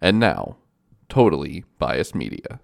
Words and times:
And 0.00 0.20
now, 0.20 0.56
totally 1.08 1.64
biased 1.78 2.14
media. 2.14 2.60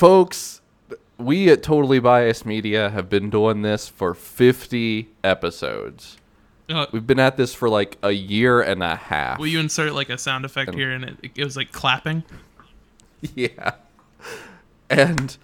Folks, 0.00 0.62
we 1.18 1.50
at 1.50 1.62
Totally 1.62 1.98
Biased 1.98 2.46
Media 2.46 2.88
have 2.88 3.10
been 3.10 3.28
doing 3.28 3.60
this 3.60 3.86
for 3.86 4.14
50 4.14 5.10
episodes. 5.22 6.16
Uh, 6.70 6.86
We've 6.90 7.06
been 7.06 7.20
at 7.20 7.36
this 7.36 7.52
for 7.52 7.68
like 7.68 7.98
a 8.02 8.12
year 8.12 8.62
and 8.62 8.82
a 8.82 8.96
half. 8.96 9.38
will 9.38 9.46
you 9.46 9.60
insert 9.60 9.92
like 9.92 10.08
a 10.08 10.16
sound 10.16 10.46
effect 10.46 10.74
here 10.74 10.90
and 10.90 11.04
it, 11.04 11.32
it 11.34 11.44
was 11.44 11.54
like 11.54 11.70
clapping? 11.72 12.24
Yeah. 13.34 13.72
And, 14.88 15.36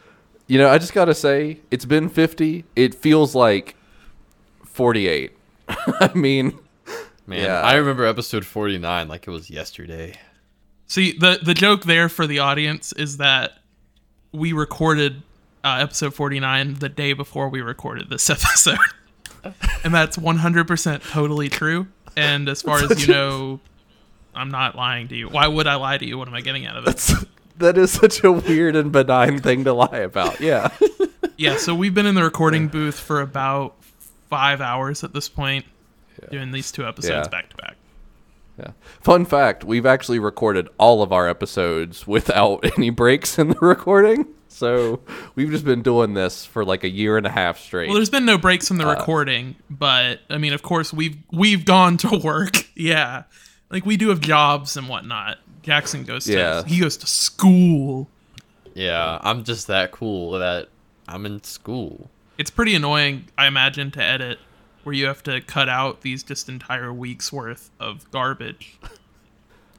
you 0.46 0.56
know, 0.56 0.70
I 0.70 0.78
just 0.78 0.94
got 0.94 1.04
to 1.04 1.14
say, 1.14 1.60
it's 1.70 1.84
been 1.84 2.08
50. 2.08 2.64
It 2.76 2.94
feels 2.94 3.34
like 3.34 3.76
48. 4.64 5.36
I 5.68 6.10
mean, 6.14 6.58
Man, 7.26 7.44
Yeah. 7.44 7.60
I 7.60 7.74
remember 7.74 8.06
episode 8.06 8.46
49 8.46 9.06
like 9.06 9.26
it 9.26 9.30
was 9.30 9.50
yesterday. 9.50 10.14
See, 10.86 11.12
the 11.12 11.40
the 11.42 11.52
joke 11.52 11.82
there 11.84 12.08
for 12.08 12.26
the 12.26 12.38
audience 12.38 12.94
is 12.94 13.18
that 13.18 13.58
we 14.32 14.52
recorded 14.52 15.22
uh, 15.64 15.78
episode 15.80 16.14
49 16.14 16.74
the 16.74 16.88
day 16.88 17.12
before 17.12 17.48
we 17.48 17.60
recorded 17.60 18.08
this 18.10 18.28
episode. 18.30 18.78
and 19.84 19.94
that's 19.94 20.16
100% 20.16 21.10
totally 21.10 21.48
true. 21.48 21.86
And 22.16 22.48
as 22.48 22.62
far 22.62 22.78
as 22.82 23.06
you 23.06 23.12
know, 23.12 23.60
I'm 24.34 24.50
not 24.50 24.74
lying 24.76 25.08
to 25.08 25.16
you. 25.16 25.28
Why 25.28 25.46
would 25.46 25.66
I 25.66 25.74
lie 25.76 25.98
to 25.98 26.04
you? 26.06 26.18
What 26.18 26.28
am 26.28 26.34
I 26.34 26.40
getting 26.40 26.66
out 26.66 26.76
of 26.76 26.86
it? 26.88 27.28
that 27.58 27.78
is 27.78 27.90
such 27.90 28.22
a 28.24 28.30
weird 28.32 28.76
and 28.76 28.90
benign 28.92 29.38
thing 29.40 29.64
to 29.64 29.72
lie 29.72 29.98
about. 29.98 30.40
Yeah. 30.40 30.68
Yeah, 31.38 31.58
so 31.58 31.74
we've 31.74 31.92
been 31.92 32.06
in 32.06 32.14
the 32.14 32.24
recording 32.24 32.68
booth 32.68 32.98
for 32.98 33.20
about 33.20 33.74
five 34.30 34.62
hours 34.62 35.04
at 35.04 35.12
this 35.12 35.28
point, 35.28 35.66
doing 36.30 36.50
these 36.50 36.72
two 36.72 36.86
episodes 36.86 37.26
Yeah. 37.26 37.28
back 37.28 37.50
to 37.50 37.56
back. 37.58 37.75
Yeah. 38.58 38.70
Fun 39.00 39.24
fact, 39.26 39.64
we've 39.64 39.84
actually 39.86 40.18
recorded 40.18 40.68
all 40.78 41.02
of 41.02 41.12
our 41.12 41.28
episodes 41.28 42.06
without 42.06 42.64
any 42.78 42.90
breaks 42.90 43.38
in 43.38 43.48
the 43.50 43.58
recording. 43.60 44.26
So 44.48 45.00
we've 45.34 45.50
just 45.50 45.66
been 45.66 45.82
doing 45.82 46.14
this 46.14 46.46
for 46.46 46.64
like 46.64 46.82
a 46.82 46.88
year 46.88 47.18
and 47.18 47.26
a 47.26 47.30
half 47.30 47.58
straight. 47.58 47.88
Well, 47.88 47.96
there's 47.96 48.08
been 48.08 48.24
no 48.24 48.38
breaks 48.38 48.64
Uh, 48.66 48.68
from 48.68 48.76
the 48.78 48.86
recording, 48.86 49.56
but 49.68 50.20
I 50.30 50.38
mean, 50.38 50.54
of 50.54 50.62
course, 50.62 50.92
we've 50.92 51.18
we've 51.30 51.66
gone 51.66 51.98
to 51.98 52.16
work. 52.24 52.66
Yeah, 52.74 53.24
like 53.70 53.84
we 53.84 53.98
do 53.98 54.08
have 54.08 54.20
jobs 54.20 54.76
and 54.78 54.88
whatnot. 54.88 55.38
Jackson 55.62 56.04
goes 56.04 56.24
to 56.24 56.32
Yeah. 56.32 56.64
he 56.64 56.80
goes 56.80 56.96
to 56.98 57.06
school. 57.06 58.08
Yeah, 58.74 59.18
I'm 59.22 59.44
just 59.44 59.66
that 59.66 59.90
cool 59.90 60.32
that 60.38 60.68
I'm 61.06 61.26
in 61.26 61.42
school. 61.42 62.08
It's 62.38 62.50
pretty 62.50 62.74
annoying, 62.74 63.26
I 63.36 63.46
imagine, 63.46 63.90
to 63.92 64.02
edit 64.02 64.38
where 64.86 64.94
you 64.94 65.06
have 65.06 65.20
to 65.20 65.40
cut 65.40 65.68
out 65.68 66.02
these 66.02 66.22
just 66.22 66.48
entire 66.48 66.92
weeks 66.92 67.32
worth 67.32 67.72
of 67.80 68.08
garbage. 68.12 68.78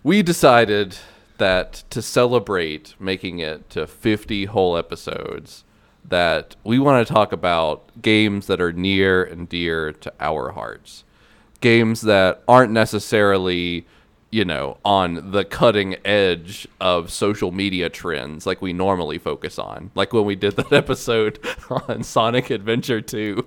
we 0.03 0.21
decided 0.21 0.97
that 1.37 1.85
to 1.89 2.01
celebrate 2.01 2.93
making 2.99 3.39
it 3.39 3.69
to 3.69 3.87
50 3.87 4.45
whole 4.45 4.75
episodes 4.75 5.63
that 6.03 6.57
we 6.65 6.77
want 6.77 7.07
to 7.07 7.13
talk 7.13 7.31
about 7.31 7.89
games 8.01 8.47
that 8.47 8.59
are 8.59 8.73
near 8.73 9.23
and 9.23 9.47
dear 9.47 9.93
to 9.93 10.11
our 10.19 10.51
hearts 10.51 11.05
games 11.61 12.01
that 12.01 12.43
aren't 12.45 12.73
necessarily 12.73 13.87
you 14.29 14.43
know 14.43 14.77
on 14.83 15.31
the 15.31 15.45
cutting 15.45 15.95
edge 16.03 16.67
of 16.81 17.09
social 17.09 17.53
media 17.53 17.89
trends 17.89 18.45
like 18.45 18.61
we 18.61 18.73
normally 18.73 19.17
focus 19.17 19.57
on 19.57 19.89
like 19.95 20.11
when 20.11 20.25
we 20.25 20.35
did 20.35 20.57
that 20.57 20.73
episode 20.73 21.39
on 21.87 22.03
sonic 22.03 22.49
adventure 22.49 22.99
2 22.99 23.45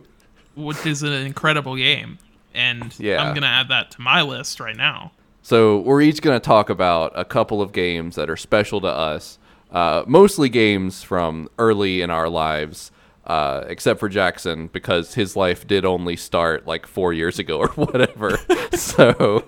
which 0.60 0.84
is 0.86 1.02
an 1.02 1.12
incredible 1.12 1.76
game. 1.76 2.18
And 2.54 2.94
Yeah. 2.98 3.22
I'm 3.22 3.34
gonna 3.34 3.46
add 3.46 3.68
that 3.68 3.90
to 3.92 4.00
my 4.00 4.22
list 4.22 4.60
right 4.60 4.76
now. 4.76 5.12
So 5.42 5.78
we're 5.78 6.02
each 6.02 6.20
going 6.20 6.38
to 6.38 6.44
talk 6.44 6.68
about 6.68 7.12
a 7.14 7.24
couple 7.24 7.62
of 7.62 7.72
games 7.72 8.14
that 8.16 8.28
are 8.28 8.36
special 8.36 8.78
to 8.82 8.86
us, 8.88 9.38
uh, 9.72 10.04
mostly 10.06 10.50
games 10.50 11.02
from 11.02 11.48
early 11.58 12.02
in 12.02 12.10
our 12.10 12.28
lives, 12.28 12.92
uh, 13.26 13.64
except 13.66 14.00
for 14.00 14.08
Jackson 14.10 14.66
because 14.68 15.14
his 15.14 15.36
life 15.36 15.66
did 15.66 15.86
only 15.86 16.14
start 16.14 16.66
like 16.66 16.86
four 16.86 17.14
years 17.14 17.38
ago 17.38 17.58
or 17.58 17.68
whatever. 17.74 18.38
so 18.74 19.44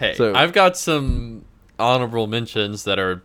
Hey, 0.00 0.14
So- 0.14 0.34
I've 0.34 0.52
got 0.54 0.76
some 0.76 1.44
honorable 1.78 2.26
mentions 2.26 2.84
that 2.84 2.98
are 2.98 3.22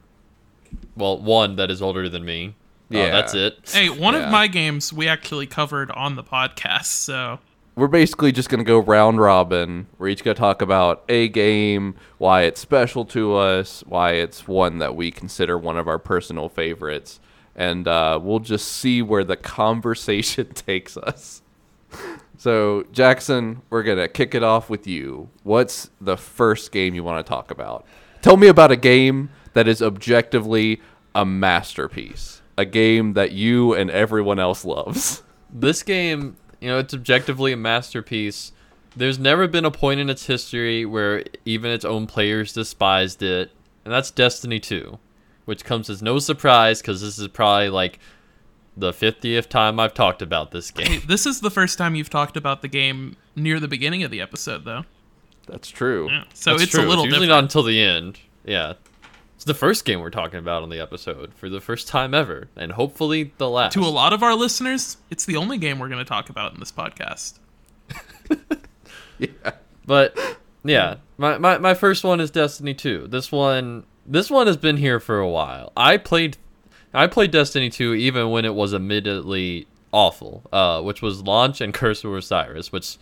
well, 0.97 1.17
one 1.17 1.55
that 1.55 1.71
is 1.71 1.81
older 1.81 2.09
than 2.09 2.25
me. 2.25 2.55
Yeah, 2.89 3.05
Yeah. 3.05 3.11
that's 3.11 3.33
it. 3.35 3.57
Hey, 3.71 3.89
one 3.89 4.13
Yeah. 4.13 4.25
of 4.25 4.31
my 4.31 4.47
games 4.47 4.91
we 4.91 5.07
actually 5.07 5.45
covered 5.47 5.91
on 5.91 6.15
the 6.15 6.23
podcast, 6.23 6.85
so 6.85 7.39
we're 7.75 7.87
basically 7.87 8.31
just 8.31 8.49
going 8.49 8.59
to 8.59 8.65
go 8.65 8.79
round 8.79 9.19
robin. 9.19 9.87
We're 9.97 10.09
each 10.09 10.23
going 10.23 10.35
to 10.35 10.39
talk 10.39 10.61
about 10.61 11.03
a 11.07 11.27
game, 11.29 11.95
why 12.17 12.41
it's 12.43 12.59
special 12.59 13.05
to 13.05 13.35
us, 13.35 13.83
why 13.87 14.13
it's 14.13 14.47
one 14.47 14.79
that 14.79 14.95
we 14.95 15.11
consider 15.11 15.57
one 15.57 15.77
of 15.77 15.87
our 15.87 15.99
personal 15.99 16.49
favorites, 16.49 17.19
and 17.55 17.87
uh, 17.87 18.19
we'll 18.21 18.39
just 18.39 18.67
see 18.71 19.01
where 19.01 19.23
the 19.23 19.37
conversation 19.59 20.47
takes 20.53 20.97
us. 20.97 21.41
So, 22.37 22.85
Jackson, 22.91 23.61
we're 23.69 23.83
going 23.83 23.97
to 23.97 24.07
kick 24.07 24.33
it 24.33 24.43
off 24.43 24.69
with 24.69 24.87
you. 24.87 25.29
What's 25.43 25.89
the 25.99 26.15
first 26.17 26.71
game 26.71 26.95
you 26.95 27.03
want 27.03 27.25
to 27.25 27.29
talk 27.29 27.51
about? 27.51 27.85
Tell 28.21 28.37
me 28.37 28.47
about 28.47 28.71
a 28.71 28.75
game 28.77 29.29
that 29.53 29.67
is 29.67 29.81
objectively 29.81 30.81
a 31.15 31.25
masterpiece, 31.25 32.38
a 32.59 32.65
game 32.65 33.13
that 33.13 33.31
you 33.31 33.73
and 33.73 33.89
everyone 33.89 34.37
else 34.37 34.65
loves. 34.65 35.23
This 35.51 35.81
game, 35.81 36.35
you 36.59 36.67
know, 36.67 36.77
it's 36.77 36.93
objectively 36.93 37.53
a 37.53 37.57
masterpiece. 37.57 38.51
There's 38.95 39.17
never 39.17 39.47
been 39.47 39.65
a 39.65 39.71
point 39.71 39.99
in 39.99 40.09
its 40.09 40.25
history 40.25 40.85
where 40.85 41.23
even 41.45 41.71
its 41.71 41.85
own 41.85 42.05
players 42.05 42.53
despised 42.53 43.23
it, 43.23 43.51
and 43.85 43.93
that's 43.93 44.11
Destiny 44.11 44.59
2, 44.59 44.99
which 45.45 45.63
comes 45.63 45.89
as 45.89 46.01
no 46.01 46.19
surprise 46.19 46.81
because 46.81 47.01
this 47.01 47.17
is 47.17 47.27
probably 47.29 47.69
like 47.69 47.99
the 48.75 48.91
50th 48.91 49.47
time 49.47 49.79
I've 49.79 49.93
talked 49.93 50.21
about 50.21 50.51
this 50.51 50.71
hey, 50.75 50.83
game. 50.83 51.01
this 51.07 51.25
is 51.25 51.39
the 51.39 51.49
first 51.51 51.77
time 51.77 51.95
you've 51.95 52.09
talked 52.09 52.35
about 52.37 52.61
the 52.61 52.67
game 52.67 53.15
near 53.35 53.59
the 53.59 53.67
beginning 53.67 54.03
of 54.03 54.11
the 54.11 54.21
episode, 54.21 54.65
though. 54.65 54.83
That's 55.47 55.69
true. 55.69 56.09
Yeah. 56.11 56.25
So 56.33 56.51
That's 56.51 56.63
it's 56.63 56.71
true. 56.73 56.83
a 56.83 56.87
little 56.87 57.05
usually 57.05 57.27
different. 57.27 57.29
not 57.29 57.43
until 57.45 57.63
the 57.63 57.81
end. 57.81 58.19
Yeah. 58.45 58.73
The 59.49 59.55
first 59.55 59.83
game 59.83 59.99
we're 59.99 60.11
talking 60.11 60.37
about 60.37 60.61
on 60.61 60.69
the 60.69 60.79
episode 60.79 61.33
for 61.33 61.49
the 61.49 61.59
first 61.59 61.87
time 61.87 62.13
ever, 62.13 62.49
and 62.55 62.73
hopefully 62.73 63.33
the 63.39 63.49
last. 63.49 63.73
to 63.73 63.79
a 63.79 63.89
lot 63.89 64.13
of 64.13 64.21
our 64.21 64.35
listeners, 64.35 64.97
it's 65.09 65.25
the 65.25 65.37
only 65.37 65.57
game 65.57 65.79
we're 65.79 65.89
going 65.89 65.97
to 65.97 66.07
talk 66.07 66.29
about 66.29 66.53
in 66.53 66.59
this 66.59 66.71
podcast. 66.71 67.39
Yeah. 69.17 69.51
But 69.87 70.15
yeah, 70.63 70.97
my, 71.17 71.39
my 71.39 71.57
my 71.57 71.73
first 71.73 72.03
one 72.03 72.21
is 72.21 72.29
Destiny 72.29 72.75
2. 72.75 73.07
This 73.07 73.31
one 73.31 73.85
this 74.05 74.29
one 74.29 74.45
has 74.45 74.55
been 74.55 74.77
here 74.77 74.99
for 74.99 75.17
a 75.17 75.27
while. 75.27 75.73
I 75.75 75.97
played 75.97 76.37
I 76.93 77.07
played 77.07 77.31
Destiny 77.31 77.71
2 77.71 77.95
even 77.95 78.29
when 78.29 78.45
it 78.45 78.53
was 78.53 78.75
admittedly 78.75 79.65
awful, 79.91 80.43
uh, 80.53 80.83
which 80.83 81.01
was 81.01 81.23
launch 81.23 81.59
and 81.59 81.73
Curse 81.73 82.03
of 82.03 82.13
Osiris, 82.13 82.71
which 82.71 82.97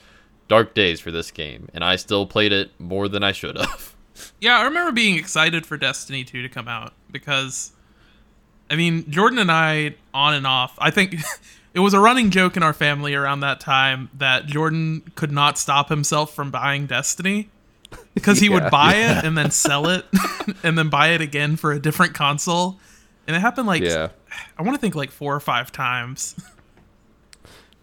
dark 0.48 0.74
days 0.74 1.02
for 1.02 1.12
this 1.12 1.30
game, 1.30 1.68
and 1.74 1.84
I 1.84 1.98
still 1.98 2.26
played 2.26 2.54
it 2.54 2.72
more 2.80 3.10
than 3.10 3.22
I 3.22 3.34
should 3.34 3.58
have. 3.58 3.94
Yeah, 4.40 4.58
I 4.60 4.64
remember 4.66 4.92
being 4.92 5.18
excited 5.18 5.66
for 5.66 5.78
Destiny 5.78 6.24
2 6.24 6.42
to 6.44 6.50
come 6.50 6.68
out 6.68 6.94
because, 7.12 7.72
I 8.70 8.76
mean, 8.76 9.10
Jordan 9.10 9.40
and 9.40 9.52
I, 9.52 9.96
on 10.14 10.34
and 10.34 10.46
off, 10.48 10.76
I 10.80 10.92
think 10.92 11.16
it 11.74 11.80
was 11.80 11.94
a 11.94 12.00
running 12.00 12.30
joke 12.30 12.58
in 12.58 12.64
our 12.64 12.74
family 12.74 13.14
around 13.16 13.40
that 13.42 13.60
time 13.60 14.10
that 14.18 14.46
Jordan 14.48 15.02
could 15.16 15.32
not 15.32 15.58
stop 15.58 15.90
himself 15.90 16.34
from 16.34 16.52
buying 16.52 16.86
Destiny 16.88 17.50
because 18.14 18.40
he 18.40 18.48
Yeah, 18.48 18.54
would 18.54 18.72
buy 18.72 18.96
it 18.96 19.24
and 19.26 19.38
then 19.38 19.52
sell 19.52 19.88
it 19.90 20.06
and 20.64 20.78
then 20.78 20.90
buy 20.90 21.10
it 21.10 21.22
again 21.22 21.56
for 21.56 21.72
a 21.72 21.80
different 21.80 22.14
console. 22.14 22.80
And 23.28 23.36
it 23.36 23.40
happened 23.40 23.68
like, 23.68 23.82
Yeah. 23.84 24.10
I 24.58 24.62
want 24.64 24.76
to 24.76 24.82
think 24.82 24.96
like 24.96 25.12
four 25.12 25.36
or 25.36 25.40
five 25.40 25.72
times. 25.72 26.36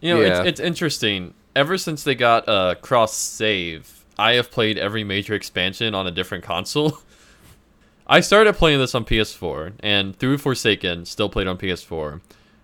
You 0.00 0.14
know, 0.14 0.20
Yeah. 0.20 0.41
it's, 0.41 0.49
it's 0.49 0.61
interesting. 0.61 1.32
Ever 1.56 1.79
since 1.79 2.03
they 2.05 2.14
got 2.14 2.47
uh, 2.49 2.75
cross 2.82 3.14
save, 3.17 3.94
I 4.19 4.34
have 4.34 4.50
played 4.50 4.78
every 4.78 5.05
major 5.05 5.34
expansion 5.34 5.94
on 5.94 6.06
a 6.06 6.12
different 6.12 6.44
console. 6.44 6.99
I 8.06 8.20
started 8.20 8.55
playing 8.56 8.81
this 8.81 8.94
on 8.94 9.05
PS4, 9.05 9.75
and 9.81 10.16
through 10.16 10.38
Forsaken, 10.38 11.06
still 11.06 11.28
played 11.28 11.46
on 11.46 11.56
PS4. 11.56 12.20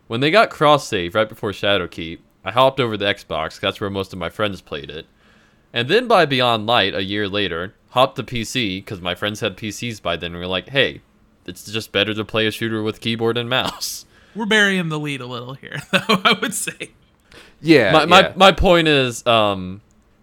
When 0.07 0.21
they 0.21 0.31
got 0.31 0.51
cross 0.51 0.87
save 0.87 1.15
right 1.15 1.29
before 1.29 1.53
Shadowkeep, 1.53 2.19
I 2.45 2.53
hopped 2.53 2.81
over 2.81 2.97
the 2.97 3.07
Xbox, 3.07 3.59
That's 3.61 3.81
where 3.81 3.91
most 3.91 4.13
of 4.13 4.19
my 4.19 4.29
friends 4.29 4.61
played 4.61 4.91
it. 4.91 5.07
And 5.73 5.89
then 5.89 6.09
by 6.09 6.27
Beyond 6.27 6.67
Light, 6.67 6.95
a 6.95 7.05
year 7.05 7.29
later, 7.29 7.75
hopped 7.91 8.17
the 8.17 8.25
PC 8.25 8.79
because 8.79 9.01
my 9.01 9.15
friends 9.15 9.41
had 9.41 9.57
PCs 9.57 10.03
by 10.03 10.17
then. 10.17 10.33
And 10.33 10.37
we 10.37 10.41
were 10.41 10.47
like, 10.47 10.71
hey, 10.71 11.01
it's 11.47 11.65
just 11.71 11.93
better 11.93 12.13
to 12.15 12.25
play 12.25 12.47
a 12.47 12.51
shooter 12.51 12.83
with 12.83 13.01
keyboard 13.01 13.39
and 13.39 13.49
mouse. 13.49 14.07
We're 14.35 14.47
burying 14.47 14.89
the 14.89 14.99
lead 14.99 15.21
a 15.21 15.27
little 15.27 15.55
here, 15.55 15.81
though. 15.93 16.21
I 16.25 16.37
would 16.41 16.55
say. 16.55 16.91
Yeah, 17.61 17.93
my, 17.93 18.05
my, 18.07 18.33
my 18.37 18.53
point 18.53 18.89
is, 18.89 19.27
um, 19.27 19.81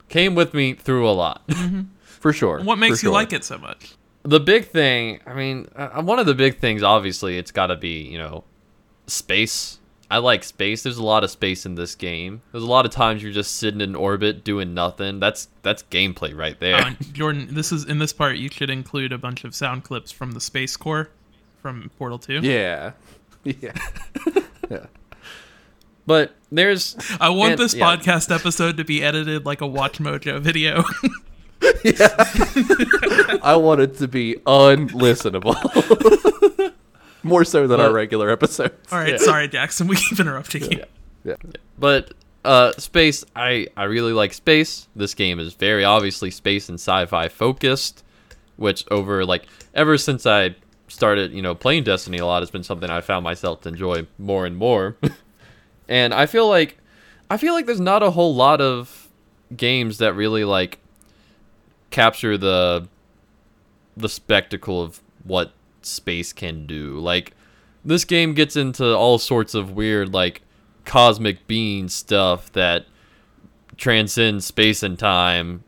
came 0.09 0.35
with 0.35 0.53
me 0.53 0.73
through 0.73 1.09
a 1.09 1.11
lot. 1.11 1.49
for 2.01 2.33
sure. 2.33 2.61
What 2.61 2.77
makes 2.77 3.03
you 3.03 3.07
sure. 3.07 3.13
like 3.13 3.33
it 3.33 3.43
so 3.43 3.57
much? 3.57 3.95
the 4.27 4.41
big 4.41 4.65
thing, 4.65 5.21
I 5.25 5.33
mean, 5.33 5.69
uh, 5.73 6.01
one 6.01 6.19
of 6.19 6.25
the 6.25 6.35
big 6.35 6.59
things, 6.59 6.83
obviously, 6.83 7.37
it's 7.37 7.51
got 7.51 7.67
to 7.67 7.77
be, 7.77 8.01
you 8.01 8.17
know, 8.17 8.43
space. 9.07 9.79
I 10.11 10.17
like 10.17 10.43
space. 10.43 10.83
There's 10.83 10.97
a 10.97 11.03
lot 11.03 11.23
of 11.23 11.31
space 11.31 11.65
in 11.65 11.75
this 11.75 11.95
game. 11.95 12.41
There's 12.51 12.63
a 12.63 12.67
lot 12.67 12.85
of 12.85 12.91
times 12.91 13.23
you're 13.23 13.31
just 13.31 13.55
sitting 13.55 13.79
in 13.79 13.95
orbit 13.95 14.43
doing 14.43 14.73
nothing. 14.73 15.21
That's 15.21 15.47
that's 15.61 15.83
gameplay 15.83 16.35
right 16.35 16.59
there. 16.59 16.75
Uh, 16.75 16.93
Jordan, 17.13 17.47
this 17.51 17.71
is 17.71 17.85
in 17.85 17.99
this 17.99 18.11
part. 18.11 18.35
You 18.35 18.49
should 18.49 18.69
include 18.69 19.13
a 19.13 19.17
bunch 19.17 19.45
of 19.45 19.55
sound 19.55 19.85
clips 19.85 20.11
from 20.11 20.33
the 20.33 20.41
Space 20.41 20.75
Core 20.75 21.09
from 21.61 21.89
Portal 21.97 22.19
Two. 22.19 22.39
Yeah, 22.41 22.91
Yeah, 23.43 23.73
yeah. 24.69 24.85
but 26.05 26.35
there's 26.51 26.95
I 27.19 27.29
want 27.29 27.53
and- 27.53 27.59
this 27.59 27.73
yeah. 27.73 27.95
podcast 27.95 28.33
episode 28.33 28.77
to 28.77 28.83
be 28.83 29.03
edited 29.03 29.45
like 29.45 29.61
a 29.61 29.67
Watch 29.67 29.99
Mojo 29.99 30.39
video. 30.39 30.83
I 33.43 33.55
want 33.55 33.81
it 33.81 33.97
to 33.97 34.07
be 34.07 34.35
unlistenable. 34.45 35.55
More 37.23 37.43
so 37.43 37.67
than 37.67 37.79
our 37.79 37.91
regular 37.91 38.29
episodes. 38.29 38.73
All 38.91 38.99
right, 38.99 39.13
Yeah. 39.13 39.17
sorry, 39.17 39.47
Jackson. 39.47 39.87
We 39.87 39.95
keep 39.97 40.19
interrupting 40.19 40.71
you. 40.71 40.83
Yeah. 41.23 41.35
But 41.77 42.13
uh, 42.45 42.71
space, 42.73 43.25
I 43.35 43.67
I 43.75 43.83
really 43.85 44.13
like 44.13 44.33
space. 44.33 44.87
This 44.95 45.13
game 45.13 45.39
is 45.39 45.53
very 45.55 45.83
obviously 45.83 46.31
space 46.31 46.69
and 46.69 46.75
sci-fi 46.79 47.27
focused, 47.27 48.03
which 48.55 48.85
over 48.91 49.25
like 49.25 49.45
ever 49.73 49.97
since 49.97 50.25
I 50.25 50.55
started, 50.87 51.33
you 51.33 51.41
know, 51.41 51.53
playing 51.55 51.83
Destiny 51.83 52.19
a 52.19 52.25
lot 52.25 52.41
has 52.43 52.51
been 52.51 52.63
something 52.63 52.89
I 52.89 53.01
found 53.01 53.23
myself 53.25 53.61
to 53.61 53.69
enjoy 53.69 54.07
more 54.17 54.45
and 54.45 54.55
more. 54.55 54.95
And 55.87 56.13
I 56.13 56.25
feel 56.25 56.47
like 56.47 56.77
I 57.29 57.37
feel 57.37 57.53
like 57.53 57.65
there's 57.65 57.79
not 57.79 58.03
a 58.03 58.11
whole 58.11 58.35
lot 58.35 58.61
of 58.61 59.09
games 59.55 59.97
that 59.99 60.13
really 60.13 60.43
like 60.43 60.79
capture 61.89 62.37
the 62.37 62.87
the 63.95 64.09
spectacle 64.09 64.81
of 64.81 65.01
what 65.23 65.51
space 65.81 66.33
can 66.33 66.65
do. 66.67 66.99
Like 66.99 67.33
this 67.83 68.05
game 68.05 68.33
gets 68.33 68.55
into 68.55 68.95
all 68.95 69.17
sorts 69.17 69.53
of 69.53 69.71
weird 69.71 70.13
like 70.13 70.41
cosmic 70.85 71.47
being 71.47 71.89
stuff 71.89 72.51
that 72.53 72.85
transcends 73.77 74.45
space 74.45 74.83
and 74.83 74.97
time. 74.97 75.63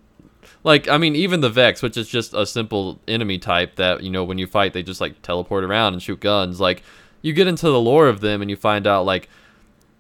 Like 0.63 0.88
I 0.88 0.98
mean 0.98 1.15
even 1.15 1.42
the 1.42 1.50
Vex, 1.50 1.81
which 1.81 1.98
is 1.98 2.10
just 2.10 2.33
a 2.33 2.45
simple 2.45 3.00
enemy 3.07 3.38
type 3.38 3.75
that, 3.75 4.04
you 4.04 4.10
know, 4.10 4.24
when 4.24 4.38
you 4.38 4.48
fight 4.48 4.74
they 4.74 4.83
just 4.83 5.01
like 5.01 5.22
teleport 5.22 5.63
around 5.63 5.94
and 5.94 6.04
shoot 6.04 6.19
guns. 6.19 6.60
Like 6.60 6.83
you 7.22 7.33
get 7.33 7.48
into 7.48 7.69
the 7.69 7.81
lore 7.81 8.07
of 8.07 8.22
them 8.22 8.42
and 8.42 8.50
you 8.50 8.56
find 8.56 8.88
out 8.88 9.06
like 9.06 9.30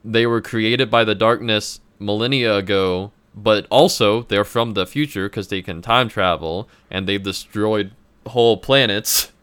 they 0.03 0.25
were 0.25 0.41
created 0.41 0.89
by 0.89 1.03
the 1.03 1.15
darkness 1.15 1.79
millennia 1.99 2.55
ago, 2.55 3.11
but 3.35 3.67
also 3.69 4.23
they're 4.23 4.45
from 4.45 4.73
the 4.73 4.85
future 4.85 5.29
because 5.29 5.49
they 5.49 5.61
can 5.61 5.81
time 5.81 6.09
travel 6.09 6.67
and 6.89 7.07
they've 7.07 7.21
destroyed 7.21 7.91
whole 8.27 8.57
planets. 8.57 9.31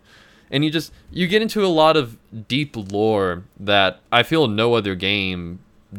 And 0.48 0.64
you 0.64 0.70
just 0.70 0.92
you 1.10 1.26
get 1.26 1.42
into 1.42 1.66
a 1.66 1.66
lot 1.66 1.96
of 1.96 2.16
deep 2.46 2.76
lore 2.76 3.42
that 3.58 3.98
I 4.12 4.22
feel 4.22 4.46
no 4.46 4.74
other 4.74 4.94
game 4.94 5.58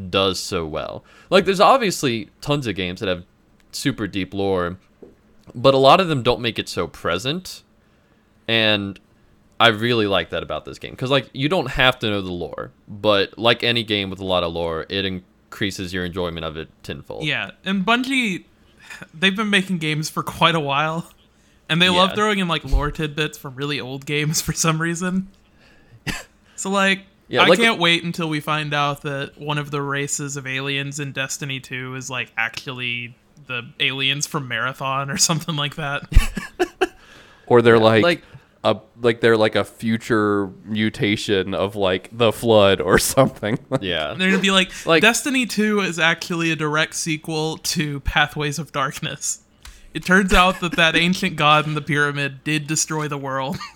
does 0.09 0.39
so 0.39 0.65
well. 0.65 1.03
Like 1.29 1.43
there's 1.43 1.59
obviously 1.59 2.29
tons 2.39 2.65
of 2.65 2.75
games 2.75 3.01
that 3.01 3.09
have 3.09 3.25
super 3.73 4.07
deep 4.07 4.33
lore, 4.33 4.77
but 5.53 5.73
a 5.73 5.77
lot 5.77 5.99
of 5.99 6.07
them 6.07 6.23
don't 6.23 6.39
make 6.39 6.57
it 6.57 6.69
so 6.69 6.87
present. 6.87 7.63
And 8.47 9.01
I 9.59 9.69
really 9.69 10.05
like 10.07 10.29
that 10.29 10.43
about 10.43 10.65
this 10.65 10.77
game 10.79 10.91
because 10.91 11.09
like 11.09 11.29
you 11.33 11.49
don't 11.49 11.71
have 11.71 11.97
to 11.99 12.09
know 12.09 12.21
the 12.21 12.31
lore, 12.31 12.71
but 12.87 13.37
like 13.37 13.63
any 13.63 13.83
game 13.83 14.09
with 14.09 14.19
a 14.19 14.25
lot 14.25 14.43
of 14.43 14.53
lore, 14.53 14.85
it 14.89 15.03
increases 15.05 15.93
your 15.93 16.05
enjoyment 16.05 16.45
of 16.45 16.57
it 16.57 16.69
tenfold. 16.83 17.25
Yeah, 17.25 17.51
and 17.65 17.85
Bungie, 17.85 18.43
they've 19.13 19.35
been 19.35 19.49
making 19.49 19.79
games 19.79 20.09
for 20.09 20.21
quite 20.21 20.53
a 20.55 20.59
while, 20.59 21.09
and 21.69 21.81
they 21.81 21.89
love 21.89 22.13
throwing 22.13 22.37
in 22.39 22.47
like 22.47 22.63
lore 22.65 22.91
tidbits 22.91 23.37
from 23.37 23.55
really 23.55 23.79
old 23.79 24.05
games 24.05 24.41
for 24.43 24.53
some 24.53 24.79
reason. 24.81 25.29
so 26.55 26.69
like, 26.69 27.01
Yeah, 27.27 27.41
I 27.43 27.47
like- 27.47 27.57
can't 27.59 27.79
wait 27.79 28.03
until 28.03 28.29
we 28.29 28.39
find 28.39 28.73
out 28.75 29.01
that 29.01 29.39
one 29.39 29.57
of 29.57 29.71
the 29.71 29.81
races 29.81 30.37
of 30.37 30.45
aliens 30.45 30.99
in 30.99 31.13
Destiny 31.13 31.59
2 31.59 31.95
is 31.95 32.09
like 32.11 32.31
actually 32.37 33.15
the 33.47 33.63
aliens 33.79 34.27
from 34.27 34.47
Marathon 34.47 35.09
or 35.09 35.17
something 35.17 35.55
like 35.55 35.75
that. 35.77 36.03
Or 37.47 37.61
they're 37.61 37.79
like, 37.79 38.03
like- 38.03 38.23
a 38.69 38.81
like 39.01 39.21
they're 39.21 39.37
like 39.37 39.55
a 39.55 39.63
future 39.63 40.47
mutation 40.65 41.53
of 41.53 41.75
like 41.75 42.09
the 42.11 42.31
flood 42.31 42.81
or 42.81 42.97
something. 43.15 43.57
Yeah. 43.81 44.13
They're 44.13 44.29
gonna 44.31 44.41
be 44.41 44.51
like, 44.51 44.71
Like- 44.85 45.01
Destiny 45.01 45.45
2 45.45 45.79
is 45.81 45.99
actually 45.99 46.51
a 46.51 46.55
direct 46.55 46.95
sequel 46.95 47.57
to 47.59 47.99
Pathways 48.01 48.59
of 48.59 48.71
Darkness. 48.71 49.41
It 49.93 50.03
turns 50.05 50.33
out 50.33 50.59
that 50.59 50.75
that 50.75 50.95
ancient 51.07 51.35
god 51.37 51.65
in 51.65 51.73
the 51.75 51.81
pyramid 51.81 52.43
did 52.43 52.67
destroy 52.67 53.07
the 53.07 53.17
world. 53.17 53.57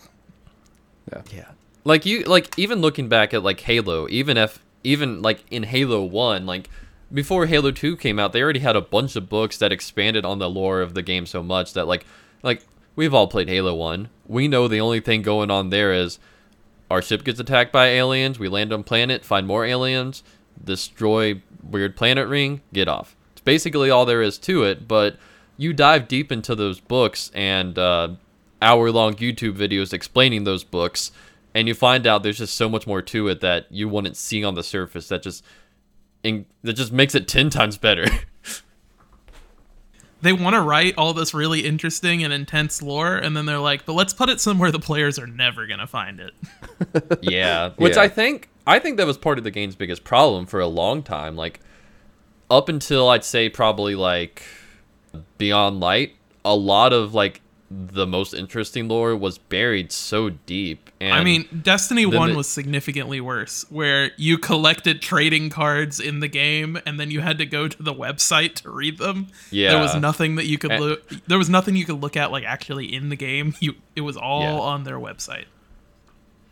Yeah. 1.32 1.46
Like 1.84 2.06
you 2.06 2.24
like 2.24 2.58
even 2.58 2.80
looking 2.80 3.10
back 3.10 3.34
at 3.34 3.44
like 3.44 3.60
Halo, 3.62 4.08
even 4.10 4.38
if 4.38 4.60
even 4.84 5.22
like 5.22 5.44
in 5.52 5.64
Halo 5.64 6.04
1, 6.04 6.46
like 6.46 6.70
before 7.14 7.48
Halo 7.48 7.72
2 7.72 7.98
came 7.98 8.20
out, 8.20 8.32
they 8.34 8.42
already 8.42 8.60
had 8.60 8.76
a 8.76 8.82
bunch 8.82 9.16
of 9.16 9.28
books 9.28 9.58
that 9.58 9.72
expanded 9.72 10.24
on 10.26 10.40
the 10.40 10.50
lore 10.50 10.80
of 10.82 10.94
the 10.94 11.02
game 11.02 11.26
so 11.26 11.44
much 11.44 11.74
that 11.74 11.88
like 11.88 12.06
like 12.44 12.64
we've 13.02 13.16
all 13.16 13.26
played 13.26 13.50
Halo 13.50 13.74
1. 13.74 14.10
We 14.28 14.48
know 14.48 14.68
the 14.68 14.80
only 14.80 15.00
thing 15.00 15.24
going 15.24 15.50
on 15.50 15.72
there 15.72 15.92
is 15.92 16.20
our 16.92 17.02
ship 17.02 17.24
gets 17.24 17.40
attacked 17.40 17.72
by 17.72 17.88
aliens, 17.88 18.38
we 18.38 18.48
land 18.48 18.72
on 18.72 18.84
planet, 18.84 19.26
find 19.26 19.48
more 19.48 19.66
aliens, 19.66 20.22
destroy 20.64 21.42
weird 21.64 21.96
planet 21.96 22.28
ring, 22.28 22.62
get 22.72 22.88
off. 22.88 23.16
It's 23.32 23.42
basically 23.42 23.90
all 23.90 24.06
there 24.06 24.22
is 24.22 24.38
to 24.40 24.62
it, 24.66 24.88
but 24.88 25.18
you 25.58 25.74
dive 25.74 26.08
deep 26.08 26.32
into 26.32 26.54
those 26.54 26.80
books 26.80 27.32
and 27.34 27.80
uh, 27.80 28.10
hour 28.62 28.92
long 28.92 29.16
YouTube 29.16 29.58
videos 29.58 29.94
explaining 29.94 30.44
those 30.44 30.64
books, 30.64 31.12
and 31.56 31.68
you 31.68 31.74
find 31.74 32.06
out 32.06 32.22
there's 32.22 32.38
just 32.38 32.54
so 32.54 32.70
much 32.70 32.86
more 32.86 33.02
to 33.02 33.28
it 33.30 33.42
that 33.42 33.66
you 33.72 33.90
wouldn't 33.90 34.16
see 34.16 34.44
on 34.44 34.54
the 34.54 34.62
surface 34.62 35.08
that 35.08 35.24
just 35.24 35.44
in, 36.22 36.46
that 36.62 36.74
just 36.74 36.92
makes 36.92 37.16
it 37.16 37.28
10 37.28 37.50
times 37.50 37.80
better. 37.80 38.06
they 40.22 40.34
want 40.34 40.56
to 40.56 40.62
write 40.62 40.96
all 40.98 41.14
this 41.14 41.34
really 41.34 41.62
interesting 41.62 42.24
and 42.24 42.32
intense 42.32 42.82
lore, 42.82 43.18
and 43.18 43.36
then 43.36 43.46
they're 43.46 43.60
like, 43.60 43.86
but 43.86 43.94
let's 43.94 44.14
put 44.14 44.30
it 44.30 44.40
somewhere 44.40 44.72
the 44.72 44.80
players 44.80 45.18
are 45.18 45.28
never 45.28 45.68
gonna 45.68 45.88
find 45.88 46.20
it. 46.20 46.34
yeah, 47.22 47.70
which 47.78 47.96
Yeah. 47.96 48.04
I 48.04 48.08
think 48.08 48.50
I 48.68 48.80
think 48.80 48.98
that 48.98 49.08
was 49.08 49.18
part 49.18 49.38
of 49.38 49.44
the 49.44 49.52
game's 49.52 49.76
biggest 49.76 50.04
problem 50.04 50.46
for 50.46 50.60
a 50.60 50.68
long 50.68 51.04
time. 51.04 51.36
Like 51.36 51.60
up 52.50 52.70
until 52.70 53.10
I'd 53.10 53.24
say 53.24 53.50
probably 53.50 53.96
like 53.96 54.44
Beyond 55.38 55.80
Light, 55.80 56.16
a 56.46 56.56
lot 56.56 56.94
of 56.94 57.14
like 57.14 57.42
the 57.74 58.06
most 58.06 58.34
interesting 58.34 58.88
lore 58.90 59.16
was 59.16 59.38
buried 59.38 59.92
so 59.94 60.30
deep. 60.30 60.90
And 61.00 61.14
I 61.14 61.24
mean, 61.24 61.48
Destiny 61.64 62.04
then 62.04 62.20
1 62.20 62.30
the- 62.32 62.36
was 62.36 62.48
significantly 62.50 63.22
worse, 63.22 63.66
where 63.70 64.12
you 64.18 64.38
collected 64.38 65.02
trading 65.02 65.50
cards 65.50 66.00
in 66.00 66.20
the 66.20 66.28
game 66.28 66.78
and 66.86 67.00
then 67.00 67.12
you 67.12 67.22
had 67.22 67.38
to 67.38 67.46
go 67.46 67.68
to 67.70 67.84
the 67.84 67.94
website 67.94 68.56
to 68.56 68.70
read 68.70 68.98
them. 68.98 69.28
Yeah. 69.52 69.72
There 69.72 69.82
was 69.82 69.96
nothing 69.96 70.36
that 70.36 70.48
you 70.48 70.58
could 70.58 70.72
And- 70.72 70.84
look 70.84 71.10
there 71.28 71.38
was 71.38 71.50
nothing 71.50 71.76
you 71.76 71.86
could 71.86 72.02
look 72.02 72.18
at 72.18 72.32
like 72.32 72.44
actually 72.44 72.94
in 72.94 73.10
the 73.10 73.16
game. 73.16 73.56
You 73.62 73.76
it 73.96 74.02
was 74.02 74.18
all 74.18 74.42
Yeah. 74.42 74.60
on 74.60 74.84
their 74.84 75.00
website. 75.00 75.46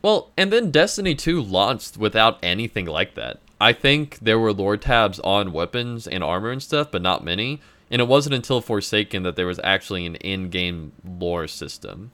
Well, 0.02 0.32
and 0.38 0.54
then 0.54 0.72
Destiny 0.72 1.16
2 1.16 1.42
launched 1.42 1.98
without 1.98 2.40
anything 2.42 2.86
like 2.86 3.16
that. 3.16 3.40
I 3.60 3.74
think 3.74 4.20
there 4.22 4.40
were 4.40 4.54
lore 4.54 4.78
tabs 4.78 5.20
on 5.20 5.52
weapons 5.52 6.08
and 6.08 6.24
armor 6.24 6.52
and 6.52 6.64
stuff, 6.64 6.92
but 6.92 7.02
not 7.02 7.24
many. 7.26 7.60
And 7.92 8.02
it 8.02 8.08
wasn't 8.08 8.36
until 8.36 8.62
Forsaken 8.62 9.24
that 9.24 9.36
there 9.36 9.48
was 9.48 9.60
actually 9.64 10.06
an 10.06 10.16
in 10.18 10.50
game 10.50 10.92
lore 11.04 11.48
system. 11.48 12.12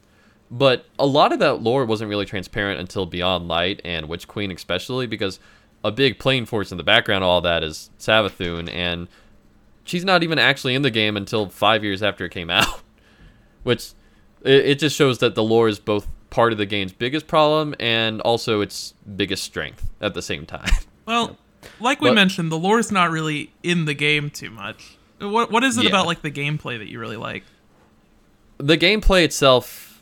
But 0.49 0.85
a 0.99 1.05
lot 1.05 1.33
of 1.33 1.39
that 1.39 1.61
lore 1.61 1.85
wasn't 1.85 2.09
really 2.09 2.25
transparent 2.25 2.79
until 2.79 3.05
Beyond 3.05 3.47
Light 3.47 3.81
and 3.83 4.07
Witch 4.07 4.27
Queen, 4.27 4.51
especially 4.51 5.07
because 5.07 5.39
a 5.83 5.91
big 5.91 6.17
playing 6.19 6.45
force 6.45 6.71
in 6.71 6.77
the 6.77 6.83
background 6.83 7.23
of 7.23 7.29
all 7.29 7.41
that 7.41 7.63
is 7.63 7.89
Savathun, 7.99 8.69
and 8.73 9.07
she's 9.83 10.05
not 10.05 10.23
even 10.23 10.39
actually 10.39 10.75
in 10.75 10.81
the 10.81 10.91
game 10.91 11.17
until 11.17 11.49
five 11.49 11.83
years 11.83 12.01
after 12.03 12.25
it 12.25 12.29
came 12.31 12.49
out. 12.51 12.81
Which 13.63 13.91
it, 14.43 14.65
it 14.65 14.79
just 14.79 14.95
shows 14.95 15.17
that 15.19 15.35
the 15.35 15.43
lore 15.43 15.67
is 15.67 15.79
both 15.79 16.07
part 16.29 16.51
of 16.51 16.57
the 16.57 16.65
game's 16.65 16.93
biggest 16.93 17.27
problem 17.27 17.73
and 17.79 18.21
also 18.21 18.61
its 18.61 18.93
biggest 19.15 19.43
strength 19.43 19.89
at 20.01 20.13
the 20.13 20.21
same 20.21 20.45
time. 20.45 20.69
Well, 21.07 21.37
like 21.79 22.01
we 22.01 22.09
But- 22.09 22.15
mentioned, 22.15 22.51
the 22.51 22.57
lore's 22.57 22.91
not 22.91 23.11
really 23.11 23.51
in 23.61 23.85
the 23.85 23.93
game 23.93 24.31
too 24.31 24.49
much. 24.49 24.97
What 25.19 25.51
what 25.51 25.63
is 25.63 25.77
it 25.77 25.83
Yeah. 25.83 25.89
about 25.89 26.05
like 26.07 26.21
the 26.21 26.31
gameplay 26.31 26.77
that 26.77 26.87
you 26.87 26.99
really 26.99 27.17
like? 27.17 27.43
the 28.57 28.77
gameplay 28.77 29.25
itself, 29.25 30.01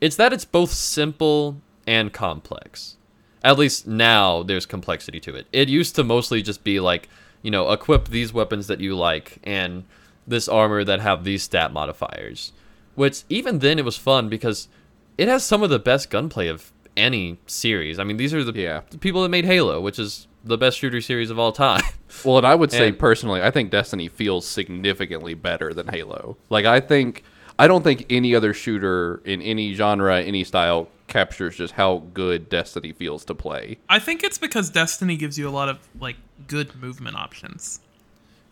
it's 0.00 0.14
that 0.14 0.32
it's 0.32 0.44
both 0.44 0.70
simple 0.70 1.60
and 1.84 2.12
complex. 2.12 2.96
At 3.42 3.58
least 3.58 3.88
now 3.88 4.44
there's 4.44 4.66
complexity 4.66 5.18
to 5.18 5.34
it. 5.34 5.48
It 5.52 5.68
used 5.68 5.96
to 5.96 6.04
mostly 6.04 6.40
just 6.40 6.62
be 6.62 6.78
like, 6.78 7.08
you 7.42 7.50
know, 7.50 7.72
equip 7.72 8.08
these 8.08 8.32
weapons 8.32 8.68
that 8.68 8.78
you 8.80 8.94
like 8.94 9.38
and 9.42 9.82
this 10.28 10.48
armor 10.48 10.84
that 10.84 11.00
have 11.00 11.24
these 11.24 11.42
stat 11.42 11.72
modifiers. 11.72 12.52
Which 12.94 13.24
even 13.28 13.58
then 13.58 13.80
it 13.80 13.84
was 13.84 13.96
fun 13.96 14.28
because 14.28 14.68
it 15.16 15.26
has 15.26 15.42
some 15.44 15.64
of 15.64 15.70
the 15.70 15.80
best 15.80 16.08
gunplay 16.08 16.46
of 16.46 16.70
any 16.96 17.38
series. 17.48 17.98
I 17.98 18.04
mean, 18.04 18.16
these 18.16 18.32
are 18.32 18.44
the, 18.44 18.52
Yeah. 18.56 18.82
the 18.90 18.98
people 18.98 19.22
that 19.24 19.28
made 19.28 19.44
Halo, 19.44 19.80
which 19.80 19.98
is 19.98 20.27
the 20.44 20.56
best 20.58 20.78
shooter 20.78 21.00
series 21.00 21.30
of 21.30 21.38
all 21.38 21.52
time. 21.52 21.82
Well, 22.24 22.38
and 22.38 22.46
I 22.46 22.54
would 22.54 22.72
say 22.72 22.88
And- 22.88 22.98
personally, 22.98 23.42
I 23.42 23.50
think 23.50 23.70
Destiny 23.70 24.08
feels 24.08 24.46
significantly 24.46 25.34
better 25.34 25.74
than 25.74 25.88
Halo. 25.88 26.36
Like 26.48 26.64
I 26.64 26.80
think 26.80 27.22
I 27.58 27.68
don't 27.68 27.82
think 27.84 28.06
any 28.08 28.34
other 28.34 28.54
shooter 28.54 29.20
in 29.26 29.42
any 29.42 29.74
genre, 29.74 30.20
any 30.22 30.42
style 30.42 30.88
captures 31.06 31.56
just 31.56 31.74
how 31.74 32.02
good 32.14 32.48
Destiny 32.48 32.92
feels 32.92 33.24
to 33.26 33.34
play. 33.34 33.78
I 33.88 33.98
think 33.98 34.24
it's 34.24 34.38
because 34.38 34.70
Destiny 34.70 35.16
gives 35.16 35.38
you 35.38 35.48
a 35.48 35.50
lot 35.50 35.68
of 35.68 35.78
like 36.00 36.16
good 36.46 36.74
movement 36.80 37.16
options. 37.16 37.80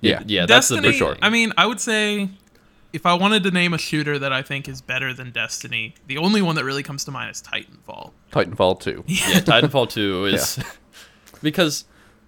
Yeah. 0.02 0.23
yeah, 0.26 0.45
that's 0.47 0.69
the 0.69 0.76
Destiny. 0.76 0.99
big 1.00 1.14
thing. 1.14 1.19
I 1.23 1.31
mean, 1.31 1.52
I 1.57 1.66
would 1.66 1.81
say 1.81 2.28
if 2.93 3.07
I 3.07 3.14
wanted 3.14 3.43
to 3.45 3.50
name 3.50 3.73
a 3.75 3.78
shooter 3.78 4.19
that 4.19 4.33
I 4.33 4.43
think 4.43 4.69
is 4.69 4.81
better 4.83 5.14
than 5.14 5.31
Destiny, 5.31 5.95
the 6.07 6.19
only 6.19 6.43
one 6.43 6.55
that 6.57 6.64
really 6.64 6.83
comes 6.83 7.05
to 7.07 7.11
mind 7.11 7.31
is 7.31 7.43
Titanfall. 7.43 8.11
Titanfall 8.33 8.81
2. 8.81 9.05
yeah, 9.07 9.40
Titanfall 9.40 9.88
2 9.88 10.26
is 10.35 10.59
because 11.43 11.85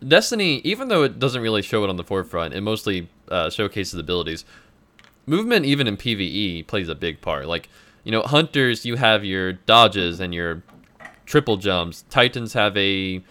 Destiny, 0.07 0.61
even 0.65 0.89
though 0.89 1.03
it 1.03 1.19
doesn't 1.19 1.43
really 1.43 1.63
show 1.63 1.83
it 1.85 1.91
on 1.91 1.97
the 1.97 2.05
forefront, 2.05 2.55
it 2.55 2.61
mostly 2.61 3.09
uh, 3.31 3.51
showcases 3.51 3.99
abilities. 3.99 4.45
Movement, 5.27 5.67
even 5.67 5.87
in 5.87 5.97
PVE, 5.97 6.67
plays 6.67 6.89
a 6.89 6.95
big 6.95 7.21
part. 7.21 7.47
Like, 7.47 7.69
you 8.05 8.13
know, 8.13 8.23
hunters, 8.23 8.87
you 8.87 8.97
have 8.97 9.25
your 9.25 9.53
dodges 9.55 10.21
and 10.21 10.33
your 10.33 10.63
triple 11.27 11.57
jumps. 11.57 12.05
Titans 12.11 12.53
have 12.53 12.77
a 12.77 13.23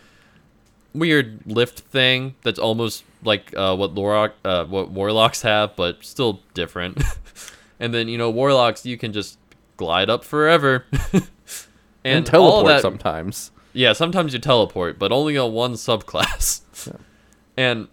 weird 0.94 1.40
lift 1.46 1.80
thing 1.80 2.36
that's 2.44 2.60
almost 2.60 3.04
like 3.24 3.56
uh, 3.56 3.76
what 3.76 3.96
Lorok, 3.96 4.34
uh, 4.44 4.66
what 4.66 4.92
warlocks 4.92 5.42
have, 5.44 5.76
but 5.76 6.04
still 6.04 6.42
different. 6.54 7.02
and 7.80 7.94
then 7.94 8.08
you 8.10 8.18
know, 8.18 8.30
warlocks, 8.30 8.86
you 8.86 8.98
can 8.98 9.14
just 9.14 9.40
glide 9.78 10.10
up 10.10 10.24
forever. 10.24 10.86
And, 12.04 12.26
of 12.26 12.32
teleport 12.32 12.68
that- 12.68 12.82
sometimes. 12.82 13.52
Yeah, 13.78 13.94
sometimes 13.94 14.34
you 14.34 14.40
teleport, 14.40 14.98
but 14.98 15.12
only 15.12 15.38
on 15.38 15.54
one 15.54 15.74
subclass. 15.74 16.62
And 17.56 17.88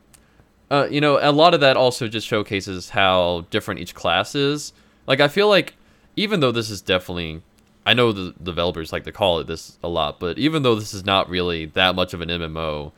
uh, 0.71 0.89
you 0.91 1.01
know, 1.01 1.19
a 1.21 1.33
lot 1.33 1.55
of 1.55 1.61
that 1.61 1.77
also 1.77 2.07
just 2.07 2.27
showcases 2.27 2.91
how 2.91 3.47
different 3.51 3.81
each 3.81 3.95
class 3.95 4.35
is. 4.35 4.75
Like 5.07 5.21
I 5.21 5.29
feel 5.29 5.49
like 5.49 5.75
even 6.17 6.41
though 6.41 6.53
this 6.53 6.69
is 6.69 6.83
definitely 6.83 7.43
I 7.87 7.95
know 7.95 8.13
the 8.13 8.35
developers 8.43 8.93
like 8.93 9.05
to 9.05 9.13
call 9.13 9.39
it 9.41 9.47
this 9.47 9.79
a 9.83 9.89
lot, 9.89 10.21
but 10.21 10.39
even 10.39 10.63
though 10.63 10.75
this 10.75 10.93
is 10.93 11.05
not 11.05 11.31
really 11.31 11.67
that 11.67 11.95
much 11.95 12.13
of 12.13 12.21
an 12.21 12.29
MMO, 12.29 12.93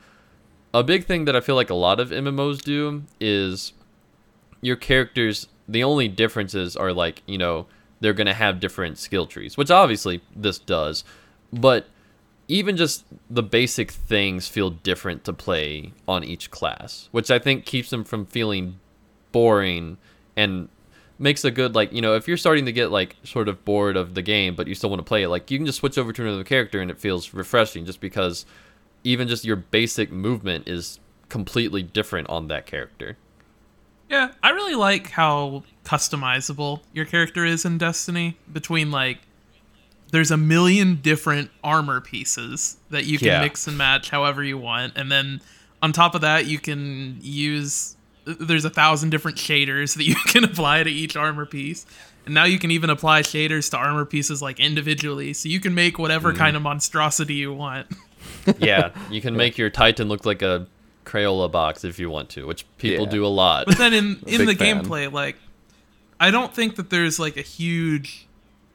a 0.73 0.83
big 0.83 1.05
thing 1.05 1.25
that 1.25 1.35
I 1.35 1.41
feel 1.41 1.55
like 1.55 1.69
a 1.69 1.75
lot 1.75 1.99
of 1.99 2.09
MMOs 2.09 2.61
do 2.61 3.03
is 3.19 3.73
your 4.61 4.75
characters 4.75 5.47
the 5.67 5.83
only 5.83 6.07
differences 6.07 6.77
are 6.77 6.93
like, 6.93 7.21
you 7.25 7.37
know, 7.37 7.65
they're 7.99 8.13
going 8.13 8.27
to 8.27 8.33
have 8.33 8.59
different 8.59 8.97
skill 8.97 9.25
trees, 9.25 9.57
which 9.57 9.71
obviously 9.71 10.21
this 10.35 10.59
does. 10.59 11.03
But 11.51 11.87
even 12.47 12.77
just 12.77 13.05
the 13.29 13.43
basic 13.43 13.91
things 13.91 14.47
feel 14.47 14.69
different 14.69 15.23
to 15.25 15.33
play 15.33 15.93
on 16.07 16.23
each 16.23 16.49
class, 16.51 17.09
which 17.11 17.29
I 17.29 17.39
think 17.39 17.65
keeps 17.65 17.89
them 17.89 18.03
from 18.03 18.25
feeling 18.25 18.79
boring 19.31 19.97
and 20.35 20.69
makes 21.19 21.43
a 21.43 21.51
good 21.51 21.75
like 21.75 21.91
you 21.91 22.01
know 22.01 22.15
if 22.15 22.27
you're 22.27 22.37
starting 22.37 22.65
to 22.65 22.71
get 22.71 22.91
like 22.91 23.15
sort 23.23 23.47
of 23.49 23.65
bored 23.65 23.97
of 23.97 24.13
the 24.13 24.21
game 24.21 24.55
but 24.55 24.67
you 24.67 24.75
still 24.75 24.89
want 24.89 24.99
to 24.99 25.03
play 25.03 25.23
it 25.23 25.29
like 25.29 25.49
you 25.49 25.57
can 25.57 25.65
just 25.65 25.79
switch 25.79 25.97
over 25.97 26.13
to 26.13 26.21
another 26.21 26.43
character 26.43 26.79
and 26.79 26.91
it 26.91 26.99
feels 26.99 27.33
refreshing 27.33 27.85
just 27.85 27.99
because 27.99 28.45
even 29.03 29.27
just 29.27 29.45
your 29.45 29.55
basic 29.55 30.11
movement 30.11 30.67
is 30.67 30.99
completely 31.29 31.83
different 31.83 32.29
on 32.29 32.47
that 32.47 32.65
character. 32.65 33.17
Yeah, 34.09 34.31
I 34.41 34.51
really 34.51 34.75
like 34.75 35.11
how 35.11 35.63
customizable 35.83 36.81
your 36.93 37.05
character 37.05 37.45
is 37.45 37.65
in 37.65 37.77
Destiny 37.77 38.37
between 38.51 38.91
like 38.91 39.19
there's 40.11 40.31
a 40.31 40.37
million 40.37 40.95
different 41.01 41.49
armor 41.63 41.99
pieces 42.01 42.77
that 42.89 43.05
you 43.05 43.17
can 43.17 43.27
Yeah. 43.27 43.41
mix 43.41 43.67
and 43.67 43.77
match 43.77 44.09
however 44.09 44.43
you 44.43 44.57
want 44.57 44.93
and 44.95 45.11
then 45.11 45.41
on 45.81 45.91
top 45.93 46.15
of 46.15 46.21
that 46.21 46.45
you 46.47 46.59
can 46.59 47.17
use 47.21 47.95
there's 48.25 48.65
a 48.65 48.69
thousand 48.69 49.09
different 49.09 49.37
shaders 49.37 49.95
that 49.97 50.03
you 50.05 50.15
can 50.15 50.43
apply 50.43 50.83
to 50.83 50.89
each 50.89 51.15
armor 51.15 51.45
piece 51.45 51.85
and 52.25 52.33
now 52.33 52.43
you 52.43 52.59
can 52.59 52.71
even 52.71 52.89
apply 52.89 53.21
shaders 53.21 53.69
to 53.71 53.77
armor 53.77 54.05
pieces 54.05 54.41
like 54.41 54.59
individually 54.59 55.33
so 55.33 55.47
you 55.49 55.59
can 55.59 55.73
make 55.75 55.97
whatever 55.99 56.29
Mm-hmm. 56.29 56.37
kind 56.39 56.55
of 56.55 56.61
monstrosity 56.61 57.35
you 57.35 57.53
want 57.53 57.87
yeah 58.59 58.91
you 59.11 59.21
can 59.21 59.35
make 59.35 59.57
your 59.57 59.69
titan 59.69 60.07
look 60.09 60.25
like 60.25 60.41
a 60.41 60.67
crayola 61.05 61.49
box 61.49 61.83
if 61.85 61.99
you 61.99 62.09
want 62.09 62.29
to 62.29 62.45
which 62.45 62.65
people 62.77 63.05
Yeah. 63.05 63.11
do 63.11 63.25
a 63.25 63.27
lot 63.27 63.65
But 63.65 63.77
then 63.77 63.93
in 63.93 64.19
in 64.27 64.45
the 64.45 64.55
fan. 64.55 64.83
gameplay, 64.83 65.09
like 65.11 65.37
I 66.19 66.31
don't 66.31 66.53
think 66.53 66.75
that 66.77 66.89
there's 66.89 67.17
like 67.19 67.37
a 67.37 67.41
huge 67.41 68.26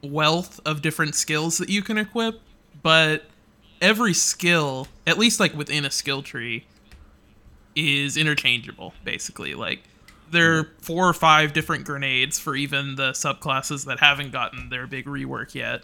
wealth 0.02 0.61
of 0.64 0.82
different 0.82 1.14
skills 1.14 1.59
that 1.59 1.68
you 1.68 1.82
can 1.82 1.99
equip, 1.99 2.40
but 2.82 3.25
every 3.80 4.14
skill, 4.14 4.88
at 5.06 5.18
least 5.18 5.40
like 5.40 5.54
within 5.54 5.85
a 5.85 5.90
skill 5.90 6.23
tree, 6.23 6.66
is 7.75 8.16
interchangeable, 8.16 8.94
basically. 9.04 9.54
Like 9.54 9.82
there 10.30 10.59
are 10.59 10.71
four 10.80 11.09
or 11.09 11.14
five 11.14 11.52
different 11.52 11.85
grenades 11.85 12.38
for 12.38 12.56
even 12.56 12.97
the 12.97 13.12
subclasses 13.12 13.87
that 13.87 14.00
haven't 14.00 14.32
gotten 14.32 14.68
their 14.68 14.87
big 14.87 15.06
rework 15.06 15.54
yet. 15.54 15.82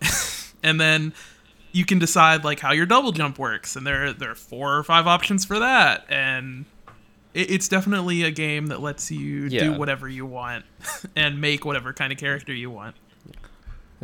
and 0.62 0.80
then 0.80 1.12
you 1.72 1.84
can 1.84 1.98
decide 1.98 2.44
like 2.44 2.60
how 2.60 2.72
your 2.72 2.86
double 2.86 3.12
jump 3.12 3.38
works 3.38 3.76
and 3.76 3.86
there 3.86 4.12
there 4.12 4.30
are 4.30 4.36
four 4.36 4.76
or 4.76 4.82
five 4.82 5.06
options 5.06 5.44
for 5.44 5.58
that 5.58 6.04
and 6.08 6.66
it, 7.34 7.50
it's 7.50 7.68
definitely 7.68 8.22
a 8.22 8.30
game 8.30 8.66
that 8.66 8.80
lets 8.80 9.10
you 9.10 9.48
do 9.48 9.72
whatever 9.72 10.08
you 10.08 10.26
want 10.26 10.64
and 11.16 11.40
make 11.40 11.64
whatever 11.64 11.92
kind 11.92 12.12
of 12.12 12.18
character 12.18 12.52
you 12.52 12.70
want 12.70 12.94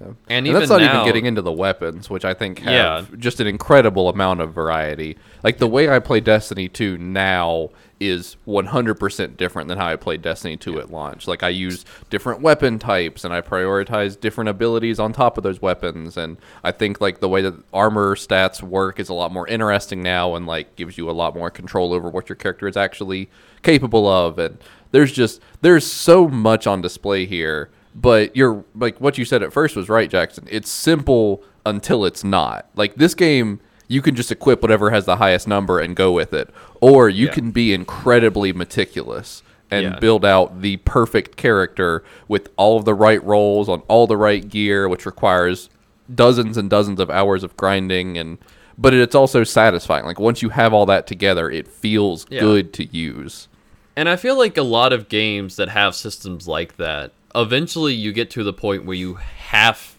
and 0.04 0.16
And 0.28 0.46
even 0.46 0.60
that's 0.60 0.70
not 0.70 0.80
now, 0.80 0.94
even 0.94 1.06
getting 1.06 1.26
into 1.26 1.42
the 1.42 1.52
weapons, 1.52 2.08
which 2.10 2.24
I 2.24 2.34
think 2.34 2.60
have 2.60 2.72
Yeah. 3.10 3.16
just 3.18 3.40
an 3.40 3.46
incredible 3.46 4.08
amount 4.08 4.40
of 4.40 4.52
variety. 4.52 5.16
Like 5.42 5.58
the 5.58 5.66
way 5.66 5.88
I 5.88 5.98
play 5.98 6.20
Destiny 6.20 6.68
2 6.68 6.98
now 6.98 7.70
is 8.00 8.36
100% 8.46 9.36
different 9.36 9.68
than 9.68 9.76
how 9.76 9.88
I 9.88 9.96
played 9.96 10.22
Destiny 10.22 10.56
2 10.56 10.78
at 10.78 10.90
launch. 10.92 11.26
Like 11.26 11.42
I 11.42 11.48
use 11.48 11.84
different 12.10 12.40
weapon 12.40 12.78
types 12.78 13.24
and 13.24 13.34
I 13.34 13.40
prioritize 13.40 14.18
different 14.18 14.48
abilities 14.50 15.00
on 15.00 15.12
top 15.12 15.36
of 15.36 15.42
those 15.42 15.60
weapons 15.60 16.16
and 16.16 16.36
I 16.62 16.70
think 16.70 17.00
like 17.00 17.18
the 17.18 17.28
way 17.28 17.42
that 17.42 17.54
armor 17.72 18.14
stats 18.14 18.62
work 18.62 19.00
is 19.00 19.08
a 19.08 19.14
lot 19.14 19.32
more 19.32 19.48
interesting 19.48 20.00
now 20.02 20.36
and 20.36 20.46
like 20.46 20.76
gives 20.76 20.96
you 20.96 21.10
a 21.10 21.12
lot 21.12 21.34
more 21.34 21.50
control 21.50 21.92
over 21.92 22.08
what 22.08 22.28
your 22.28 22.36
character 22.36 22.68
is 22.68 22.76
actually 22.76 23.28
capable 23.62 24.06
of 24.08 24.38
and 24.38 24.58
there's 24.92 25.10
just 25.12 25.40
there's 25.60 25.84
so 25.84 26.28
much 26.28 26.66
on 26.68 26.80
display 26.80 27.26
here 27.26 27.68
but 28.00 28.34
you're 28.36 28.64
like 28.74 29.00
what 29.00 29.18
you 29.18 29.24
said 29.24 29.42
at 29.42 29.52
first 29.52 29.74
was 29.74 29.88
right 29.88 30.10
jackson 30.10 30.46
it's 30.50 30.70
simple 30.70 31.42
until 31.66 32.04
it's 32.04 32.22
not 32.22 32.68
like 32.76 32.94
this 32.96 33.14
game 33.14 33.60
you 33.88 34.00
can 34.02 34.14
just 34.14 34.30
equip 34.30 34.60
whatever 34.62 34.90
has 34.90 35.04
the 35.06 35.16
highest 35.16 35.48
number 35.48 35.80
and 35.80 35.96
go 35.96 36.12
with 36.12 36.32
it 36.32 36.48
or 36.80 37.08
you 37.08 37.26
Yeah. 37.26 37.32
can 37.32 37.50
be 37.50 37.72
incredibly 37.72 38.52
meticulous 38.52 39.42
and 39.70 39.82
Yeah. 39.82 39.98
build 39.98 40.24
out 40.24 40.60
the 40.62 40.76
perfect 40.78 41.36
character 41.36 42.04
with 42.28 42.50
all 42.56 42.78
of 42.78 42.84
the 42.84 42.94
right 42.94 43.22
roles 43.24 43.68
on 43.68 43.80
all 43.88 44.06
the 44.06 44.16
right 44.16 44.48
gear 44.48 44.88
which 44.88 45.04
requires 45.06 45.68
dozens 46.14 46.56
and 46.56 46.70
dozens 46.70 47.00
of 47.00 47.10
hours 47.10 47.42
of 47.42 47.56
grinding 47.56 48.16
and 48.16 48.38
but 48.80 48.94
it's 48.94 49.14
also 49.14 49.42
satisfying 49.42 50.04
like 50.04 50.20
once 50.20 50.40
you 50.40 50.50
have 50.50 50.72
all 50.72 50.86
that 50.86 51.06
together 51.06 51.50
it 51.50 51.66
feels 51.66 52.26
Yeah. 52.30 52.40
good 52.40 52.72
to 52.74 52.84
use 52.84 53.48
And 53.96 54.08
I 54.08 54.14
feel 54.14 54.38
like 54.38 54.56
a 54.56 54.62
lot 54.62 54.92
of 54.92 55.08
games 55.08 55.56
that 55.56 55.70
have 55.70 55.92
systems 55.92 56.46
like 56.46 56.76
that, 56.76 57.10
eventually 57.34 57.94
you 57.94 58.12
get 58.12 58.30
to 58.30 58.44
the 58.44 58.52
point 58.52 58.84
where 58.84 58.96
you 58.96 59.14
have 59.14 59.96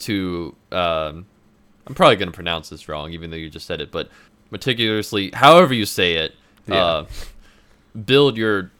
to. 0.00 0.54
Um, 0.72 1.26
I'm 1.86 1.94
probably 1.94 2.16
going 2.16 2.28
to 2.28 2.34
pronounce 2.34 2.68
this 2.68 2.88
wrong, 2.88 3.12
even 3.12 3.30
though 3.30 3.36
you 3.36 3.48
just 3.48 3.66
said 3.66 3.80
it, 3.80 3.90
but 3.92 4.08
meticulously, 4.50 5.30
however 5.32 5.72
you 5.74 5.86
say 5.86 6.14
it, 6.14 6.34
Yeah. 6.66 6.84
uh, 6.84 7.06
build 8.04 8.36
your 8.36 8.70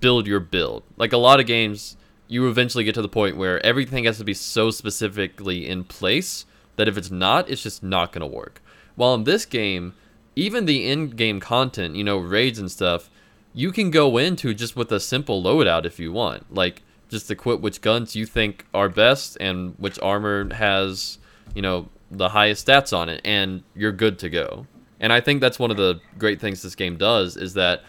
build 0.00 0.26
your 0.26 0.40
build. 0.40 0.82
Like 0.96 1.12
a 1.12 1.16
lot 1.18 1.40
of 1.40 1.46
games, 1.46 1.96
you 2.28 2.48
eventually 2.48 2.84
get 2.84 2.94
to 2.96 3.02
the 3.02 3.08
point 3.08 3.36
where 3.36 3.64
everything 3.64 4.04
has 4.04 4.18
to 4.18 4.24
be 4.24 4.34
so 4.34 4.70
specifically 4.70 5.68
in 5.68 5.84
place 5.84 6.44
that 6.76 6.88
if 6.88 6.96
it's 6.98 7.10
not, 7.10 7.48
it's 7.48 7.62
just 7.62 7.82
not 7.82 8.12
going 8.12 8.20
to 8.20 8.26
work. 8.36 8.60
While 8.96 9.14
in 9.14 9.24
this 9.24 9.44
game, 9.46 9.94
even 10.34 10.64
the 10.66 10.88
in-game 10.88 11.40
content, 11.40 11.96
you 11.96 12.04
know, 12.04 12.18
raids 12.18 12.58
and 12.58 12.70
stuff, 12.70 13.08
you 13.54 13.72
can 13.72 13.90
go 13.90 14.18
into 14.18 14.52
just 14.54 14.74
with 14.76 14.90
a 14.92 15.00
simple 15.00 15.42
loadout 15.42 15.84
if 15.86 15.98
you 15.98 16.12
want. 16.12 16.52
Like 16.54 16.82
just 17.08 17.30
equip 17.30 17.60
which 17.60 17.80
guns 17.80 18.16
you 18.16 18.26
think 18.26 18.66
are 18.74 18.88
best 18.88 19.36
and 19.40 19.74
which 19.78 19.98
armor 20.00 20.52
has, 20.54 21.18
you 21.54 21.62
know, 21.62 21.88
the 22.10 22.30
highest 22.30 22.66
stats 22.66 22.96
on 22.96 23.08
it 23.08 23.20
and 23.24 23.62
you're 23.74 23.92
good 23.92 24.18
to 24.20 24.28
go. 24.28 24.66
And 25.00 25.12
I 25.12 25.20
think 25.20 25.40
that's 25.40 25.58
one 25.58 25.70
of 25.70 25.76
the 25.76 26.00
great 26.18 26.40
things 26.40 26.62
this 26.62 26.74
game 26.74 26.96
does 26.96 27.36
is 27.36 27.54
that 27.54 27.82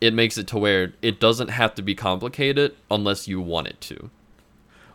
it 0.00 0.14
makes 0.14 0.38
it 0.38 0.46
to 0.48 0.58
where 0.58 0.92
it 1.02 1.18
doesn't 1.18 1.48
have 1.48 1.74
to 1.76 1.82
be 1.82 1.94
complicated 1.94 2.76
unless 2.90 3.26
you 3.26 3.40
want 3.40 3.66
it 3.68 3.80
to. 3.82 4.10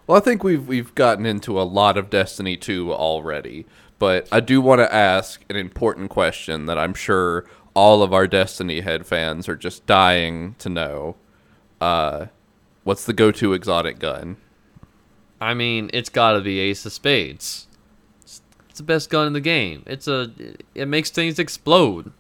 Well, 0.06 0.18
I 0.18 0.22
think 0.22 0.44
we've 0.44 0.68
we've 0.68 0.94
gotten 0.96 1.26
into 1.26 1.60
a 1.60 1.64
lot 1.64 1.98
of 1.98 2.10
Destiny 2.10 2.58
2 2.58 2.94
already, 2.94 3.66
but 4.00 4.28
I 4.32 4.42
do 4.42 4.62
want 4.62 4.80
to 4.80 4.94
ask 4.94 5.44
an 5.50 5.56
important 5.56 6.10
question 6.10 6.66
that 6.66 6.78
I'm 6.78 6.94
sure 6.94 7.46
all 7.74 8.04
of 8.04 8.14
our 8.14 8.28
Destiny 8.28 8.82
head 8.82 9.06
fans 9.06 9.48
are 9.48 9.56
just 9.56 9.86
dying 9.86 10.56
to 10.60 10.70
know. 10.70 11.16
uh, 11.82 12.28
what's 12.84 13.06
the 13.06 13.14
go-to 13.14 13.54
exotic 13.54 14.00
gun? 14.00 14.38
I 15.42 15.54
mean, 15.54 15.90
it's 15.94 16.10
got 16.10 16.34
to 16.34 16.42
be 16.42 16.60
Ace 16.60 16.86
of 16.86 16.94
Spades. 16.94 17.68
It's, 18.22 18.42
it's 18.70 18.78
the 18.78 18.84
best 18.84 19.10
gun 19.10 19.28
in 19.28 19.34
the 19.34 19.42
game. 19.42 19.84
It's 19.86 20.08
a 20.08 20.32
it 20.74 20.88
makes 20.88 21.10
things 21.10 21.40
explode. 21.40 22.12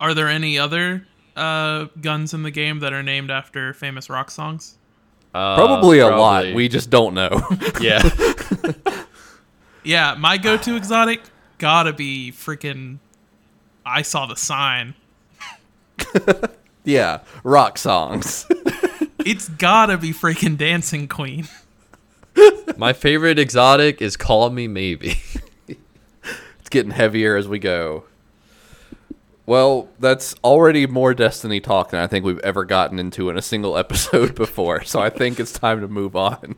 Are 0.00 0.14
there 0.14 0.28
any 0.28 0.58
other 0.58 1.06
uh, 1.36 1.86
guns 2.00 2.34
in 2.34 2.42
the 2.42 2.50
game 2.50 2.80
that 2.80 2.92
are 2.92 3.02
named 3.02 3.30
after 3.30 3.72
famous 3.74 4.08
rock 4.08 4.30
songs? 4.30 4.78
Uh, 5.34 5.56
Probably 5.56 5.98
a 6.00 6.08
lot. 6.08 6.52
We 6.54 6.68
just 6.68 6.90
don't 6.90 7.14
know. 7.14 7.40
yeah. 7.80 8.02
Yeah, 9.84 10.14
my 10.16 10.38
go-to 10.38 10.76
exotic 10.76 11.20
gotta 11.58 11.92
be 11.92 12.32
freaking. 12.32 12.98
I 13.84 14.02
saw 14.02 14.26
the 14.26 14.36
sign. 14.36 14.94
yeah, 16.84 17.20
rock 17.42 17.78
songs. 17.78 18.46
It's 19.24 19.48
gotta 19.48 19.98
be 19.98 20.12
freaking 20.12 20.56
Dancing 20.56 21.08
Queen. 21.08 21.48
My 22.76 22.92
favorite 22.92 23.38
exotic 23.38 24.00
is 24.02 24.16
Call 24.16 24.50
Me 24.50 24.66
Maybe. 24.66 25.20
it's 25.68 26.68
getting 26.70 26.92
heavier 26.92 27.36
as 27.36 27.46
we 27.46 27.58
go. 27.58 28.04
Well, 29.44 29.88
that's 29.98 30.34
already 30.42 30.86
more 30.86 31.14
Destiny 31.14 31.60
talk 31.60 31.90
than 31.90 32.00
I 32.00 32.06
think 32.06 32.24
we've 32.24 32.38
ever 32.40 32.64
gotten 32.64 32.98
into 32.98 33.28
in 33.28 33.36
a 33.36 33.42
single 33.42 33.76
episode 33.78 34.34
before. 34.34 34.84
So 34.84 35.00
I 35.00 35.10
think 35.10 35.38
it's 35.38 35.52
time 35.52 35.80
to 35.80 35.88
move 35.88 36.16
on. 36.16 36.56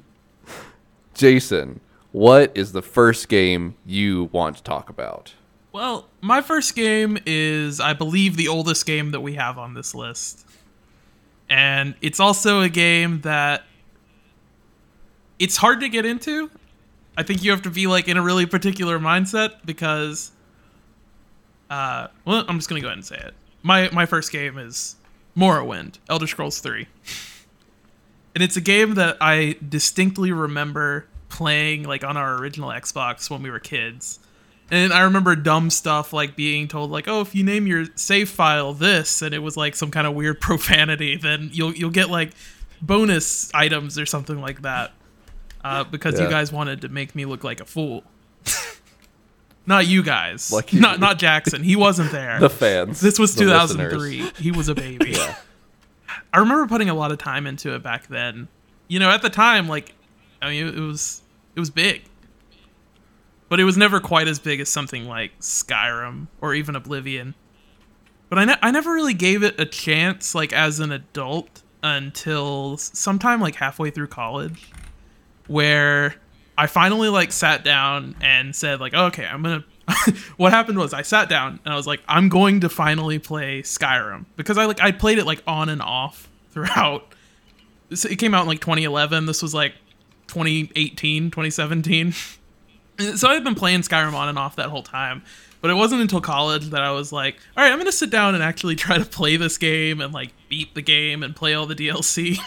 Jason, 1.15 1.81
what 2.13 2.53
is 2.55 2.73
the 2.73 2.83
first 2.83 3.29
game 3.29 3.75
you 3.85 4.31
want 4.33 4.57
to 4.57 4.63
talk 4.63 4.89
about? 4.89 5.35
Well, 5.73 6.09
my 6.21 6.41
first 6.41 6.77
game 6.77 7.19
is, 7.27 7.81
I 7.81 7.95
believe, 7.95 8.37
the 8.37 8.49
oldest 8.49 8.87
game 8.87 9.11
that 9.11 9.21
we 9.21 9.35
have 9.35 9.59
on 9.59 9.75
this 9.75 9.95
list. 9.95 10.44
And 11.49 11.95
it's 12.01 12.21
also 12.21 12.61
a 12.61 12.69
game 12.69 13.21
that 13.23 13.65
it's 15.39 15.57
hard 15.57 15.81
to 15.81 15.89
get 15.89 16.07
into. 16.07 16.51
I 17.17 17.23
think 17.23 17.45
you 17.45 17.51
have 17.51 17.63
to 17.63 17.71
be 17.71 17.87
like 17.87 18.09
in 18.09 18.17
a 18.17 18.23
really 18.23 18.47
particular 18.47 18.99
mindset 18.99 19.65
because 19.65 20.33
uh 21.71 22.09
well, 22.25 22.45
I'm 22.49 22.59
just 22.59 22.69
going 22.69 22.81
to 22.81 22.83
go 22.83 22.89
ahead 22.89 22.99
and 22.99 23.05
say 23.05 23.17
it. 23.17 23.35
My 23.63 23.89
my 23.93 24.07
first 24.07 24.33
game 24.33 24.59
is 24.59 24.97
Morrowind, 25.37 25.99
Elder 26.09 26.27
Scrolls 26.27 26.61
3. 26.61 26.87
And 28.35 28.43
it's 28.43 28.57
a 28.57 28.61
game 28.61 28.95
that 28.95 29.17
I 29.21 29.57
distinctly 29.69 30.33
remember 30.33 31.07
playing 31.29 31.85
like 31.85 32.05
on 32.05 32.17
our 32.17 32.37
original 32.37 32.71
Xbox 32.71 33.31
when 33.31 33.43
we 33.43 33.51
were 33.51 33.61
kids. 33.61 34.19
And 34.71 34.93
I 34.93 35.03
remember 35.03 35.37
dumb 35.37 35.69
stuff 35.71 36.13
like 36.13 36.37
being 36.37 36.69
told 36.69 36.91
like, 36.91 37.07
"Oh, 37.07 37.21
if 37.21 37.35
you 37.35 37.45
name 37.45 37.67
your 37.67 37.85
save 37.97 38.31
file 38.31 38.73
this," 38.73 39.21
and 39.23 39.35
it 39.35 39.41
was 39.41 39.57
like 39.57 39.77
some 39.77 39.91
kind 39.91 40.07
of 40.07 40.15
weird 40.15 40.41
profanity, 40.41 41.17
then 41.17 41.51
you'll 41.53 41.75
you'll 41.75 41.91
get 41.91 42.11
like 42.11 42.31
bonus 42.81 43.53
items 43.55 43.99
or 43.99 44.07
something 44.07 44.41
like 44.41 44.63
that. 44.63 44.93
Uh, 45.63 45.83
because 45.85 46.21
you 46.21 46.29
guys 46.29 46.53
wanted 46.53 46.83
to 46.83 46.89
make 46.91 47.15
me 47.15 47.25
look 47.25 47.43
like 47.43 47.59
a 47.61 47.65
fool. 47.65 48.05
not 49.67 49.87
you 49.87 50.03
guys. 50.03 50.53
You. 50.69 50.81
not 50.81 51.01
not 51.01 51.19
Jackson. 51.19 51.63
He 51.63 51.75
wasn't 51.75 52.13
there. 52.13 52.39
The 52.41 52.51
fans. 52.51 53.01
This 53.01 53.19
was 53.19 53.35
2003. 53.35 54.23
listeners. 54.23 54.39
He 54.39 54.51
was 54.51 54.69
a 54.69 54.75
baby. 54.75 55.17
I 56.33 56.39
remember 56.39 56.67
putting 56.67 56.91
a 56.91 56.95
lot 56.95 57.13
of 57.13 57.19
time 57.19 57.47
into 57.47 57.75
it 57.75 57.83
back 57.83 58.09
then. 58.09 58.49
You 58.89 58.99
know, 58.99 59.09
at 59.09 59.23
the 59.23 59.31
time, 59.31 59.67
like, 59.69 59.95
I 60.43 60.51
mean, 60.51 60.67
it 60.67 60.81
was 60.81 61.23
it 61.57 61.61
was 61.61 61.71
big, 61.71 62.03
but 63.49 63.61
it 63.61 63.65
was 63.65 63.77
never 63.77 64.01
quite 64.01 64.29
as 64.29 64.39
big 64.39 64.61
as 64.61 64.69
something 64.69 65.07
like 65.07 65.39
Skyrim 65.41 66.29
or 66.41 66.55
even 66.55 66.77
Oblivion. 66.77 67.35
But 68.29 68.39
I, 68.39 68.45
ne- 68.47 68.59
I 68.63 68.71
never 68.71 68.93
really 68.93 69.15
gave 69.15 69.43
it 69.43 69.61
a 69.61 69.67
chance, 69.67 70.35
like 70.35 70.53
as 70.53 70.81
an 70.81 70.91
adult, 70.91 71.63
until 71.83 72.77
sometime 72.79 73.41
like 73.41 73.57
halfway 73.57 73.91
through 73.91 74.09
college, 74.09 74.73
where 75.47 76.15
I 76.57 76.67
finally 76.67 77.09
like 77.09 77.33
sat 77.33 77.65
down 77.65 78.17
and 78.21 78.55
said 78.55 78.81
like, 78.81 78.95
okay, 78.95 79.27
I'm 79.27 79.43
gonna. 79.43 79.65
what 80.39 80.53
happened 80.53 80.79
was 80.79 80.95
I 80.95 81.03
sat 81.03 81.29
down 81.29 81.61
and 81.65 81.75
I 81.75 81.77
was 81.77 81.87
like, 81.87 82.01
I'm 82.09 82.31
going 82.31 82.61
to 82.61 82.71
finally 82.71 83.19
play 83.19 83.61
Skyrim 83.61 84.25
because 84.37 84.57
I 84.57 84.65
like 84.65 84.81
I 84.81 84.93
played 84.93 85.19
it 85.19 85.27
like 85.27 85.43
on 85.47 85.69
and 85.69 85.83
off 85.83 86.29
throughout. 86.51 87.07
It 87.91 88.19
came 88.19 88.35
out 88.35 88.43
in 88.43 88.49
like 88.49 88.61
2011. 88.61 89.27
This 89.27 89.43
was 89.43 89.55
like 89.55 89.75
2018, 90.29 91.31
2017. 91.31 92.15
so 93.17 93.29
I've 93.29 93.45
been 93.45 93.55
playing 93.55 93.81
Skyrim 93.81 94.15
on 94.15 94.29
and 94.29 94.39
off 94.39 94.57
that 94.57 94.69
whole 94.69 94.83
time. 94.83 95.23
But 95.61 95.71
it 95.71 95.75
wasn't 95.75 96.03
until 96.03 96.21
college 96.21 96.67
that 96.71 96.83
I 96.83 96.91
was 96.91 97.11
like, 97.11 97.39
all 97.57 97.65
right, 97.65 97.73
I'm 97.73 97.79
gonna 97.79 97.91
sit 97.91 98.11
down 98.11 98.35
and 98.35 98.45
actually 98.45 98.77
try 98.77 98.99
to 98.99 99.05
play 99.07 99.37
this 99.37 99.57
game 99.57 100.03
and 100.03 100.13
like 100.13 100.33
beat 100.51 100.75
the 100.75 100.83
game 100.83 101.23
and 101.23 101.35
play 101.35 101.55
all 101.55 101.65
the 101.65 101.75
DLC. 101.75 102.39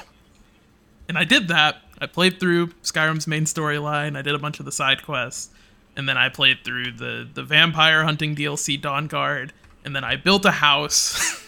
and 1.10 1.18
I 1.18 1.24
did 1.24 1.48
that. 1.48 1.78
I 2.00 2.06
played 2.06 2.40
through 2.40 2.68
Skyrim's 2.84 3.26
main 3.26 3.46
storyline. 3.46 4.16
I 4.16 4.22
did 4.22 4.36
a 4.36 4.38
bunch 4.38 4.60
of 4.60 4.66
the 4.66 4.72
side 4.72 5.04
quests, 5.04 5.50
and 5.96 6.08
then 6.08 6.16
I 6.16 6.30
played 6.30 6.60
through 6.64 6.92
the 6.92 7.28
the 7.34 7.42
vampire 7.42 8.04
hunting 8.04 8.36
DLC 8.36 8.80
Dawnguard, 8.80 9.50
and 9.84 9.96
then 9.96 10.04
I 10.04 10.16
built 10.16 10.46
a 10.46 10.52
house. 10.52 11.44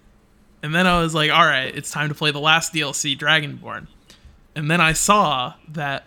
and 0.62 0.74
then 0.74 0.86
I 0.86 0.98
was 1.02 1.14
like, 1.14 1.30
all 1.30 1.44
right, 1.44 1.76
it's 1.76 1.90
time 1.90 2.08
to 2.08 2.14
play 2.14 2.30
the 2.30 2.40
last 2.40 2.72
DLC 2.72 3.18
Dragonborn. 3.18 3.86
And 4.54 4.70
then 4.70 4.80
I 4.80 4.94
saw 4.94 5.54
that 5.68 6.06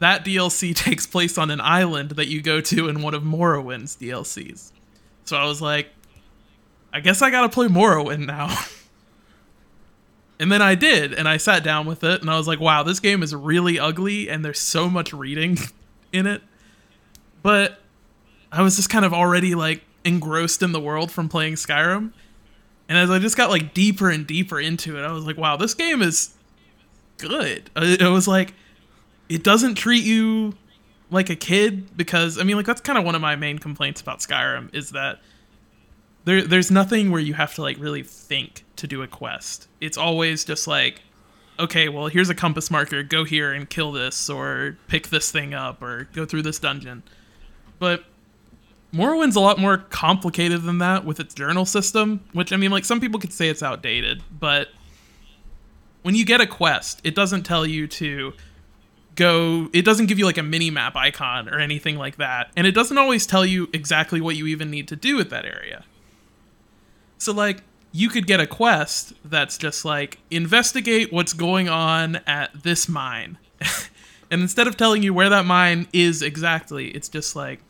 that 0.00 0.24
DLC 0.24 0.74
takes 0.74 1.06
place 1.06 1.38
on 1.38 1.50
an 1.50 1.60
island 1.60 2.10
that 2.12 2.26
you 2.28 2.42
go 2.42 2.60
to 2.60 2.88
in 2.88 3.00
one 3.02 3.14
of 3.14 3.22
Morrowind's 3.22 3.96
DLCs. 3.96 4.72
So 5.24 5.36
I 5.36 5.44
was 5.46 5.62
like, 5.62 5.88
I 6.92 7.00
guess 7.00 7.22
I 7.22 7.30
gotta 7.30 7.48
play 7.48 7.68
Morrowind 7.68 8.26
now. 8.26 8.54
and 10.40 10.50
then 10.50 10.60
I 10.60 10.74
did, 10.74 11.14
and 11.14 11.28
I 11.28 11.36
sat 11.36 11.62
down 11.62 11.86
with 11.86 12.02
it, 12.02 12.20
and 12.20 12.28
I 12.28 12.36
was 12.36 12.48
like, 12.48 12.58
wow, 12.58 12.82
this 12.82 12.98
game 12.98 13.22
is 13.22 13.34
really 13.34 13.78
ugly, 13.78 14.28
and 14.28 14.44
there's 14.44 14.58
so 14.60 14.90
much 14.90 15.12
reading 15.12 15.58
in 16.12 16.26
it. 16.26 16.42
But 17.42 17.78
I 18.50 18.62
was 18.62 18.76
just 18.76 18.90
kind 18.90 19.04
of 19.04 19.14
already 19.14 19.54
like 19.54 19.82
engrossed 20.04 20.62
in 20.62 20.72
the 20.72 20.80
world 20.80 21.10
from 21.12 21.28
playing 21.28 21.54
Skyrim. 21.54 22.12
And 22.88 22.98
as 22.98 23.08
I 23.10 23.18
just 23.20 23.36
got 23.36 23.50
like 23.50 23.72
deeper 23.72 24.10
and 24.10 24.26
deeper 24.26 24.58
into 24.60 24.98
it, 24.98 25.02
I 25.02 25.12
was 25.12 25.24
like, 25.24 25.36
wow, 25.36 25.56
this 25.56 25.74
game 25.74 26.02
is 26.02 26.34
good. 27.18 27.70
Uh, 27.76 27.96
It 28.00 28.08
was 28.08 28.26
like, 28.26 28.54
it 29.30 29.44
doesn't 29.44 29.76
treat 29.76 30.04
you 30.04 30.54
like 31.10 31.30
a 31.30 31.36
kid 31.36 31.96
because 31.96 32.38
I 32.38 32.42
mean 32.42 32.56
like 32.56 32.66
that's 32.66 32.80
kind 32.80 32.98
of 32.98 33.04
one 33.04 33.14
of 33.14 33.22
my 33.22 33.36
main 33.36 33.58
complaints 33.58 34.00
about 34.00 34.18
Skyrim 34.18 34.74
is 34.74 34.90
that 34.90 35.20
there 36.24 36.42
there's 36.42 36.70
nothing 36.70 37.10
where 37.10 37.20
you 37.20 37.34
have 37.34 37.54
to 37.54 37.62
like 37.62 37.78
really 37.78 38.02
think 38.02 38.64
to 38.76 38.86
do 38.86 39.02
a 39.02 39.06
quest. 39.06 39.68
It's 39.80 39.96
always 39.96 40.44
just 40.44 40.66
like 40.66 41.00
okay, 41.58 41.88
well 41.88 42.08
here's 42.08 42.28
a 42.28 42.34
compass 42.34 42.70
marker, 42.70 43.02
go 43.02 43.24
here 43.24 43.52
and 43.52 43.70
kill 43.70 43.92
this 43.92 44.28
or 44.28 44.76
pick 44.88 45.08
this 45.08 45.30
thing 45.30 45.54
up 45.54 45.80
or 45.80 46.08
go 46.12 46.26
through 46.26 46.42
this 46.42 46.58
dungeon. 46.58 47.04
But 47.78 48.04
Morrowind's 48.92 49.36
a 49.36 49.40
lot 49.40 49.58
more 49.58 49.78
complicated 49.78 50.62
than 50.62 50.78
that 50.78 51.04
with 51.04 51.20
its 51.20 51.34
journal 51.34 51.64
system, 51.64 52.24
which 52.32 52.52
I 52.52 52.56
mean 52.56 52.72
like 52.72 52.84
some 52.84 53.00
people 53.00 53.20
could 53.20 53.32
say 53.32 53.48
it's 53.48 53.62
outdated, 53.62 54.24
but 54.38 54.68
when 56.02 56.14
you 56.16 56.24
get 56.24 56.40
a 56.40 56.46
quest, 56.46 57.00
it 57.04 57.14
doesn't 57.14 57.44
tell 57.44 57.64
you 57.66 57.86
to 57.86 58.32
go 59.20 59.68
it 59.72 59.84
doesn't 59.84 60.06
give 60.06 60.18
you 60.18 60.24
like 60.24 60.38
a 60.38 60.42
mini 60.42 60.70
map 60.70 60.96
icon 60.96 61.48
or 61.48 61.60
anything 61.60 61.96
like 61.96 62.16
that 62.16 62.50
and 62.56 62.66
it 62.66 62.72
doesn't 62.72 62.98
always 62.98 63.26
tell 63.26 63.44
you 63.44 63.68
exactly 63.72 64.20
what 64.20 64.34
you 64.34 64.46
even 64.46 64.70
need 64.70 64.88
to 64.88 64.96
do 64.96 65.16
with 65.16 65.30
that 65.30 65.44
area. 65.44 65.84
So 67.18 67.32
like 67.32 67.62
you 67.92 68.08
could 68.08 68.26
get 68.26 68.40
a 68.40 68.46
quest 68.46 69.12
that's 69.24 69.58
just 69.58 69.84
like 69.84 70.18
investigate 70.30 71.12
what's 71.12 71.32
going 71.32 71.68
on 71.68 72.16
at 72.26 72.62
this 72.62 72.88
mine. 72.88 73.38
And 74.30 74.42
instead 74.42 74.68
of 74.68 74.76
telling 74.76 75.02
you 75.02 75.12
where 75.12 75.28
that 75.28 75.44
mine 75.44 75.88
is 75.92 76.22
exactly 76.22 76.88
it's 76.90 77.08
just 77.08 77.34
like 77.34 77.60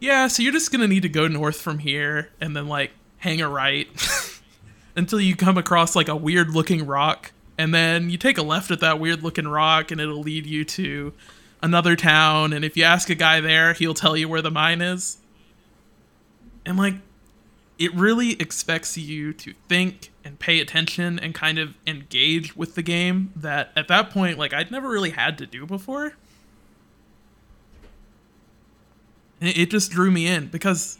yeah 0.00 0.26
so 0.26 0.42
you're 0.42 0.52
just 0.52 0.72
gonna 0.72 0.88
need 0.88 1.02
to 1.02 1.08
go 1.08 1.28
north 1.28 1.60
from 1.60 1.78
here 1.78 2.30
and 2.40 2.56
then 2.56 2.66
like 2.66 2.90
hang 3.18 3.40
a 3.40 3.48
right 3.48 3.86
until 4.96 5.20
you 5.20 5.36
come 5.36 5.56
across 5.56 5.94
like 5.94 6.08
a 6.08 6.16
weird 6.16 6.50
looking 6.50 6.84
rock 6.84 7.30
and 7.60 7.74
then 7.74 8.08
you 8.08 8.16
take 8.16 8.38
a 8.38 8.42
left 8.42 8.70
at 8.70 8.80
that 8.80 8.98
weird 8.98 9.22
looking 9.22 9.46
rock 9.46 9.90
and 9.90 10.00
it'll 10.00 10.22
lead 10.22 10.46
you 10.46 10.64
to 10.64 11.12
another 11.62 11.94
town. 11.94 12.54
And 12.54 12.64
if 12.64 12.74
you 12.74 12.84
ask 12.84 13.10
a 13.10 13.14
guy 13.14 13.42
there 13.42 13.74
he'll 13.74 13.92
tell 13.92 14.16
you 14.16 14.30
where 14.30 14.40
the 14.40 14.50
mine 14.50 14.80
is. 14.80 15.18
And 16.64 16.78
like 16.78 16.94
it 17.78 17.94
really 17.94 18.32
expects 18.40 18.96
you 18.96 19.34
to 19.34 19.52
think 19.68 20.10
and 20.24 20.38
pay 20.38 20.58
attention 20.58 21.18
and 21.18 21.34
kind 21.34 21.58
of 21.58 21.74
engage 21.86 22.56
with 22.56 22.76
the 22.76 22.82
game 22.82 23.30
that 23.36 23.72
at 23.76 23.88
that 23.88 24.08
point 24.08 24.38
like 24.38 24.54
I'd 24.54 24.70
never 24.70 24.88
really 24.88 25.10
had 25.10 25.36
to 25.36 25.46
do 25.46 25.66
before. 25.66 26.14
It 29.42 29.70
just 29.70 29.90
drew 29.90 30.10
me 30.10 30.26
in 30.26 30.46
because 30.46 30.98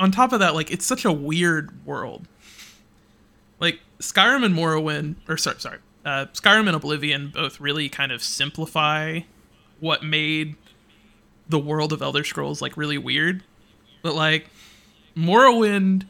on 0.00 0.10
top 0.10 0.32
of 0.32 0.40
that 0.40 0.56
like 0.56 0.72
it's 0.72 0.84
such 0.84 1.04
a 1.04 1.12
weird 1.12 1.86
world 1.86 2.26
like 3.60 3.80
Skyrim 4.00 4.44
and 4.44 4.54
Morrowind, 4.54 5.16
or 5.28 5.36
sorry, 5.36 5.60
sorry, 5.60 5.78
uh, 6.04 6.26
Skyrim 6.32 6.66
and 6.66 6.76
Oblivion 6.76 7.30
both 7.32 7.60
really 7.60 7.88
kind 7.88 8.12
of 8.12 8.22
simplify 8.22 9.20
what 9.78 10.02
made 10.02 10.56
the 11.48 11.58
world 11.58 11.92
of 11.92 12.02
Elder 12.02 12.24
Scrolls 12.24 12.62
like 12.62 12.76
really 12.76 12.98
weird. 12.98 13.42
But 14.02 14.14
like 14.14 14.48
Morrowind 15.16 16.06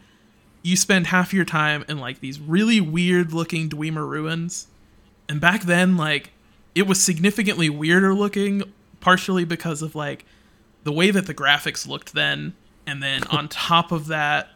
you 0.63 0.77
spend 0.77 1.07
half 1.09 1.33
your 1.33 1.45
time 1.45 1.85
in 1.89 1.99
like 1.99 2.21
these 2.21 2.41
really 2.41 2.81
weird 2.81 3.33
looking 3.33 3.69
Dwemer 3.69 4.07
ruins. 4.09 4.67
And 5.29 5.41
back 5.41 5.63
then, 5.63 5.97
like, 5.97 6.31
it 6.75 6.87
was 6.87 7.03
significantly 7.03 7.71
weirder 7.71 8.15
looking, 8.15 8.63
partially 9.01 9.45
because 9.45 9.83
of 9.83 9.95
like 9.95 10.25
the 10.85 10.93
way 10.93 11.11
that 11.11 11.27
the 11.27 11.35
graphics 11.35 11.87
looked 11.87 12.13
then. 12.15 12.55
And 12.87 13.03
then 13.03 13.25
on 13.25 13.49
top 13.49 13.93
of 13.93 14.07
that, 14.09 14.49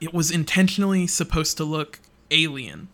it 0.00 0.12
was 0.12 0.30
intentionally 0.30 1.06
supposed 1.06 1.56
to 1.56 1.64
look 1.64 2.00
alien. 2.30 2.88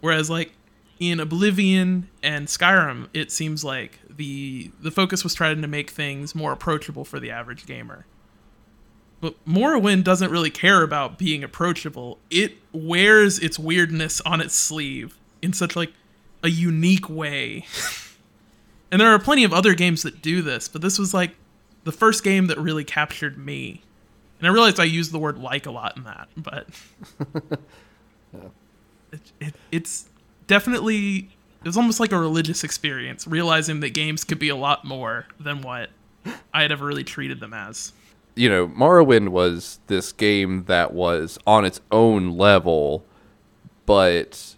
Whereas 0.00 0.30
like 0.30 0.52
in 0.98 1.20
Oblivion 1.20 2.08
and 2.22 2.46
Skyrim, 2.46 3.08
it 3.12 3.32
seems 3.32 3.64
like 3.64 3.98
the 4.08 4.70
the 4.80 4.90
focus 4.90 5.24
was 5.24 5.34
trying 5.34 5.62
to 5.62 5.68
make 5.68 5.90
things 5.90 6.34
more 6.34 6.52
approachable 6.52 7.04
for 7.04 7.18
the 7.18 7.30
average 7.30 7.66
gamer. 7.66 8.06
But 9.20 9.34
Morrowind 9.46 10.02
doesn't 10.02 10.32
really 10.32 10.50
care 10.50 10.82
about 10.82 11.16
being 11.16 11.44
approachable. 11.44 12.18
It 12.30 12.54
wears 12.72 13.38
its 13.38 13.58
weirdness 13.58 14.20
on 14.22 14.40
its 14.40 14.54
sleeve 14.54 15.16
in 15.40 15.52
such 15.52 15.76
like 15.76 15.92
a 16.42 16.48
unique 16.48 17.08
way. 17.08 17.66
and 18.90 19.00
there 19.00 19.08
are 19.08 19.20
plenty 19.20 19.44
of 19.44 19.52
other 19.52 19.74
games 19.74 20.02
that 20.02 20.22
do 20.22 20.42
this, 20.42 20.66
but 20.68 20.82
this 20.82 20.98
was 20.98 21.14
like 21.14 21.36
the 21.84 21.92
first 21.92 22.24
game 22.24 22.46
that 22.48 22.58
really 22.58 22.84
captured 22.84 23.38
me. 23.38 23.82
And 24.42 24.50
I 24.50 24.52
realized 24.52 24.80
I 24.80 24.84
used 24.84 25.12
the 25.12 25.20
word 25.20 25.38
like 25.38 25.66
a 25.66 25.70
lot 25.70 25.96
in 25.96 26.02
that, 26.02 26.28
but 26.36 26.66
it, 29.12 29.32
it, 29.38 29.54
it's 29.70 30.08
definitely 30.48 31.30
it's 31.64 31.76
almost 31.76 32.00
like 32.00 32.10
a 32.10 32.18
religious 32.18 32.64
experience, 32.64 33.24
realizing 33.24 33.78
that 33.80 33.90
games 33.90 34.24
could 34.24 34.40
be 34.40 34.48
a 34.48 34.56
lot 34.56 34.84
more 34.84 35.26
than 35.38 35.62
what 35.62 35.90
I 36.52 36.62
had 36.62 36.72
ever 36.72 36.84
really 36.84 37.04
treated 37.04 37.38
them 37.38 37.54
as. 37.54 37.92
You 38.34 38.48
know, 38.48 38.66
Morrowind 38.66 39.28
was 39.28 39.78
this 39.86 40.10
game 40.10 40.64
that 40.64 40.92
was 40.92 41.38
on 41.46 41.64
its 41.64 41.80
own 41.92 42.36
level, 42.36 43.04
but 43.86 44.56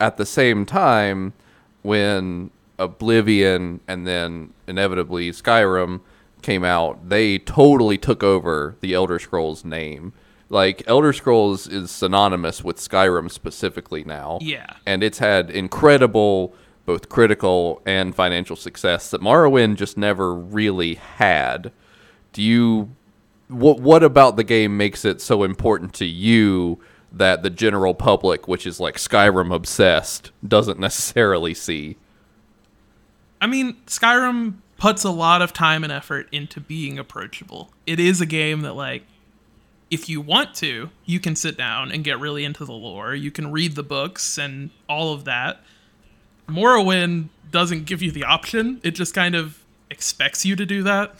at 0.00 0.18
the 0.18 0.26
same 0.26 0.66
time, 0.66 1.32
when 1.80 2.50
Oblivion 2.78 3.80
and 3.88 4.06
then 4.06 4.52
inevitably 4.66 5.30
Skyrim 5.30 6.00
came 6.44 6.62
out, 6.62 7.08
they 7.08 7.38
totally 7.38 7.98
took 7.98 8.22
over 8.22 8.76
the 8.80 8.94
Elder 8.94 9.18
Scrolls 9.18 9.64
name. 9.64 10.12
Like 10.48 10.84
Elder 10.86 11.12
Scrolls 11.12 11.66
is 11.66 11.90
synonymous 11.90 12.62
with 12.62 12.76
Skyrim 12.76 13.30
specifically 13.30 14.04
now. 14.04 14.38
Yeah. 14.40 14.74
And 14.86 15.02
it's 15.02 15.18
had 15.18 15.50
incredible 15.50 16.54
both 16.86 17.08
critical 17.08 17.82
and 17.86 18.14
financial 18.14 18.56
success 18.56 19.10
that 19.10 19.22
Morrowind 19.22 19.76
just 19.76 19.96
never 19.96 20.34
really 20.34 20.94
had. 20.94 21.72
Do 22.32 22.42
you 22.42 22.94
what 23.48 23.80
what 23.80 24.02
about 24.02 24.36
the 24.36 24.44
game 24.44 24.76
makes 24.76 25.04
it 25.04 25.20
so 25.20 25.42
important 25.42 25.94
to 25.94 26.04
you 26.04 26.78
that 27.10 27.42
the 27.42 27.50
general 27.50 27.94
public, 27.94 28.46
which 28.46 28.66
is 28.66 28.78
like 28.78 28.96
Skyrim 28.96 29.54
obsessed, 29.54 30.30
doesn't 30.46 30.78
necessarily 30.78 31.54
see? 31.54 31.96
I 33.40 33.46
mean, 33.46 33.76
Skyrim 33.86 34.56
puts 34.84 35.02
a 35.02 35.10
lot 35.10 35.40
of 35.40 35.54
time 35.54 35.82
and 35.82 35.90
effort 35.90 36.28
into 36.30 36.60
being 36.60 36.98
approachable. 36.98 37.70
It 37.86 37.98
is 37.98 38.20
a 38.20 38.26
game 38.26 38.60
that 38.60 38.74
like 38.74 39.04
if 39.90 40.10
you 40.10 40.20
want 40.20 40.54
to, 40.56 40.90
you 41.06 41.18
can 41.18 41.36
sit 41.36 41.56
down 41.56 41.90
and 41.90 42.04
get 42.04 42.20
really 42.20 42.44
into 42.44 42.66
the 42.66 42.74
lore. 42.74 43.14
You 43.14 43.30
can 43.30 43.50
read 43.50 43.76
the 43.76 43.82
books 43.82 44.36
and 44.36 44.68
all 44.86 45.14
of 45.14 45.24
that. 45.24 45.62
Morrowind 46.46 47.30
doesn't 47.50 47.86
give 47.86 48.02
you 48.02 48.10
the 48.10 48.24
option. 48.24 48.78
It 48.82 48.90
just 48.90 49.14
kind 49.14 49.34
of 49.34 49.58
expects 49.88 50.44
you 50.44 50.54
to 50.54 50.66
do 50.66 50.82
that. 50.82 51.14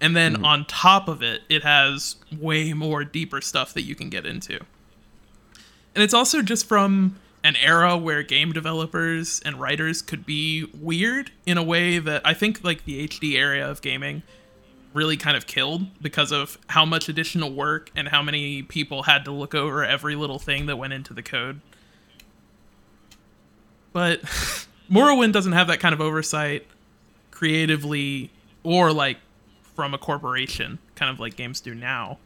And 0.00 0.14
then 0.14 0.34
mm-hmm. 0.34 0.44
on 0.44 0.64
top 0.66 1.08
of 1.08 1.24
it, 1.24 1.42
it 1.48 1.64
has 1.64 2.14
way 2.30 2.72
more 2.72 3.02
deeper 3.02 3.40
stuff 3.40 3.74
that 3.74 3.82
you 3.82 3.96
can 3.96 4.10
get 4.10 4.24
into. 4.24 4.60
And 5.96 6.04
it's 6.04 6.14
also 6.14 6.40
just 6.40 6.68
from 6.68 7.18
an 7.42 7.56
era 7.56 7.96
where 7.96 8.22
game 8.22 8.52
developers 8.52 9.40
and 9.44 9.60
writers 9.60 10.02
could 10.02 10.26
be 10.26 10.66
weird 10.78 11.32
in 11.46 11.56
a 11.56 11.62
way 11.62 11.98
that 11.98 12.22
I 12.24 12.34
think 12.34 12.62
like 12.62 12.84
the 12.84 13.06
HD 13.08 13.36
area 13.36 13.68
of 13.68 13.80
gaming 13.80 14.22
really 14.92 15.16
kind 15.16 15.36
of 15.36 15.46
killed 15.46 15.86
because 16.02 16.32
of 16.32 16.58
how 16.68 16.84
much 16.84 17.08
additional 17.08 17.52
work 17.52 17.90
and 17.94 18.08
how 18.08 18.22
many 18.22 18.62
people 18.62 19.04
had 19.04 19.24
to 19.24 19.30
look 19.30 19.54
over 19.54 19.84
every 19.84 20.16
little 20.16 20.38
thing 20.38 20.66
that 20.66 20.76
went 20.76 20.92
into 20.92 21.14
the 21.14 21.22
code. 21.22 21.60
But 23.92 24.22
Morrowind 24.90 25.32
doesn't 25.32 25.52
have 25.52 25.68
that 25.68 25.80
kind 25.80 25.92
of 25.94 26.00
oversight 26.00 26.66
creatively 27.30 28.30
or 28.62 28.92
like 28.92 29.18
from 29.74 29.94
a 29.94 29.98
corporation, 29.98 30.78
kind 30.94 31.10
of 31.10 31.20
like 31.20 31.36
games 31.36 31.60
do 31.60 31.74
now. 31.74 32.18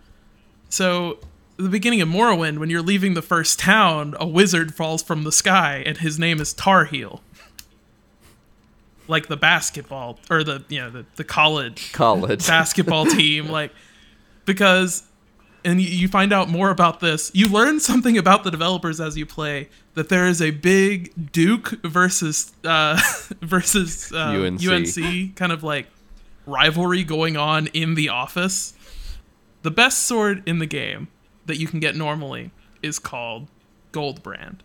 So, 0.70 1.18
the 1.56 1.68
beginning 1.68 2.00
of 2.00 2.08
Morrowind, 2.08 2.58
when 2.58 2.70
you're 2.70 2.82
leaving 2.82 3.14
the 3.14 3.22
first 3.22 3.58
town, 3.58 4.16
a 4.18 4.26
wizard 4.26 4.74
falls 4.74 5.02
from 5.02 5.24
the 5.24 5.32
sky 5.32 5.82
and 5.86 5.98
his 5.98 6.18
name 6.18 6.40
is 6.40 6.52
Tarhiel. 6.52 7.20
Like 9.06 9.28
the 9.28 9.36
basketball 9.36 10.18
or 10.30 10.42
the 10.42 10.64
you 10.68 10.80
know 10.80 10.90
the, 10.90 11.06
the 11.16 11.24
college. 11.24 11.92
College. 11.92 12.46
Basketball 12.46 13.06
team 13.06 13.48
like 13.48 13.70
because 14.46 15.04
and 15.62 15.80
you 15.80 16.08
find 16.08 16.32
out 16.32 16.48
more 16.48 16.70
about 16.70 17.00
this. 17.00 17.30
You 17.34 17.48
learn 17.48 17.80
something 17.80 18.18
about 18.18 18.44
the 18.44 18.50
developers 18.50 19.00
as 19.00 19.16
you 19.16 19.26
play 19.26 19.68
that 19.94 20.08
there 20.08 20.26
is 20.26 20.40
a 20.40 20.50
big 20.50 21.32
duke 21.32 21.68
versus 21.84 22.52
uh 22.64 22.98
versus 23.42 24.10
uh, 24.12 24.16
UNC. 24.16 24.66
UNC 24.66 25.36
kind 25.36 25.52
of 25.52 25.62
like 25.62 25.86
rivalry 26.46 27.04
going 27.04 27.36
on 27.36 27.66
in 27.68 27.94
the 27.94 28.08
office. 28.08 28.72
The 29.62 29.70
best 29.70 30.04
sword 30.04 30.42
in 30.46 30.58
the 30.58 30.66
game 30.66 31.08
that 31.46 31.58
you 31.58 31.66
can 31.66 31.80
get 31.80 31.96
normally 31.96 32.50
is 32.82 32.98
called 32.98 33.48
Goldbrand 33.92 34.60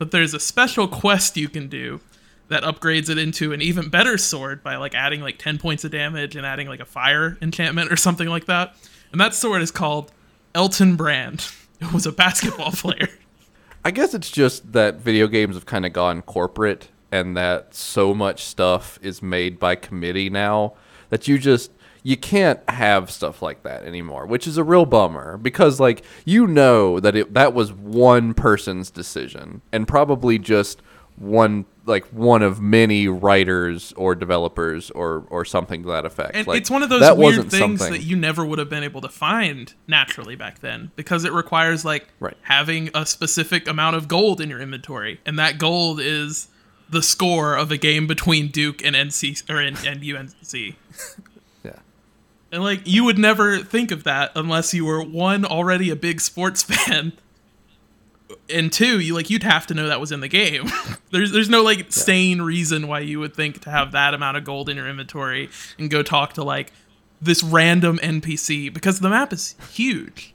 but 0.00 0.12
there's 0.12 0.32
a 0.32 0.40
special 0.40 0.88
quest 0.88 1.36
you 1.36 1.48
can 1.48 1.68
do 1.68 2.00
that 2.48 2.62
upgrades 2.62 3.10
it 3.10 3.18
into 3.18 3.52
an 3.52 3.60
even 3.60 3.90
better 3.90 4.16
sword 4.16 4.62
by 4.62 4.74
like 4.76 4.94
adding 4.94 5.20
like 5.20 5.38
10 5.38 5.58
points 5.58 5.84
of 5.84 5.90
damage 5.90 6.34
and 6.34 6.46
adding 6.46 6.66
like 6.66 6.80
a 6.80 6.86
fire 6.86 7.36
enchantment 7.42 7.92
or 7.92 7.96
something 7.96 8.26
like 8.26 8.46
that. 8.46 8.74
And 9.12 9.20
that 9.20 9.34
sword 9.34 9.60
is 9.60 9.70
called 9.70 10.10
Elton 10.54 10.96
Brand. 10.96 11.46
It 11.82 11.94
was 11.94 12.04
a 12.04 12.12
basketball 12.12 12.72
player. 12.74 13.08
I 13.86 13.90
guess 13.90 14.12
it's 14.12 14.30
just 14.30 14.74
that 14.74 14.96
video 14.96 15.26
games 15.28 15.54
have 15.54 15.64
kind 15.64 15.86
of 15.86 15.94
gone 15.94 16.20
corporate 16.20 16.90
and 17.10 17.34
that 17.38 17.74
so 17.74 18.12
much 18.12 18.44
stuff 18.44 18.98
is 19.00 19.22
made 19.22 19.58
by 19.58 19.76
committee 19.76 20.28
now 20.28 20.74
that 21.08 21.26
you 21.26 21.38
just 21.38 21.70
you 22.02 22.16
can't 22.16 22.60
have 22.68 23.10
stuff 23.10 23.42
like 23.42 23.62
that 23.62 23.84
anymore, 23.84 24.26
which 24.26 24.46
is 24.46 24.56
a 24.56 24.64
real 24.64 24.86
bummer 24.86 25.36
because 25.36 25.80
like 25.80 26.04
you 26.24 26.46
know 26.46 27.00
that 27.00 27.16
it 27.16 27.34
that 27.34 27.54
was 27.54 27.72
one 27.72 28.34
person's 28.34 28.90
decision 28.90 29.62
and 29.72 29.86
probably 29.86 30.38
just 30.38 30.80
one 31.16 31.66
like 31.84 32.06
one 32.06 32.42
of 32.42 32.60
many 32.60 33.08
writers 33.08 33.92
or 33.96 34.14
developers 34.14 34.90
or 34.92 35.26
or 35.28 35.44
something 35.44 35.82
to 35.82 35.88
that 35.88 36.06
effect. 36.06 36.34
And 36.34 36.46
like, 36.46 36.60
it's 36.60 36.70
one 36.70 36.82
of 36.82 36.88
those 36.88 37.16
weird 37.16 37.50
things 37.50 37.58
something. 37.58 37.92
that 37.92 38.02
you 38.02 38.16
never 38.16 38.44
would 38.44 38.58
have 38.58 38.70
been 38.70 38.84
able 38.84 39.02
to 39.02 39.08
find 39.08 39.74
naturally 39.86 40.36
back 40.36 40.60
then 40.60 40.92
because 40.96 41.24
it 41.24 41.32
requires 41.32 41.84
like 41.84 42.08
right. 42.20 42.36
having 42.42 42.90
a 42.94 43.04
specific 43.04 43.68
amount 43.68 43.96
of 43.96 44.08
gold 44.08 44.40
in 44.40 44.48
your 44.48 44.60
inventory, 44.60 45.20
and 45.26 45.38
that 45.38 45.58
gold 45.58 46.00
is 46.00 46.48
the 46.88 47.02
score 47.02 47.54
of 47.54 47.70
a 47.70 47.76
game 47.76 48.06
between 48.06 48.48
Duke 48.48 48.84
and 48.84 48.96
NC 48.96 49.48
or 49.50 49.60
and, 49.60 49.78
and 49.86 50.02
UNC. 50.02 50.76
And 52.52 52.62
like 52.62 52.80
you 52.84 53.04
would 53.04 53.18
never 53.18 53.58
think 53.58 53.90
of 53.90 54.04
that 54.04 54.32
unless 54.34 54.74
you 54.74 54.84
were 54.84 55.02
one 55.02 55.44
already 55.44 55.90
a 55.90 55.96
big 55.96 56.20
sports 56.20 56.62
fan 56.64 57.12
and 58.48 58.72
two, 58.72 59.00
you 59.00 59.14
like 59.14 59.30
you'd 59.30 59.42
have 59.42 59.66
to 59.68 59.74
know 59.74 59.88
that 59.88 60.00
was 60.00 60.12
in 60.12 60.20
the 60.20 60.28
game. 60.28 60.70
there's 61.10 61.32
there's 61.32 61.48
no 61.48 61.62
like 61.62 61.78
yeah. 61.78 61.86
sane 61.90 62.42
reason 62.42 62.88
why 62.88 63.00
you 63.00 63.20
would 63.20 63.34
think 63.34 63.60
to 63.62 63.70
have 63.70 63.92
that 63.92 64.14
amount 64.14 64.36
of 64.36 64.44
gold 64.44 64.68
in 64.68 64.76
your 64.76 64.88
inventory 64.88 65.48
and 65.78 65.90
go 65.90 66.02
talk 66.02 66.34
to 66.34 66.44
like 66.44 66.72
this 67.20 67.42
random 67.42 67.98
NPC 67.98 68.72
because 68.72 69.00
the 69.00 69.10
map 69.10 69.32
is 69.32 69.54
huge. 69.72 70.34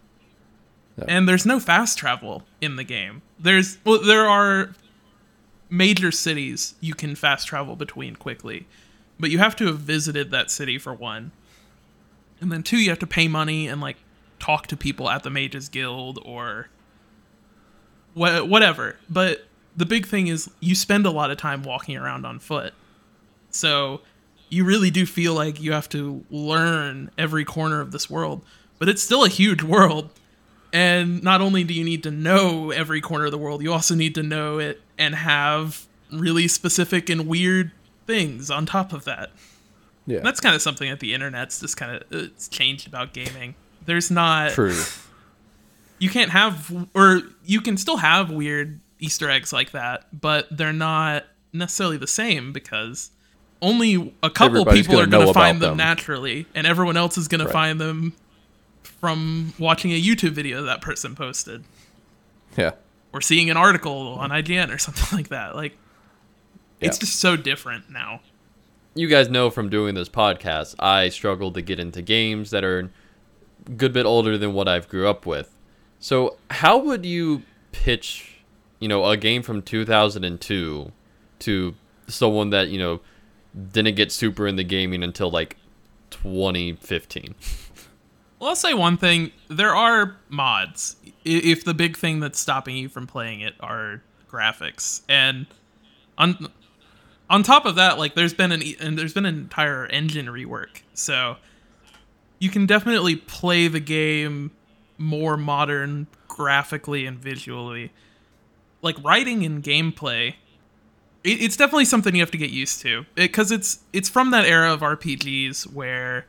Yeah. 0.97 1.05
And 1.07 1.27
there's 1.27 1.45
no 1.45 1.59
fast 1.59 1.97
travel 1.97 2.43
in 2.61 2.75
the 2.75 2.83
game. 2.83 3.21
There's 3.39 3.77
well 3.83 4.01
there 4.01 4.27
are 4.27 4.73
major 5.69 6.11
cities 6.11 6.75
you 6.79 6.93
can 6.93 7.15
fast 7.15 7.47
travel 7.47 7.75
between 7.75 8.15
quickly, 8.15 8.67
but 9.19 9.29
you 9.29 9.39
have 9.39 9.55
to 9.57 9.67
have 9.67 9.79
visited 9.79 10.31
that 10.31 10.51
city 10.51 10.77
for 10.77 10.93
one. 10.93 11.31
And 12.41 12.51
then 12.51 12.63
two, 12.63 12.77
you 12.77 12.89
have 12.89 12.99
to 12.99 13.07
pay 13.07 13.27
money 13.27 13.67
and 13.67 13.81
like 13.81 13.97
talk 14.39 14.67
to 14.67 14.77
people 14.77 15.09
at 15.09 15.23
the 15.23 15.29
Mages 15.29 15.69
Guild 15.69 16.19
or 16.23 16.69
wh- 18.13 18.45
whatever. 18.47 18.97
But 19.09 19.45
the 19.75 19.85
big 19.85 20.05
thing 20.05 20.27
is 20.27 20.49
you 20.59 20.75
spend 20.75 21.05
a 21.05 21.11
lot 21.11 21.31
of 21.31 21.37
time 21.37 21.63
walking 21.63 21.97
around 21.97 22.25
on 22.25 22.39
foot. 22.39 22.73
So 23.49 24.01
you 24.49 24.63
really 24.65 24.91
do 24.91 25.05
feel 25.05 25.33
like 25.33 25.61
you 25.61 25.71
have 25.71 25.89
to 25.89 26.23
learn 26.29 27.11
every 27.17 27.45
corner 27.45 27.81
of 27.81 27.91
this 27.91 28.09
world. 28.09 28.41
But 28.79 28.89
it's 28.89 29.01
still 29.01 29.23
a 29.23 29.29
huge 29.29 29.63
world. 29.63 30.09
And 30.73 31.23
not 31.23 31.39
only 31.41 31.63
do 31.63 31.73
you 31.73 31.85
need 31.85 32.03
to 32.03 32.11
know 32.11 32.71
every 32.71 32.99
corner 32.99 33.25
of 33.25 33.31
the 33.31 33.37
world, 33.37 33.63
you 33.63 33.71
also 33.71 33.95
need 33.95 34.13
to 34.15 34.23
know 34.23 34.59
it 34.59 34.81
and 34.97 35.15
have 35.15 35.87
really 36.11 36.47
specific 36.47 37.09
and 37.09 37.27
weird 37.27 37.71
things 38.05 38.51
on 38.51 38.65
top 38.65 38.91
of 38.93 39.05
that. 39.05 39.31
Yeah. 40.07 40.17
And 40.17 40.25
that's 40.25 40.39
kind 40.39 40.55
of 40.55 40.61
something 40.61 40.89
that 40.89 40.99
the 40.99 41.13
internet's 41.13 41.59
just 41.59 41.77
kind 41.77 41.95
of 41.95 42.01
uh, 42.03 42.25
it's 42.25 42.47
changed 42.47 42.87
about 42.87 43.13
gaming. 43.13 43.55
There's 43.85 44.09
not 44.11 44.51
True 44.51 44.79
you 45.97 46.09
can't 46.09 46.31
have 46.31 46.87
or 46.93 47.21
you 47.45 47.61
can 47.61 47.77
still 47.77 47.97
have 47.97 48.29
weird 48.29 48.79
Easter 48.99 49.29
eggs 49.29 49.51
like 49.53 49.71
that, 49.71 50.05
but 50.19 50.47
they're 50.51 50.73
not 50.73 51.23
necessarily 51.53 51.97
the 51.97 52.07
same 52.07 52.51
because 52.53 53.11
only 53.61 54.13
a 54.21 54.29
couple 54.29 54.59
Everybody's 54.61 54.85
people 54.85 54.99
are 54.99 55.05
gonna 55.05 55.23
going 55.23 55.27
to 55.27 55.33
find 55.33 55.61
them 55.61 55.69
them. 55.71 55.77
naturally, 55.77 56.45
and 56.53 56.67
everyone 56.67 56.97
else 56.97 57.17
is 57.17 57.27
going 57.27 57.45
to 57.45 57.51
find 57.51 57.79
them 57.79 58.13
from 58.83 59.53
watching 59.57 59.91
a 59.91 60.01
YouTube 60.01 60.31
video 60.31 60.63
that 60.63 60.81
person 60.81 61.15
posted 61.15 61.63
Yeah. 62.57 62.71
or 63.13 63.21
seeing 63.21 63.49
an 63.49 63.57
article 63.57 64.15
on 64.19 64.29
IGN 64.29 64.73
or 64.73 64.77
something 64.77 65.17
like 65.17 65.29
that. 65.29 65.55
Like, 65.55 65.77
it's 66.81 66.97
just 66.97 67.19
so 67.19 67.35
different 67.37 67.89
now. 67.89 68.19
You 68.95 69.07
guys 69.07 69.29
know 69.29 69.49
from 69.49 69.69
doing 69.69 69.93
this 69.93 70.09
podcast, 70.09 70.75
I 70.79 71.09
struggle 71.09 71.51
to 71.51 71.61
get 71.61 71.79
into 71.79 72.01
games 72.01 72.49
that 72.51 72.63
are 72.63 72.89
a 73.67 73.69
good 73.71 73.93
bit 73.93 74.05
older 74.05 74.37
than 74.37 74.53
what 74.53 74.67
I've 74.67 74.87
grew 74.87 75.07
up 75.07 75.25
with. 75.25 75.53
So, 75.99 76.37
how 76.49 76.77
would 76.77 77.05
you 77.05 77.43
pitch, 77.71 78.39
you 78.79 78.87
know, 78.87 79.05
a 79.05 79.17
game 79.17 79.43
from 79.43 79.61
2002 79.61 80.91
to 81.39 81.75
someone 82.07 82.49
that, 82.51 82.69
you 82.69 82.79
know, 82.79 83.01
didn't 83.71 83.95
get 83.95 84.11
super 84.11 84.47
into 84.47 84.63
gaming 84.63 85.03
until 85.03 85.29
like 85.29 85.57
2015? 86.11 87.35
Well, 88.39 88.49
I'll 88.49 88.55
say 88.55 88.73
one 88.73 88.97
thing: 88.97 89.31
there 89.47 89.73
are 89.73 90.17
mods. 90.29 90.97
If 91.23 91.63
the 91.63 91.73
big 91.73 91.97
thing 91.97 92.19
that's 92.19 92.39
stopping 92.39 92.75
you 92.75 92.89
from 92.89 93.07
playing 93.07 93.41
it 93.41 93.55
are 93.59 94.01
graphics, 94.29 95.01
and 95.07 95.47
on 96.17 96.49
on 97.29 97.43
top 97.43 97.65
of 97.65 97.75
that, 97.75 97.97
like 97.97 98.15
there's 98.15 98.33
been 98.33 98.51
an 98.51 98.61
and 98.79 98.97
there's 98.97 99.13
been 99.13 99.25
an 99.25 99.35
entire 99.35 99.85
engine 99.87 100.27
rework, 100.27 100.81
so 100.93 101.37
you 102.39 102.49
can 102.49 102.65
definitely 102.65 103.15
play 103.15 103.67
the 103.67 103.79
game 103.79 104.51
more 104.97 105.37
modern 105.37 106.07
graphically 106.27 107.05
and 107.05 107.17
visually. 107.17 107.91
Like 108.81 109.01
writing 109.03 109.43
and 109.43 109.63
gameplay, 109.63 110.35
it, 111.23 111.41
it's 111.41 111.57
definitely 111.57 111.85
something 111.85 112.13
you 112.13 112.21
have 112.21 112.31
to 112.31 112.37
get 112.37 112.51
used 112.51 112.81
to 112.81 113.05
because 113.15 113.51
it's 113.51 113.79
it's 113.93 114.09
from 114.09 114.31
that 114.31 114.45
era 114.45 114.71
of 114.71 114.81
RPGs 114.81 115.71
where 115.73 116.27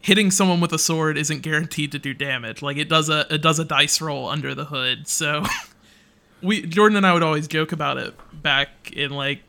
hitting 0.00 0.30
someone 0.30 0.60
with 0.60 0.72
a 0.72 0.78
sword 0.78 1.18
isn't 1.18 1.42
guaranteed 1.42 1.92
to 1.92 1.98
do 1.98 2.12
damage. 2.12 2.62
Like 2.62 2.76
it 2.76 2.88
does 2.88 3.08
a 3.08 3.26
it 3.32 3.40
does 3.40 3.58
a 3.58 3.64
dice 3.64 4.00
roll 4.00 4.28
under 4.28 4.54
the 4.54 4.66
hood. 4.66 5.08
So 5.08 5.44
we 6.42 6.66
Jordan 6.66 6.96
and 6.96 7.06
I 7.06 7.14
would 7.14 7.22
always 7.22 7.48
joke 7.48 7.72
about 7.72 7.96
it 7.96 8.14
back 8.42 8.92
in 8.92 9.10
like 9.10 9.42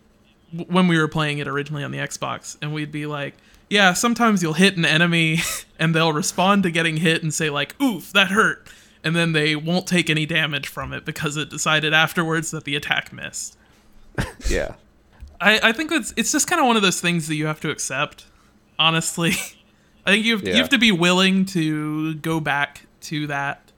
when 0.67 0.87
we 0.87 0.97
were 0.97 1.07
playing 1.07 1.39
it 1.39 1.47
originally 1.47 1.83
on 1.83 1.91
the 1.91 1.97
Xbox 1.99 2.57
and 2.61 2.73
we'd 2.73 2.91
be 2.91 3.05
like, 3.05 3.35
yeah, 3.69 3.93
sometimes 3.93 4.41
you'll 4.41 4.53
hit 4.53 4.77
an 4.77 4.85
enemy 4.85 5.39
and 5.79 5.93
they'll 5.93 6.13
respond 6.13 6.63
to 6.63 6.71
getting 6.71 6.97
hit 6.97 7.23
and 7.23 7.33
say 7.33 7.49
like, 7.49 7.79
"Oof, 7.81 8.11
that 8.13 8.29
hurt." 8.29 8.67
And 9.03 9.15
then 9.15 9.31
they 9.31 9.55
won't 9.55 9.87
take 9.87 10.09
any 10.09 10.25
damage 10.25 10.67
from 10.67 10.91
it 10.91 11.05
because 11.05 11.37
it 11.37 11.49
decided 11.49 11.93
afterwards 11.93 12.51
that 12.51 12.65
the 12.65 12.75
attack 12.75 13.13
missed. 13.13 13.57
Yeah. 14.49 14.75
I, 15.39 15.59
I 15.63 15.71
think 15.71 15.91
it's 15.93 16.13
it's 16.17 16.33
just 16.33 16.47
kind 16.47 16.59
of 16.59 16.67
one 16.67 16.75
of 16.75 16.81
those 16.81 16.99
things 16.99 17.29
that 17.29 17.35
you 17.35 17.45
have 17.45 17.61
to 17.61 17.69
accept. 17.69 18.25
Honestly, 18.77 19.31
I 20.05 20.11
think 20.11 20.25
you 20.25 20.35
have, 20.35 20.45
you 20.45 20.55
have 20.55 20.69
to 20.69 20.77
be 20.77 20.91
willing 20.91 21.45
to 21.45 22.15
go 22.15 22.41
back 22.41 22.85
to 23.01 23.27
that 23.27 23.71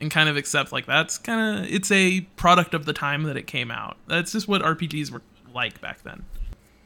and 0.00 0.10
kind 0.10 0.28
of 0.28 0.36
accept 0.36 0.72
like 0.72 0.86
that's 0.86 1.18
kind 1.18 1.58
of 1.60 1.72
it's 1.72 1.90
a 1.92 2.22
product 2.36 2.74
of 2.74 2.84
the 2.84 2.92
time 2.92 3.24
that 3.24 3.36
it 3.36 3.46
came 3.46 3.70
out. 3.70 3.96
That's 4.08 4.32
just 4.32 4.48
what 4.48 4.62
RPGs 4.62 5.12
were 5.12 5.22
like 5.54 5.80
back 5.80 6.02
then. 6.02 6.24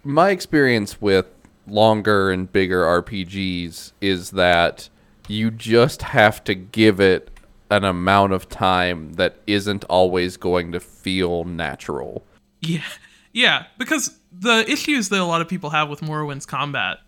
my 0.04 0.30
experience 0.30 1.00
with 1.00 1.26
longer 1.66 2.30
and 2.30 2.50
bigger 2.50 2.82
RPGs 2.82 3.92
is 4.00 4.30
that 4.32 4.88
you 5.28 5.50
just 5.50 6.02
have 6.02 6.42
to 6.44 6.54
give 6.54 7.00
it 7.00 7.30
an 7.70 7.84
amount 7.84 8.32
of 8.32 8.48
time 8.48 9.14
that 9.14 9.36
isn't 9.46 9.84
always 9.84 10.36
going 10.36 10.72
to 10.72 10.80
feel 10.80 11.44
natural. 11.44 12.24
Yeah, 12.60 12.82
yeah, 13.32 13.64
because 13.78 14.18
the 14.30 14.70
issues 14.70 15.08
that 15.08 15.20
a 15.20 15.24
lot 15.24 15.40
of 15.40 15.48
people 15.48 15.70
have 15.70 15.88
with 15.88 16.02
Morrowind's 16.02 16.46
combat, 16.46 16.98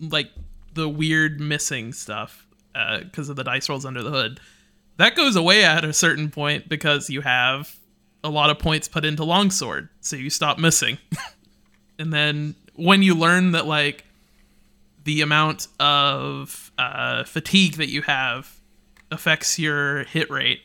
like 0.00 0.30
the 0.74 0.88
weird 0.88 1.40
missing 1.40 1.92
stuff, 1.92 2.46
uh, 2.74 3.00
because 3.00 3.28
of 3.28 3.36
the 3.36 3.44
dice 3.44 3.68
rolls 3.68 3.84
under 3.84 4.02
the 4.02 4.10
hood, 4.10 4.40
that 4.96 5.14
goes 5.14 5.36
away 5.36 5.64
at 5.64 5.84
a 5.84 5.92
certain 5.92 6.30
point 6.30 6.68
because 6.68 7.08
you 7.08 7.20
have 7.20 7.76
a 8.22 8.28
lot 8.28 8.50
of 8.50 8.58
points 8.58 8.88
put 8.88 9.04
into 9.04 9.24
longsword, 9.24 9.88
so 10.00 10.16
you 10.16 10.30
stop 10.30 10.58
missing. 10.58 10.98
and 11.98 12.12
then 12.12 12.54
when 12.74 13.02
you 13.02 13.14
learn 13.14 13.52
that 13.52 13.66
like 13.66 14.04
the 15.04 15.22
amount 15.22 15.68
of 15.78 16.70
uh, 16.78 17.24
fatigue 17.24 17.74
that 17.74 17.88
you 17.88 18.02
have 18.02 18.56
affects 19.10 19.58
your 19.58 20.04
hit 20.04 20.30
rate, 20.30 20.60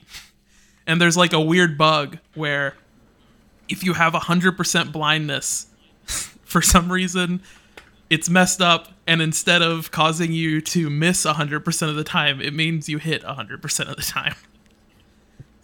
and 0.88 1.02
there's 1.02 1.18
like 1.18 1.34
a 1.34 1.42
weird 1.42 1.78
bug 1.78 2.20
where 2.36 2.76
if 3.70 3.84
you 3.84 3.94
have 3.94 4.14
100% 4.14 4.92
blindness 4.92 5.68
for 6.06 6.62
some 6.62 6.92
reason 6.92 7.42
it's 8.10 8.30
messed 8.30 8.62
up 8.62 8.90
and 9.08 9.22
instead 9.22 9.62
of 9.62 9.92
causing 9.92 10.32
you 10.32 10.62
to 10.62 10.90
miss 10.90 11.26
100% 11.26 11.90
of 11.90 11.96
the 11.96 12.04
time 12.04 12.40
it 12.40 12.54
means 12.54 12.88
you 12.88 12.98
hit 12.98 13.24
100% 13.24 13.90
of 13.90 13.96
the 13.96 14.02
time 14.04 14.36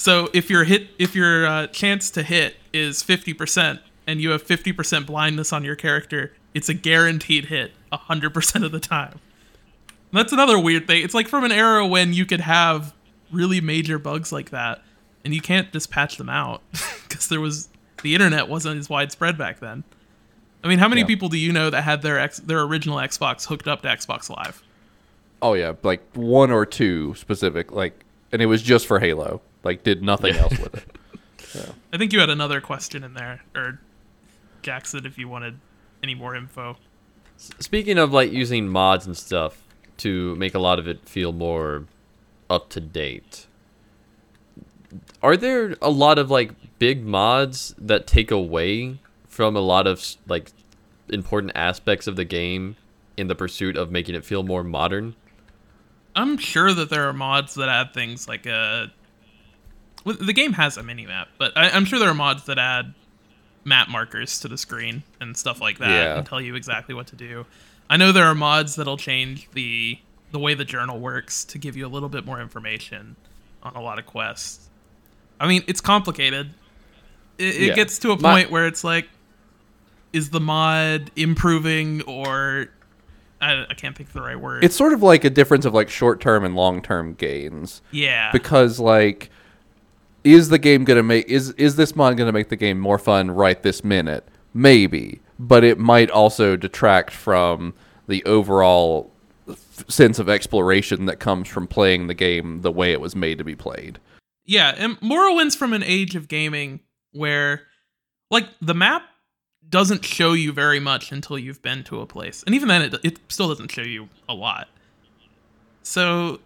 so 0.01 0.29
if 0.33 0.49
your 0.49 0.63
hit 0.63 0.87
if 0.97 1.15
your 1.15 1.45
uh, 1.45 1.67
chance 1.67 2.09
to 2.11 2.23
hit 2.23 2.55
is 2.73 3.03
50% 3.03 3.79
and 4.07 4.19
you 4.21 4.31
have 4.31 4.43
50% 4.45 5.05
blindness 5.05 5.53
on 5.53 5.63
your 5.63 5.75
character 5.75 6.33
it's 6.53 6.69
a 6.69 6.73
guaranteed 6.73 7.45
hit 7.45 7.71
100% 7.93 8.65
of 8.65 8.71
the 8.71 8.79
time 8.79 9.19
that's 10.11 10.33
another 10.33 10.57
weird 10.59 10.87
thing 10.87 11.03
it's 11.03 11.13
like 11.13 11.27
from 11.27 11.43
an 11.43 11.51
era 11.51 11.85
when 11.85 12.13
you 12.13 12.25
could 12.25 12.41
have 12.41 12.93
really 13.31 13.61
major 13.61 13.97
bugs 13.99 14.31
like 14.31 14.49
that 14.49 14.81
and 15.23 15.33
you 15.35 15.41
can't 15.41 15.71
just 15.71 15.91
patch 15.91 16.17
them 16.17 16.29
out 16.29 16.61
because 17.07 17.27
there 17.27 17.39
was 17.39 17.69
the 18.03 18.13
internet 18.15 18.47
wasn't 18.49 18.77
as 18.79 18.89
widespread 18.89 19.37
back 19.37 19.59
then. 19.59 19.83
I 20.63 20.67
mean, 20.67 20.79
how 20.79 20.87
many 20.87 21.01
Yeah. 21.01 21.07
people 21.07 21.29
do 21.29 21.37
you 21.37 21.51
know 21.51 21.69
that 21.69 21.83
had 21.83 22.01
their 22.01 22.19
ex- 22.19 22.39
their 22.39 22.61
original 22.61 22.97
Xbox 22.97 23.45
hooked 23.45 23.67
up 23.67 23.83
to 23.83 23.87
Xbox 23.87 24.29
Live? 24.35 24.63
Oh 25.41 25.53
yeah, 25.53 25.73
like 25.83 26.01
one 26.13 26.49
or 26.49 26.65
two 26.65 27.13
specific 27.15 27.71
like 27.71 28.03
and 28.31 28.41
it 28.41 28.47
was 28.47 28.63
just 28.63 28.87
for 28.87 28.99
Halo. 28.99 29.41
Like 29.63 29.83
did 29.83 30.01
nothing 30.01 30.35
else 30.35 30.57
with 30.57 30.75
it. 30.75 31.73
I 31.93 31.97
think 31.97 32.13
you 32.13 32.19
had 32.19 32.29
another 32.29 32.61
question 32.61 33.03
in 33.03 33.13
there, 33.13 33.41
or 33.55 33.79
Jackson, 34.61 35.05
if 35.05 35.17
you 35.17 35.27
wanted 35.27 35.59
any 36.01 36.15
more 36.15 36.35
info. 36.35 36.77
Speaking 37.37 37.97
of 37.97 38.13
like 38.13 38.31
using 38.31 38.67
mods 38.67 39.05
and 39.05 39.17
stuff 39.17 39.61
to 39.97 40.35
make 40.35 40.55
a 40.55 40.59
lot 40.59 40.79
of 40.79 40.87
it 40.87 41.07
feel 41.07 41.31
more 41.31 41.85
up 42.49 42.69
to 42.69 42.79
date, 42.79 43.47
are 45.21 45.35
there 45.35 45.75
a 45.81 45.89
lot 45.89 46.17
of 46.17 46.29
like 46.31 46.51
big 46.79 47.03
mods 47.03 47.75
that 47.77 48.07
take 48.07 48.31
away 48.31 48.99
from 49.27 49.55
a 49.55 49.61
lot 49.61 49.87
of 49.87 50.03
like 50.27 50.51
important 51.09 51.51
aspects 51.55 52.07
of 52.07 52.15
the 52.15 52.25
game 52.25 52.75
in 53.17 53.27
the 53.27 53.35
pursuit 53.35 53.75
of 53.77 53.91
making 53.91 54.15
it 54.15 54.25
feel 54.25 54.43
more 54.43 54.63
modern? 54.63 55.15
I'm 56.15 56.37
sure 56.37 56.73
that 56.73 56.89
there 56.89 57.07
are 57.07 57.13
mods 57.13 57.55
that 57.55 57.69
add 57.69 57.93
things 57.93 58.27
like 58.27 58.45
a. 58.45 58.91
Well, 60.03 60.15
the 60.19 60.33
game 60.33 60.53
has 60.53 60.77
a 60.77 60.83
mini 60.83 61.05
map, 61.05 61.27
but 61.37 61.55
I, 61.55 61.69
I'm 61.69 61.85
sure 61.85 61.99
there 61.99 62.09
are 62.09 62.13
mods 62.13 62.45
that 62.45 62.57
add 62.57 62.93
map 63.63 63.89
markers 63.89 64.39
to 64.39 64.47
the 64.47 64.57
screen 64.57 65.03
and 65.19 65.37
stuff 65.37 65.61
like 65.61 65.77
that 65.79 65.89
Yeah. 65.89 66.17
and 66.17 66.25
tell 66.25 66.41
you 66.41 66.55
exactly 66.55 66.95
what 66.95 67.07
to 67.07 67.15
do. 67.15 67.45
I 67.89 67.97
know 67.97 68.11
there 68.11 68.25
are 68.25 68.33
mods 68.35 68.75
that'll 68.75 68.97
change 68.97 69.47
the 69.53 69.99
the 70.31 70.39
way 70.39 70.53
the 70.53 70.63
journal 70.65 70.97
works 70.99 71.43
to 71.43 71.57
give 71.57 71.75
you 71.75 71.85
a 71.85 71.89
little 71.89 72.07
bit 72.07 72.25
more 72.25 72.39
information 72.41 73.17
on 73.63 73.75
a 73.75 73.81
lot 73.81 73.99
of 73.99 74.05
quests. 74.05 74.69
I 75.41 75.47
mean, 75.47 75.61
it's 75.67 75.81
complicated. 75.81 76.51
It, 77.37 77.55
it 77.55 77.61
Yeah. 77.67 77.75
gets 77.75 77.99
to 77.99 78.11
a 78.11 78.17
My- 78.19 78.31
point 78.39 78.49
where 78.51 78.65
it's 78.65 78.83
like, 78.85 79.09
is 80.13 80.29
the 80.29 80.39
mod 80.39 81.11
improving 81.17 82.01
or 82.03 82.67
I, 83.41 83.65
I 83.69 83.73
can't 83.73 83.95
think 83.97 84.09
of 84.09 84.13
the 84.13 84.21
right 84.21 84.39
word. 84.39 84.63
It's 84.63 84.75
sort 84.75 84.93
of 84.93 85.01
like 85.03 85.23
a 85.25 85.29
difference 85.29 85.65
of 85.65 85.73
like 85.73 85.89
short-term 85.89 86.45
and 86.45 86.55
long-term 86.55 87.15
gains. 87.15 87.81
yeah, 87.91 88.31
because 88.31 88.79
like 88.79 89.29
is 90.23 90.49
the 90.49 90.57
game 90.59 90.83
gonna 90.83 91.03
make 91.03 91.27
is 91.27 91.51
is 91.51 91.75
this 91.75 91.95
mod 91.95 92.17
gonna 92.17 92.31
make 92.31 92.49
the 92.49 92.55
game 92.55 92.79
more 92.79 92.97
fun 92.97 93.31
right 93.31 93.63
this 93.63 93.83
minute 93.83 94.27
maybe 94.53 95.19
but 95.39 95.63
it 95.63 95.77
might 95.79 96.09
also 96.09 96.55
detract 96.55 97.11
from 97.11 97.73
the 98.07 98.23
overall 98.25 99.11
f- 99.49 99.83
sense 99.87 100.19
of 100.19 100.29
exploration 100.29 101.05
that 101.05 101.19
comes 101.19 101.47
from 101.47 101.65
playing 101.67 102.07
the 102.07 102.13
game 102.13 102.61
the 102.61 102.71
way 102.71 102.91
it 102.91 103.01
was 103.01 103.15
made 103.15 103.37
to 103.37 103.43
be 103.43 103.55
played 103.55 103.99
Yeah, 104.45 104.73
and 104.77 104.97
Morrowind's 105.01 105.55
from 105.55 105.71
an 105.73 105.83
age 105.83 106.15
of 106.15 106.27
gaming 106.27 106.79
where, 107.13 107.61
like, 108.29 108.47
the 108.61 108.73
map 108.73 109.03
doesn't 109.69 110.03
show 110.03 110.33
you 110.33 110.51
very 110.51 110.79
much 110.79 111.11
until 111.11 111.37
you've 111.37 111.61
been 111.61 111.83
to 111.85 112.01
a 112.01 112.05
place, 112.05 112.43
and 112.45 112.55
even 112.55 112.67
then, 112.67 112.81
it 112.81 112.95
it 113.03 113.19
still 113.29 113.47
doesn't 113.47 113.71
show 113.71 113.83
you 113.83 114.09
a 114.27 114.33
lot. 114.33 114.67
So, 115.83 116.39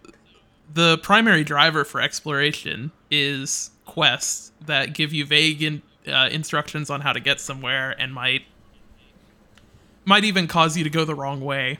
the 0.72 0.98
primary 0.98 1.44
driver 1.44 1.84
for 1.84 2.00
exploration 2.00 2.90
is 3.10 3.70
quests 3.84 4.52
that 4.66 4.94
give 4.94 5.12
you 5.12 5.24
vague 5.24 5.62
in, 5.62 5.82
uh, 6.08 6.28
instructions 6.30 6.90
on 6.90 7.00
how 7.00 7.12
to 7.12 7.20
get 7.20 7.40
somewhere, 7.40 7.94
and 7.98 8.12
might 8.12 8.42
might 10.04 10.24
even 10.24 10.46
cause 10.46 10.76
you 10.76 10.84
to 10.84 10.90
go 10.90 11.04
the 11.04 11.14
wrong 11.14 11.40
way. 11.40 11.78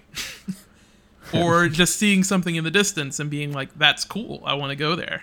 or 1.35 1.69
just 1.69 1.97
seeing 1.97 2.25
something 2.25 2.57
in 2.57 2.65
the 2.65 2.71
distance 2.71 3.19
and 3.21 3.31
being 3.31 3.53
like, 3.53 3.77
"That's 3.79 4.05
cool. 4.05 4.43
I 4.45 4.55
want 4.55 4.71
to 4.71 4.77
go 4.77 4.95
there." 4.97 5.23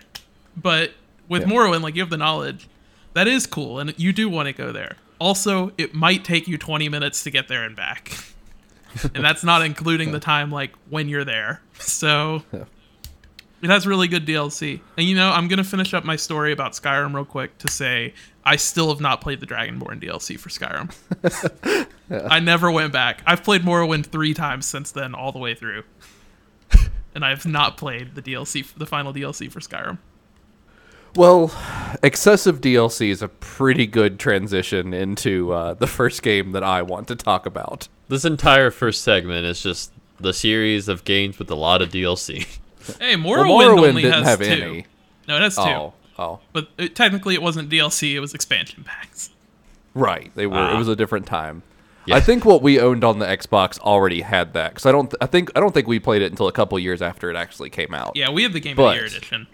But 0.56 0.92
with 1.28 1.44
Yeah. 1.44 1.48
Morrowind, 1.50 1.82
like 1.82 1.96
you 1.96 2.02
have 2.02 2.10
the 2.10 2.18
knowledge, 2.18 2.68
that 3.14 3.28
is 3.28 3.48
cool, 3.48 3.80
and 3.80 3.94
you 3.98 4.14
do 4.14 4.30
want 4.30 4.48
to 4.48 4.54
go 4.54 4.72
there. 4.72 4.98
Also, 5.20 5.72
it 5.78 5.94
might 5.94 6.24
take 6.26 6.48
you 6.48 6.58
20 6.58 6.90
minutes 6.90 7.24
to 7.24 7.32
get 7.32 7.48
there 7.48 7.64
and 7.64 7.76
back, 7.76 8.12
and 9.16 9.24
that's 9.24 9.44
not 9.44 9.64
including 9.66 10.12
the 10.12 10.20
time 10.20 10.52
like 10.52 10.74
when 10.90 11.08
you're 11.10 11.24
there. 11.26 11.62
So 11.80 12.44
it 13.64 13.70
has 13.70 13.88
really 13.88 14.10
good 14.10 14.28
DLC. 14.28 14.82
And 14.98 15.08
you 15.08 15.16
know, 15.16 15.32
I'm 15.32 15.48
gonna 15.48 15.64
finish 15.64 15.94
up 15.94 16.04
my 16.04 16.18
story 16.18 16.52
about 16.52 16.74
Skyrim 16.74 17.16
real 17.16 17.26
quick 17.26 17.58
to 17.60 17.70
say 17.70 18.14
I 18.44 18.58
still 18.58 18.90
have 18.90 19.00
not 19.00 19.22
played 19.22 19.40
the 19.40 19.48
Dragonborn 19.48 20.04
DLC 20.04 20.38
for 20.38 20.50
Skyrim. 20.50 21.88
I 22.30 22.42
never 22.42 22.70
went 22.70 22.92
back. 22.92 23.22
I've 23.26 23.44
played 23.44 23.62
Morrowind 23.62 24.08
three 24.08 24.34
times 24.34 24.66
since 24.66 24.92
then, 24.92 25.16
all 25.16 25.32
the 25.32 25.40
way 25.40 25.56
through, 25.56 25.84
and 27.16 27.24
I 27.24 27.30
have 27.30 27.46
not 27.46 27.78
played 27.78 28.16
the 28.16 28.22
DLC, 28.22 28.68
the 28.76 28.86
final 28.86 29.14
DLC 29.14 29.50
for 29.50 29.62
Skyrim. 29.62 29.98
Well, 31.16 31.54
excessive 32.02 32.60
DLC 32.60 33.10
is 33.10 33.22
a 33.22 33.28
pretty 33.30 33.86
good 33.86 34.20
transition 34.20 34.94
into 34.94 35.54
uh, 35.54 35.76
the 35.76 35.88
first 35.88 36.22
game 36.22 36.52
that 36.52 36.64
I 36.64 36.82
want 36.82 37.08
to 37.10 37.16
talk 37.16 37.46
about. 37.46 37.88
This 38.10 38.26
entire 38.26 38.72
first 38.72 39.04
segment 39.04 39.46
is 39.46 39.62
just 39.62 39.94
the 40.20 40.34
series 40.34 40.88
of 40.88 41.06
games 41.06 41.40
with 41.40 41.50
a 41.52 41.56
lot 41.56 41.82
of 41.82 41.90
DLC. 41.90 42.58
Hey, 43.00 43.16
Well, 43.16 43.26
Morrowind, 43.46 43.48
Morrowind 43.78 43.88
only 43.90 44.02
didn't 44.02 44.24
has 44.24 44.28
have 44.28 44.40
two. 44.40 44.46
any. 44.46 44.86
No, 45.28 45.38
it 45.38 45.42
has 45.42 45.56
two. 45.56 45.62
Oh, 45.62 45.94
oh, 46.20 46.40
But 46.52 46.70
it, 46.78 46.96
technically, 46.96 47.34
it 47.36 47.42
wasn't 47.42 47.70
DLC; 47.70 48.14
it 48.14 48.20
was 48.20 48.34
expansion 48.34 48.84
packs. 48.84 49.30
right. 49.94 50.32
They 50.36 50.48
were. 50.48 50.58
Ah. 50.58 50.76
It 50.76 50.78
was 50.78 50.88
a 50.88 50.96
different 50.96 51.26
time. 51.26 51.64
Yeah. 52.06 52.16
I 52.16 52.20
think 52.20 52.44
what 52.44 52.62
we 52.62 52.80
owned 52.82 53.06
on 53.06 53.20
the 53.20 53.26
Xbox 53.26 53.80
already 53.80 54.22
had 54.22 54.54
that 54.54 54.72
because 54.72 54.86
I 54.86 54.92
don't. 54.92 55.10
Th- 55.10 55.18
I 55.22 55.26
think 55.26 55.52
I 55.56 55.62
don't 55.62 55.74
think 55.74 55.88
we 55.88 56.00
played 56.00 56.22
it 56.22 56.32
until 56.32 56.48
a 56.48 56.52
couple 56.52 56.78
years 56.78 57.02
after 57.02 57.30
it 57.30 57.38
actually 57.38 57.70
came 57.70 57.94
out. 57.94 58.12
Yeah, 58.16 58.30
we 58.30 58.44
have 58.44 58.52
the 58.54 58.60
Game 58.60 58.78
of 58.78 58.86
the 58.90 58.94
Year 58.96 59.06
edition. 59.06 59.48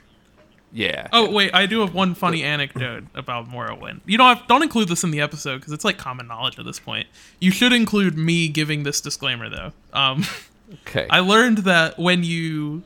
Yeah. 0.72 1.08
Oh 1.14 1.32
wait, 1.32 1.54
I 1.54 1.66
do 1.68 1.80
have 1.82 1.94
one 1.96 2.14
funny 2.16 2.44
anecdote 2.44 3.04
about 3.16 3.50
Morrowind. 3.50 4.02
You 4.06 4.18
don't 4.20 4.38
have, 4.38 4.48
don't 4.48 4.62
include 4.64 4.88
this 4.88 5.04
in 5.04 5.10
the 5.12 5.20
episode 5.22 5.58
because 5.58 5.74
it's 5.74 5.84
like 5.86 5.98
common 5.98 6.28
knowledge 6.28 6.58
at 6.60 6.66
this 6.66 6.80
point. 6.80 7.08
You 7.40 7.50
should 7.52 7.74
include 7.74 8.18
me 8.18 8.48
giving 8.50 8.84
this 8.84 9.02
disclaimer 9.02 9.50
though. 9.50 9.72
Um, 9.94 10.24
Okay. 10.88 11.08
I 11.12 11.20
learned 11.22 11.60
that 11.60 11.98
when 11.98 12.24
you 12.24 12.84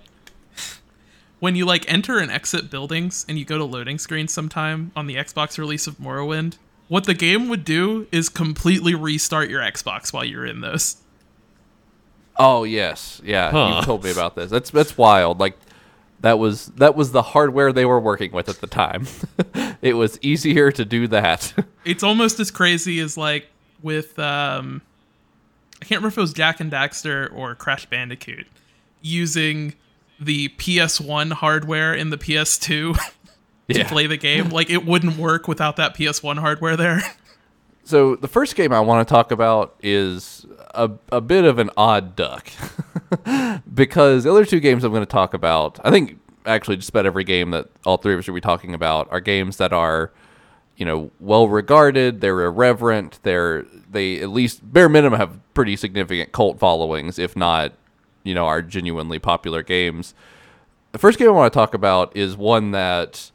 when 1.44 1.58
you 1.58 1.66
like 1.66 1.84
enter 1.92 2.20
and 2.20 2.32
exit 2.32 2.70
buildings 2.70 3.26
and 3.28 3.38
you 3.38 3.44
go 3.44 3.58
to 3.58 3.66
loading 3.66 3.98
screens 4.00 4.32
sometime 4.32 4.94
on 4.96 5.08
the 5.08 5.16
Xbox 5.16 5.58
release 5.58 5.88
of 5.88 5.98
Morrowind, 5.98 6.56
what 6.88 7.04
the 7.04 7.14
game 7.14 7.50
would 7.50 7.66
do 7.66 8.08
is 8.14 8.30
completely 8.30 8.96
restart 8.96 9.50
your 9.50 9.60
Xbox 9.60 10.14
while 10.14 10.24
you're 10.24 10.46
in 10.46 10.62
those. 10.62 10.96
Oh 12.38 12.64
yes, 12.64 13.22
yeah. 13.26 13.52
Huh. 13.52 13.76
You 13.76 13.86
told 13.86 14.06
me 14.06 14.12
about 14.12 14.36
this. 14.38 14.50
That's 14.52 14.70
that's 14.70 14.98
wild. 14.98 15.42
Like 15.42 15.58
that 16.22 16.40
was 16.40 16.68
that 16.78 16.96
was 16.96 17.12
the 17.12 17.22
hardware 17.22 17.74
they 17.74 17.84
were 17.84 18.00
working 18.00 18.32
with 18.32 18.48
at 18.48 18.62
the 18.62 18.68
time. 18.68 19.06
it 19.82 19.98
was 19.98 20.18
easier 20.22 20.72
to 20.72 20.86
do 20.86 21.10
that. 21.10 21.54
It's 21.84 22.04
almost 22.04 22.40
as 22.40 22.52
crazy 22.52 23.02
as 23.02 23.18
like 23.18 23.50
with 23.82 24.18
um 24.18 24.82
I 25.82 25.86
can't 25.86 26.00
remember 26.00 26.08
if 26.08 26.18
it 26.18 26.22
was 26.22 26.32
Jak 26.32 26.62
and 26.62 26.72
Daxter 26.72 27.30
or 27.36 27.54
Crash 27.54 27.86
Bandicoot 27.88 28.48
using 29.02 29.74
the 30.26 30.50
PS1 30.50 31.34
hardware 31.34 31.94
in 31.94 32.10
the 32.10 32.18
PS2 32.18 32.60
to 32.98 33.00
Yeah. 33.68 33.88
play 33.88 34.08
the 34.08 34.18
game. 34.18 34.50
Like 34.50 34.70
it 34.70 34.86
wouldn't 34.86 35.18
work 35.18 35.48
without 35.48 35.76
that 35.78 35.96
PS1 35.96 36.40
hardware 36.40 36.76
there. 36.78 37.02
so 37.84 38.16
the 38.16 38.28
first 38.28 38.56
game 38.56 38.72
I 38.74 38.80
want 38.80 39.08
to 39.08 39.12
talk 39.12 39.32
about 39.32 39.76
is 39.82 40.46
a 40.76 40.92
a 41.12 41.22
bit 41.22 41.46
of 41.46 41.60
an 41.60 41.70
odd 41.78 42.16
duck 42.16 42.50
because 43.74 44.24
the 44.24 44.32
other 44.32 44.46
two 44.46 44.60
games 44.60 44.84
I'm 44.84 44.92
going 44.92 45.02
to 45.02 45.06
talk 45.06 45.34
about, 45.34 45.80
I 45.84 45.92
think 45.92 46.20
actually 46.46 46.78
just 46.78 46.90
about 46.90 47.06
every 47.06 47.24
game 47.24 47.52
that 47.52 47.68
all 47.86 47.98
three 47.98 48.14
of 48.14 48.20
us 48.20 48.28
will 48.28 48.36
be 48.36 48.42
talking 48.42 48.74
about 48.74 49.08
are 49.12 49.22
games 49.22 49.58
that 49.58 49.72
are 49.72 50.12
you 50.76 50.86
know 50.86 51.10
well 51.22 51.48
regarded 51.48 52.20
they're 52.20 52.42
irreverent 52.42 53.18
they're 53.24 53.64
they 53.90 54.20
at 54.20 54.28
least 54.30 54.60
bare 54.74 54.90
minimum 54.90 55.18
have 55.18 55.40
pretty 55.54 55.76
significant 55.78 56.34
cult 56.34 56.60
followings 56.60 57.18
if 57.18 57.36
not 57.38 57.72
you 58.24 58.34
know 58.34 58.46
are 58.46 58.62
genuinely 58.62 59.20
popular 59.20 59.64
games. 59.64 60.14
The 60.92 61.00
first 61.00 61.18
game 61.18 61.28
i 61.28 61.32
want 61.32 61.52
to 61.52 61.58
talk 61.58 61.74
about 61.74 62.16
is 62.16 62.38
one 62.38 62.72
that 62.72 63.32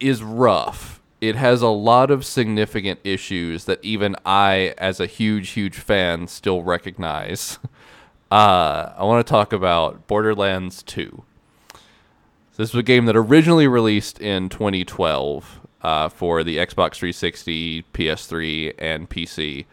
is 0.00 0.22
rough. 0.22 1.00
It 1.20 1.34
has 1.34 1.62
a 1.62 1.68
lot 1.68 2.10
of 2.10 2.24
significant 2.24 3.00
issues 3.02 3.64
that 3.64 3.80
even 3.82 4.16
i 4.24 4.74
as 4.78 5.00
a 5.00 5.06
huge 5.06 5.50
huge 5.50 5.76
fan 5.76 6.26
still 6.26 6.62
recognize. 6.62 7.58
Uh, 8.30 8.92
i 8.98 9.04
want 9.04 9.26
to 9.26 9.30
talk 9.30 9.54
about 9.54 10.06
borderlands 10.06 10.82
2 10.82 11.24
this 12.58 12.74
was 12.74 12.80
a 12.80 12.82
game 12.82 13.06
that 13.06 13.16
originally 13.16 13.68
released 13.68 14.20
in 14.20 14.48
2012 14.48 15.60
uh, 15.80 16.08
for 16.08 16.42
the 16.42 16.56
Xbox 16.56 16.96
360, 16.96 17.84
PS3, 17.94 18.74
and 18.80 19.08
PC. 19.08 19.64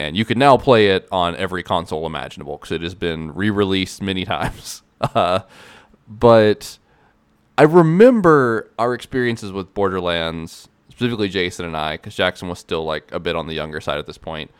And 0.00 0.16
you 0.16 0.24
can 0.24 0.38
now 0.38 0.56
play 0.56 0.88
it 0.88 1.08
on 1.10 1.34
every 1.36 1.62
console 1.62 2.06
imaginable 2.06 2.56
because 2.56 2.72
it 2.72 2.82
has 2.82 2.94
been 2.94 3.34
re 3.34 3.50
released 3.50 4.00
many 4.00 4.24
times. 4.26 4.82
Uh, 5.00 5.40
but 6.08 6.78
I 7.56 7.62
remember 7.62 8.70
our 8.78 8.94
experiences 8.94 9.50
with 9.50 9.74
Borderlands, 9.74 10.68
specifically 10.90 11.28
Jason 11.28 11.66
and 11.66 11.76
I, 11.76 11.96
because 11.96 12.14
Jackson 12.14 12.48
was 12.48 12.60
still 12.60 12.84
like 12.84 13.10
a 13.12 13.18
bit 13.18 13.36
on 13.36 13.48
the 13.48 13.54
younger 13.54 13.80
side 13.80 13.98
at 13.98 14.06
this 14.06 14.18
point. 14.18 14.50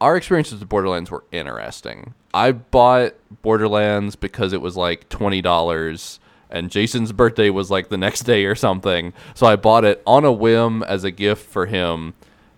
Our 0.00 0.16
experiences 0.18 0.60
with 0.60 0.68
Borderlands 0.68 1.10
were 1.10 1.24
interesting. 1.32 2.12
I 2.34 2.52
bought 2.52 3.14
Borderlands 3.40 4.16
because 4.16 4.52
it 4.52 4.60
was 4.60 4.76
like 4.76 5.08
twenty 5.08 5.40
dollars, 5.40 6.20
and 6.50 6.70
Jason's 6.70 7.12
birthday 7.12 7.48
was 7.48 7.70
like 7.70 7.88
the 7.88 7.96
next 7.96 8.24
day 8.24 8.44
or 8.44 8.54
something. 8.54 9.14
So 9.34 9.46
I 9.46 9.56
bought 9.56 9.86
it 9.86 10.02
on 10.06 10.26
a 10.26 10.32
whim 10.32 10.82
as 10.82 11.04
a 11.04 11.10
gift 11.10 11.48
for 11.48 11.64
him, 11.64 12.12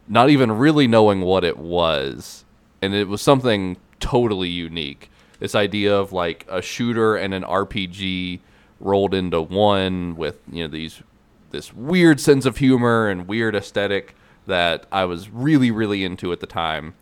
not 0.09 0.31
even 0.31 0.53
really 0.53 0.87
knowing 0.87 1.21
what 1.21 1.45
it 1.45 1.59
was, 1.59 2.45
and 2.81 2.95
it 2.95 3.09
was 3.09 3.21
something 3.21 3.77
totally 4.01 4.49
unique. 4.49 5.11
This 5.39 5.55
idea 5.55 5.97
of 5.97 6.13
like 6.13 6.47
a 6.49 6.63
shooter 6.63 7.17
and 7.17 7.33
an 7.35 7.43
RPG 7.45 8.41
rolled 8.81 9.15
into 9.15 9.41
one 9.41 10.17
with 10.17 10.41
you 10.51 10.65
know 10.65 10.69
these 10.69 11.03
this 11.51 11.73
weird 11.73 12.21
sense 12.21 12.45
of 12.47 12.59
humor 12.59 13.09
and 13.09 13.27
weird 13.27 13.55
aesthetic 13.55 14.15
that 14.47 14.87
I 14.93 15.05
was 15.05 15.29
really 15.29 15.71
really 15.71 16.05
into 16.05 16.33
at 16.33 16.41
the 16.41 16.47
time. 16.47 16.95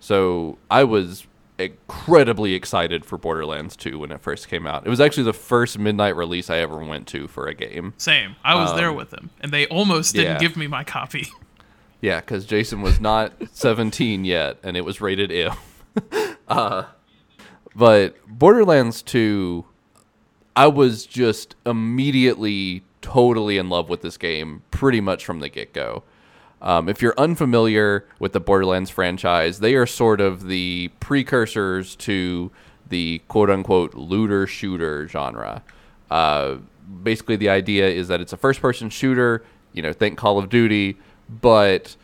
So 0.00 0.58
I 0.70 0.84
was 0.84 1.26
incredibly 1.58 2.52
excited 2.54 3.04
for 3.04 3.16
Borderlands 3.16 3.76
2 3.76 3.98
when 3.98 4.12
it 4.12 4.20
first 4.20 4.48
came 4.48 4.66
out. 4.66 4.86
It 4.86 4.90
was 4.90 5.00
actually 5.00 5.24
the 5.24 5.32
first 5.32 5.78
midnight 5.78 6.14
release 6.14 6.50
I 6.50 6.58
ever 6.58 6.78
went 6.78 7.06
to 7.08 7.28
for 7.28 7.46
a 7.46 7.54
game. 7.54 7.94
Same. 7.96 8.36
I 8.44 8.54
was 8.56 8.74
there 8.74 8.90
um, 8.90 8.96
with 8.96 9.10
them, 9.10 9.30
and 9.40 9.52
they 9.52 9.66
almost 9.66 10.14
didn't 10.14 10.34
yeah. 10.34 10.38
give 10.38 10.56
me 10.56 10.66
my 10.66 10.84
copy. 10.84 11.28
Yeah, 12.00 12.20
because 12.20 12.44
Jason 12.44 12.82
was 12.82 13.00
not 13.00 13.32
17 13.52 14.24
yet, 14.24 14.58
and 14.62 14.76
it 14.76 14.84
was 14.84 15.00
rated 15.00 15.32
M. 15.32 15.56
uh, 16.48 16.84
but 17.74 18.16
Borderlands 18.26 19.02
2, 19.02 19.64
I 20.54 20.66
was 20.66 21.06
just 21.06 21.54
immediately 21.64 22.82
totally 23.02 23.58
in 23.58 23.68
love 23.68 23.88
with 23.88 24.02
this 24.02 24.16
game 24.16 24.62
pretty 24.70 25.00
much 25.00 25.24
from 25.24 25.40
the 25.40 25.48
get 25.48 25.72
go. 25.72 26.02
Um, 26.62 26.88
if 26.88 27.02
you're 27.02 27.14
unfamiliar 27.18 28.06
with 28.18 28.32
the 28.32 28.40
Borderlands 28.40 28.90
franchise, 28.90 29.60
they 29.60 29.74
are 29.74 29.86
sort 29.86 30.20
of 30.20 30.48
the 30.48 30.90
precursors 31.00 31.94
to 31.96 32.50
the 32.88 33.20
quote 33.28 33.50
unquote 33.50 33.94
looter 33.94 34.46
shooter 34.46 35.06
genre. 35.06 35.62
Uh, 36.10 36.56
basically, 37.02 37.36
the 37.36 37.48
idea 37.48 37.88
is 37.88 38.08
that 38.08 38.20
it's 38.20 38.32
a 38.32 38.36
first 38.36 38.60
person 38.60 38.88
shooter, 38.90 39.44
you 39.72 39.82
know, 39.82 39.92
think 39.92 40.16
Call 40.16 40.38
of 40.38 40.48
Duty, 40.48 40.96
but 41.28 41.96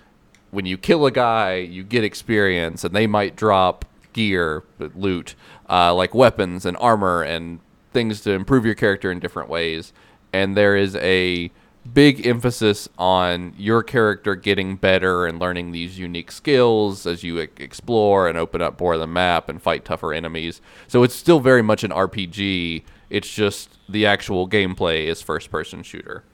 when 0.51 0.67
you 0.67 0.77
kill 0.77 1.07
a 1.07 1.11
guy, 1.11 1.57
you 1.57 1.83
get 1.83 2.05
experience, 2.05 2.85
and 2.85 2.95
they 2.95 3.07
might 3.07 3.37
drop 3.37 3.85
gear, 4.13 4.63
loot, 4.95 5.35
uh, 5.69 5.95
like 5.95 6.15
weapons 6.15 6.67
and 6.67 6.77
armor 6.79 7.23
and 7.23 7.61
things 7.93 8.21
to 8.23 8.33
improve 8.33 8.65
your 8.65 8.75
character 8.75 9.11
in 9.11 9.19
different 9.19 9.49
ways. 9.49 9.93
And 10.33 10.57
there 10.57 10.77
is 10.77 10.97
a 10.97 11.51
big 11.93 12.27
emphasis 12.27 12.89
on 12.97 13.55
your 13.57 13.83
character 13.83 14.35
getting 14.35 14.77
better 14.77 15.27
and 15.27 15.39
learning 15.39 15.73
these 15.73 15.99
unique 15.99 16.31
skills 16.31 17.07
as 17.07 17.25
you 17.25 17.39
explore 17.39 18.29
and 18.29 18.39
open 18.39 18.63
up 18.63 18.81
more 18.81 18.95
of 18.95 19.01
the 19.01 19.07
map 19.07 19.49
and 19.49 19.61
fight 19.61 19.85
tougher 19.85 20.13
enemies. 20.13 20.61
So 20.87 21.03
it's 21.03 21.15
still 21.15 21.41
very 21.41 21.63
much 21.63 21.83
an 21.83 21.91
RPG. 21.91 22.85
It's 23.11 23.33
just 23.35 23.79
the 23.89 24.07
actual 24.07 24.49
gameplay 24.49 25.07
is 25.07 25.23
first 25.23 25.51
person 25.51 25.83
shooter. 25.83 26.25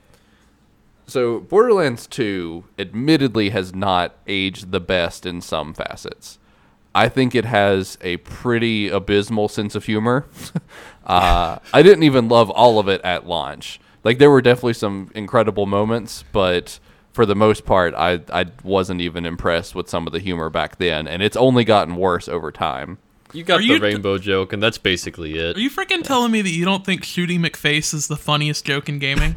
So 1.09 1.41
Borderlands 1.41 2.07
2 2.07 2.65
admittedly 2.79 3.49
has 3.49 3.75
not 3.75 4.15
aged 4.27 4.73
the 4.73 4.81
best 4.81 5.25
in 5.25 5.41
some 5.41 5.73
facets. 5.73 6.39
I 6.95 7.09
think 7.09 7.35
it 7.35 7.47
has 7.47 7.97
a 8.03 8.19
pretty 8.19 8.89
abysmal 8.89 9.49
sense 9.49 9.75
of 9.75 9.87
humor. 9.87 10.27
uh, 11.07 11.59
I 11.73 11.83
didn't 11.83 12.03
even 12.03 12.29
love 12.29 12.51
all 12.51 12.79
of 12.79 12.89
it 12.89 13.01
at 13.03 13.27
launch. 13.27 13.81
Like 14.05 14.19
there 14.19 14.31
were 14.31 14.43
definitely 14.43 14.75
some 14.75 15.11
incredible 15.15 15.65
moments, 15.65 16.25
but 16.33 16.79
for 17.13 17.25
the 17.25 17.35
most 17.35 17.65
part, 17.65 17.95
I 17.95 18.21
I 18.31 18.47
wasn't 18.63 19.01
even 19.01 19.25
impressed 19.25 19.75
with 19.75 19.89
some 19.89 20.07
of 20.07 20.13
the 20.13 20.21
humor 20.21 20.51
back 20.51 20.77
then, 20.77 21.09
and 21.09 21.23
it's 21.23 21.37
only 21.37 21.65
gotten 21.65 21.97
worse 21.97 22.29
over 22.29 22.53
time. 22.53 22.99
You 23.33 23.45
got 23.45 23.57
Are 23.57 23.63
the 23.63 23.67
you 23.67 23.79
t- 23.79 23.83
rainbow 23.83 24.19
joke, 24.19 24.53
and 24.53 24.63
that's 24.63 24.79
basically 24.79 25.39
it. 25.39 25.57
Are 25.57 25.61
you 25.61 25.71
freaking 25.71 26.03
telling 26.03 26.33
me 26.33 26.43
that 26.43 26.53
you 26.53 26.65
don't 26.65 26.85
think 26.85 27.05
shooting 27.05 27.41
McFace 27.41 27.93
is 27.93 28.09
the 28.09 28.17
funniest 28.17 28.65
joke 28.65 28.89
in 28.89 28.99
gaming? 28.99 29.37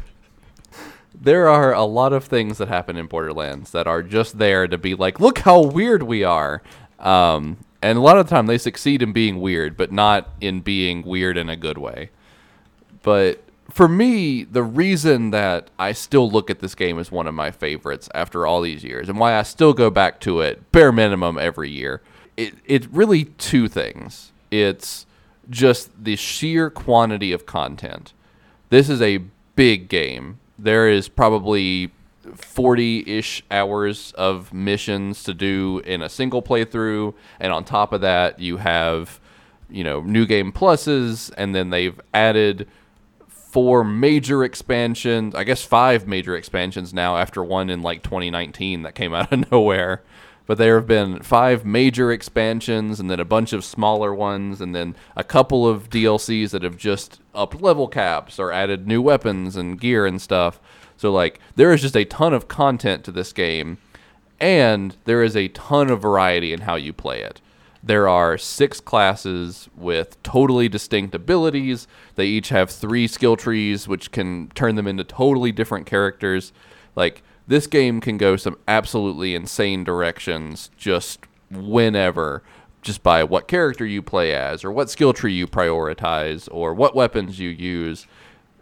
There 1.14 1.48
are 1.48 1.72
a 1.72 1.84
lot 1.84 2.12
of 2.12 2.24
things 2.24 2.58
that 2.58 2.68
happen 2.68 2.96
in 2.96 3.06
Borderlands 3.06 3.70
that 3.72 3.86
are 3.86 4.02
just 4.02 4.38
there 4.38 4.66
to 4.66 4.78
be 4.78 4.94
like, 4.94 5.20
look 5.20 5.38
how 5.38 5.62
weird 5.62 6.02
we 6.02 6.24
are. 6.24 6.62
Um, 6.98 7.58
and 7.82 7.98
a 7.98 8.00
lot 8.00 8.18
of 8.18 8.26
the 8.26 8.30
time 8.30 8.46
they 8.46 8.58
succeed 8.58 9.02
in 9.02 9.12
being 9.12 9.40
weird, 9.40 9.76
but 9.76 9.92
not 9.92 10.30
in 10.40 10.60
being 10.60 11.02
weird 11.02 11.36
in 11.36 11.48
a 11.48 11.56
good 11.56 11.78
way. 11.78 12.10
But 13.02 13.42
for 13.70 13.88
me, 13.88 14.44
the 14.44 14.62
reason 14.62 15.30
that 15.30 15.70
I 15.78 15.92
still 15.92 16.30
look 16.30 16.50
at 16.50 16.60
this 16.60 16.74
game 16.74 16.98
as 16.98 17.10
one 17.10 17.26
of 17.26 17.34
my 17.34 17.50
favorites 17.50 18.08
after 18.14 18.46
all 18.46 18.60
these 18.60 18.84
years, 18.84 19.08
and 19.08 19.18
why 19.18 19.36
I 19.38 19.42
still 19.42 19.72
go 19.72 19.90
back 19.90 20.20
to 20.20 20.40
it 20.40 20.70
bare 20.72 20.92
minimum 20.92 21.38
every 21.38 21.70
year, 21.70 22.02
it 22.36 22.54
it's 22.64 22.86
really 22.86 23.24
two 23.24 23.68
things. 23.68 24.32
It's 24.50 25.06
just 25.50 25.90
the 26.04 26.16
sheer 26.16 26.70
quantity 26.70 27.32
of 27.32 27.46
content. 27.46 28.12
This 28.68 28.88
is 28.88 29.02
a 29.02 29.24
big 29.56 29.88
game. 29.88 30.38
There 30.62 30.88
is 30.88 31.08
probably 31.08 31.90
40-ish 32.24 33.42
hours 33.50 34.12
of 34.12 34.52
missions 34.52 35.24
to 35.24 35.34
do 35.34 35.82
in 35.84 36.02
a 36.02 36.08
single 36.08 36.40
playthrough, 36.40 37.14
and 37.40 37.52
on 37.52 37.64
top 37.64 37.92
of 37.92 38.00
that, 38.02 38.38
you 38.38 38.58
have 38.58 39.20
you 39.68 39.82
know 39.82 40.02
new 40.02 40.24
game 40.24 40.52
pluses, 40.52 41.32
and 41.36 41.54
then 41.54 41.70
they've 41.70 42.00
added 42.14 42.68
four 43.28 43.82
major 43.82 44.44
expansions. 44.44 45.34
I 45.34 45.44
guess 45.44 45.62
five 45.62 46.06
major 46.06 46.36
expansions 46.36 46.94
now 46.94 47.16
after 47.16 47.42
one 47.42 47.68
in 47.68 47.82
like 47.82 48.02
2019 48.02 48.82
that 48.82 48.94
came 48.94 49.12
out 49.14 49.32
of 49.32 49.50
nowhere. 49.50 50.02
But 50.46 50.58
there 50.58 50.76
have 50.76 50.86
been 50.86 51.22
five 51.22 51.64
major 51.64 52.10
expansions 52.10 52.98
and 52.98 53.10
then 53.10 53.20
a 53.20 53.24
bunch 53.24 53.52
of 53.52 53.64
smaller 53.64 54.14
ones 54.14 54.60
and 54.60 54.74
then 54.74 54.96
a 55.16 55.24
couple 55.24 55.68
of 55.68 55.88
DLCs 55.88 56.50
that 56.50 56.62
have 56.62 56.76
just 56.76 57.20
upped 57.34 57.60
level 57.60 57.88
caps 57.88 58.38
or 58.38 58.52
added 58.52 58.86
new 58.86 59.00
weapons 59.00 59.56
and 59.56 59.80
gear 59.80 60.04
and 60.04 60.20
stuff. 60.20 60.60
So 60.96 61.12
like 61.12 61.38
there 61.54 61.72
is 61.72 61.80
just 61.80 61.96
a 61.96 62.04
ton 62.04 62.34
of 62.34 62.48
content 62.48 63.04
to 63.04 63.12
this 63.12 63.32
game 63.32 63.78
and 64.40 64.96
there 65.04 65.22
is 65.22 65.36
a 65.36 65.48
ton 65.48 65.90
of 65.90 66.02
variety 66.02 66.52
in 66.52 66.62
how 66.62 66.74
you 66.74 66.92
play 66.92 67.20
it. 67.20 67.40
There 67.84 68.08
are 68.08 68.38
six 68.38 68.80
classes 68.80 69.68
with 69.76 70.22
totally 70.22 70.68
distinct 70.68 71.14
abilities. 71.14 71.88
They 72.14 72.26
each 72.26 72.50
have 72.50 72.70
three 72.70 73.08
skill 73.08 73.36
trees, 73.36 73.88
which 73.88 74.12
can 74.12 74.50
turn 74.54 74.76
them 74.76 74.86
into 74.86 75.02
totally 75.02 75.50
different 75.50 75.86
characters. 75.86 76.52
Like, 76.94 77.22
this 77.46 77.66
game 77.66 78.00
can 78.00 78.18
go 78.18 78.36
some 78.36 78.58
absolutely 78.68 79.34
insane 79.34 79.84
directions 79.84 80.70
just 80.76 81.20
whenever, 81.50 82.42
just 82.82 83.02
by 83.02 83.24
what 83.24 83.48
character 83.48 83.84
you 83.84 84.02
play 84.02 84.34
as, 84.34 84.64
or 84.64 84.72
what 84.72 84.90
skill 84.90 85.12
tree 85.12 85.34
you 85.34 85.46
prioritize, 85.46 86.48
or 86.50 86.74
what 86.74 86.94
weapons 86.94 87.38
you 87.38 87.48
use. 87.48 88.06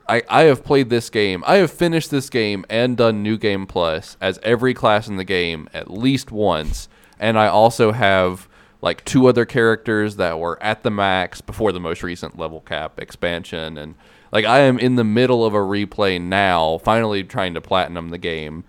I, 0.08 0.22
I 0.28 0.42
have 0.42 0.64
played 0.64 0.90
this 0.90 1.08
game. 1.08 1.44
I 1.46 1.56
have 1.56 1.70
finished 1.70 2.10
this 2.10 2.28
game 2.30 2.64
and 2.68 2.96
done 2.96 3.22
New 3.22 3.38
Game 3.38 3.66
Plus 3.66 4.16
as 4.20 4.40
every 4.42 4.74
class 4.74 5.06
in 5.06 5.16
the 5.16 5.24
game 5.24 5.68
at 5.72 5.90
least 5.90 6.32
once. 6.32 6.88
And 7.20 7.38
I 7.38 7.46
also 7.46 7.92
have 7.92 8.48
like 8.82 9.04
two 9.04 9.28
other 9.28 9.44
characters 9.44 10.16
that 10.16 10.38
were 10.38 10.60
at 10.62 10.82
the 10.82 10.90
max 10.90 11.40
before 11.40 11.70
the 11.70 11.78
most 11.78 12.02
recent 12.02 12.38
level 12.38 12.60
cap 12.60 12.98
expansion 12.98 13.78
and 13.78 13.94
like 14.32 14.44
I 14.44 14.60
am 14.60 14.78
in 14.78 14.96
the 14.96 15.04
middle 15.04 15.44
of 15.44 15.54
a 15.54 15.58
replay 15.58 16.20
now, 16.20 16.78
finally 16.78 17.24
trying 17.24 17.54
to 17.54 17.60
platinum 17.60 18.10
the 18.10 18.18
game. 18.18 18.64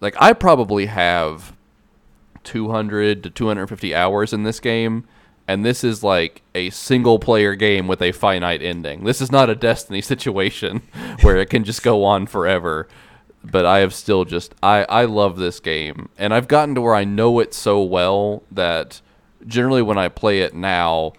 Like 0.00 0.16
I 0.20 0.32
probably 0.32 0.86
have 0.86 1.54
200 2.44 3.22
to 3.22 3.30
250 3.30 3.94
hours 3.94 4.32
in 4.32 4.42
this 4.42 4.58
game 4.60 5.04
and 5.46 5.64
this 5.64 5.84
is 5.84 6.02
like 6.02 6.42
a 6.54 6.70
single 6.70 7.18
player 7.18 7.54
game 7.54 7.88
with 7.88 8.00
a 8.00 8.12
finite 8.12 8.62
ending. 8.62 9.04
This 9.04 9.20
is 9.20 9.32
not 9.32 9.50
a 9.50 9.54
Destiny 9.54 10.00
situation 10.02 10.82
where 11.20 11.36
it 11.36 11.50
can 11.50 11.64
just 11.64 11.82
go 11.82 12.04
on 12.04 12.26
forever. 12.26 12.88
But 13.44 13.66
I 13.66 13.80
have 13.80 13.92
still 13.92 14.24
just 14.24 14.54
I 14.62 14.84
I 14.84 15.04
love 15.04 15.36
this 15.36 15.58
game 15.58 16.08
and 16.16 16.32
I've 16.32 16.46
gotten 16.46 16.76
to 16.76 16.80
where 16.80 16.94
I 16.94 17.04
know 17.04 17.40
it 17.40 17.52
so 17.52 17.82
well 17.82 18.44
that 18.52 19.00
generally 19.46 19.82
when 19.82 19.98
I 19.98 20.08
play 20.08 20.40
it 20.40 20.54
now, 20.54 21.12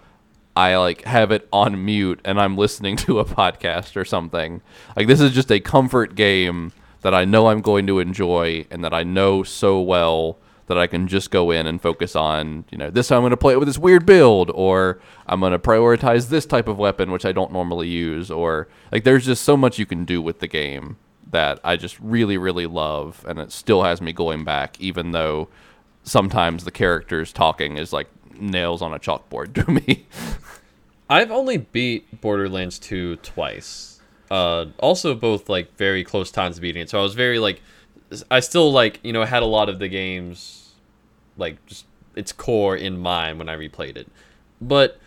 I 0.56 0.76
like 0.76 1.02
have 1.04 1.30
it 1.32 1.48
on 1.52 1.84
mute 1.84 2.20
and 2.24 2.40
I'm 2.40 2.56
listening 2.56 2.96
to 2.98 3.18
a 3.18 3.24
podcast 3.24 3.96
or 3.96 4.04
something. 4.04 4.62
Like 4.96 5.06
this 5.06 5.20
is 5.20 5.32
just 5.32 5.50
a 5.50 5.60
comfort 5.60 6.14
game 6.14 6.72
that 7.02 7.14
I 7.14 7.24
know 7.24 7.48
I'm 7.48 7.60
going 7.60 7.86
to 7.88 7.98
enjoy 7.98 8.66
and 8.70 8.82
that 8.84 8.94
I 8.94 9.02
know 9.02 9.42
so 9.42 9.80
well 9.80 10.38
that 10.66 10.78
I 10.78 10.86
can 10.86 11.08
just 11.08 11.30
go 11.30 11.50
in 11.50 11.66
and 11.66 11.80
focus 11.80 12.16
on, 12.16 12.64
you 12.70 12.78
know, 12.78 12.88
this 12.88 13.12
I'm 13.12 13.20
going 13.20 13.30
to 13.30 13.36
play 13.36 13.52
it 13.52 13.58
with 13.58 13.68
this 13.68 13.78
weird 13.78 14.06
build 14.06 14.50
or 14.54 15.00
I'm 15.26 15.40
going 15.40 15.52
to 15.52 15.58
prioritize 15.58 16.28
this 16.30 16.46
type 16.46 16.68
of 16.68 16.78
weapon 16.78 17.10
which 17.10 17.26
I 17.26 17.32
don't 17.32 17.52
normally 17.52 17.88
use 17.88 18.30
or 18.30 18.68
like 18.90 19.04
there's 19.04 19.26
just 19.26 19.44
so 19.44 19.56
much 19.56 19.78
you 19.78 19.86
can 19.86 20.04
do 20.04 20.22
with 20.22 20.38
the 20.38 20.48
game 20.48 20.96
that 21.30 21.58
I 21.64 21.76
just 21.76 21.98
really 22.00 22.38
really 22.38 22.66
love 22.66 23.24
and 23.28 23.38
it 23.38 23.52
still 23.52 23.82
has 23.82 24.00
me 24.00 24.12
going 24.12 24.44
back 24.44 24.80
even 24.80 25.10
though 25.10 25.48
sometimes 26.04 26.64
the 26.64 26.70
characters 26.70 27.32
talking 27.32 27.76
is 27.76 27.92
like 27.92 28.08
nails 28.40 28.82
on 28.82 28.92
a 28.92 28.98
chalkboard 28.98 29.54
to 29.54 29.70
me. 29.70 30.06
I've 31.10 31.30
only 31.30 31.58
beat 31.58 32.20
Borderlands 32.20 32.78
2 32.78 33.16
twice. 33.16 34.00
Uh, 34.30 34.66
also 34.78 35.14
both 35.14 35.48
like 35.48 35.76
very 35.76 36.02
close 36.02 36.30
times 36.30 36.58
beating 36.58 36.82
it. 36.82 36.90
So 36.90 36.98
I 36.98 37.02
was 37.02 37.14
very 37.14 37.38
like, 37.38 37.60
I 38.30 38.40
still 38.40 38.72
like 38.72 39.00
you 39.02 39.12
know 39.12 39.24
had 39.24 39.42
a 39.42 39.46
lot 39.46 39.68
of 39.68 39.78
the 39.78 39.88
games, 39.88 40.72
like 41.36 41.64
just 41.66 41.84
its 42.14 42.32
core 42.32 42.76
in 42.76 42.98
mind 42.98 43.38
when 43.38 43.48
I 43.48 43.56
replayed 43.56 43.96
it. 43.96 44.08
But 44.60 44.98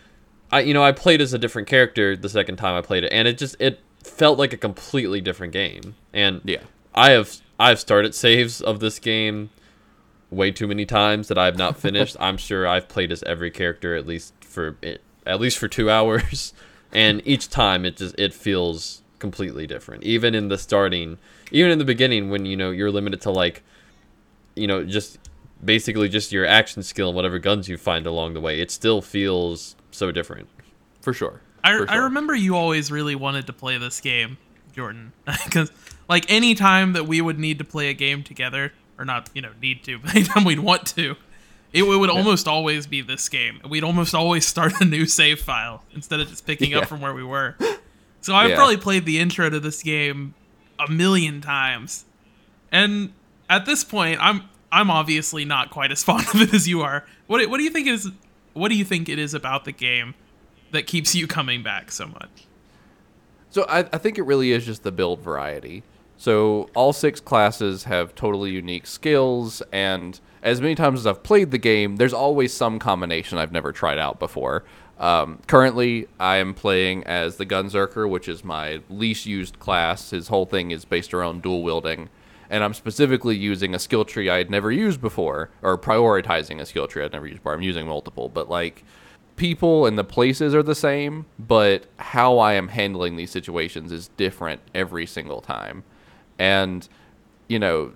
I 0.51 0.61
you 0.61 0.73
know 0.73 0.83
I 0.83 0.91
played 0.91 1.21
as 1.21 1.33
a 1.33 1.37
different 1.39 1.67
character 1.67 2.15
the 2.15 2.29
second 2.29 2.57
time 2.57 2.75
I 2.75 2.81
played 2.81 3.03
it, 3.03 3.11
and 3.11 3.27
it 3.27 3.37
just 3.37 3.55
it 3.59 3.79
felt 4.03 4.37
like 4.37 4.53
a 4.53 4.57
completely 4.57 5.19
different 5.21 5.53
game. 5.53 5.95
And 6.13 6.41
Yeah. 6.43 6.61
I 6.93 7.11
have 7.11 7.37
I've 7.59 7.79
started 7.79 8.13
saves 8.13 8.61
of 8.61 8.79
this 8.79 8.99
game 8.99 9.49
way 10.29 10.51
too 10.51 10.67
many 10.67 10.85
times 10.85 11.27
that 11.27 11.37
I 11.37 11.45
have 11.45 11.57
not 11.57 11.77
finished. 11.77 12.17
I'm 12.19 12.37
sure 12.37 12.67
I've 12.67 12.87
played 12.87 13.11
as 13.11 13.23
every 13.23 13.51
character 13.51 13.95
at 13.95 14.05
least 14.05 14.33
for 14.41 14.77
it, 14.81 15.01
at 15.25 15.39
least 15.39 15.57
for 15.57 15.67
two 15.67 15.89
hours, 15.89 16.53
and 16.91 17.21
each 17.25 17.49
time 17.49 17.85
it 17.85 17.97
just 17.97 18.17
it 18.19 18.33
feels 18.33 19.01
completely 19.19 19.67
different. 19.67 20.03
Even 20.03 20.35
in 20.35 20.47
the 20.47 20.57
starting, 20.57 21.17
even 21.51 21.71
in 21.71 21.79
the 21.79 21.85
beginning, 21.85 22.29
when 22.29 22.45
you 22.45 22.57
know 22.57 22.71
you're 22.71 22.91
limited 22.91 23.21
to 23.21 23.31
like, 23.31 23.63
you 24.55 24.67
know, 24.67 24.83
just 24.83 25.19
basically 25.63 26.09
just 26.09 26.31
your 26.31 26.45
action 26.45 26.83
skill 26.83 27.09
and 27.09 27.15
whatever 27.15 27.39
guns 27.39 27.67
you 27.67 27.77
find 27.77 28.05
along 28.05 28.33
the 28.33 28.41
way, 28.41 28.59
it 28.59 28.71
still 28.71 29.01
feels 29.01 29.75
so 29.91 30.11
different. 30.11 30.47
For 31.01 31.13
sure. 31.13 31.41
I, 31.63 31.77
For 31.77 31.89
I 31.89 31.95
remember 31.95 32.35
you 32.35 32.55
always 32.55 32.91
really 32.91 33.15
wanted 33.15 33.47
to 33.47 33.53
play 33.53 33.77
this 33.77 33.99
game, 33.99 34.37
Jordan, 34.73 35.13
because 35.45 35.71
like 36.07 36.25
any 36.29 36.55
time 36.55 36.93
that 36.93 37.07
we 37.07 37.21
would 37.21 37.39
need 37.39 37.57
to 37.59 37.63
play 37.63 37.89
a 37.89 37.93
game 37.93 38.23
together, 38.23 38.71
or 38.99 39.05
not, 39.05 39.29
you 39.33 39.41
know, 39.41 39.51
need 39.61 39.83
to, 39.85 39.99
but 40.03 40.15
anytime 40.15 40.43
we'd 40.43 40.59
want 40.59 40.85
to, 40.95 41.15
it, 41.73 41.81
w- 41.81 41.99
would 41.99 42.09
almost 42.09 42.47
always 42.47 42.87
be 42.87 43.01
this 43.01 43.27
game. 43.29 43.59
We'd 43.67 43.83
almost 43.83 44.15
always 44.15 44.45
start 44.45 44.73
a 44.81 44.85
new 44.85 45.05
save 45.05 45.39
file 45.41 45.83
instead 45.93 46.19
of 46.19 46.29
just 46.29 46.45
picking 46.45 46.71
Yeah. 46.71 46.79
up 46.79 46.85
from 46.87 47.01
where 47.01 47.13
we 47.13 47.23
were. 47.23 47.55
So 48.21 48.33
I've 48.33 48.49
Yeah. 48.51 48.55
probably 48.55 48.77
played 48.77 49.05
the 49.05 49.19
intro 49.19 49.49
to 49.49 49.59
this 49.59 49.83
game 49.83 50.33
a 50.79 50.89
million 50.91 51.41
times, 51.41 52.05
and 52.71 53.11
at 53.49 53.65
this 53.65 53.83
point, 53.83 54.19
I'm 54.21 54.43
I'm 54.71 54.89
obviously 54.91 55.45
not 55.45 55.69
quite 55.69 55.91
as 55.91 56.03
fond 56.07 56.25
of 56.33 56.41
it 56.41 56.53
as 56.53 56.67
you 56.67 56.81
are. 56.81 57.05
What 57.27 57.39
do- 57.39 57.49
what 57.49 57.57
do 57.57 57.63
you 57.63 57.69
think 57.69 57.87
is 57.87 58.09
what 58.53 58.69
do 58.69 58.75
you 58.75 58.83
think 58.85 59.07
it 59.09 59.19
is 59.19 59.33
about 59.33 59.65
the 59.65 59.71
game 59.71 60.13
that 60.71 60.87
keeps 60.87 61.15
you 61.15 61.27
coming 61.27 61.63
back 61.63 61.91
so 61.91 62.07
much? 62.07 62.29
So 63.49 63.65
I, 63.69 63.79
I 63.93 63.97
think 63.97 64.17
it 64.17 64.23
really 64.23 64.51
is 64.51 64.65
just 64.65 64.83
the 64.83 64.91
build 64.91 65.21
variety. 65.21 65.83
So 66.17 66.69
all 66.75 66.93
six 66.93 67.19
classes 67.19 67.83
have 67.83 68.15
totally 68.15 68.51
unique 68.51 68.87
skills, 68.87 69.61
and 69.71 70.19
as 70.41 70.59
many 70.59 70.73
times 70.73 71.01
as 71.01 71.07
I've 71.07 71.21
played 71.21 71.51
the 71.51 71.59
game, 71.59 71.97
there's 71.97 72.13
always 72.13 72.53
some 72.53 72.79
combination 72.79 73.37
I've 73.37 73.51
never 73.51 73.71
tried 73.71 73.99
out 73.99 74.19
before. 74.19 74.63
Um, 74.99 75.39
currently, 75.45 76.07
I 76.19 76.37
am 76.37 76.55
playing 76.55 77.03
as 77.03 77.35
the 77.35 77.45
Gunzerker, 77.45 78.09
which 78.09 78.27
is 78.27 78.43
my 78.43 78.81
least 78.89 79.27
used 79.27 79.59
class. 79.59 80.09
His 80.09 80.29
whole 80.29 80.47
thing 80.47 80.71
is 80.71 80.85
based 80.85 81.13
around 81.13 81.43
dual 81.43 81.61
wielding, 81.61 82.09
and 82.49 82.63
I'm 82.63 82.73
specifically 82.73 83.35
using 83.35 83.75
a 83.75 83.79
skill 83.79 84.03
tree 84.03 84.27
I 84.27 84.37
had 84.37 84.49
never 84.49 84.71
used 84.71 84.99
before, 84.99 85.51
or 85.61 85.77
prioritizing 85.77 86.59
a 86.59 86.65
skill 86.65 86.87
tree 86.87 87.03
I'd 87.03 87.13
never 87.13 87.27
used 87.27 87.41
before. 87.41 87.53
I'm 87.53 87.61
using 87.61 87.85
multiple, 87.85 88.27
but 88.27 88.49
like 88.49 88.83
people 89.35 89.85
and 89.85 89.99
the 89.99 90.03
places 90.03 90.55
are 90.55 90.63
the 90.63 90.73
same, 90.73 91.27
but 91.37 91.85
how 91.97 92.39
I 92.39 92.53
am 92.53 92.69
handling 92.69 93.17
these 93.17 93.29
situations 93.29 93.91
is 93.91 94.07
different 94.17 94.61
every 94.73 95.05
single 95.05 95.41
time. 95.41 95.83
And, 96.39 96.87
you 97.47 97.59
know, 97.59 97.93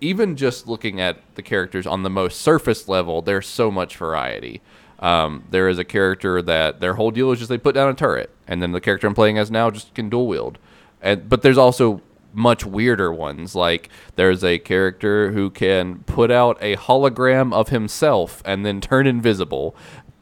even 0.00 0.36
just 0.36 0.66
looking 0.66 1.00
at 1.00 1.18
the 1.34 1.42
characters 1.42 1.86
on 1.86 2.02
the 2.02 2.10
most 2.10 2.40
surface 2.40 2.88
level, 2.88 3.22
there's 3.22 3.46
so 3.46 3.70
much 3.70 3.96
variety. 3.96 4.60
Um, 4.98 5.44
there 5.50 5.68
is 5.68 5.78
a 5.78 5.84
character 5.84 6.42
that 6.42 6.80
their 6.80 6.94
whole 6.94 7.10
deal 7.10 7.32
is 7.32 7.38
just 7.38 7.48
they 7.48 7.58
put 7.58 7.74
down 7.74 7.88
a 7.88 7.94
turret, 7.94 8.30
and 8.46 8.62
then 8.62 8.72
the 8.72 8.80
character 8.80 9.06
I'm 9.06 9.14
playing 9.14 9.38
as 9.38 9.50
now 9.50 9.70
just 9.70 9.94
can 9.94 10.10
dual 10.10 10.26
wield. 10.26 10.58
And 11.00 11.28
but 11.28 11.40
there's 11.40 11.56
also 11.56 12.02
much 12.32 12.64
weirder 12.64 13.12
ones. 13.12 13.54
Like 13.54 13.88
there's 14.16 14.44
a 14.44 14.58
character 14.58 15.32
who 15.32 15.50
can 15.50 16.00
put 16.00 16.30
out 16.30 16.58
a 16.60 16.76
hologram 16.76 17.52
of 17.52 17.70
himself 17.70 18.42
and 18.44 18.64
then 18.64 18.80
turn 18.80 19.06
invisible. 19.06 19.74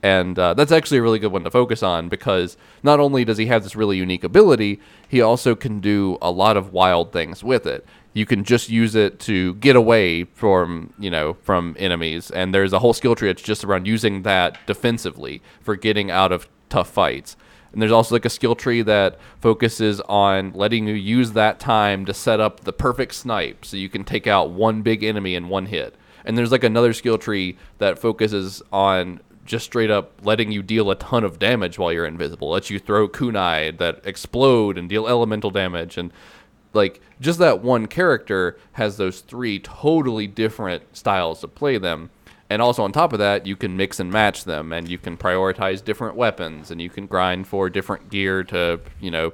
And 0.02 0.38
uh, 0.38 0.54
that's 0.54 0.70
actually 0.70 0.98
a 0.98 1.02
really 1.02 1.18
good 1.18 1.32
one 1.32 1.42
to 1.44 1.50
focus 1.50 1.82
on 1.82 2.08
because 2.08 2.56
not 2.82 3.00
only 3.00 3.24
does 3.24 3.38
he 3.38 3.46
have 3.46 3.64
this 3.64 3.74
really 3.74 3.96
unique 3.96 4.22
ability, 4.22 4.80
he 5.08 5.20
also 5.20 5.56
can 5.56 5.80
do 5.80 6.18
a 6.22 6.30
lot 6.30 6.56
of 6.56 6.72
wild 6.72 7.12
things 7.12 7.42
with 7.42 7.66
it. 7.66 7.84
you 8.18 8.26
can 8.26 8.42
just 8.42 8.68
use 8.68 8.94
it 8.94 9.20
to 9.20 9.54
get 9.56 9.76
away 9.76 10.24
from 10.24 10.92
you 10.98 11.10
know 11.10 11.34
from 11.42 11.76
enemies. 11.78 12.30
And 12.30 12.54
there's 12.54 12.72
a 12.72 12.78
whole 12.80 12.92
skill 12.92 13.14
tree 13.14 13.28
that's 13.28 13.42
just 13.42 13.64
around 13.64 13.86
using 13.86 14.22
that 14.22 14.58
defensively 14.66 15.42
for 15.60 15.76
getting 15.76 16.10
out 16.10 16.32
of 16.32 16.48
tough 16.68 16.90
fights. 16.90 17.36
And 17.72 17.82
there's 17.82 17.92
also 17.92 18.14
like 18.14 18.24
a 18.24 18.30
skill 18.30 18.54
tree 18.54 18.82
that 18.82 19.18
focuses 19.40 20.00
on 20.02 20.52
letting 20.52 20.88
you 20.88 20.94
use 20.94 21.32
that 21.32 21.60
time 21.60 22.06
to 22.06 22.14
set 22.14 22.40
up 22.40 22.60
the 22.60 22.72
perfect 22.72 23.14
snipe 23.14 23.64
so 23.64 23.76
you 23.76 23.88
can 23.88 24.04
take 24.04 24.26
out 24.26 24.50
one 24.50 24.82
big 24.82 25.04
enemy 25.04 25.34
in 25.34 25.48
one 25.48 25.66
hit. 25.66 25.94
And 26.24 26.36
there's 26.36 26.50
like 26.50 26.64
another 26.64 26.92
skill 26.92 27.18
tree 27.18 27.56
that 27.78 27.98
focuses 27.98 28.62
on 28.72 29.20
just 29.48 29.64
straight 29.64 29.90
up 29.90 30.12
letting 30.22 30.52
you 30.52 30.62
deal 30.62 30.90
a 30.90 30.94
ton 30.94 31.24
of 31.24 31.38
damage 31.38 31.78
while 31.78 31.92
you're 31.92 32.06
invisible. 32.06 32.50
Lets 32.50 32.70
you 32.70 32.78
throw 32.78 33.08
kunai 33.08 33.76
that 33.78 34.02
explode 34.04 34.78
and 34.78 34.88
deal 34.88 35.08
elemental 35.08 35.50
damage 35.50 35.96
and 35.96 36.12
like 36.74 37.00
just 37.20 37.38
that 37.40 37.62
one 37.62 37.86
character 37.86 38.58
has 38.72 38.98
those 38.98 39.20
three 39.20 39.58
totally 39.58 40.26
different 40.26 40.96
styles 40.96 41.40
to 41.40 41.48
play 41.48 41.78
them. 41.78 42.10
And 42.50 42.62
also 42.62 42.82
on 42.84 42.92
top 42.92 43.12
of 43.12 43.18
that, 43.18 43.46
you 43.46 43.56
can 43.56 43.76
mix 43.76 43.98
and 43.98 44.10
match 44.10 44.44
them 44.44 44.72
and 44.72 44.88
you 44.88 44.98
can 44.98 45.16
prioritize 45.16 45.84
different 45.84 46.14
weapons 46.14 46.70
and 46.70 46.80
you 46.80 46.90
can 46.90 47.06
grind 47.06 47.48
for 47.48 47.68
different 47.68 48.10
gear 48.10 48.44
to, 48.44 48.80
you 49.00 49.10
know, 49.10 49.32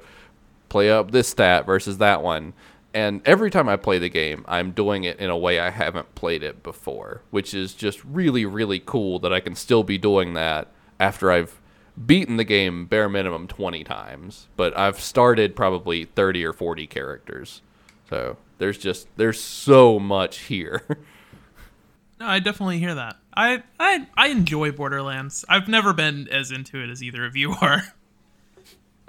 play 0.69 0.89
up 0.89 1.11
this 1.11 1.27
stat 1.27 1.65
versus 1.65 1.97
that 1.99 2.23
one. 2.23 2.53
And 2.95 3.21
every 3.25 3.51
time 3.51 3.67
I 3.67 3.75
play 3.75 3.99
the 3.99 4.07
game, 4.07 4.45
I'm 4.47 4.71
doing 4.71 5.03
it 5.03 5.19
in 5.19 5.29
a 5.29 5.37
way 5.37 5.59
I 5.59 5.69
haven't 5.69 6.15
played 6.15 6.43
it 6.43 6.63
before, 6.63 7.21
which 7.29 7.53
is 7.53 7.73
just 7.73 8.01
really, 8.05 8.45
really 8.45 8.79
cool 8.79 9.19
that 9.19 9.33
I 9.33 9.41
can 9.41 9.53
still 9.53 9.83
be 9.83 9.97
doing 9.97 10.33
that 10.35 10.69
after 10.97 11.29
I've 11.29 11.59
beaten 12.05 12.37
the 12.37 12.45
game 12.45 12.85
bare 12.85 13.09
minimum 13.09 13.47
20 13.49 13.83
times. 13.83 14.47
But 14.55 14.77
I've 14.77 15.01
started 15.01 15.57
probably 15.57 16.05
30 16.05 16.45
or 16.45 16.53
40 16.53 16.87
characters. 16.87 17.61
So 18.09 18.37
there's 18.59 18.77
just, 18.77 19.09
there's 19.17 19.41
so 19.41 19.99
much 19.99 20.39
here. 20.39 20.83
No, 22.17 22.27
I 22.27 22.39
definitely 22.39 22.79
hear 22.79 22.95
that. 22.95 23.17
I, 23.35 23.63
I 23.77 24.07
I 24.15 24.27
enjoy 24.29 24.71
Borderlands. 24.71 25.43
I've 25.49 25.67
never 25.67 25.91
been 25.91 26.29
as 26.31 26.49
into 26.49 26.81
it 26.81 26.89
as 26.89 27.03
either 27.03 27.25
of 27.25 27.35
you 27.35 27.53
are. 27.61 27.93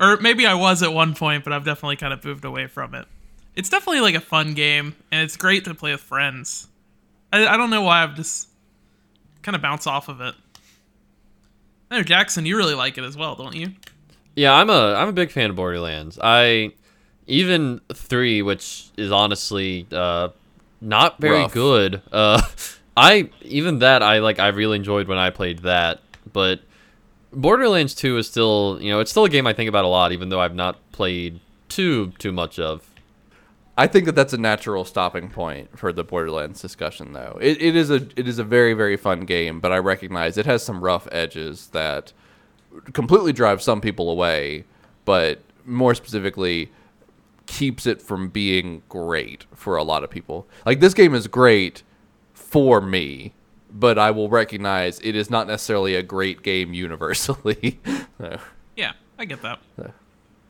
Or 0.00 0.16
maybe 0.16 0.44
I 0.44 0.54
was 0.54 0.82
at 0.82 0.92
one 0.92 1.14
point, 1.14 1.44
but 1.44 1.52
I've 1.52 1.64
definitely 1.64 1.94
kind 1.94 2.12
of 2.12 2.24
moved 2.24 2.44
away 2.44 2.66
from 2.66 2.96
it. 2.96 3.06
It's 3.56 3.68
definitely 3.70 4.00
like 4.02 4.14
a 4.14 4.20
fun 4.20 4.54
game, 4.54 4.94
and 5.10 5.22
it's 5.22 5.36
great 5.36 5.64
to 5.64 5.74
play 5.74 5.92
with 5.92 6.02
friends. 6.02 6.68
I, 7.32 7.46
I 7.46 7.56
don't 7.56 7.70
know 7.70 7.82
why 7.82 8.02
I've 8.02 8.14
just 8.14 8.48
kind 9.42 9.56
of 9.56 9.62
bounce 9.62 9.86
off 9.86 10.08
of 10.08 10.20
it. 10.20 10.34
I 11.90 11.96
know 11.98 12.02
Jackson, 12.02 12.44
you 12.46 12.56
really 12.56 12.74
like 12.74 12.98
it 12.98 13.04
as 13.04 13.16
well, 13.16 13.34
don't 13.34 13.54
you? 13.54 13.72
Yeah, 14.34 14.52
I'm 14.54 14.68
a 14.68 14.94
I'm 14.94 15.08
a 15.08 15.12
big 15.12 15.30
fan 15.30 15.50
of 15.50 15.56
Borderlands. 15.56 16.18
I 16.22 16.72
even 17.26 17.80
three, 17.92 18.42
which 18.42 18.88
is 18.98 19.10
honestly 19.10 19.86
uh, 19.90 20.28
not 20.80 21.18
very 21.20 21.38
Rough. 21.40 21.52
good. 21.54 22.02
Uh, 22.12 22.42
I 22.96 23.30
even 23.42 23.78
that 23.80 24.02
I 24.02 24.18
like 24.18 24.38
I 24.38 24.48
really 24.48 24.76
enjoyed 24.76 25.08
when 25.08 25.18
I 25.18 25.30
played 25.30 25.60
that, 25.60 26.00
but 26.32 26.60
Borderlands 27.32 27.94
two 27.94 28.18
is 28.18 28.26
still 28.26 28.78
you 28.80 28.90
know 28.90 29.00
it's 29.00 29.10
still 29.10 29.24
a 29.24 29.30
game 29.30 29.46
I 29.46 29.52
think 29.54 29.68
about 29.68 29.84
a 29.84 29.88
lot, 29.88 30.12
even 30.12 30.28
though 30.28 30.40
I've 30.40 30.54
not 30.54 30.76
played 30.92 31.40
too 31.68 32.12
too 32.18 32.32
much 32.32 32.58
of. 32.58 32.82
I 33.78 33.86
think 33.86 34.06
that 34.06 34.14
that's 34.14 34.32
a 34.32 34.38
natural 34.38 34.84
stopping 34.84 35.28
point 35.28 35.78
for 35.78 35.92
the 35.92 36.02
Borderlands 36.02 36.62
discussion, 36.62 37.12
though. 37.12 37.38
It, 37.40 37.60
it 37.60 37.76
is 37.76 37.90
a 37.90 38.06
it 38.16 38.26
is 38.26 38.38
a 38.38 38.44
very 38.44 38.72
very 38.72 38.96
fun 38.96 39.20
game, 39.20 39.60
but 39.60 39.72
I 39.72 39.78
recognize 39.78 40.38
it 40.38 40.46
has 40.46 40.62
some 40.62 40.82
rough 40.82 41.06
edges 41.12 41.68
that 41.68 42.12
completely 42.92 43.32
drive 43.32 43.60
some 43.62 43.80
people 43.80 44.10
away, 44.10 44.64
but 45.04 45.40
more 45.64 45.94
specifically 45.94 46.70
keeps 47.46 47.86
it 47.86 48.02
from 48.02 48.28
being 48.28 48.82
great 48.88 49.44
for 49.54 49.76
a 49.76 49.82
lot 49.82 50.02
of 50.02 50.10
people. 50.10 50.46
Like 50.64 50.80
this 50.80 50.94
game 50.94 51.14
is 51.14 51.26
great 51.26 51.82
for 52.32 52.80
me, 52.80 53.34
but 53.70 53.98
I 53.98 54.10
will 54.10 54.28
recognize 54.28 55.00
it 55.00 55.14
is 55.14 55.30
not 55.30 55.46
necessarily 55.46 55.94
a 55.94 56.02
great 56.02 56.42
game 56.42 56.72
universally. 56.72 57.80
So, 58.18 58.38
Yeah, 58.76 58.92
I 59.18 59.26
get 59.26 59.42
that. 59.42 59.60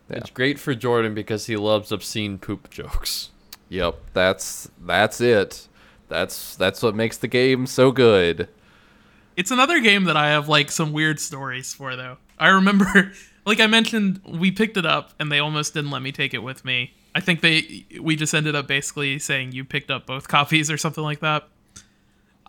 Yeah. 0.09 0.19
It's 0.19 0.31
great 0.31 0.59
for 0.59 0.75
Jordan 0.75 1.15
because 1.15 1.47
he 1.47 1.57
loves 1.57 1.91
obscene 1.91 2.39
poop 2.39 2.71
jokes. 2.71 3.31
Yep, 3.69 3.97
that's 4.13 4.71
that's 4.81 5.21
it. 5.21 5.67
That's 6.09 6.55
that's 6.57 6.83
what 6.83 6.95
makes 6.95 7.17
the 7.17 7.29
game 7.29 7.67
so 7.67 7.91
good. 7.91 8.49
It's 9.37 9.51
another 9.51 9.81
game 9.81 10.05
that 10.05 10.17
I 10.17 10.29
have 10.31 10.49
like 10.49 10.71
some 10.71 10.93
weird 10.93 11.19
stories 11.21 11.75
for 11.75 11.97
though. 11.97 12.19
I 12.39 12.49
remember 12.49 13.13
like 13.45 13.61
I 13.61 13.67
mentioned 13.67 14.21
we 14.27 14.51
picked 14.51 14.77
it 14.77 14.87
up 14.87 15.13
and 15.19 15.31
they 15.31 15.41
almost 15.41 15.75
didn't 15.75 15.91
let 15.91 16.03
me 16.03 16.13
take 16.13 16.35
it 16.35 16.43
with 16.43 16.65
me. 16.65 16.95
I 17.15 17.21
think 17.21 17.41
they 17.41 17.87
we 18.01 18.15
just 18.15 18.35
ended 18.35 18.55
up 18.55 18.69
basically 18.69 19.19
saying 19.19 19.53
you 19.53 19.65
picked 19.65 19.91
up 19.91 20.07
both 20.07 20.29
copies 20.29 20.71
or 20.71 20.79
something 20.79 21.05
like 21.05 21.21
that. 21.21 21.49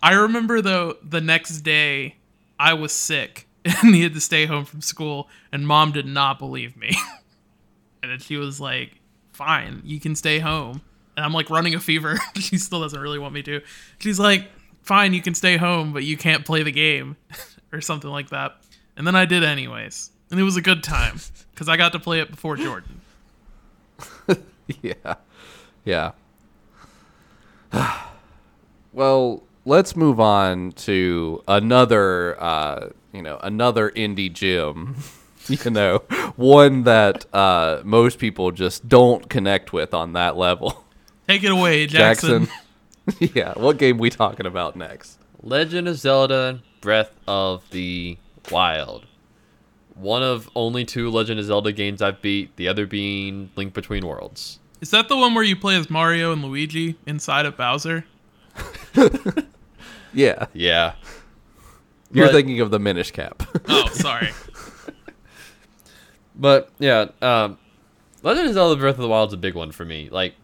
I 0.02 0.14
remember 0.14 0.62
though 0.62 0.98
the 1.02 1.22
next 1.22 1.62
day 1.62 2.18
I 2.60 2.74
was 2.74 2.92
sick 2.92 3.48
and 3.66 3.92
needed 3.92 4.14
to 4.14 4.22
stay 4.22 4.46
home 4.46 4.66
from 4.66 4.82
school 4.82 5.28
and 5.52 5.68
mom 5.68 5.92
did 5.92 6.06
not 6.06 6.38
believe 6.38 6.78
me. 6.78 6.96
And 8.10 8.22
she 8.22 8.38
was 8.38 8.60
like, 8.60 8.92
"Fine, 9.34 9.82
you 9.86 10.00
can 10.00 10.16
stay 10.16 10.40
home." 10.40 10.82
And 11.16 11.26
I'm 11.26 11.34
like 11.34 11.50
running 11.50 11.74
a 11.76 11.80
fever. 11.80 12.18
she 12.36 12.58
still 12.58 12.82
doesn't 12.82 13.00
really 13.00 13.20
want 13.20 13.34
me 13.34 13.44
to. 13.44 13.62
She's 14.00 14.20
like, 14.20 14.50
"Fine, 14.84 15.14
you 15.14 15.22
can 15.22 15.34
stay 15.34 15.58
home, 15.58 15.94
but 15.94 16.04
you 16.04 16.18
can't 16.18 16.46
play 16.46 16.64
the 16.64 16.72
game." 16.72 17.18
or 17.72 17.82
something 17.82 18.10
like 18.10 18.30
that. 18.30 18.58
And 18.96 19.06
then 19.06 19.16
I 19.16 19.26
did 19.26 19.44
anyways. 19.44 20.12
And 20.32 20.40
it 20.40 20.44
was 20.44 20.58
a 20.58 20.62
good 20.62 20.84
time 20.84 21.20
cuz 21.56 21.70
I 21.70 21.78
got 21.78 21.92
to 21.94 22.00
play 22.00 22.20
it 22.20 22.32
before 22.32 22.56
Jordan. 22.58 23.02
yeah. 24.82 25.16
Yeah. 25.86 26.12
well, 28.94 29.44
let's 29.66 29.96
move 29.96 30.20
on 30.20 30.72
to 30.74 31.44
another 31.48 32.42
uh, 32.42 32.90
you 33.14 33.22
know, 33.22 33.40
another 33.42 33.92
indie 33.92 34.32
gym. 34.32 34.98
you 35.66 35.72
know, 35.72 36.00
one 36.36 36.84
that 36.84 37.26
uh, 37.34 37.82
most 37.84 38.20
people 38.20 38.52
just 38.52 38.88
don't 38.88 39.30
connect 39.30 39.74
with 39.74 39.94
on 39.94 40.14
that 40.14 40.38
level. 40.38 40.84
Take 41.28 41.44
it 41.44 41.52
away, 41.52 41.86
Jackson. 41.88 42.48
Jackson. 43.08 43.30
yeah, 43.36 43.54
what 43.56 43.78
game 43.78 43.98
we 43.98 44.10
talking 44.10 44.46
about 44.46 44.76
next? 44.76 45.20
Legend 45.42 45.88
of 45.88 45.98
Zelda: 45.98 46.62
Breath 46.82 47.12
of 47.28 47.64
the 47.72 48.18
Wild. 48.52 49.06
One 49.96 50.22
of 50.24 50.50
only 50.56 50.86
two 50.86 51.10
Legend 51.10 51.40
of 51.40 51.46
Zelda 51.46 51.72
games 51.72 52.02
I've 52.02 52.22
beat. 52.22 52.56
The 52.58 52.68
other 52.68 52.86
being 52.86 53.50
Link 53.56 53.74
Between 53.74 54.06
Worlds. 54.06 54.60
Is 54.82 54.92
that 54.92 55.08
the 55.10 55.18
one 55.18 55.34
where 55.34 55.44
you 55.44 55.56
play 55.56 55.76
as 55.76 55.90
Mario 55.90 56.32
and 56.32 56.44
Luigi 56.44 56.96
inside 57.08 57.46
of 57.48 57.58
Bowser? 57.58 58.06
Yeah, 60.14 60.46
Yeah. 60.54 60.94
you're 62.12 62.28
But- 62.28 62.34
thinking 62.34 62.60
of 62.62 62.72
the 62.72 62.80
Minish 62.80 63.12
Cap. 63.12 63.44
Oh, 63.68 63.88
sorry. 63.94 64.30
But 66.40 66.70
yeah, 66.80 67.08
um, 67.22 67.58
Legend 68.24 68.48
of 68.50 68.54
Zelda: 68.54 68.80
Breath 68.80 68.96
of 68.96 69.02
the 69.02 69.08
Wild 69.08 69.30
is 69.30 69.34
a 69.34 69.38
big 69.38 69.56
one 69.56 69.72
for 69.72 69.86
me. 69.86 70.10
Like, 70.10 70.36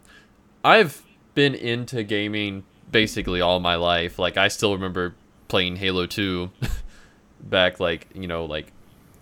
I've 0.64 1.02
been 1.36 1.54
into 1.56 2.04
gaming 2.04 2.64
basically 2.92 3.42
all 3.42 3.60
my 3.60 3.76
life. 3.76 4.18
Like, 4.20 4.38
I 4.38 4.48
still 4.48 4.74
remember 4.74 5.14
playing 5.48 5.76
Halo 5.78 6.06
Two 6.06 6.52
back, 7.42 7.80
like 7.80 8.08
you 8.14 8.28
know, 8.28 8.46
like, 8.46 8.72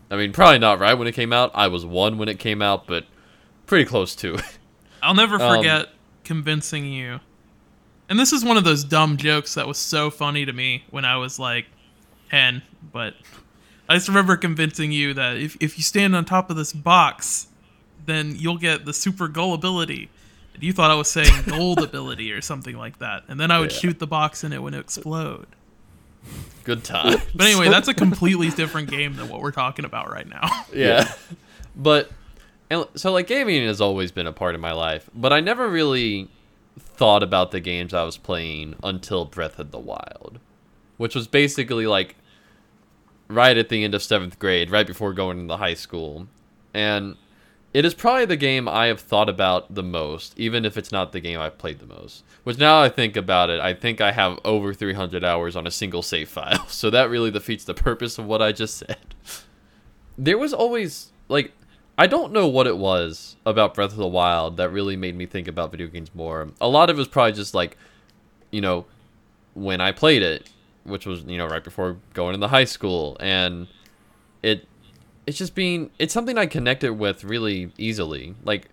I 0.10 0.16
mean, 0.16 0.32
probably 0.32 0.60
not 0.60 0.80
right 0.80 0.94
when 0.94 1.08
it 1.08 1.14
came 1.14 1.34
out. 1.34 1.52
I 1.54 1.68
was 1.68 1.86
one 1.86 2.18
when 2.18 2.30
it 2.30 2.40
came 2.40 2.62
out, 2.62 2.88
but 2.88 3.06
pretty 3.66 3.86
close 3.86 4.16
to. 4.18 4.38
I'll 5.04 5.14
never 5.16 5.42
Um, 5.42 5.58
forget 5.58 5.90
convincing 6.24 6.86
you. 6.86 7.20
And 8.10 8.20
this 8.20 8.34
is 8.34 8.44
one 8.44 8.58
of 8.58 8.64
those 8.66 8.84
dumb 8.84 9.16
jokes 9.18 9.54
that 9.56 9.68
was 9.68 9.78
so 9.78 10.10
funny 10.10 10.46
to 10.46 10.52
me 10.54 10.84
when 10.92 11.06
I 11.06 11.16
was 11.18 11.40
like 11.40 11.66
10, 12.30 12.62
but 12.92 13.14
I 13.92 13.96
just 13.96 14.08
remember 14.08 14.38
convincing 14.38 14.92
you 14.92 15.14
that 15.16 15.38
if, 15.38 15.58
if 15.60 15.78
you 15.78 15.84
stand 15.84 16.16
on 16.16 16.26
top 16.26 16.50
of 16.50 16.56
this 16.56 16.72
box, 16.74 17.48
then 18.06 18.36
you'll 18.38 18.58
get 18.58 18.86
the 18.86 18.94
super 18.94 19.28
goal 19.28 19.54
ability. 19.54 20.10
And 20.54 20.64
you 20.64 20.74
thought 20.74 20.92
I 20.92 20.96
was 20.96 21.10
saying 21.10 21.32
gold 21.48 21.80
ability 21.80 22.32
or 22.32 22.42
something 22.42 22.78
like 22.78 23.00
that. 23.00 23.24
And 23.28 23.40
then 23.40 23.52
I 23.52 23.60
would 23.60 23.72
Yeah. 23.72 23.78
shoot 23.78 24.00
the 24.00 24.08
box 24.08 24.44
and 24.44 24.54
it 24.54 24.62
would 24.62 24.74
explode. 24.74 25.48
Good 26.64 26.84
time. 26.86 27.20
But 27.36 27.48
anyway, 27.48 27.70
that's 27.70 27.88
a 27.88 27.94
completely 27.94 28.50
different 28.50 28.90
game 28.90 29.16
than 29.16 29.28
what 29.30 29.42
we're 29.42 29.52
talking 29.52 29.86
about 29.86 30.12
right 30.12 30.28
now. 30.28 30.48
yeah. 30.74 31.14
But 31.76 32.12
and 32.70 32.86
so 32.96 33.12
like 33.12 33.28
gaming 33.28 33.66
has 33.66 33.82
always 33.82 34.12
been 34.12 34.28
a 34.28 34.32
part 34.34 34.56
of 34.56 34.62
my 34.62 34.72
life, 34.72 35.10
but 35.14 35.34
I 35.34 35.40
never 35.42 35.68
really 35.68 36.30
thought 36.80 37.24
about 37.24 37.52
the 37.52 37.60
games 37.60 37.94
I 37.94 38.04
was 38.04 38.18
playing 38.18 38.76
until 38.84 39.26
Breath 39.26 39.60
of 39.60 39.72
the 39.72 39.80
Wild, 39.80 40.40
which 40.98 41.14
was 41.16 41.28
basically 41.28 41.88
like 41.88 42.16
right 43.32 43.58
at 43.58 43.70
the 43.70 43.84
end 43.84 43.96
of 43.96 44.02
7th 44.02 44.38
grade, 44.40 44.70
right 44.70 44.88
before 44.88 45.14
going 45.14 45.40
into 45.40 45.58
high 45.58 45.74
school. 45.74 46.28
And 46.74 47.16
it 47.74 47.86
is 47.86 47.94
probably 47.94 48.26
the 48.26 48.36
game 48.36 48.68
I 48.68 48.88
have 48.88 49.00
thought 49.00 49.30
about 49.30 49.74
the 49.74 49.84
most, 49.84 50.38
even 50.38 50.66
if 50.66 50.78
it's 50.78 50.92
not 50.92 51.12
the 51.12 51.22
game 51.22 51.40
I've 51.40 51.58
played 51.58 51.80
the 51.80 51.86
most. 51.86 52.24
Which 52.44 52.58
now 52.58 52.82
I 52.82 52.90
think 52.90 53.16
about 53.16 53.50
it, 53.50 53.60
I 53.60 53.74
think 53.74 54.02
I 54.02 54.12
have 54.12 54.40
over 54.44 54.74
300 54.74 55.24
hours 55.24 55.56
on 55.56 55.66
a 55.66 55.72
single 55.72 56.02
save 56.02 56.30
file. 56.30 56.66
So 56.68 56.90
that 56.90 57.10
really 57.10 57.32
defeats 57.32 57.64
the 57.64 57.74
purpose 57.74 58.18
of 58.18 58.26
what 58.26 58.42
I 58.42 58.52
just 58.52 58.78
said. 58.78 59.16
There 60.18 60.38
was 60.38 60.54
always 60.54 61.12
like 61.30 61.54
I 61.98 62.08
don't 62.08 62.34
know 62.34 62.48
what 62.48 62.68
it 62.68 62.78
was 62.78 63.36
about 63.46 63.76
Breath 63.76 63.92
of 63.92 63.98
the 63.98 64.08
Wild 64.08 64.58
that 64.58 64.72
really 64.72 64.96
made 64.96 65.16
me 65.16 65.26
think 65.26 65.48
about 65.48 65.72
video 65.72 65.88
games 65.88 66.10
more. 66.16 66.50
A 66.60 66.68
lot 66.68 66.90
of 66.90 66.98
it 66.98 67.00
was 67.00 67.08
probably 67.08 67.34
just 67.34 67.54
like, 67.54 67.78
you 68.50 68.60
know, 68.60 68.86
when 69.54 69.82
I 69.82 69.92
played 69.92 70.24
it, 70.24 70.50
which 70.84 71.06
was 71.06 71.24
you 71.24 71.38
know 71.38 71.48
right 71.48 71.64
before 71.64 71.98
going 72.14 72.34
into 72.36 72.48
high 72.48 72.66
school, 72.66 73.18
and 73.20 73.68
it 74.44 74.68
it's 75.26 75.38
just 75.38 75.56
being 75.56 75.92
it's 76.00 76.14
something 76.14 76.38
I 76.38 76.46
connected 76.46 76.94
with 76.94 77.24
really 77.24 77.72
easily. 77.78 78.36
Like, 78.44 78.70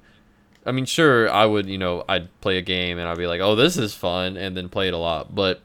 I 0.66 0.72
mean, 0.72 0.84
sure, 0.84 1.30
I 1.30 1.46
would 1.46 1.68
you 1.68 1.78
know 1.78 2.04
I'd 2.08 2.28
play 2.40 2.58
a 2.58 2.62
game 2.62 2.98
and 2.98 3.08
I'd 3.08 3.18
be 3.18 3.26
like, 3.26 3.40
oh, 3.40 3.54
this 3.54 3.76
is 3.76 3.94
fun, 3.94 4.36
and 4.36 4.56
then 4.56 4.68
play 4.68 4.88
it 4.88 4.94
a 4.94 4.98
lot, 4.98 5.34
but 5.34 5.60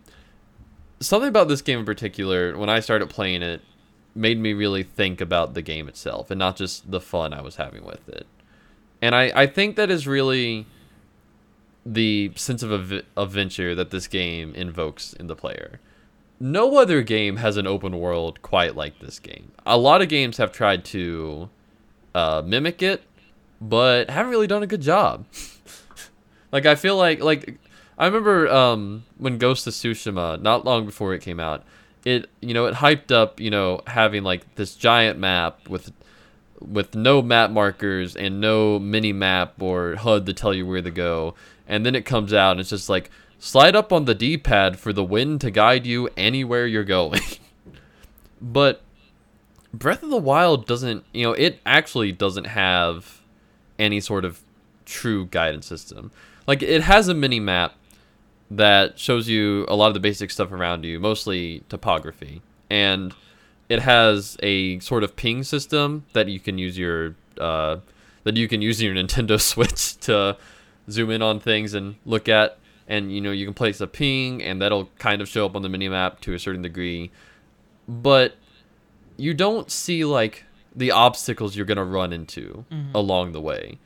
something 1.04 1.30
about 1.30 1.48
this 1.48 1.62
game 1.62 1.80
in 1.80 1.86
particular, 1.86 2.58
when 2.58 2.70
I 2.70 2.80
started 2.80 3.10
playing 3.10 3.44
it, 3.44 3.62
made 4.16 4.40
me 4.40 4.54
really 4.54 4.84
think 4.84 5.22
about 5.22 5.54
the 5.54 5.62
game 5.62 5.88
itself 5.88 6.32
and 6.32 6.40
not 6.40 6.56
just 6.56 6.90
the 6.90 7.02
fun 7.02 7.34
I 7.34 7.42
was 7.42 7.58
having 7.58 7.84
with 7.84 8.08
it. 8.10 8.26
And 9.02 9.14
I, 9.14 9.32
I 9.36 9.48
think 9.48 9.76
that 9.76 9.92
is 9.92 10.08
really 10.08 10.66
the 11.86 12.32
sense 12.36 12.64
of 12.64 12.72
adventure 13.18 13.76
that 13.76 13.92
this 13.92 14.08
game 14.08 14.56
invokes 14.56 15.14
in 15.14 15.28
the 15.28 15.36
player. 15.36 15.80
No 16.44 16.78
other 16.78 17.04
game 17.04 17.38
has 17.38 17.56
an 17.56 17.66
open 17.66 17.98
world 17.98 18.42
quite 18.42 18.76
like 18.76 19.00
this 19.00 19.18
game. 19.18 19.54
A 19.66 19.78
lot 19.78 20.02
of 20.02 20.10
games 20.10 20.36
have 20.36 20.52
tried 20.52 20.84
to 20.84 21.50
uh, 22.14 22.44
mimic 22.46 22.84
it, 22.84 23.02
but 23.62 24.10
haven't 24.10 24.30
really 24.30 24.46
done 24.46 24.62
a 24.62 24.68
good 24.68 24.82
job. 24.82 25.26
like 26.52 26.66
I 26.66 26.76
feel 26.76 26.98
like 26.98 27.22
like 27.22 27.58
I 27.98 28.08
remember 28.08 28.50
um, 28.50 29.06
when 29.18 29.38
Ghost 29.38 29.66
of 29.68 29.74
Tsushima, 29.74 30.42
not 30.42 30.66
long 30.66 30.86
before 30.86 31.14
it 31.14 31.22
came 31.22 31.40
out, 31.40 31.64
it 32.04 32.30
you 32.42 32.54
know 32.54 32.66
it 32.66 32.74
hyped 32.74 33.10
up 33.10 33.40
you 33.40 33.50
know 33.50 33.80
having 33.88 34.24
like 34.24 34.56
this 34.56 34.76
giant 34.76 35.18
map 35.18 35.70
with 35.70 35.94
with 36.60 36.94
no 36.94 37.22
map 37.22 37.52
markers 37.52 38.18
and 38.18 38.42
no 38.42 38.80
mini 38.80 39.14
map 39.14 39.62
or 39.62 39.96
HUD 39.96 40.26
to 40.26 40.34
tell 40.34 40.54
you 40.54 40.66
where 40.66 40.82
to 40.82 40.92
go, 40.92 41.36
and 41.70 41.86
then 41.86 41.96
it 41.96 42.04
comes 42.04 42.34
out 42.34 42.52
and 42.52 42.60
it's 42.60 42.70
just 42.70 42.90
like 42.90 43.10
slide 43.44 43.76
up 43.76 43.92
on 43.92 44.06
the 44.06 44.16
D-pad 44.16 44.80
for 44.80 44.94
the 44.94 45.04
wind 45.04 45.42
to 45.42 45.52
guide 45.52 45.86
you 45.86 46.10
anywhere 46.16 46.66
you're 46.66 46.86
going. 46.86 47.20
but 48.42 48.82
Breath 49.74 50.02
of 50.02 50.10
the 50.10 50.18
Wild 50.18 50.66
doesn't, 50.66 51.04
you 51.12 51.24
know, 51.24 51.34
it 51.34 51.60
actually 51.66 52.14
doesn't 52.14 52.46
have 52.46 53.22
any 53.78 54.00
sort 54.00 54.24
of 54.24 54.42
true 54.86 55.26
guidance 55.26 55.66
system. 55.66 56.10
Like 56.48 56.64
it 56.64 56.84
has 56.84 57.10
a 57.10 57.14
mini 57.14 57.42
map 57.42 57.76
that 58.50 58.98
shows 58.98 59.28
you 59.28 59.66
a 59.68 59.76
lot 59.76 59.88
of 59.88 59.94
the 59.94 60.00
basic 60.00 60.32
stuff 60.32 60.54
around 60.54 60.86
you, 60.86 60.98
mostly 60.98 61.64
topography. 61.68 62.42
And 62.70 63.14
it 63.68 63.82
has 63.82 64.38
a 64.42 64.80
sort 64.80 65.04
of 65.04 65.18
ping 65.18 65.44
system 65.44 66.06
that 66.14 66.30
you 66.30 66.40
can 66.40 66.58
use 66.58 66.78
your 66.78 67.16
uh, 67.38 67.78
that 68.24 68.38
you 68.38 68.48
can 68.48 68.62
use 68.62 68.82
your 68.82 68.96
Nintendo 68.96 69.40
Switch 69.42 69.98
to 69.98 70.38
zoom 70.90 71.10
in 71.12 71.22
on 71.22 71.42
things 71.42 71.74
and 71.74 71.96
look 72.06 72.30
at. 72.30 72.58
And 72.88 73.14
you 73.14 73.22
know 73.22 73.32
you 73.32 73.46
can 73.46 73.54
place 73.54 73.80
a 73.82 73.88
ping, 73.88 74.44
and 74.44 74.62
that'll 74.62 74.90
kind 75.00 75.22
of 75.22 75.28
show 75.28 75.46
up 75.46 75.56
on 75.56 75.62
the 75.62 75.70
minimap 75.70 76.20
to 76.22 76.34
a 76.34 76.40
certain 76.40 76.62
degree. 76.62 77.12
But 77.88 78.36
you 79.18 79.34
don't 79.34 79.72
see 79.72 80.06
like 80.06 80.46
the 80.76 80.92
obstacles 80.92 81.56
you're 81.56 81.66
gonna 81.66 81.86
run 81.86 82.12
into 82.12 82.66
mm-hmm. 82.72 82.96
along 82.96 83.32
the 83.32 83.42
way. 83.42 83.78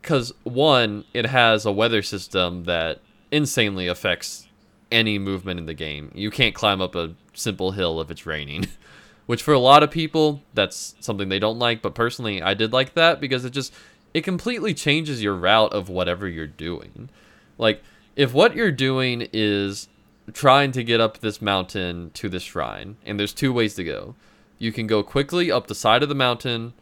Because 0.00 0.32
one, 0.44 1.04
it 1.12 1.26
has 1.26 1.66
a 1.66 1.72
weather 1.72 2.02
system 2.02 2.64
that 2.64 3.00
insanely 3.30 3.86
affects 3.86 4.48
any 4.90 5.18
movement 5.18 5.60
in 5.60 5.66
the 5.66 5.74
game. 5.74 6.10
You 6.14 6.30
can't 6.30 6.54
climb 6.54 6.80
up 6.80 6.94
a 6.94 7.14
simple 7.32 7.72
hill 7.72 8.00
if 8.00 8.10
it's 8.10 8.26
raining. 8.26 8.66
Which 9.26 9.42
for 9.42 9.54
a 9.54 9.60
lot 9.60 9.84
of 9.84 9.92
people, 9.92 10.42
that's 10.54 10.96
something 10.98 11.28
they 11.28 11.38
don't 11.38 11.58
like, 11.58 11.82
but 11.82 11.94
personally 11.94 12.42
I 12.42 12.54
did 12.54 12.72
like 12.72 12.94
that 12.94 13.20
because 13.20 13.44
it 13.44 13.50
just 13.50 13.72
it 14.12 14.22
completely 14.22 14.74
changes 14.74 15.22
your 15.22 15.36
route 15.36 15.72
of 15.72 15.88
whatever 15.88 16.26
you're 16.26 16.48
doing. 16.48 17.08
Like 17.56 17.82
if 18.20 18.34
what 18.34 18.54
you're 18.54 18.70
doing 18.70 19.26
is 19.32 19.88
trying 20.34 20.72
to 20.72 20.84
get 20.84 21.00
up 21.00 21.20
this 21.20 21.40
mountain 21.40 22.10
to 22.12 22.28
this 22.28 22.42
shrine, 22.42 22.98
and 23.06 23.18
there's 23.18 23.32
two 23.32 23.50
ways 23.50 23.74
to 23.76 23.82
go. 23.82 24.14
You 24.58 24.72
can 24.72 24.86
go 24.86 25.02
quickly 25.02 25.50
up 25.50 25.68
the 25.68 25.74
side 25.74 26.02
of 26.02 26.10
the 26.10 26.14
mountain 26.14 26.74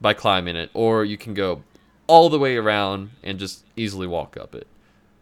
by 0.00 0.14
climbing 0.14 0.56
it, 0.56 0.70
or 0.72 1.04
you 1.04 1.18
can 1.18 1.34
go 1.34 1.62
all 2.06 2.30
the 2.30 2.38
way 2.38 2.56
around 2.56 3.10
and 3.22 3.38
just 3.38 3.66
easily 3.76 4.06
walk 4.06 4.38
up 4.38 4.54
it. 4.54 4.66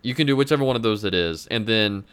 You 0.01 0.15
can 0.15 0.29
do 0.29 0.37
whichever 0.37 0.63
one 0.63 0.77
of 0.77 0.83
those 0.83 1.03
it 1.03 1.13
is, 1.13 1.49
and 1.49 1.67
then 1.67 2.05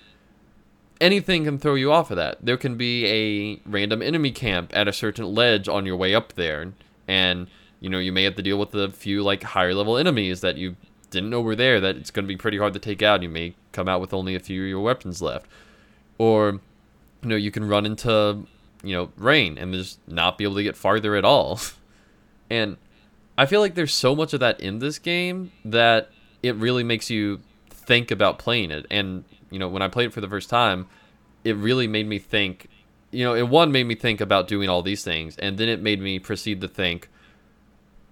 anything 0.99 1.43
can 1.43 1.59
throw 1.59 1.75
you 1.75 1.91
off 1.91 2.09
of 2.09 2.17
that. 2.17 2.43
There 2.43 2.57
can 2.57 2.77
be 2.77 3.05
a 3.05 3.69
random 3.69 4.01
enemy 4.01 4.31
camp 4.31 4.71
at 4.75 4.87
a 4.87 4.93
certain 4.93 5.35
ledge 5.35 5.67
on 5.67 5.85
your 5.85 5.97
way 5.97 6.15
up 6.15 6.33
there, 6.33 6.73
and 7.07 7.45
you 7.79 7.91
know 7.91 7.99
you 7.99 8.11
may 8.11 8.23
have 8.23 8.37
to 8.37 8.41
deal 8.41 8.57
with 8.57 8.73
a 8.73 8.89
few 8.89 9.21
like 9.21 9.43
higher 9.43 9.75
level 9.75 9.99
enemies 9.99 10.41
that 10.41 10.57
you 10.57 10.77
didn't 11.11 11.29
know 11.29 11.41
we 11.41 11.47
were 11.47 11.55
there. 11.55 11.79
That 11.79 11.97
it's 11.97 12.09
going 12.09 12.25
to 12.25 12.27
be 12.27 12.37
pretty 12.37 12.57
hard 12.57 12.73
to 12.73 12.79
take 12.79 13.03
out. 13.03 13.21
You 13.21 13.29
may 13.29 13.53
come 13.71 13.87
out 13.87 14.01
with 14.01 14.13
only 14.13 14.33
a 14.33 14.39
few 14.39 14.63
of 14.63 14.69
your 14.69 14.79
weapons 14.79 15.21
left, 15.21 15.45
or 16.17 16.59
you 17.21 17.29
know 17.29 17.35
you 17.35 17.51
can 17.51 17.67
run 17.67 17.85
into 17.85 18.47
you 18.83 18.95
know 18.95 19.11
rain 19.17 19.57
and 19.57 19.73
just 19.73 19.99
not 20.07 20.37
be 20.37 20.45
able 20.45 20.55
to 20.55 20.63
get 20.63 20.75
farther 20.75 21.15
at 21.15 21.25
all. 21.25 21.59
and 22.49 22.77
I 23.37 23.45
feel 23.45 23.61
like 23.61 23.75
there's 23.75 23.93
so 23.93 24.15
much 24.15 24.33
of 24.33 24.39
that 24.39 24.59
in 24.59 24.79
this 24.79 24.97
game 24.97 25.51
that 25.63 26.09
it 26.41 26.55
really 26.55 26.83
makes 26.83 27.09
you 27.09 27.41
think 27.69 28.11
about 28.11 28.39
playing 28.39 28.71
it. 28.71 28.85
And 28.89 29.23
you 29.49 29.59
know, 29.59 29.67
when 29.67 29.81
I 29.81 29.87
played 29.87 30.07
it 30.07 30.13
for 30.13 30.21
the 30.21 30.29
first 30.29 30.49
time, 30.49 30.87
it 31.43 31.55
really 31.55 31.87
made 31.87 32.07
me 32.07 32.17
think. 32.17 32.67
You 33.13 33.25
know, 33.25 33.35
it 33.35 33.49
one 33.49 33.73
made 33.73 33.87
me 33.87 33.95
think 33.95 34.21
about 34.21 34.47
doing 34.47 34.69
all 34.69 34.81
these 34.81 35.03
things, 35.03 35.35
and 35.37 35.57
then 35.57 35.67
it 35.67 35.81
made 35.81 35.99
me 35.99 36.17
proceed 36.17 36.61
to 36.61 36.69
think, 36.69 37.09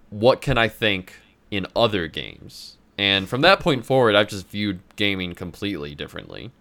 what 0.10 0.42
can 0.42 0.58
I 0.58 0.68
think 0.68 1.14
in 1.50 1.66
other 1.74 2.08
games? 2.08 2.76
And 3.00 3.30
from 3.30 3.40
that 3.42 3.62
point 3.62 3.86
forward, 3.86 4.16
I've 4.16 4.28
just 4.28 4.50
viewed 4.50 4.82
gaming 4.98 5.34
completely 5.34 5.96
differently. 5.96 6.52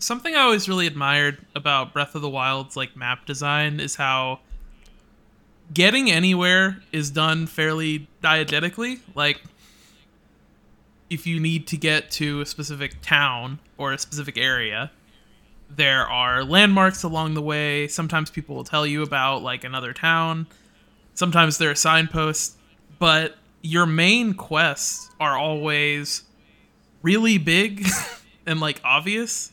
Something 0.00 0.34
I 0.34 0.40
always 0.40 0.68
really 0.68 0.88
admired 0.88 1.38
about 1.54 1.92
Breath 1.92 2.16
of 2.16 2.22
the 2.22 2.28
Wild's 2.28 2.76
like 2.76 2.96
map 2.96 3.24
design 3.24 3.78
is 3.78 3.94
how 3.94 4.40
getting 5.72 6.10
anywhere 6.10 6.82
is 6.90 7.12
done 7.12 7.46
fairly 7.46 8.08
diegetically. 8.20 8.98
Like 9.14 9.40
if 11.08 11.24
you 11.24 11.38
need 11.38 11.68
to 11.68 11.76
get 11.76 12.10
to 12.12 12.40
a 12.40 12.46
specific 12.46 13.00
town 13.00 13.60
or 13.76 13.92
a 13.92 13.98
specific 13.98 14.36
area, 14.36 14.90
there 15.70 16.04
are 16.04 16.42
landmarks 16.42 17.04
along 17.04 17.34
the 17.34 17.42
way. 17.42 17.86
Sometimes 17.86 18.28
people 18.28 18.56
will 18.56 18.64
tell 18.64 18.84
you 18.84 19.04
about 19.04 19.44
like 19.44 19.62
another 19.62 19.92
town. 19.92 20.48
Sometimes 21.14 21.58
there 21.58 21.70
are 21.70 21.76
signposts, 21.76 22.56
but 22.98 23.36
your 23.68 23.84
main 23.84 24.32
quests 24.32 25.10
are 25.20 25.36
always 25.36 26.22
really 27.02 27.36
big 27.36 27.86
and 28.46 28.60
like 28.60 28.80
obvious. 28.82 29.52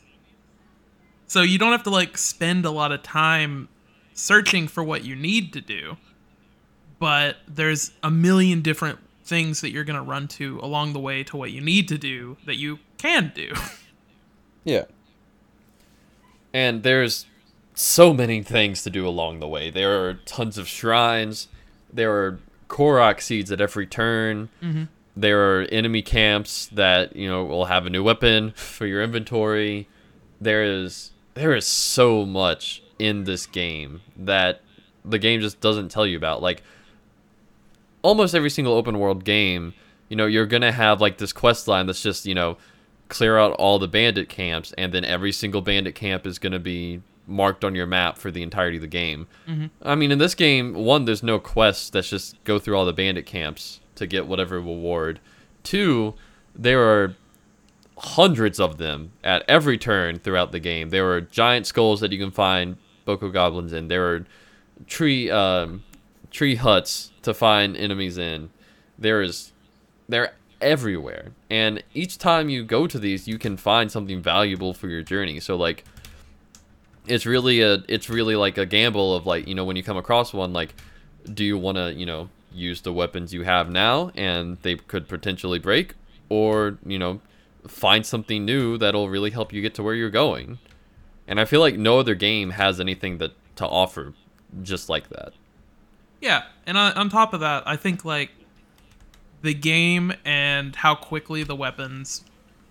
So 1.27 1.41
you 1.41 1.57
don't 1.57 1.73
have 1.73 1.83
to 1.83 1.89
like 1.89 2.17
spend 2.17 2.65
a 2.65 2.71
lot 2.71 2.93
of 2.93 3.03
time 3.03 3.67
searching 4.13 4.69
for 4.69 4.81
what 4.85 5.03
you 5.03 5.17
need 5.17 5.51
to 5.51 5.59
do. 5.59 5.97
But 6.97 7.37
there's 7.45 7.91
a 8.03 8.09
million 8.09 8.61
different 8.61 8.99
things 9.25 9.59
that 9.59 9.71
you're 9.71 9.83
going 9.83 9.97
to 9.97 10.01
run 10.01 10.29
to 10.29 10.61
along 10.63 10.93
the 10.93 10.99
way 10.99 11.21
to 11.25 11.35
what 11.35 11.51
you 11.51 11.59
need 11.59 11.89
to 11.89 11.97
do 11.97 12.37
that 12.45 12.55
you 12.55 12.79
can 12.97 13.33
do. 13.35 13.51
yeah. 14.63 14.85
And 16.53 16.83
there's 16.83 17.25
so 17.73 18.13
many 18.13 18.41
things 18.41 18.81
to 18.83 18.89
do 18.89 19.05
along 19.05 19.41
the 19.41 19.47
way. 19.47 19.69
There 19.69 20.07
are 20.07 20.13
tons 20.13 20.57
of 20.57 20.69
shrines. 20.69 21.49
There 21.91 22.13
are 22.13 22.39
Korok 22.67 23.21
seeds 23.21 23.51
at 23.51 23.61
every 23.61 23.87
turn. 23.87 24.49
Mm-hmm. 24.61 24.83
There 25.17 25.59
are 25.59 25.63
enemy 25.63 26.01
camps 26.01 26.67
that 26.67 27.15
you 27.15 27.27
know 27.27 27.43
will 27.43 27.65
have 27.65 27.85
a 27.85 27.89
new 27.89 28.03
weapon 28.03 28.51
for 28.55 28.85
your 28.85 29.01
inventory. 29.01 29.87
There 30.41 30.63
is 30.63 31.11
there 31.35 31.55
is 31.55 31.65
so 31.65 32.25
much 32.25 32.81
in 32.99 33.25
this 33.25 33.45
game 33.45 34.01
that 34.15 34.61
the 35.03 35.19
game 35.19 35.41
just 35.41 35.59
doesn't 35.61 35.89
tell 35.89 36.05
you 36.05 36.17
about. 36.17 36.41
Like 36.41 36.63
almost 38.01 38.35
every 38.35 38.49
single 38.49 38.73
open 38.73 38.99
world 38.99 39.23
game, 39.23 39.73
you 40.09 40.15
know, 40.15 40.25
you're 40.25 40.45
gonna 40.45 40.71
have 40.71 41.01
like 41.01 41.17
this 41.17 41.33
quest 41.33 41.67
line 41.67 41.85
that's 41.85 42.03
just 42.03 42.25
you 42.25 42.35
know 42.35 42.57
clear 43.07 43.37
out 43.37 43.53
all 43.53 43.79
the 43.79 43.87
bandit 43.87 44.29
camps, 44.29 44.73
and 44.77 44.93
then 44.93 45.05
every 45.05 45.31
single 45.31 45.61
bandit 45.61 45.95
camp 45.95 46.25
is 46.25 46.39
gonna 46.39 46.59
be 46.59 47.01
marked 47.27 47.63
on 47.63 47.75
your 47.75 47.87
map 47.87 48.17
for 48.17 48.31
the 48.31 48.43
entirety 48.43 48.77
of 48.77 48.81
the 48.81 48.87
game. 48.87 49.27
Mm-hmm. 49.47 49.65
I 49.81 49.95
mean, 49.95 50.11
in 50.11 50.19
this 50.19 50.35
game, 50.35 50.73
one, 50.73 51.05
there's 51.05 51.23
no 51.23 51.39
quests 51.39 51.89
that's 51.89 52.09
just 52.09 52.43
go 52.43 52.59
through 52.59 52.77
all 52.77 52.85
the 52.85 52.93
bandit 52.93 53.25
camps 53.25 53.79
to 53.95 54.07
get 54.07 54.27
whatever 54.27 54.57
reward. 54.57 55.19
Two, 55.63 56.13
there 56.53 56.83
are 56.83 57.15
hundreds 57.97 58.59
of 58.59 58.77
them 58.77 59.11
at 59.23 59.43
every 59.47 59.77
turn 59.77 60.19
throughout 60.19 60.51
the 60.51 60.59
game. 60.59 60.89
There 60.89 61.11
are 61.11 61.21
giant 61.21 61.65
skulls 61.65 62.01
that 62.01 62.11
you 62.11 62.19
can 62.19 62.31
find 62.31 62.77
Bokoblins 63.07 63.73
in. 63.73 63.87
There 63.87 64.13
are 64.13 64.25
tree 64.87 65.29
um, 65.31 65.83
tree 66.31 66.55
huts 66.55 67.11
to 67.21 67.33
find 67.33 67.77
enemies 67.77 68.17
in. 68.17 68.49
There 68.97 69.21
is 69.21 69.53
they're 70.07 70.33
everywhere. 70.61 71.31
And 71.49 71.83
each 71.93 72.17
time 72.17 72.49
you 72.49 72.63
go 72.63 72.87
to 72.87 72.99
these, 72.99 73.27
you 73.27 73.37
can 73.37 73.57
find 73.57 73.91
something 73.91 74.21
valuable 74.21 74.73
for 74.73 74.87
your 74.87 75.01
journey. 75.01 75.39
So 75.39 75.55
like 75.55 75.83
it's 77.07 77.25
really 77.25 77.61
a 77.61 77.83
it's 77.87 78.09
really 78.09 78.35
like 78.35 78.57
a 78.57 78.65
gamble 78.65 79.15
of 79.15 79.25
like, 79.25 79.47
you 79.47 79.55
know, 79.55 79.65
when 79.65 79.75
you 79.75 79.83
come 79.83 79.97
across 79.97 80.33
one 80.33 80.53
like 80.53 80.73
do 81.33 81.43
you 81.43 81.57
want 81.57 81.77
to, 81.77 81.93
you 81.93 82.05
know, 82.05 82.29
use 82.53 82.81
the 82.81 82.93
weapons 82.93 83.33
you 83.33 83.43
have 83.43 83.69
now 83.69 84.11
and 84.15 84.57
they 84.61 84.75
could 84.75 85.07
potentially 85.07 85.59
break, 85.59 85.95
or, 86.29 86.77
you 86.85 86.99
know, 86.99 87.19
find 87.67 88.05
something 88.05 88.45
new 88.45 88.77
that'll 88.77 89.09
really 89.09 89.31
help 89.31 89.51
you 89.51 89.61
get 89.61 89.73
to 89.75 89.83
where 89.83 89.95
you're 89.95 90.09
going. 90.09 90.59
And 91.27 91.39
I 91.39 91.45
feel 91.45 91.59
like 91.59 91.77
no 91.77 91.99
other 91.99 92.15
game 92.15 92.51
has 92.51 92.79
anything 92.79 93.17
that 93.17 93.31
to 93.55 93.65
offer 93.65 94.13
just 94.61 94.89
like 94.89 95.09
that. 95.09 95.33
Yeah, 96.21 96.43
and 96.65 96.77
on, 96.77 96.93
on 96.93 97.09
top 97.09 97.33
of 97.33 97.39
that, 97.39 97.67
I 97.67 97.75
think 97.75 98.05
like 98.05 98.31
the 99.41 99.53
game 99.53 100.13
and 100.23 100.75
how 100.75 100.95
quickly 100.95 101.43
the 101.43 101.55
weapons 101.55 102.23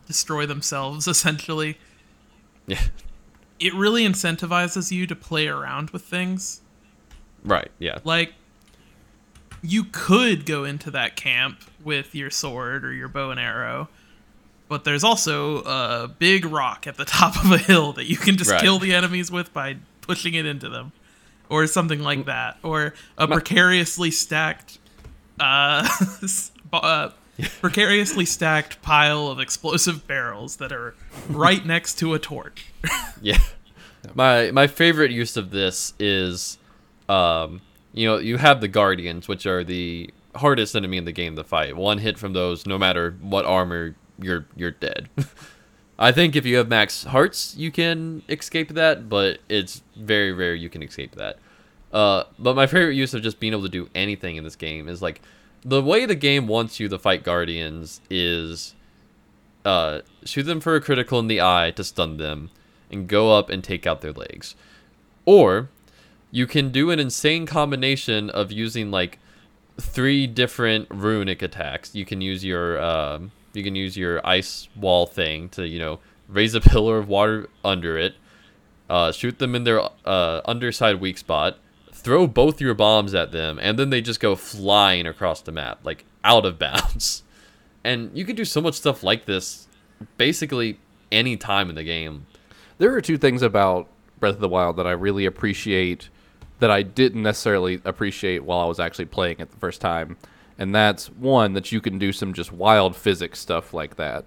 destroy 0.06 0.46
themselves 0.46 1.06
essentially 1.08 1.78
Yeah. 2.66 2.80
It 3.60 3.72
really 3.74 4.06
incentivizes 4.06 4.90
you 4.90 5.06
to 5.06 5.14
play 5.16 5.46
around 5.48 5.90
with 5.90 6.02
things 6.02 6.60
Right. 7.44 7.70
Yeah. 7.78 7.98
like 8.04 8.32
you 9.62 9.84
could 9.84 10.44
go 10.46 10.64
into 10.64 10.90
that 10.90 11.16
camp 11.16 11.58
with 11.82 12.14
your 12.14 12.30
sword 12.30 12.84
or 12.84 12.92
your 12.92 13.08
bow 13.08 13.30
and 13.30 13.40
arrow 13.40 13.88
but 14.68 14.84
there's 14.84 15.04
also 15.04 15.58
a 15.62 16.08
big 16.08 16.44
rock 16.46 16.86
at 16.86 16.96
the 16.96 17.04
top 17.06 17.42
of 17.44 17.50
a 17.52 17.58
hill 17.58 17.92
that 17.92 18.06
you 18.06 18.16
can 18.16 18.36
just 18.36 18.50
Right. 18.50 18.60
kill 18.60 18.78
the 18.78 18.94
enemies 18.94 19.30
with 19.30 19.52
by 19.52 19.76
pushing 20.00 20.34
it 20.34 20.46
into 20.46 20.68
them 20.68 20.92
or 21.48 21.66
something 21.66 22.00
like 22.00 22.24
that 22.26 22.58
or 22.62 22.94
a 23.18 23.26
precariously 23.28 24.10
stacked 24.10 24.78
uh, 25.40 25.86
uh 26.72 27.10
precariously 27.60 28.24
stacked 28.24 28.80
pile 28.82 29.28
of 29.28 29.40
explosive 29.40 30.06
barrels 30.06 30.56
that 30.56 30.72
are 30.72 30.94
right 31.28 31.64
next 31.74 31.98
to 31.98 32.14
a 32.14 32.18
torch 32.18 32.66
Yeah. 33.20 33.38
My 34.14 34.50
my 34.50 34.66
favorite 34.66 35.10
use 35.10 35.36
of 35.36 35.50
this 35.50 35.94
is 35.98 36.58
um 37.08 37.60
you 37.94 38.08
know, 38.08 38.18
you 38.18 38.38
have 38.38 38.60
the 38.60 38.68
guardians, 38.68 39.28
which 39.28 39.46
are 39.46 39.62
the 39.62 40.10
hardest 40.34 40.74
enemy 40.74 40.96
in 40.96 41.04
the 41.04 41.12
game 41.12 41.36
to 41.36 41.44
fight. 41.44 41.76
One 41.76 41.98
hit 41.98 42.18
from 42.18 42.32
those, 42.32 42.66
no 42.66 42.76
matter 42.76 43.16
what 43.20 43.44
armor, 43.44 43.94
you're 44.20 44.46
you're 44.56 44.72
dead. 44.72 45.08
I 45.98 46.10
think 46.10 46.34
if 46.34 46.44
you 46.44 46.56
have 46.56 46.68
max 46.68 47.04
hearts, 47.04 47.54
you 47.56 47.70
can 47.70 48.22
escape 48.28 48.70
that, 48.70 49.08
but 49.08 49.38
it's 49.48 49.82
very 49.96 50.32
rare 50.32 50.54
you 50.54 50.68
can 50.68 50.82
escape 50.82 51.14
that. 51.14 51.38
Uh, 51.92 52.24
but 52.36 52.56
my 52.56 52.66
favorite 52.66 52.94
use 52.94 53.14
of 53.14 53.22
just 53.22 53.38
being 53.38 53.52
able 53.52 53.62
to 53.62 53.68
do 53.68 53.88
anything 53.94 54.34
in 54.34 54.42
this 54.42 54.56
game 54.56 54.88
is 54.88 55.00
like 55.00 55.22
the 55.64 55.82
way 55.82 56.04
the 56.06 56.14
game 56.14 56.46
wants 56.46 56.78
you 56.78 56.88
to 56.88 56.98
fight 56.98 57.22
guardians 57.22 58.00
is 58.10 58.74
uh, 59.64 60.00
shoot 60.24 60.42
them 60.42 60.60
for 60.60 60.76
a 60.76 60.80
critical 60.80 61.18
in 61.18 61.26
the 61.26 61.40
eye 61.40 61.72
to 61.74 61.82
stun 61.82 62.18
them, 62.18 62.50
and 62.90 63.08
go 63.08 63.36
up 63.36 63.48
and 63.48 63.64
take 63.64 63.86
out 63.86 64.02
their 64.02 64.12
legs. 64.12 64.54
Or 65.24 65.70
you 66.30 66.46
can 66.46 66.70
do 66.70 66.90
an 66.90 67.00
insane 67.00 67.46
combination 67.46 68.28
of 68.28 68.52
using 68.52 68.90
like 68.90 69.18
three 69.80 70.26
different 70.26 70.88
runic 70.90 71.42
attacks. 71.42 71.94
You 71.94 72.04
can 72.04 72.20
use 72.20 72.44
your 72.44 72.80
um, 72.82 73.32
you 73.54 73.62
can 73.62 73.74
use 73.74 73.96
your 73.96 74.24
ice 74.26 74.68
wall 74.76 75.06
thing 75.06 75.48
to 75.50 75.66
you 75.66 75.78
know 75.78 76.00
raise 76.28 76.54
a 76.54 76.60
pillar 76.72 76.98
of 76.98 77.08
water 77.08 77.48
under 77.64 77.96
it, 77.96 78.14
uh, 78.90 79.12
shoot 79.12 79.38
them 79.38 79.54
in 79.54 79.64
their 79.64 79.80
uh, 80.04 80.42
underside 80.44 81.00
weak 81.00 81.16
spot, 81.16 81.58
throw 82.04 82.26
both 82.26 82.60
your 82.60 82.74
bombs 82.74 83.14
at 83.14 83.32
them, 83.32 83.58
and 83.60 83.78
then 83.78 83.90
they 83.90 84.00
just 84.00 84.20
go 84.20 84.36
flying 84.36 85.06
across 85.06 85.40
the 85.40 85.50
map 85.50 85.80
like 85.82 86.04
out 86.22 86.44
of 86.44 86.58
bounds. 86.60 87.22
And 87.82 88.16
you 88.16 88.24
can 88.24 88.36
do 88.36 88.44
so 88.44 88.60
much 88.60 88.74
stuff 88.74 89.02
like 89.02 89.24
this 89.24 89.66
basically 90.16 90.78
any 91.10 91.36
time 91.36 91.68
in 91.68 91.74
the 91.74 91.84
game. 91.84 92.26
There 92.78 92.94
are 92.94 93.00
two 93.00 93.18
things 93.18 93.42
about 93.42 93.88
Breath 94.20 94.34
of 94.34 94.40
the 94.40 94.48
Wild 94.48 94.76
that 94.76 94.86
I 94.86 94.92
really 94.92 95.26
appreciate 95.26 96.08
that 96.60 96.70
I 96.70 96.82
didn't 96.82 97.22
necessarily 97.22 97.80
appreciate 97.84 98.44
while 98.44 98.60
I 98.60 98.66
was 98.66 98.80
actually 98.80 99.04
playing 99.06 99.36
it 99.38 99.50
the 99.50 99.56
first 99.56 99.80
time. 99.80 100.16
And 100.58 100.74
that's 100.74 101.10
one 101.10 101.52
that 101.54 101.72
you 101.72 101.80
can 101.80 101.98
do 101.98 102.12
some 102.12 102.32
just 102.32 102.52
wild 102.52 102.96
physics 102.96 103.38
stuff 103.38 103.74
like 103.74 103.96
that. 103.96 104.24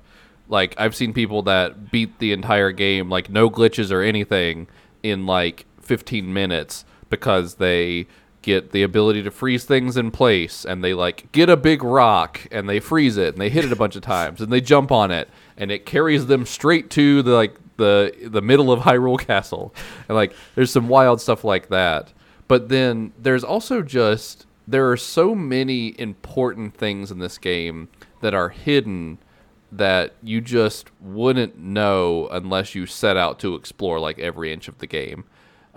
Like 0.50 0.76
I've 0.78 0.96
seen 0.96 1.14
people 1.14 1.42
that 1.44 1.92
beat 1.92 2.20
the 2.20 2.32
entire 2.32 2.72
game 2.72 3.10
like 3.10 3.30
no 3.30 3.50
glitches 3.50 3.92
or 3.92 4.02
anything 4.02 4.68
in 5.04 5.26
like 5.26 5.66
15 5.82 6.32
minutes 6.32 6.86
because 7.10 7.56
they 7.56 8.08
get 8.42 8.72
the 8.72 8.84
ability 8.84 9.22
to 9.24 9.32
freeze 9.32 9.66
things 9.66 9.98
in 9.98 10.10
place 10.10 10.64
and 10.64 10.84
they 10.84 10.94
like 10.94 11.30
get 11.32 11.50
a 11.50 11.58
big 11.58 11.84
rock 11.84 12.48
and 12.52 12.70
they 12.70 12.80
freeze 12.80 13.18
it 13.18 13.34
and 13.34 13.42
they 13.42 13.50
hit 13.50 13.66
it 13.66 13.72
a 13.72 13.76
bunch 13.76 13.96
of 13.96 14.02
times 14.04 14.40
and 14.40 14.52
they 14.52 14.62
jump 14.62 14.92
on 14.92 15.12
it 15.12 15.30
and 15.58 15.72
it 15.72 15.86
carries 15.86 16.28
them 16.28 16.46
straight 16.46 16.90
to 16.90 17.22
the 17.24 17.32
like 17.32 17.56
the 17.78 18.14
the 18.24 18.42
middle 18.42 18.72
of 18.72 18.80
Hyrule 18.84 19.20
Castle 19.20 19.74
and 20.08 20.16
like 20.16 20.34
there's 20.56 20.72
some 20.72 20.88
wild 20.88 21.20
stuff 21.20 21.44
like 21.44 21.70
that 21.70 22.14
but 22.48 22.70
then 22.70 23.12
there's 23.20 23.44
also 23.44 23.82
just 23.82 24.46
there 24.68 24.90
are 24.90 24.98
so 24.98 25.34
many 25.34 26.00
important 26.00 26.76
things 26.76 27.12
in 27.12 27.20
this 27.20 27.38
game 27.38 27.90
that 28.22 28.34
are 28.34 28.50
hidden 28.50 29.18
that 29.72 30.14
you 30.22 30.42
just 30.42 30.90
wouldn't 31.02 31.58
know 31.58 32.28
unless 32.32 32.76
you 32.76 32.86
set 32.86 33.18
out 33.18 33.40
to 33.40 33.56
explore 33.56 34.00
like 34.00 34.20
every 34.20 34.52
inch 34.52 34.68
of 34.68 34.78
the 34.78 34.88
game. 34.88 35.26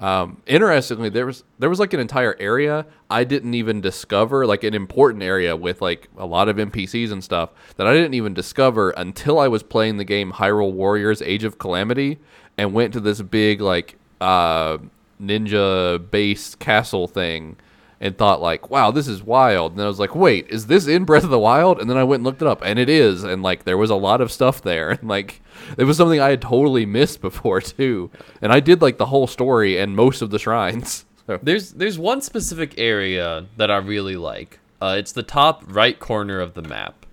Um, 0.01 0.41
interestingly, 0.47 1.11
there 1.11 1.27
was 1.27 1.45
there 1.59 1.69
was 1.69 1.79
like 1.79 1.93
an 1.93 2.01
entire 2.01 2.35
area 2.41 2.87
I 3.11 3.25
didn't 3.25 3.53
even 3.53 3.83
discover, 3.83 4.47
like 4.47 4.65
an 4.65 4.73
important 4.73 5.23
area 5.23 5.55
with 5.55 5.83
like 5.83 6.09
a 6.17 6.25
lot 6.25 6.49
of 6.49 6.57
NPCs 6.57 7.13
and 7.13 7.23
stuff 7.23 7.51
that 7.77 7.87
I 7.87 7.93
didn't 7.93 8.15
even 8.15 8.33
discover 8.33 8.91
until 8.91 9.39
I 9.39 9.49
was 9.49 9.63
playing 9.63 9.99
the 9.99 10.05
game 10.05 10.33
Hyrule 10.33 10.73
Warriors: 10.73 11.21
Age 11.21 11.45
of 11.45 11.59
Calamity 11.59 12.19
and 12.57 12.73
went 12.73 12.95
to 12.95 13.01
this 13.01 13.21
big 13.21 13.61
like 13.61 13.99
uh, 14.23 14.79
ninja 15.21 16.11
based 16.11 16.59
castle 16.59 17.07
thing 17.07 17.57
and 18.01 18.17
thought 18.17 18.41
like, 18.41 18.71
wow, 18.71 18.91
this 18.91 19.07
is 19.07 19.23
wild. 19.23 19.73
And 19.73 19.79
then 19.79 19.85
I 19.85 19.89
was 19.89 19.99
like, 20.01 20.15
wait, 20.15 20.49
is 20.49 20.67
this 20.67 20.87
in 20.87 21.05
Breath 21.05 21.25
of 21.25 21.31
the 21.31 21.39
Wild? 21.39 21.79
And 21.81 21.91
then 21.91 21.99
I 21.99 22.05
went 22.05 22.21
and 22.21 22.25
looked 22.25 22.41
it 22.41 22.49
up, 22.49 22.63
and 22.65 22.79
it 22.79 22.89
is. 22.89 23.25
And 23.25 23.43
like, 23.43 23.65
there 23.65 23.77
was 23.77 23.91
a 23.91 23.97
lot 23.97 24.21
of 24.21 24.33
stuff 24.33 24.63
there, 24.63 24.91
and 25.01 25.09
like, 25.09 25.43
it 25.77 25.85
was 25.85 25.97
something 25.97 26.21
I 26.21 26.31
had 26.31 26.43
totally 26.43 26.87
missed 26.87 27.21
before 27.21 27.61
too. 27.61 28.11
And 28.41 28.53
I 28.53 28.61
did 28.61 28.83
like 28.83 28.99
the 28.99 29.07
whole 29.07 29.27
story 29.27 29.79
and 29.79 29.95
most 29.95 30.23
of 30.23 30.31
the 30.31 30.39
shrines. 30.39 31.05
So 31.27 31.39
There's 31.41 31.73
there's 31.73 31.97
one 31.97 32.23
specific 32.23 32.75
area 32.77 33.47
that 33.57 33.71
I 33.71 33.77
really 33.77 34.17
like. 34.17 34.59
Uh, 34.81 34.97
it's 34.99 35.13
the 35.13 35.23
top 35.23 35.63
right 35.67 35.97
corner 35.97 36.41
of 36.41 36.55
the 36.55 36.63
map. 36.63 37.07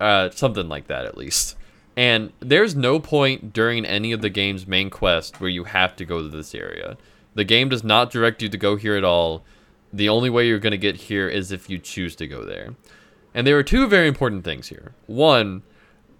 Uh, 0.00 0.30
something 0.30 0.68
like 0.68 0.88
that 0.88 1.04
at 1.04 1.16
least. 1.16 1.54
And 1.96 2.32
there's 2.40 2.74
no 2.74 2.98
point 2.98 3.52
during 3.52 3.84
any 3.84 4.10
of 4.10 4.20
the 4.20 4.30
game's 4.30 4.66
main 4.66 4.90
quest 4.90 5.40
where 5.40 5.50
you 5.50 5.64
have 5.64 5.94
to 5.96 6.04
go 6.04 6.22
to 6.22 6.28
this 6.28 6.54
area. 6.54 6.96
The 7.34 7.44
game 7.44 7.68
does 7.68 7.84
not 7.84 8.10
direct 8.10 8.42
you 8.42 8.48
to 8.48 8.58
go 8.58 8.76
here 8.76 8.96
at 8.96 9.04
all. 9.04 9.44
The 9.94 10.08
only 10.08 10.28
way 10.28 10.48
you're 10.48 10.58
going 10.58 10.72
to 10.72 10.76
get 10.78 10.96
here 10.96 11.28
is 11.28 11.52
if 11.52 11.70
you 11.70 11.78
choose 11.78 12.16
to 12.16 12.26
go 12.26 12.44
there. 12.44 12.74
And 13.32 13.46
there 13.46 13.56
are 13.56 13.62
two 13.62 13.86
very 13.86 14.08
important 14.08 14.44
things 14.44 14.68
here. 14.68 14.92
One, 15.06 15.62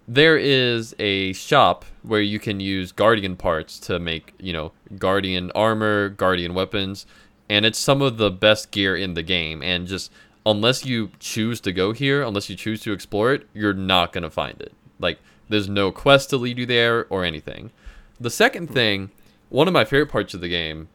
there 0.07 0.37
is 0.37 0.95
a 0.97 1.33
shop 1.33 1.83
where 2.03 2.21
you 2.21 2.39
can 2.39 2.59
use 2.59 2.91
guardian 2.91 3.35
parts 3.35 3.79
to 3.79 3.99
make 3.99 4.33
you 4.39 4.53
know 4.53 4.71
guardian 4.97 5.51
armor 5.55 6.09
guardian 6.09 6.53
weapons 6.53 7.05
and 7.49 7.65
it's 7.65 7.79
some 7.79 8.01
of 8.01 8.17
the 8.17 8.29
best 8.29 8.71
gear 8.71 8.95
in 8.95 9.15
the 9.15 9.23
game 9.23 9.63
and 9.63 9.87
just 9.87 10.11
unless 10.45 10.85
you 10.85 11.09
choose 11.19 11.59
to 11.59 11.71
go 11.71 11.91
here 11.91 12.21
unless 12.21 12.49
you 12.49 12.55
choose 12.55 12.81
to 12.81 12.93
explore 12.93 13.33
it 13.33 13.47
you're 13.53 13.73
not 13.73 14.13
going 14.13 14.21
to 14.21 14.29
find 14.29 14.61
it 14.61 14.73
like 14.99 15.17
there's 15.49 15.67
no 15.67 15.91
quest 15.91 16.29
to 16.29 16.37
lead 16.37 16.59
you 16.59 16.67
there 16.67 17.07
or 17.09 17.25
anything 17.25 17.71
the 18.19 18.29
second 18.29 18.67
thing 18.67 19.09
one 19.49 19.67
of 19.67 19.73
my 19.73 19.83
favorite 19.83 20.11
parts 20.11 20.35
of 20.35 20.41
the 20.41 20.49
game 20.49 20.87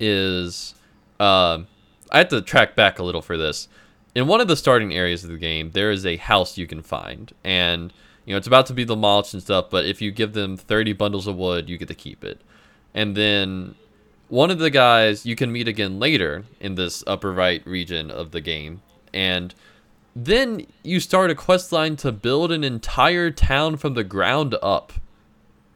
is 0.00 0.74
um 1.20 1.66
I 2.12 2.18
had 2.18 2.30
to 2.30 2.40
track 2.42 2.76
back 2.76 2.98
a 2.98 3.02
little 3.02 3.22
for 3.22 3.36
this. 3.36 3.66
In 4.14 4.26
one 4.26 4.40
of 4.40 4.46
the 4.46 4.56
starting 4.56 4.92
areas 4.94 5.24
of 5.24 5.30
the 5.30 5.38
game, 5.38 5.70
there 5.72 5.90
is 5.90 6.04
a 6.06 6.16
house 6.16 6.58
you 6.58 6.66
can 6.66 6.82
find, 6.82 7.32
and 7.42 7.92
you 8.26 8.32
know 8.34 8.38
it's 8.38 8.46
about 8.46 8.66
to 8.66 8.74
be 8.74 8.84
demolished 8.84 9.32
and 9.34 9.42
stuff. 9.42 9.70
But 9.70 9.86
if 9.86 10.00
you 10.02 10.10
give 10.12 10.34
them 10.34 10.56
thirty 10.56 10.92
bundles 10.92 11.26
of 11.26 11.36
wood, 11.36 11.68
you 11.70 11.78
get 11.78 11.88
to 11.88 11.94
keep 11.94 12.22
it. 12.22 12.40
And 12.94 13.16
then 13.16 13.74
one 14.28 14.50
of 14.50 14.58
the 14.58 14.68
guys 14.70 15.24
you 15.26 15.34
can 15.34 15.50
meet 15.50 15.66
again 15.66 15.98
later 15.98 16.44
in 16.60 16.74
this 16.74 17.02
upper 17.06 17.32
right 17.32 17.66
region 17.66 18.10
of 18.10 18.30
the 18.32 18.42
game, 18.42 18.82
and 19.14 19.54
then 20.14 20.66
you 20.82 21.00
start 21.00 21.30
a 21.30 21.34
quest 21.34 21.72
line 21.72 21.96
to 21.96 22.12
build 22.12 22.52
an 22.52 22.62
entire 22.62 23.30
town 23.30 23.78
from 23.78 23.94
the 23.94 24.04
ground 24.04 24.54
up, 24.62 24.92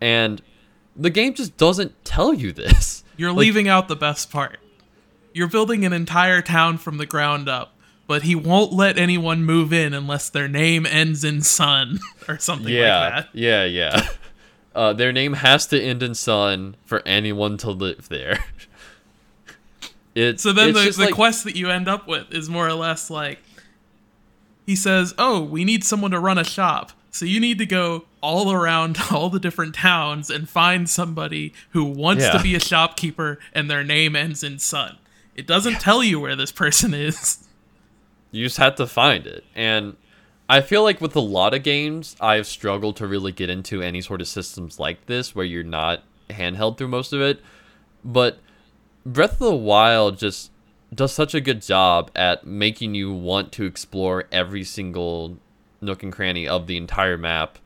and 0.00 0.42
the 0.94 1.08
game 1.10 1.32
just 1.32 1.56
doesn't 1.56 2.04
tell 2.04 2.34
you 2.34 2.52
this. 2.62 3.02
You're 3.16 3.30
Like- 3.32 3.38
leaving 3.38 3.66
out 3.68 3.88
the 3.88 3.96
best 3.96 4.30
part. 4.30 4.58
You're 5.36 5.48
building 5.48 5.84
an 5.84 5.92
entire 5.92 6.40
town 6.40 6.78
from 6.78 6.96
the 6.96 7.04
ground 7.04 7.46
up, 7.46 7.74
but 8.06 8.22
he 8.22 8.34
won't 8.34 8.72
let 8.72 8.96
anyone 8.96 9.44
move 9.44 9.70
in 9.70 9.92
unless 9.92 10.30
their 10.30 10.48
name 10.48 10.86
ends 10.86 11.24
in 11.24 11.42
son 11.42 11.98
or 12.28 12.38
something 12.38 12.72
yeah, 12.72 12.98
like 12.98 13.12
that. 13.12 13.28
Yeah, 13.34 13.64
yeah. 13.64 14.08
Uh, 14.74 14.92
their 14.92 15.10
name 15.10 15.32
has 15.32 15.66
to 15.66 15.80
end 15.80 16.02
in 16.02 16.14
son 16.14 16.76
for 16.84 17.00
anyone 17.06 17.56
to 17.56 17.70
live 17.70 18.10
there. 18.10 18.44
It's 20.14 20.42
So 20.42 20.52
then 20.52 20.70
it's 20.70 20.96
the, 20.96 21.02
the 21.02 21.04
like, 21.06 21.14
quest 21.14 21.44
that 21.44 21.56
you 21.56 21.70
end 21.70 21.88
up 21.88 22.06
with 22.06 22.32
is 22.32 22.48
more 22.50 22.66
or 22.66 22.72
less 22.74 23.08
like 23.10 23.38
he 24.66 24.76
says, 24.76 25.14
"Oh, 25.18 25.42
we 25.42 25.64
need 25.64 25.82
someone 25.84 26.10
to 26.10 26.18
run 26.18 26.36
a 26.38 26.44
shop." 26.44 26.92
So 27.10 27.24
you 27.24 27.40
need 27.40 27.56
to 27.58 27.66
go 27.66 28.04
all 28.20 28.52
around 28.52 28.98
all 29.10 29.30
the 29.30 29.40
different 29.40 29.74
towns 29.74 30.28
and 30.28 30.48
find 30.48 30.88
somebody 30.90 31.54
who 31.70 31.84
wants 31.84 32.24
Yeah. 32.24 32.32
to 32.32 32.42
be 32.42 32.54
a 32.54 32.60
shopkeeper 32.60 33.38
and 33.54 33.70
their 33.70 33.84
name 33.84 34.14
ends 34.16 34.42
in 34.42 34.58
son. 34.58 34.98
It 35.36 35.46
doesn't 35.46 35.80
tell 35.80 36.02
you 36.02 36.18
where 36.18 36.34
this 36.34 36.50
person 36.50 36.94
is. 36.94 37.46
You 38.32 38.44
just 38.44 38.56
had 38.56 38.76
to 38.78 38.86
find 38.86 39.26
it. 39.26 39.44
And 39.54 39.96
I 40.48 40.62
feel 40.62 40.82
like 40.82 41.00
with 41.00 41.14
a 41.14 41.20
lot 41.20 41.54
of 41.54 41.62
games, 41.62 42.16
I've 42.20 42.46
struggled 42.46 42.96
to 42.96 43.06
really 43.06 43.32
get 43.32 43.50
into 43.50 43.82
any 43.82 44.00
sort 44.00 44.20
of 44.20 44.28
systems 44.28 44.78
like 44.78 45.06
this 45.06 45.34
where 45.34 45.44
you're 45.44 45.62
not 45.62 46.02
handheld 46.30 46.78
through 46.78 46.88
most 46.88 47.12
of 47.12 47.20
it. 47.20 47.40
But 48.04 48.38
Breath 49.04 49.34
of 49.34 49.38
the 49.38 49.54
Wild 49.54 50.18
just 50.18 50.50
does 50.94 51.12
such 51.12 51.34
a 51.34 51.40
good 51.40 51.62
job 51.62 52.10
at 52.16 52.46
making 52.46 52.94
you 52.94 53.12
want 53.12 53.52
to 53.52 53.64
explore 53.64 54.24
every 54.32 54.64
single 54.64 55.38
nook 55.80 56.02
and 56.02 56.12
cranny 56.12 56.48
of 56.48 56.66
the 56.66 56.76
entire 56.76 57.18
map 57.18 57.58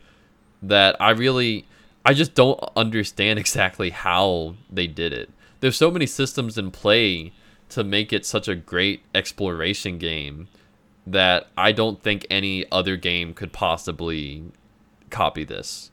that 0.62 0.96
I 1.00 1.10
really 1.10 1.66
I 2.04 2.14
just 2.14 2.34
don't 2.34 2.58
understand 2.74 3.38
exactly 3.38 3.90
how 3.90 4.56
they 4.70 4.86
did 4.86 5.12
it. 5.12 5.30
There's 5.60 5.76
so 5.76 5.90
many 5.90 6.06
systems 6.06 6.58
in 6.58 6.70
play 6.70 7.32
to 7.70 7.84
make 7.84 8.12
it 8.12 8.24
such 8.26 8.48
a 8.48 8.54
great 8.54 9.02
exploration 9.14 9.98
game 9.98 10.48
that 11.06 11.48
I 11.56 11.72
don't 11.72 12.02
think 12.02 12.26
any 12.30 12.70
other 12.70 12.96
game 12.96 13.34
could 13.34 13.52
possibly 13.52 14.44
copy 15.10 15.44
this. 15.44 15.90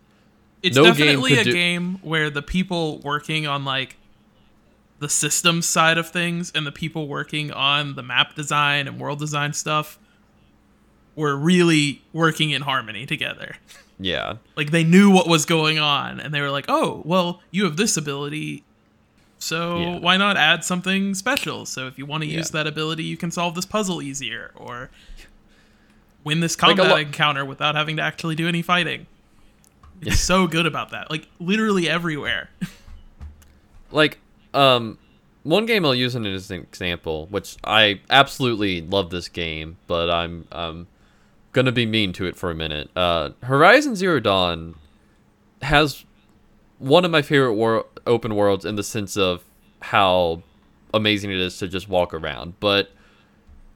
It's 0.64 0.76
No 0.76 0.84
definitely 0.86 1.30
could 1.32 1.40
a 1.40 1.44
do- 1.46 1.54
game 1.54 2.00
where 2.02 2.30
the 2.30 2.42
people 2.42 3.00
working 3.00 3.48
on 3.48 3.64
like 3.66 3.98
the 5.00 5.10
system 5.10 5.62
side 5.62 5.98
of 5.98 6.10
things 6.10 6.52
and 6.56 6.66
the 6.66 6.72
people 6.72 7.08
working 7.08 7.52
on 7.52 7.96
the 7.96 8.04
map 8.04 8.36
design 8.36 8.88
and 8.88 9.00
world 9.00 9.20
design 9.20 9.54
stuff 9.54 10.00
were 11.16 11.36
really 11.36 12.02
working 12.14 12.50
in 12.52 12.64
harmony 12.64 13.06
together. 13.06 13.56
Yeah. 14.00 14.36
Like 14.56 14.72
they 14.72 14.84
knew 14.84 15.10
what 15.12 15.28
was 15.28 15.46
going 15.46 15.80
on 15.80 16.20
and 16.20 16.34
they 16.34 16.42
were 16.42 16.52
like, 16.52 16.66
"Oh, 16.68 17.02
well, 17.06 17.42
you 17.52 17.64
have 17.66 17.78
this 17.78 17.98
ability, 17.98 18.64
so 19.40 19.80
Yeah. 19.80 20.00
why 20.00 20.18
not 20.18 20.38
add 20.38 20.64
something 20.64 21.14
special? 21.16 21.66
So 21.66 21.88
if 21.88 21.98
you 21.98 22.06
want 22.06 22.24
to 22.24 22.28
use 22.30 22.48
Yeah. 22.50 22.64
that 22.64 22.68
ability, 22.68 23.04
you 23.04 23.18
can 23.18 23.32
solve 23.32 23.56
this 23.56 23.66
puzzle 23.66 24.02
easier 24.02 24.52
or 24.56 24.90
win 26.24 26.40
this 26.40 26.56
Like 26.62 26.78
combat 26.78 26.90
lo- 26.92 26.98
encounter 26.98 27.46
without 27.46 27.76
having 27.76 27.98
to 27.98 28.02
actually 28.04 28.36
do 28.36 28.48
any 28.48 28.62
fighting." 28.62 29.08
It's 30.02 30.20
so 30.20 30.46
good 30.48 30.66
about 30.68 30.92
that. 30.92 31.10
Like 31.10 31.28
literally 31.40 31.90
everywhere. 31.90 32.50
like 33.92 34.20
um 34.54 34.98
one 35.44 35.66
game 35.66 35.86
I'll 35.86 35.96
use 35.96 36.14
as 36.16 36.52
an 36.52 36.60
example, 36.62 37.28
which 37.28 37.56
I 37.64 38.02
absolutely 38.10 38.82
love 38.82 39.10
this 39.12 39.28
game, 39.30 39.78
but 39.88 40.10
I'm 40.10 40.48
um 40.52 40.88
gonna 41.54 41.72
be 41.72 41.86
mean 41.86 42.14
to 42.14 42.26
it 42.26 42.36
for 42.36 42.52
a 42.52 42.56
minute. 42.56 42.90
Uh, 42.96 43.30
Horizon 43.44 43.96
Zero 43.96 44.20
Dawn 44.20 44.76
has 45.64 46.04
one 46.78 47.04
of 47.06 47.10
my 47.10 47.22
favorite 47.24 47.54
wor- 47.54 47.86
open 48.08 48.36
worlds 48.36 48.66
in 48.66 48.76
the 48.76 48.84
sense 48.84 49.18
of 49.18 49.44
how 49.82 50.42
amazing 50.94 51.32
it 51.32 51.38
is 51.38 51.58
to 51.60 51.68
just 51.68 51.88
walk 51.88 52.14
around, 52.14 52.60
but 52.60 52.92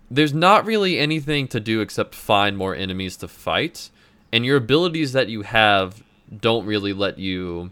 there's 0.09 0.33
not 0.33 0.65
really 0.65 0.97
anything 0.97 1.47
to 1.49 1.59
do 1.59 1.81
except 1.81 2.15
find 2.15 2.57
more 2.57 2.75
enemies 2.75 3.15
to 3.17 3.27
fight, 3.27 3.89
and 4.33 4.45
your 4.45 4.57
abilities 4.57 5.13
that 5.13 5.29
you 5.29 5.43
have 5.43 6.03
don't 6.39 6.65
really 6.65 6.93
let 6.93 7.19
you 7.19 7.71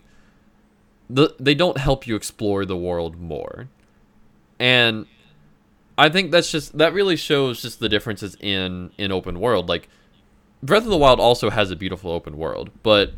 the, 1.09 1.33
they 1.39 1.55
don't 1.55 1.77
help 1.77 2.05
you 2.05 2.15
explore 2.15 2.65
the 2.65 2.77
world 2.77 3.19
more. 3.19 3.67
And 4.59 5.07
I 5.97 6.09
think 6.09 6.31
that's 6.31 6.51
just 6.51 6.77
that 6.77 6.93
really 6.93 7.15
shows 7.15 7.61
just 7.61 7.79
the 7.79 7.89
differences 7.89 8.37
in 8.39 8.91
in 8.97 9.11
open 9.11 9.39
world. 9.39 9.67
Like 9.67 9.89
Breath 10.61 10.83
of 10.83 10.89
the 10.89 10.97
Wild 10.97 11.19
also 11.19 11.49
has 11.49 11.71
a 11.71 11.75
beautiful 11.75 12.11
open 12.11 12.37
world, 12.37 12.69
but 12.83 13.13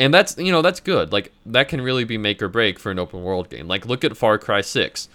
and 0.00 0.14
that's 0.14 0.38
you 0.38 0.50
know 0.50 0.62
that's 0.62 0.80
good. 0.80 1.12
Like 1.12 1.30
that 1.44 1.68
can 1.68 1.82
really 1.82 2.04
be 2.04 2.16
make 2.16 2.40
or 2.42 2.48
break 2.48 2.78
for 2.78 2.90
an 2.90 2.98
open 2.98 3.22
world 3.22 3.50
game. 3.50 3.68
Like 3.68 3.84
look 3.84 4.02
at 4.02 4.16
Far 4.16 4.38
Cry 4.38 4.62
6. 4.62 5.08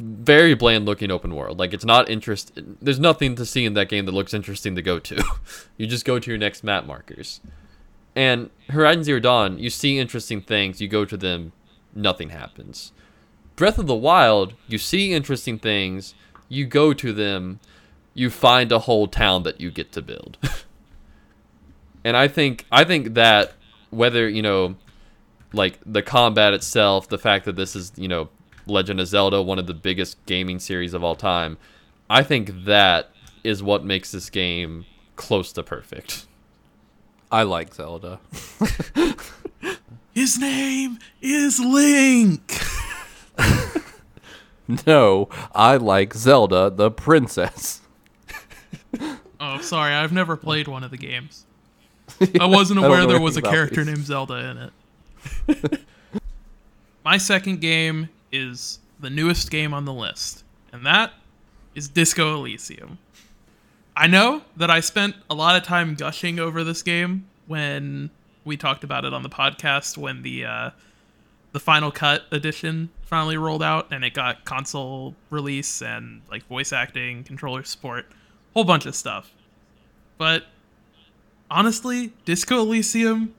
Very 0.00 0.54
bland 0.54 0.84
looking 0.84 1.12
open 1.12 1.34
world. 1.34 1.60
Like 1.60 1.72
it's 1.72 1.84
not 1.84 2.10
interest 2.10 2.58
there's 2.82 2.98
nothing 2.98 3.36
to 3.36 3.46
see 3.46 3.64
in 3.64 3.74
that 3.74 3.88
game 3.88 4.04
that 4.04 4.12
looks 4.12 4.34
interesting 4.34 4.74
to 4.74 4.82
go 4.82 4.98
to. 4.98 5.22
you 5.76 5.86
just 5.86 6.04
go 6.04 6.18
to 6.18 6.30
your 6.30 6.38
next 6.38 6.64
map 6.64 6.84
markers. 6.86 7.40
And 8.16 8.50
Horizon 8.68 9.04
Zero 9.04 9.20
Dawn, 9.20 9.60
you 9.60 9.70
see 9.70 9.98
interesting 9.98 10.40
things, 10.40 10.80
you 10.80 10.88
go 10.88 11.04
to 11.04 11.16
them, 11.16 11.52
nothing 11.94 12.30
happens. 12.30 12.92
Breath 13.54 13.78
of 13.78 13.86
the 13.86 13.94
Wild, 13.94 14.54
you 14.66 14.78
see 14.78 15.12
interesting 15.12 15.58
things, 15.58 16.14
you 16.48 16.66
go 16.66 16.92
to 16.94 17.12
them, 17.12 17.60
you 18.12 18.30
find 18.30 18.72
a 18.72 18.80
whole 18.80 19.06
town 19.06 19.44
that 19.44 19.60
you 19.60 19.70
get 19.70 19.92
to 19.92 20.02
build. 20.02 20.36
and 22.04 22.16
I 22.16 22.26
think 22.26 22.64
I 22.72 22.82
think 22.82 23.14
that 23.14 23.52
whether, 23.90 24.28
you 24.28 24.42
know, 24.42 24.76
like 25.52 25.78
the 25.86 26.02
combat 26.02 26.54
itself, 26.54 27.08
the 27.08 27.18
fact 27.18 27.44
that 27.44 27.56
this 27.56 27.76
is, 27.76 27.92
you 27.96 28.08
know, 28.08 28.28
Legend 28.66 29.00
of 29.00 29.06
Zelda, 29.06 29.40
one 29.42 29.58
of 29.58 29.66
the 29.66 29.74
biggest 29.74 30.24
gaming 30.26 30.58
series 30.58 30.94
of 30.94 31.04
all 31.04 31.14
time, 31.16 31.56
I 32.10 32.22
think 32.22 32.64
that 32.64 33.10
is 33.44 33.62
what 33.62 33.84
makes 33.84 34.10
this 34.12 34.28
game 34.30 34.84
close 35.14 35.52
to 35.52 35.62
perfect. 35.62 36.26
I 37.30 37.42
like 37.42 37.74
Zelda. 37.74 38.20
His 40.14 40.38
name 40.38 40.98
is 41.20 41.60
Link. 41.60 42.58
No, 44.86 45.28
I 45.54 45.76
like 45.76 46.12
Zelda 46.12 46.70
the 46.70 46.90
princess. 46.90 47.82
Oh, 49.38 49.60
sorry, 49.60 49.94
I've 49.94 50.12
never 50.12 50.36
played 50.36 50.66
one 50.66 50.82
of 50.82 50.90
the 50.90 50.96
games. 50.96 51.46
I 52.40 52.46
wasn't 52.46 52.78
aware 52.78 53.00
know 53.00 53.06
there 53.06 53.20
was 53.20 53.36
a 53.36 53.42
character 53.42 53.84
these. 53.84 53.94
named 53.94 54.06
Zelda 54.06 54.72
in 55.46 55.56
it. 55.56 55.80
My 57.04 57.18
second 57.18 57.60
game 57.60 58.08
is 58.32 58.78
the 59.00 59.10
newest 59.10 59.50
game 59.50 59.74
on 59.74 59.84
the 59.84 59.92
list, 59.92 60.44
and 60.72 60.84
that 60.86 61.12
is 61.74 61.88
Disco 61.88 62.34
Elysium. 62.34 62.98
I 63.96 64.06
know 64.06 64.42
that 64.56 64.70
I 64.70 64.80
spent 64.80 65.16
a 65.30 65.34
lot 65.34 65.56
of 65.56 65.62
time 65.62 65.94
gushing 65.94 66.38
over 66.38 66.62
this 66.64 66.82
game 66.82 67.26
when 67.46 68.10
we 68.44 68.56
talked 68.56 68.84
about 68.84 69.04
it 69.04 69.12
on 69.12 69.22
the 69.22 69.28
podcast 69.28 69.96
when 69.96 70.22
the 70.22 70.44
uh, 70.44 70.70
the 71.52 71.60
Final 71.60 71.90
Cut 71.90 72.24
edition 72.30 72.90
finally 73.02 73.36
rolled 73.36 73.62
out 73.62 73.92
and 73.92 74.04
it 74.04 74.12
got 74.12 74.44
console 74.44 75.14
release 75.30 75.80
and 75.80 76.20
like 76.30 76.46
voice 76.46 76.72
acting, 76.72 77.24
controller 77.24 77.64
support, 77.64 78.06
whole 78.52 78.64
bunch 78.64 78.84
of 78.84 78.94
stuff. 78.94 79.32
But 80.18 80.44
honestly, 81.50 82.12
Disco 82.24 82.60
Elysium 82.60 83.34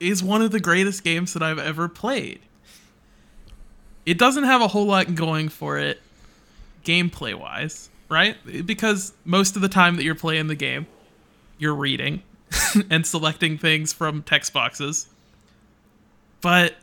is 0.00 0.22
one 0.22 0.42
of 0.42 0.50
the 0.50 0.60
greatest 0.60 1.04
games 1.04 1.32
that 1.34 1.42
I've 1.42 1.58
ever 1.58 1.88
played. 1.88 2.40
It 4.04 4.18
doesn't 4.18 4.44
have 4.44 4.60
a 4.60 4.68
whole 4.68 4.86
lot 4.86 5.14
going 5.14 5.48
for 5.48 5.78
it 5.78 6.00
gameplay 6.84 7.34
wise, 7.34 7.88
right? 8.08 8.36
Because 8.66 9.14
most 9.24 9.56
of 9.56 9.62
the 9.62 9.68
time 9.68 9.96
that 9.96 10.04
you're 10.04 10.14
playing 10.14 10.48
the 10.48 10.54
game, 10.54 10.86
you're 11.58 11.74
reading 11.74 12.22
and 12.90 13.06
selecting 13.06 13.56
things 13.56 13.92
from 13.92 14.22
text 14.22 14.52
boxes. 14.52 15.06
But 16.40 16.74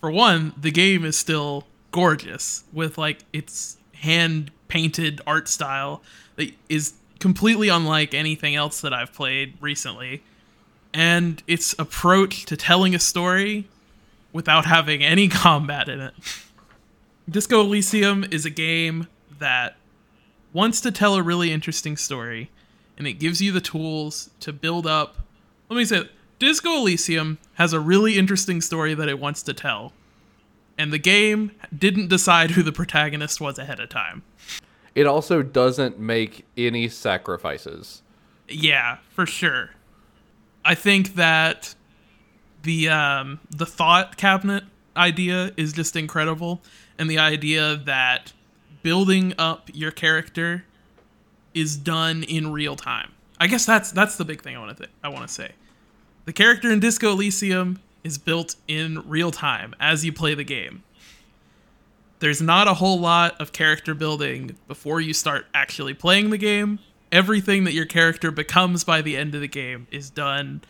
for 0.00 0.10
one, 0.10 0.54
the 0.56 0.70
game 0.70 1.04
is 1.04 1.18
still 1.18 1.66
gorgeous 1.90 2.64
with 2.72 2.96
like 2.96 3.20
its 3.32 3.76
hand 3.94 4.50
painted 4.68 5.20
art 5.26 5.48
style 5.48 6.02
that 6.36 6.52
is 6.68 6.94
completely 7.20 7.68
unlike 7.68 8.14
anything 8.14 8.54
else 8.54 8.80
that 8.80 8.92
I've 8.92 9.12
played 9.12 9.54
recently. 9.60 10.22
And 10.92 11.42
its 11.46 11.74
approach 11.78 12.46
to 12.46 12.56
telling 12.56 12.94
a 12.94 12.98
story 12.98 13.68
without 14.32 14.66
having 14.66 15.02
any 15.02 15.28
combat 15.44 15.88
in 15.88 16.00
it. 16.00 16.14
Disco 17.28 17.60
Elysium 17.60 18.24
is 18.30 18.46
a 18.46 18.50
game 18.50 19.08
that 19.38 19.76
wants 20.52 20.80
to 20.80 20.92
tell 20.92 21.16
a 21.16 21.22
really 21.22 21.52
interesting 21.52 21.96
story, 21.96 22.50
and 22.96 23.06
it 23.06 23.14
gives 23.14 23.42
you 23.42 23.52
the 23.52 23.60
tools 23.60 24.30
to 24.40 24.52
build 24.52 24.86
up. 24.86 25.16
Let 25.68 25.76
me 25.76 25.84
say, 25.84 26.08
Disco 26.38 26.76
Elysium 26.76 27.38
has 27.54 27.72
a 27.72 27.80
really 27.80 28.16
interesting 28.16 28.60
story 28.60 28.94
that 28.94 29.08
it 29.08 29.18
wants 29.18 29.42
to 29.42 29.52
tell, 29.52 29.92
and 30.78 30.92
the 30.92 30.98
game 30.98 31.50
didn't 31.76 32.08
decide 32.08 32.52
who 32.52 32.62
the 32.62 32.72
protagonist 32.72 33.40
was 33.40 33.58
ahead 33.58 33.80
of 33.80 33.88
time. 33.88 34.22
It 34.96 35.06
also 35.06 35.42
doesn't 35.42 35.98
make 35.98 36.46
any 36.56 36.88
sacrifices. 36.88 38.02
Yeah, 38.48 38.96
for 39.10 39.26
sure. 39.26 39.70
I 40.64 40.74
think 40.74 41.14
that 41.14 41.74
the 42.62 42.88
um, 42.88 43.38
the 43.50 43.66
thought 43.66 44.16
cabinet 44.16 44.64
idea 44.96 45.52
is 45.58 45.74
just 45.74 45.96
incredible, 45.96 46.62
and 46.98 47.10
the 47.10 47.18
idea 47.18 47.76
that 47.76 48.32
building 48.82 49.34
up 49.38 49.68
your 49.74 49.90
character 49.90 50.64
is 51.52 51.76
done 51.76 52.22
in 52.22 52.50
real 52.50 52.74
time. 52.74 53.12
I 53.38 53.48
guess 53.48 53.66
that's 53.66 53.92
that's 53.92 54.16
the 54.16 54.24
big 54.24 54.42
thing 54.42 54.56
I 54.56 54.60
want 54.60 54.78
to 54.78 54.84
th- 54.84 54.94
I 55.04 55.08
want 55.10 55.28
to 55.28 55.32
say. 55.32 55.52
The 56.24 56.32
character 56.32 56.72
in 56.72 56.80
Disco 56.80 57.12
Elysium 57.12 57.80
is 58.02 58.16
built 58.16 58.56
in 58.66 59.06
real 59.06 59.30
time 59.30 59.74
as 59.78 60.06
you 60.06 60.12
play 60.12 60.34
the 60.34 60.42
game. 60.42 60.84
There's 62.18 62.40
not 62.40 62.66
a 62.66 62.74
whole 62.74 62.98
lot 62.98 63.40
of 63.40 63.52
character 63.52 63.94
building 63.94 64.56
before 64.68 65.00
you 65.00 65.12
start 65.12 65.46
actually 65.52 65.94
playing 65.94 66.30
the 66.30 66.38
game. 66.38 66.78
Everything 67.12 67.64
that 67.64 67.72
your 67.72 67.86
character 67.86 68.30
becomes 68.30 68.84
by 68.84 69.02
the 69.02 69.16
end 69.16 69.34
of 69.34 69.40
the 69.40 69.48
game 69.48 69.86
is 69.90 70.10
done 70.10 70.62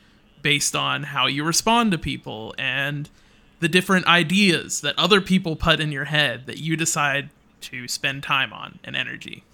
based 0.43 0.77
on 0.77 1.05
how 1.05 1.27
you 1.27 1.45
respond 1.45 1.93
to 1.93 1.99
people 1.99 2.55
and 2.59 3.09
the 3.61 3.69
different 3.69 4.07
ideas 4.07 4.81
that 4.81 4.99
other 4.99 5.21
people 5.21 5.57
put 5.57 5.81
in 5.81 5.93
your 5.93 6.05
head 6.05 6.47
that 6.47 6.59
you 6.59 6.77
decide 6.77 7.31
to 7.61 7.89
spend 7.89 8.23
time 8.23 8.53
on 8.53 8.79
and 8.85 8.95
energy. 8.95 9.45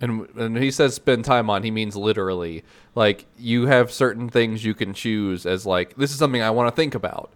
And 0.00 0.28
and 0.36 0.56
he 0.56 0.70
says 0.70 0.94
spend 0.94 1.24
time 1.24 1.50
on, 1.50 1.62
he 1.62 1.70
means 1.70 1.96
literally. 1.96 2.64
Like 2.94 3.26
you 3.38 3.66
have 3.66 3.92
certain 3.92 4.28
things 4.28 4.64
you 4.64 4.74
can 4.74 4.92
choose 4.92 5.46
as 5.46 5.66
like 5.66 5.96
this 5.96 6.10
is 6.10 6.18
something 6.18 6.42
I 6.42 6.50
want 6.50 6.68
to 6.68 6.76
think 6.76 6.94
about. 6.94 7.30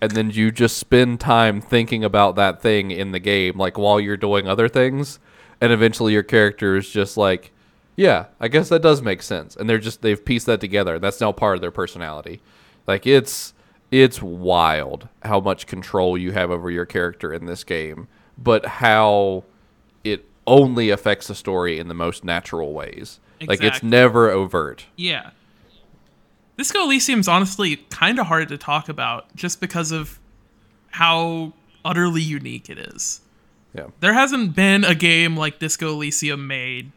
And 0.00 0.12
then 0.12 0.30
you 0.30 0.50
just 0.50 0.78
spend 0.78 1.18
time 1.20 1.60
thinking 1.60 2.04
about 2.04 2.36
that 2.36 2.62
thing 2.62 2.90
in 2.90 3.12
the 3.12 3.18
game 3.18 3.58
like 3.58 3.76
while 3.76 3.98
you're 3.98 4.16
doing 4.16 4.46
other 4.46 4.68
things 4.68 5.18
and 5.60 5.72
eventually 5.72 6.12
your 6.12 6.22
character 6.22 6.76
is 6.76 6.88
just 6.88 7.16
like 7.16 7.52
yeah, 7.98 8.26
I 8.38 8.46
guess 8.46 8.68
that 8.68 8.80
does 8.80 9.02
make 9.02 9.22
sense. 9.22 9.56
And 9.56 9.68
they're 9.68 9.78
just 9.78 10.02
they've 10.02 10.24
pieced 10.24 10.46
that 10.46 10.60
together. 10.60 11.00
That's 11.00 11.20
now 11.20 11.32
part 11.32 11.56
of 11.56 11.60
their 11.60 11.72
personality. 11.72 12.40
Like 12.86 13.08
it's 13.08 13.54
it's 13.90 14.22
wild 14.22 15.08
how 15.24 15.40
much 15.40 15.66
control 15.66 16.16
you 16.16 16.30
have 16.30 16.52
over 16.52 16.70
your 16.70 16.86
character 16.86 17.32
in 17.32 17.46
this 17.46 17.64
game, 17.64 18.06
but 18.38 18.64
how 18.66 19.42
it 20.04 20.28
only 20.46 20.90
affects 20.90 21.26
the 21.26 21.34
story 21.34 21.80
in 21.80 21.88
the 21.88 21.94
most 21.94 22.24
natural 22.24 22.72
ways. 22.72 23.18
Like 23.44 23.64
it's 23.64 23.82
never 23.82 24.30
overt. 24.30 24.86
Yeah. 24.94 25.30
Disco 26.58 26.80
Elysium's 26.80 27.28
honestly 27.28 27.76
kind 27.88 28.18
of 28.18 28.26
hard 28.26 28.48
to 28.48 28.58
talk 28.58 28.88
about 28.88 29.34
just 29.36 29.60
because 29.60 29.92
of 29.92 30.18
how 30.90 31.52
utterly 31.84 32.20
unique 32.20 32.68
it 32.68 32.78
is. 32.78 33.20
Yeah. 33.72 33.86
There 34.00 34.12
hasn't 34.12 34.56
been 34.56 34.82
a 34.82 34.96
game 34.96 35.36
like 35.36 35.60
Disco 35.60 35.92
Elysium 35.92 36.48
made 36.48 36.90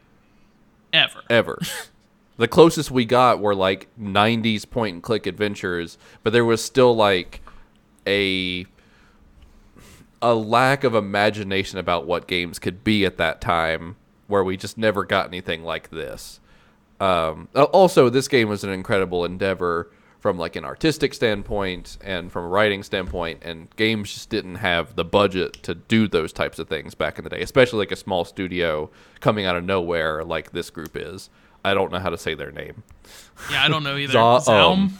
ever. 0.91 1.21
Ever. 1.29 1.59
the 2.37 2.47
closest 2.47 2.89
we 2.89 3.05
got 3.05 3.39
were 3.39 3.53
like 3.53 3.87
90s 4.01 4.67
point 4.67 4.95
and 4.95 5.03
click 5.03 5.27
adventures, 5.27 5.99
but 6.23 6.33
there 6.33 6.45
was 6.45 6.63
still 6.63 6.95
like 6.95 7.41
a 8.07 8.65
a 10.23 10.33
lack 10.33 10.83
of 10.83 10.95
imagination 10.95 11.77
about 11.77 12.07
what 12.07 12.27
games 12.27 12.57
could 12.57 12.83
be 12.83 13.05
at 13.05 13.17
that 13.17 13.41
time 13.41 13.95
where 14.25 14.43
we 14.43 14.57
just 14.57 14.77
never 14.77 15.03
got 15.03 15.27
anything 15.27 15.63
like 15.63 15.91
this. 15.91 16.39
Um, 17.01 17.47
also, 17.55 18.09
this 18.09 18.27
game 18.27 18.47
was 18.47 18.63
an 18.63 18.69
incredible 18.69 19.25
endeavor 19.25 19.89
from 20.19 20.37
like 20.37 20.55
an 20.55 20.63
artistic 20.63 21.15
standpoint 21.15 21.97
and 22.01 22.31
from 22.31 22.45
a 22.45 22.47
writing 22.47 22.83
standpoint, 22.83 23.39
and 23.41 23.75
games 23.75 24.13
just 24.13 24.29
didn't 24.29 24.55
have 24.55 24.95
the 24.95 25.03
budget 25.03 25.53
to 25.63 25.73
do 25.73 26.07
those 26.07 26.31
types 26.31 26.59
of 26.59 26.69
things 26.69 26.93
back 26.93 27.17
in 27.17 27.23
the 27.23 27.29
day, 27.31 27.41
especially 27.41 27.79
like 27.79 27.91
a 27.91 27.95
small 27.95 28.23
studio 28.23 28.91
coming 29.19 29.45
out 29.45 29.55
of 29.55 29.63
nowhere 29.63 30.23
like 30.23 30.51
this 30.51 30.69
group 30.69 30.95
is. 30.95 31.31
I 31.65 31.73
don't 31.73 31.91
know 31.91 31.97
how 31.97 32.11
to 32.11 32.19
say 32.19 32.35
their 32.35 32.51
name. 32.51 32.83
Yeah, 33.49 33.63
I 33.63 33.67
don't 33.67 33.83
know 33.83 33.97
either. 33.97 34.13
Zaum? 34.39 34.47
um, 34.47 34.97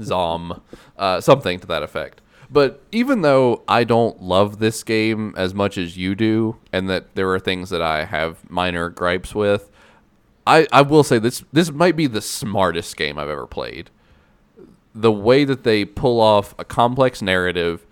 Zom, 0.00 0.62
uh, 0.96 1.20
something 1.20 1.58
to 1.58 1.66
that 1.66 1.82
effect. 1.82 2.20
But 2.48 2.80
even 2.92 3.22
though 3.22 3.64
I 3.66 3.82
don't 3.82 4.22
love 4.22 4.60
this 4.60 4.84
game 4.84 5.34
as 5.36 5.54
much 5.54 5.76
as 5.76 5.96
you 5.96 6.14
do, 6.14 6.56
and 6.72 6.88
that 6.88 7.16
there 7.16 7.28
are 7.32 7.40
things 7.40 7.70
that 7.70 7.82
I 7.82 8.04
have 8.04 8.48
minor 8.48 8.88
gripes 8.90 9.34
with, 9.34 9.72
I, 10.46 10.66
I 10.72 10.82
will 10.82 11.02
say 11.02 11.18
this 11.18 11.44
this 11.52 11.70
might 11.70 11.96
be 11.96 12.06
the 12.06 12.20
smartest 12.20 12.96
game 12.96 13.18
I've 13.18 13.28
ever 13.28 13.46
played. 13.46 13.90
The 14.94 15.12
way 15.12 15.44
that 15.44 15.64
they 15.64 15.84
pull 15.84 16.20
off 16.20 16.54
a 16.58 16.64
complex 16.64 17.20
narrative, 17.20 17.84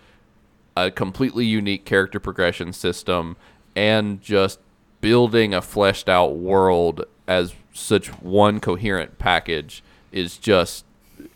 a 0.76 0.90
completely 0.90 1.44
unique 1.44 1.84
character 1.84 2.20
progression 2.20 2.72
system, 2.72 3.36
and 3.76 4.22
just 4.22 4.60
building 5.00 5.52
a 5.52 5.60
fleshed 5.60 6.08
out 6.08 6.36
world 6.36 7.04
as 7.26 7.54
such 7.72 8.08
one 8.22 8.60
coherent 8.60 9.18
package 9.18 9.82
is 10.12 10.38
just 10.38 10.84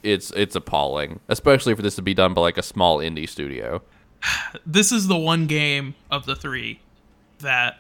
it's 0.03 0.31
it's 0.31 0.57
appalling, 0.57 1.21
especially 1.29 1.75
for 1.75 1.83
this 1.83 1.97
to 1.97 2.03
be 2.03 2.15
done 2.15 2.33
by 2.33 2.41
like 2.41 2.59
a 2.59 2.63
small 2.63 2.99
indie 2.99 3.29
studio. 3.29 3.83
this 4.67 4.93
is 4.93 5.09
the 5.09 5.19
one 5.19 5.47
game 5.47 5.95
of 6.11 6.27
the 6.27 6.37
three 6.37 6.81
that 7.41 7.79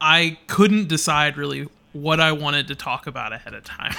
I 0.00 0.38
couldn't 0.46 0.88
decide 0.88 1.36
really 1.36 1.68
what 1.94 2.20
I 2.20 2.32
wanted 2.32 2.68
to 2.68 2.74
talk 2.74 3.06
about 3.06 3.32
ahead 3.32 3.54
of 3.54 3.64
time. 3.64 3.94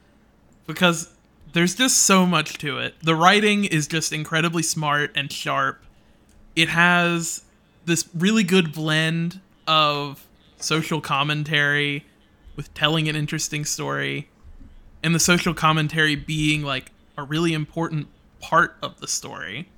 because 0.66 1.12
there's 1.52 1.76
just 1.76 1.98
so 1.98 2.26
much 2.26 2.58
to 2.58 2.78
it. 2.78 2.94
The 3.02 3.14
writing 3.14 3.64
is 3.64 3.86
just 3.86 4.12
incredibly 4.12 4.64
smart 4.64 5.12
and 5.14 5.30
sharp. 5.30 5.80
It 6.56 6.68
has 6.68 7.44
this 7.84 8.08
really 8.12 8.42
good 8.42 8.72
blend 8.72 9.40
of 9.68 10.26
social 10.58 11.00
commentary 11.00 12.04
with 12.56 12.72
telling 12.74 13.08
an 13.08 13.14
interesting 13.14 13.64
story 13.64 14.28
and 15.02 15.14
the 15.14 15.20
social 15.20 15.54
commentary 15.54 16.16
being 16.16 16.62
like 16.62 16.90
a 17.16 17.22
really 17.22 17.52
important 17.52 18.08
part 18.40 18.76
of 18.82 19.00
the 19.00 19.06
story 19.06 19.68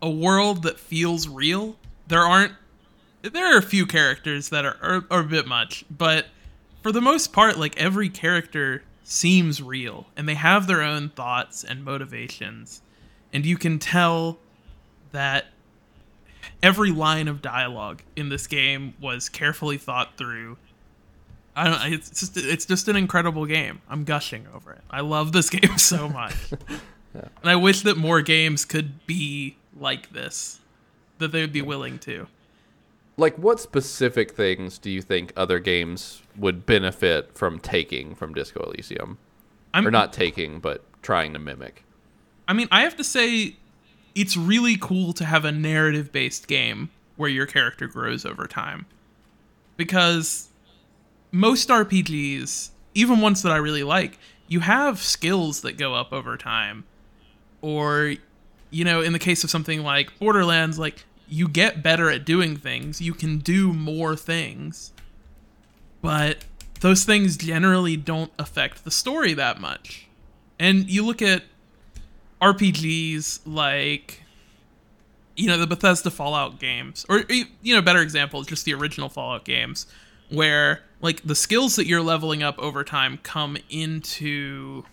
a 0.00 0.10
world 0.10 0.62
that 0.62 0.78
feels 0.78 1.28
real. 1.28 1.76
There 2.06 2.20
aren't 2.20 2.52
there 3.22 3.52
are 3.52 3.58
a 3.58 3.62
few 3.62 3.84
characters 3.84 4.48
that 4.50 4.64
are, 4.64 4.76
are, 4.80 5.04
are 5.10 5.20
a 5.20 5.24
bit 5.24 5.46
much, 5.46 5.84
but 5.90 6.26
for 6.82 6.92
the 6.92 7.00
most 7.00 7.32
part, 7.32 7.58
like 7.58 7.76
every 7.76 8.08
character 8.08 8.82
seems 9.02 9.62
real 9.62 10.06
and 10.16 10.28
they 10.28 10.34
have 10.34 10.66
their 10.66 10.82
own 10.82 11.08
thoughts 11.10 11.64
and 11.64 11.84
motivations. 11.84 12.82
And 13.32 13.44
you 13.44 13.56
can 13.56 13.78
tell 13.78 14.38
that 15.12 15.46
every 16.62 16.90
line 16.90 17.28
of 17.28 17.42
dialogue 17.42 18.02
in 18.16 18.28
this 18.28 18.46
game 18.46 18.94
was 19.00 19.28
carefully 19.28 19.78
thought 19.78 20.16
through. 20.16 20.56
I 21.56 21.64
don't 21.64 21.92
it's 21.92 22.10
just 22.10 22.36
it's 22.36 22.64
just 22.64 22.88
an 22.88 22.96
incredible 22.96 23.46
game. 23.46 23.80
I'm 23.88 24.04
gushing 24.04 24.46
over 24.54 24.72
it. 24.72 24.82
I 24.90 25.00
love 25.00 25.32
this 25.32 25.50
game 25.50 25.78
so 25.78 26.08
much. 26.08 26.34
And 27.14 27.50
I 27.50 27.56
wish 27.56 27.82
that 27.82 27.96
more 27.96 28.20
games 28.20 28.64
could 28.64 29.06
be 29.06 29.56
like 29.78 30.12
this, 30.12 30.60
that 31.18 31.32
they 31.32 31.40
would 31.40 31.52
be 31.52 31.62
willing 31.62 31.98
to. 32.00 32.26
Like, 33.18 33.36
what 33.36 33.58
specific 33.58 34.30
things 34.30 34.78
do 34.78 34.90
you 34.90 35.02
think 35.02 35.32
other 35.36 35.58
games 35.58 36.22
would 36.36 36.64
benefit 36.64 37.36
from 37.36 37.58
taking 37.58 38.14
from 38.14 38.32
Disco 38.32 38.60
Elysium, 38.60 39.18
I'm 39.74 39.86
or 39.86 39.90
not 39.90 40.12
taking, 40.12 40.60
but 40.60 40.84
trying 41.02 41.32
to 41.32 41.40
mimic? 41.40 41.84
I 42.46 42.52
mean, 42.52 42.68
I 42.70 42.82
have 42.82 42.96
to 42.96 43.04
say, 43.04 43.56
it's 44.14 44.36
really 44.36 44.76
cool 44.76 45.12
to 45.14 45.24
have 45.24 45.44
a 45.44 45.50
narrative 45.50 46.12
based 46.12 46.46
game 46.46 46.90
where 47.16 47.28
your 47.28 47.44
character 47.44 47.88
grows 47.88 48.24
over 48.24 48.46
time. 48.46 48.86
Because 49.76 50.48
most 51.32 51.68
RPGs, 51.68 52.70
even 52.94 53.20
ones 53.20 53.42
that 53.42 53.50
I 53.50 53.56
really 53.56 53.82
like, 53.82 54.18
you 54.46 54.60
have 54.60 55.00
skills 55.00 55.60
that 55.62 55.76
go 55.76 55.94
up 55.94 56.12
over 56.12 56.36
time. 56.36 56.84
Or, 57.62 58.14
you 58.70 58.84
know, 58.84 59.02
in 59.02 59.12
the 59.12 59.18
case 59.18 59.42
of 59.42 59.50
something 59.50 59.82
like 59.82 60.16
Borderlands, 60.20 60.78
like, 60.78 61.04
you 61.28 61.48
get 61.48 61.82
better 61.82 62.10
at 62.10 62.24
doing 62.24 62.56
things, 62.56 63.00
you 63.00 63.14
can 63.14 63.38
do 63.38 63.72
more 63.72 64.16
things. 64.16 64.92
But 66.00 66.44
those 66.80 67.04
things 67.04 67.36
generally 67.36 67.96
don't 67.96 68.32
affect 68.38 68.84
the 68.84 68.90
story 68.90 69.34
that 69.34 69.60
much. 69.60 70.06
And 70.58 70.88
you 70.90 71.04
look 71.04 71.22
at 71.22 71.42
RPGs 72.40 73.40
like 73.46 74.22
you 75.36 75.46
know 75.46 75.56
the 75.56 75.66
Bethesda 75.66 76.10
Fallout 76.10 76.58
games 76.58 77.06
or 77.08 77.24
you 77.28 77.74
know 77.74 77.82
better 77.82 78.00
example 78.00 78.40
is 78.40 78.46
just 78.46 78.64
the 78.64 78.74
original 78.74 79.08
Fallout 79.08 79.44
games 79.44 79.86
where 80.30 80.82
like 81.00 81.22
the 81.22 81.34
skills 81.34 81.76
that 81.76 81.86
you're 81.86 82.02
leveling 82.02 82.42
up 82.42 82.58
over 82.58 82.84
time 82.84 83.18
come 83.22 83.56
into 83.70 84.84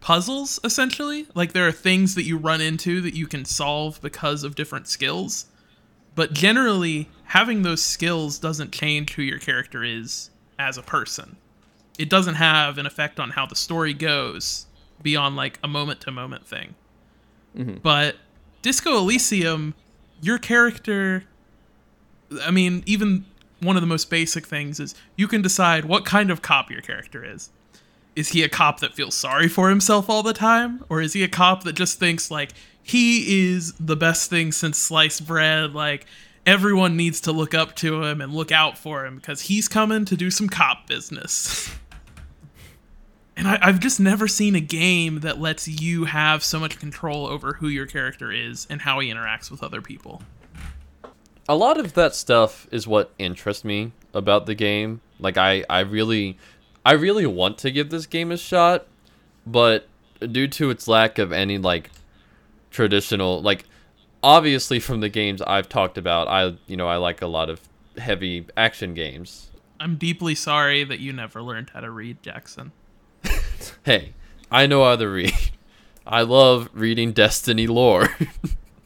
puzzles 0.00 0.58
essentially 0.64 1.26
like 1.34 1.52
there 1.52 1.66
are 1.66 1.72
things 1.72 2.14
that 2.14 2.22
you 2.22 2.38
run 2.38 2.60
into 2.60 3.00
that 3.00 3.14
you 3.14 3.26
can 3.26 3.44
solve 3.44 4.00
because 4.00 4.44
of 4.44 4.54
different 4.54 4.88
skills 4.88 5.46
but 6.14 6.32
generally 6.32 7.08
having 7.24 7.62
those 7.62 7.82
skills 7.82 8.38
doesn't 8.38 8.72
change 8.72 9.14
who 9.14 9.22
your 9.22 9.38
character 9.38 9.84
is 9.84 10.30
as 10.58 10.76
a 10.76 10.82
person 10.82 11.36
it 12.00 12.08
doesn't 12.08 12.36
have 12.36 12.78
an 12.78 12.86
effect 12.86 13.20
on 13.20 13.28
how 13.28 13.44
the 13.44 13.54
story 13.54 13.92
goes 13.92 14.64
beyond 15.02 15.36
like 15.36 15.58
a 15.62 15.68
moment 15.68 16.00
to 16.00 16.10
moment 16.10 16.46
thing. 16.46 16.74
Mm-hmm. 17.54 17.76
But 17.82 18.16
Disco 18.62 18.96
Elysium, 18.96 19.74
your 20.22 20.38
character, 20.38 21.24
I 22.42 22.50
mean, 22.50 22.82
even 22.86 23.26
one 23.60 23.76
of 23.76 23.82
the 23.82 23.86
most 23.86 24.08
basic 24.08 24.46
things 24.46 24.80
is 24.80 24.94
you 25.16 25.28
can 25.28 25.42
decide 25.42 25.84
what 25.84 26.06
kind 26.06 26.30
of 26.30 26.40
cop 26.40 26.70
your 26.70 26.80
character 26.80 27.22
is. 27.22 27.50
Is 28.20 28.28
he 28.28 28.42
a 28.42 28.50
cop 28.50 28.80
that 28.80 28.92
feels 28.92 29.14
sorry 29.14 29.48
for 29.48 29.70
himself 29.70 30.10
all 30.10 30.22
the 30.22 30.34
time? 30.34 30.84
Or 30.90 31.00
is 31.00 31.14
he 31.14 31.22
a 31.22 31.28
cop 31.28 31.64
that 31.64 31.72
just 31.72 31.98
thinks, 31.98 32.30
like, 32.30 32.50
he 32.82 33.50
is 33.50 33.72
the 33.80 33.96
best 33.96 34.28
thing 34.28 34.52
since 34.52 34.76
sliced 34.76 35.26
bread? 35.26 35.72
Like, 35.72 36.04
everyone 36.44 36.98
needs 36.98 37.18
to 37.22 37.32
look 37.32 37.54
up 37.54 37.74
to 37.76 38.02
him 38.02 38.20
and 38.20 38.34
look 38.34 38.52
out 38.52 38.76
for 38.76 39.06
him 39.06 39.16
because 39.16 39.40
he's 39.40 39.68
coming 39.68 40.04
to 40.04 40.18
do 40.18 40.30
some 40.30 40.50
cop 40.50 40.86
business. 40.86 41.74
And 43.38 43.48
I, 43.48 43.58
I've 43.62 43.80
just 43.80 43.98
never 43.98 44.28
seen 44.28 44.54
a 44.54 44.60
game 44.60 45.20
that 45.20 45.40
lets 45.40 45.66
you 45.66 46.04
have 46.04 46.44
so 46.44 46.60
much 46.60 46.78
control 46.78 47.26
over 47.26 47.54
who 47.54 47.68
your 47.68 47.86
character 47.86 48.30
is 48.30 48.66
and 48.68 48.82
how 48.82 49.00
he 49.00 49.10
interacts 49.10 49.50
with 49.50 49.62
other 49.62 49.80
people. 49.80 50.20
a 51.48 51.56
lot 51.56 51.80
of 51.80 51.94
that 51.94 52.14
stuff 52.14 52.68
is 52.70 52.86
what 52.86 53.12
interests 53.18 53.64
me 53.64 53.92
about 54.14 54.46
the 54.46 54.54
game. 54.54 55.00
Like 55.18 55.36
I, 55.36 55.64
I 55.68 55.80
really, 55.80 56.38
I 56.84 56.92
really 56.92 57.26
want 57.26 57.58
to 57.58 57.70
give 57.70 57.90
this 57.90 58.06
game 58.06 58.32
a 58.32 58.36
shot, 58.36 58.86
but 59.46 59.86
due 60.20 60.48
to 60.48 60.70
its 60.70 60.88
lack 60.88 61.18
of 61.18 61.32
any 61.32 61.58
like 61.58 61.90
traditional, 62.70 63.42
like 63.42 63.64
obviously 64.22 64.80
from 64.80 65.00
the 65.00 65.08
games 65.08 65.42
I've 65.42 65.68
talked 65.68 65.98
about, 65.98 66.28
I 66.28 66.56
you 66.66 66.76
know 66.76 66.88
I 66.88 66.96
like 66.96 67.22
a 67.22 67.26
lot 67.26 67.50
of 67.50 67.60
heavy 67.98 68.46
action 68.56 68.94
games, 68.94 69.50
I'm 69.80 69.96
deeply 69.96 70.34
sorry 70.34 70.84
that 70.84 71.00
you 71.00 71.10
never 71.10 71.42
learned 71.42 71.70
how 71.70 71.80
to 71.80 71.90
read, 71.90 72.22
Jackson. 72.22 72.72
Hey, 73.84 74.14
I 74.50 74.66
know 74.66 74.84
how 74.84 74.96
to 74.96 75.08
read. 75.08 75.34
I 76.06 76.22
love 76.22 76.68
reading 76.72 77.12
Destiny 77.12 77.66
lore. 77.66 78.08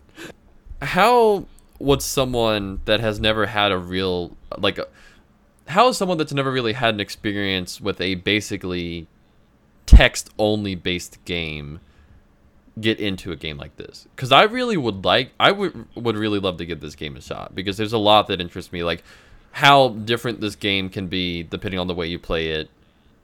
how 0.82 1.46
would 1.78 2.02
someone 2.02 2.80
that 2.84 3.00
has 3.00 3.18
never 3.20 3.46
had 3.46 3.70
a 3.72 3.78
real 3.78 4.36
like 4.58 4.78
how 5.68 5.88
is 5.88 5.96
someone 5.96 6.18
that's 6.18 6.32
never 6.32 6.52
really 6.52 6.74
had 6.74 6.94
an 6.94 7.00
experience 7.00 7.80
with 7.80 8.00
a 8.00 8.16
basically 8.16 9.06
text 9.86 10.30
only 10.38 10.74
based 10.74 11.22
game 11.24 11.80
get 12.80 12.98
into 12.98 13.32
a 13.32 13.36
game 13.36 13.56
like 13.56 13.76
this? 13.76 14.06
Because 14.14 14.32
i 14.32 14.42
really 14.42 14.76
would 14.76 15.04
like 15.04 15.30
i 15.38 15.50
would 15.50 15.86
would 15.94 16.16
really 16.16 16.38
love 16.38 16.58
to 16.58 16.66
give 16.66 16.80
this 16.80 16.94
game 16.94 17.16
a 17.16 17.20
shot 17.20 17.54
because 17.54 17.76
there's 17.76 17.92
a 17.92 17.98
lot 17.98 18.26
that 18.28 18.40
interests 18.40 18.72
me 18.72 18.82
like 18.82 19.02
how 19.52 19.90
different 19.90 20.40
this 20.40 20.56
game 20.56 20.88
can 20.88 21.06
be 21.06 21.42
depending 21.44 21.78
on 21.78 21.86
the 21.86 21.94
way 21.94 22.06
you 22.06 22.18
play 22.18 22.48
it 22.48 22.68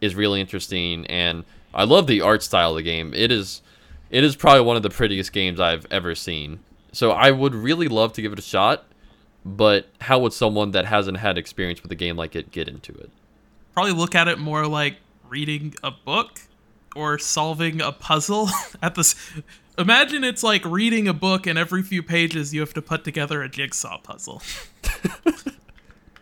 is 0.01 0.15
really 0.15 0.41
interesting 0.41 1.05
and 1.07 1.45
i 1.75 1.85
love 1.85 2.07
the 2.07 2.21
art 2.21 2.43
style 2.43 2.71
of 2.71 2.77
the 2.77 2.83
game. 2.83 3.13
It 3.15 3.31
is 3.31 3.63
it 4.11 4.25
is 4.25 4.35
probably 4.35 4.63
one 4.63 4.77
of 4.77 4.83
the 4.83 4.91
prettiest 4.91 5.33
games 5.33 5.61
i've 5.61 5.87
ever 5.91 6.15
seen. 6.15 6.61
So 6.93 7.11
i 7.11 7.31
would 7.31 7.55
really 7.55 7.89
love 7.89 8.13
to 8.15 8.23
give 8.23 8.33
it 8.33 8.39
a 8.39 8.43
shot 8.43 8.85
but 9.45 9.87
how 10.03 10.19
would 10.19 10.33
someone 10.33 10.71
that 10.73 10.85
hasn't 10.85 11.17
had 11.17 11.39
experience 11.39 11.83
with 11.83 11.91
a 11.91 11.95
game 11.95 12.17
like 12.17 12.37
it 12.37 12.51
get 12.51 12.69
into 12.69 12.93
it 12.93 13.11
Probably 13.73 13.93
look 13.93 14.15
at 14.15 14.29
it 14.29 14.39
more 14.39 14.67
like 14.67 14.97
reading 15.29 15.75
a 15.83 15.91
book 15.91 16.41
or 16.97 17.19
solving 17.19 17.81
a 17.81 17.93
puzzle 17.93 18.49
at 18.83 18.95
this. 18.95 19.15
Imagine 19.79 20.25
it's 20.25 20.43
like 20.43 20.65
reading 20.65 21.09
a 21.09 21.15
book, 21.15 21.47
and 21.47 21.59
every 21.59 21.83
few 21.83 22.03
pages 22.03 22.53
you 22.53 22.61
have 22.61 22.75
to 22.75 22.83
put 22.83 23.05
together 23.05 23.43
a 23.43 23.49
jigsaw 23.49 23.99
puzzle. 23.99 24.43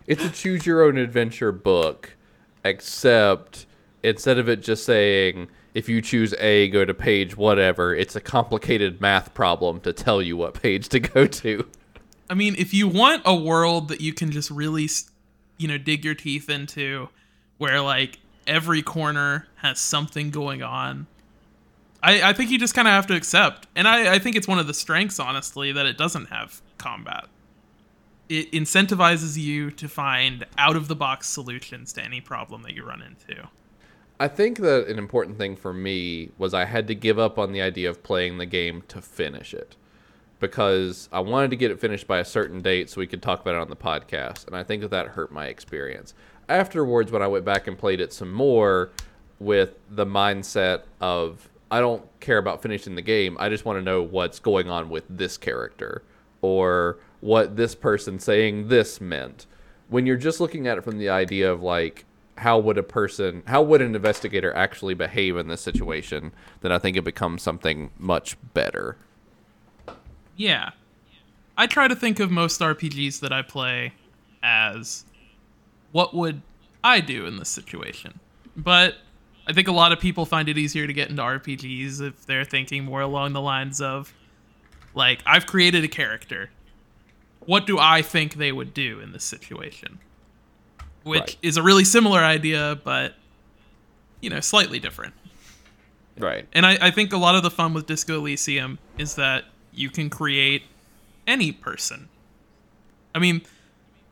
It's 0.06 0.24
a 0.24 0.30
choose 0.30 0.64
your 0.64 0.84
own 0.84 0.96
adventure 0.96 1.52
book, 1.52 2.16
except 2.64 3.66
instead 4.02 4.38
of 4.38 4.48
it 4.48 4.62
just 4.62 4.86
saying 4.86 5.48
if 5.74 5.86
you 5.86 6.00
choose 6.00 6.32
A, 6.40 6.68
go 6.68 6.86
to 6.86 6.94
page 6.94 7.36
whatever, 7.36 7.94
it's 7.94 8.16
a 8.16 8.20
complicated 8.22 9.02
math 9.02 9.34
problem 9.34 9.80
to 9.80 9.92
tell 9.92 10.22
you 10.22 10.34
what 10.34 10.54
page 10.62 10.88
to 10.88 11.00
go 11.00 11.26
to. 11.26 11.68
I 12.30 12.34
mean, 12.34 12.54
if 12.58 12.74
you 12.74 12.88
want 12.88 13.22
a 13.24 13.34
world 13.34 13.88
that 13.88 14.00
you 14.00 14.12
can 14.12 14.30
just 14.30 14.50
really, 14.50 14.88
you 15.56 15.68
know, 15.68 15.78
dig 15.78 16.04
your 16.04 16.14
teeth 16.14 16.50
into, 16.50 17.08
where 17.56 17.80
like 17.80 18.18
every 18.46 18.82
corner 18.82 19.46
has 19.56 19.78
something 19.78 20.30
going 20.30 20.62
on, 20.62 21.06
I, 22.02 22.30
I 22.30 22.32
think 22.32 22.50
you 22.50 22.58
just 22.58 22.74
kind 22.74 22.86
of 22.86 22.92
have 22.92 23.06
to 23.08 23.16
accept. 23.16 23.66
And 23.74 23.88
I, 23.88 24.14
I 24.14 24.18
think 24.18 24.36
it's 24.36 24.46
one 24.46 24.58
of 24.58 24.66
the 24.66 24.74
strengths, 24.74 25.18
honestly, 25.18 25.72
that 25.72 25.86
it 25.86 25.96
doesn't 25.96 26.26
have 26.26 26.60
combat. 26.76 27.26
It 28.28 28.52
incentivizes 28.52 29.38
you 29.38 29.70
to 29.72 29.88
find 29.88 30.44
out 30.58 30.76
of 30.76 30.88
the 30.88 30.94
box 30.94 31.28
solutions 31.28 31.92
to 31.94 32.04
any 32.04 32.20
problem 32.20 32.62
that 32.62 32.74
you 32.74 32.84
run 32.84 33.02
into. 33.02 33.48
I 34.20 34.28
think 34.28 34.58
that 34.58 34.86
an 34.88 34.98
important 34.98 35.38
thing 35.38 35.56
for 35.56 35.72
me 35.72 36.30
was 36.36 36.52
I 36.52 36.66
had 36.66 36.86
to 36.88 36.94
give 36.94 37.18
up 37.18 37.38
on 37.38 37.52
the 37.52 37.62
idea 37.62 37.88
of 37.88 38.02
playing 38.02 38.38
the 38.38 38.46
game 38.46 38.82
to 38.88 39.00
finish 39.00 39.54
it 39.54 39.76
because 40.40 41.08
I 41.12 41.20
wanted 41.20 41.50
to 41.50 41.56
get 41.56 41.70
it 41.70 41.80
finished 41.80 42.06
by 42.06 42.18
a 42.18 42.24
certain 42.24 42.60
date 42.60 42.90
so 42.90 43.00
we 43.00 43.06
could 43.06 43.22
talk 43.22 43.40
about 43.40 43.54
it 43.54 43.60
on 43.60 43.70
the 43.70 43.76
podcast. 43.76 44.46
And 44.46 44.56
I 44.56 44.62
think 44.62 44.82
that 44.82 44.90
that 44.90 45.08
hurt 45.08 45.32
my 45.32 45.46
experience. 45.46 46.14
Afterwards, 46.48 47.10
when 47.10 47.22
I 47.22 47.26
went 47.26 47.44
back 47.44 47.66
and 47.66 47.76
played 47.76 48.00
it 48.00 48.12
some 48.12 48.32
more 48.32 48.90
with 49.38 49.78
the 49.90 50.06
mindset 50.06 50.82
of 51.00 51.48
I 51.70 51.80
don't 51.80 52.04
care 52.20 52.38
about 52.38 52.62
finishing 52.62 52.94
the 52.94 53.02
game, 53.02 53.36
I 53.38 53.48
just 53.48 53.64
want 53.64 53.78
to 53.78 53.82
know 53.82 54.02
what's 54.02 54.38
going 54.38 54.70
on 54.70 54.88
with 54.88 55.04
this 55.08 55.36
character 55.36 56.02
or 56.40 56.98
what 57.20 57.56
this 57.56 57.74
person 57.74 58.18
saying 58.18 58.68
this 58.68 59.00
meant. 59.00 59.46
When 59.88 60.06
you're 60.06 60.16
just 60.16 60.40
looking 60.40 60.66
at 60.66 60.78
it 60.78 60.84
from 60.84 60.98
the 60.98 61.10
idea 61.10 61.52
of 61.52 61.62
like, 61.62 62.04
how 62.38 62.56
would 62.56 62.78
a 62.78 62.82
person 62.84 63.42
how 63.46 63.60
would 63.60 63.82
an 63.82 63.96
investigator 63.96 64.54
actually 64.54 64.94
behave 64.94 65.36
in 65.36 65.48
this 65.48 65.60
situation 65.60 66.32
then 66.60 66.70
i 66.70 66.78
think 66.78 66.96
it 66.96 67.02
becomes 67.02 67.42
something 67.42 67.90
much 67.98 68.36
better 68.54 68.96
Yeah. 70.38 70.70
I 71.58 71.66
try 71.66 71.88
to 71.88 71.96
think 71.96 72.20
of 72.20 72.30
most 72.30 72.60
RPGs 72.60 73.20
that 73.20 73.32
I 73.32 73.42
play 73.42 73.92
as 74.42 75.04
what 75.92 76.14
would 76.14 76.40
I 76.84 77.00
do 77.00 77.26
in 77.26 77.36
this 77.36 77.48
situation? 77.50 78.20
But 78.56 78.94
I 79.46 79.52
think 79.52 79.66
a 79.68 79.72
lot 79.72 79.92
of 79.92 79.98
people 79.98 80.24
find 80.24 80.48
it 80.48 80.56
easier 80.56 80.86
to 80.86 80.92
get 80.92 81.10
into 81.10 81.20
RPGs 81.22 82.00
if 82.00 82.24
they're 82.26 82.44
thinking 82.44 82.84
more 82.84 83.00
along 83.00 83.32
the 83.32 83.40
lines 83.40 83.80
of 83.80 84.14
like 84.94 85.20
I've 85.26 85.46
created 85.46 85.82
a 85.84 85.88
character. 85.88 86.50
What 87.40 87.66
do 87.66 87.78
I 87.78 88.02
think 88.02 88.34
they 88.34 88.52
would 88.52 88.72
do 88.72 89.00
in 89.00 89.10
this 89.12 89.24
situation? 89.24 89.98
Which 91.02 91.20
Right. 91.20 91.36
is 91.42 91.56
a 91.56 91.62
really 91.62 91.84
similar 91.84 92.20
idea 92.20 92.78
but 92.84 93.14
you 94.20 94.30
know, 94.30 94.40
slightly 94.40 94.78
different. 94.78 95.14
right 96.18 96.46
And 96.52 96.64
I, 96.66 96.78
I 96.80 96.90
think 96.92 97.12
a 97.12 97.16
lot 97.16 97.34
of 97.34 97.42
the 97.42 97.50
fun 97.50 97.74
with 97.74 97.86
Disco 97.86 98.18
Elysium 98.18 98.78
is 98.98 99.16
that 99.16 99.44
you 99.78 99.90
can 99.90 100.10
create 100.10 100.62
any 101.26 101.52
person. 101.52 102.08
I 103.14 103.18
mean, 103.18 103.42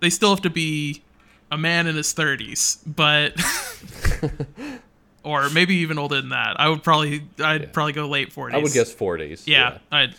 they 0.01 0.11
still 0.11 0.31
have 0.31 0.43
to 0.43 0.51
be 0.51 1.03
a 1.51 1.59
man 1.59 1.87
in 1.87 1.97
his 1.97 2.12
30s, 2.14 2.79
but 2.87 3.35
or 5.23 5.49
maybe 5.51 5.77
even 5.77 5.99
older 5.99 6.21
than 6.21 6.31
that. 6.31 6.59
I 6.61 6.69
would 6.69 6.83
probably 6.83 7.23
I'd 7.43 7.62
Yeah. 7.62 7.69
probably 7.73 7.93
go 7.93 8.07
late 8.09 8.33
40s. 8.35 8.55
i 8.55 8.59
would 8.59 8.73
guess 8.73 8.95
40s 8.95 9.43
Yeah, 9.47 9.79
I'd 9.91 10.14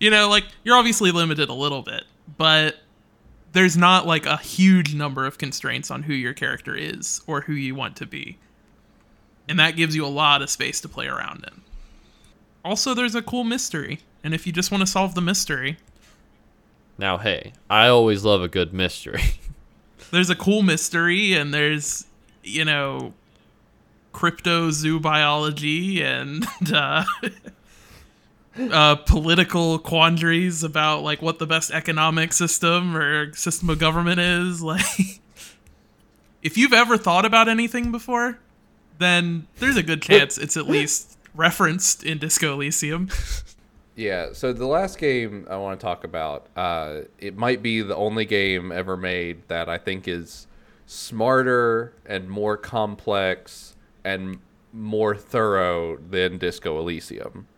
You 0.00 0.10
know, 0.10 0.28
like 0.28 0.44
you're 0.64 0.76
obviously 0.76 1.10
limited 1.10 1.48
a 1.48 1.54
little 1.54 1.82
bit, 1.82 2.04
but 2.36 2.76
there's 3.52 3.76
not 3.76 4.06
like 4.06 4.26
a 4.26 4.36
huge 4.36 4.94
number 4.94 5.26
of 5.26 5.38
constraints 5.38 5.90
on 5.90 6.02
who 6.04 6.12
your 6.12 6.34
character 6.34 6.74
is 6.74 7.20
or 7.26 7.40
who 7.42 7.52
you 7.54 7.74
want 7.74 7.96
to 7.96 8.06
be. 8.06 8.38
And 9.48 9.58
that 9.58 9.76
gives 9.76 9.96
you 9.96 10.04
a 10.04 10.08
lot 10.08 10.42
of 10.42 10.50
space 10.50 10.80
to 10.82 10.88
play 10.88 11.06
around 11.06 11.44
in. 11.50 11.62
Also, 12.68 12.94
there's 12.94 13.14
a 13.14 13.22
cool 13.22 13.44
mystery, 13.44 14.00
and 14.22 14.34
if 14.34 14.46
you 14.46 14.52
just 14.52 14.70
want 14.70 14.82
to 14.82 14.86
solve 14.86 15.14
the 15.14 15.20
mystery, 15.20 15.78
now 17.00 17.16
hey 17.16 17.52
i 17.70 17.86
always 17.86 18.24
love 18.24 18.42
a 18.42 18.48
good 18.48 18.74
mystery 18.74 19.22
there's 20.10 20.30
a 20.30 20.34
cool 20.34 20.62
mystery 20.62 21.32
and 21.32 21.52
there's, 21.52 22.06
you 22.42 22.64
know, 22.64 23.12
cryptozoobiology 24.12 26.02
and 26.02 26.46
uh, 26.72 27.04
uh, 28.72 28.96
political 28.96 29.78
quandaries 29.78 30.64
about 30.64 31.02
like 31.02 31.22
what 31.22 31.38
the 31.38 31.46
best 31.46 31.70
economic 31.70 32.32
system 32.32 32.96
or 32.96 33.32
system 33.34 33.70
of 33.70 33.78
government 33.78 34.20
is. 34.20 34.62
Like, 34.62 35.20
if 36.42 36.56
you've 36.56 36.72
ever 36.72 36.96
thought 36.96 37.24
about 37.24 37.48
anything 37.48 37.92
before, 37.92 38.38
then 38.98 39.46
there's 39.58 39.76
a 39.76 39.82
good 39.82 40.02
chance 40.02 40.38
it's 40.38 40.56
at 40.56 40.66
least 40.66 41.17
referenced 41.38 42.02
in 42.02 42.18
Disco 42.18 42.54
Elysium. 42.54 43.08
Yeah, 43.94 44.32
so 44.32 44.52
the 44.52 44.66
last 44.66 44.98
game 44.98 45.46
I 45.50 45.56
want 45.56 45.80
to 45.80 45.84
talk 45.84 46.04
about, 46.04 46.46
uh, 46.54 47.00
it 47.18 47.36
might 47.36 47.62
be 47.62 47.80
the 47.80 47.96
only 47.96 48.24
game 48.24 48.70
ever 48.70 48.96
made 48.96 49.48
that 49.48 49.68
I 49.68 49.78
think 49.78 50.06
is 50.06 50.46
smarter 50.86 51.94
and 52.06 52.28
more 52.28 52.56
complex 52.56 53.74
and 54.04 54.38
more 54.72 55.16
thorough 55.16 55.96
than 55.96 56.38
Disco 56.38 56.78
Elysium. 56.78 57.48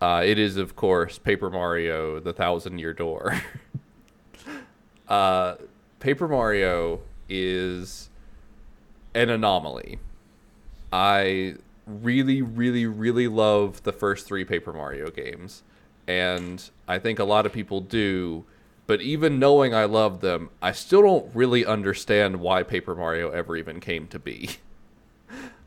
Uh, 0.00 0.22
it 0.24 0.38
is, 0.38 0.56
of 0.56 0.76
course, 0.76 1.18
Paper 1.18 1.50
Mario: 1.50 2.20
The 2.20 2.32
Thousand 2.32 2.78
Year 2.78 2.94
Door. 2.94 3.40
uh, 5.08 5.56
Paper 5.98 6.28
Mario 6.28 7.00
is 7.28 8.10
an 9.14 9.28
anomaly. 9.28 9.98
I 10.92 11.56
really, 11.88 12.42
really, 12.42 12.86
really 12.86 13.28
love 13.28 13.82
the 13.82 13.92
first 13.92 14.26
three 14.26 14.44
Paper 14.44 14.72
Mario 14.72 15.10
games. 15.10 15.62
And 16.06 16.62
I 16.86 16.98
think 16.98 17.18
a 17.18 17.24
lot 17.24 17.46
of 17.46 17.52
people 17.52 17.80
do. 17.80 18.44
But 18.86 19.00
even 19.02 19.38
knowing 19.38 19.74
I 19.74 19.84
love 19.84 20.20
them, 20.20 20.50
I 20.62 20.72
still 20.72 21.02
don't 21.02 21.34
really 21.34 21.66
understand 21.66 22.40
why 22.40 22.62
Paper 22.62 22.94
Mario 22.94 23.30
ever 23.30 23.56
even 23.56 23.80
came 23.80 24.06
to 24.08 24.18
be. 24.18 24.50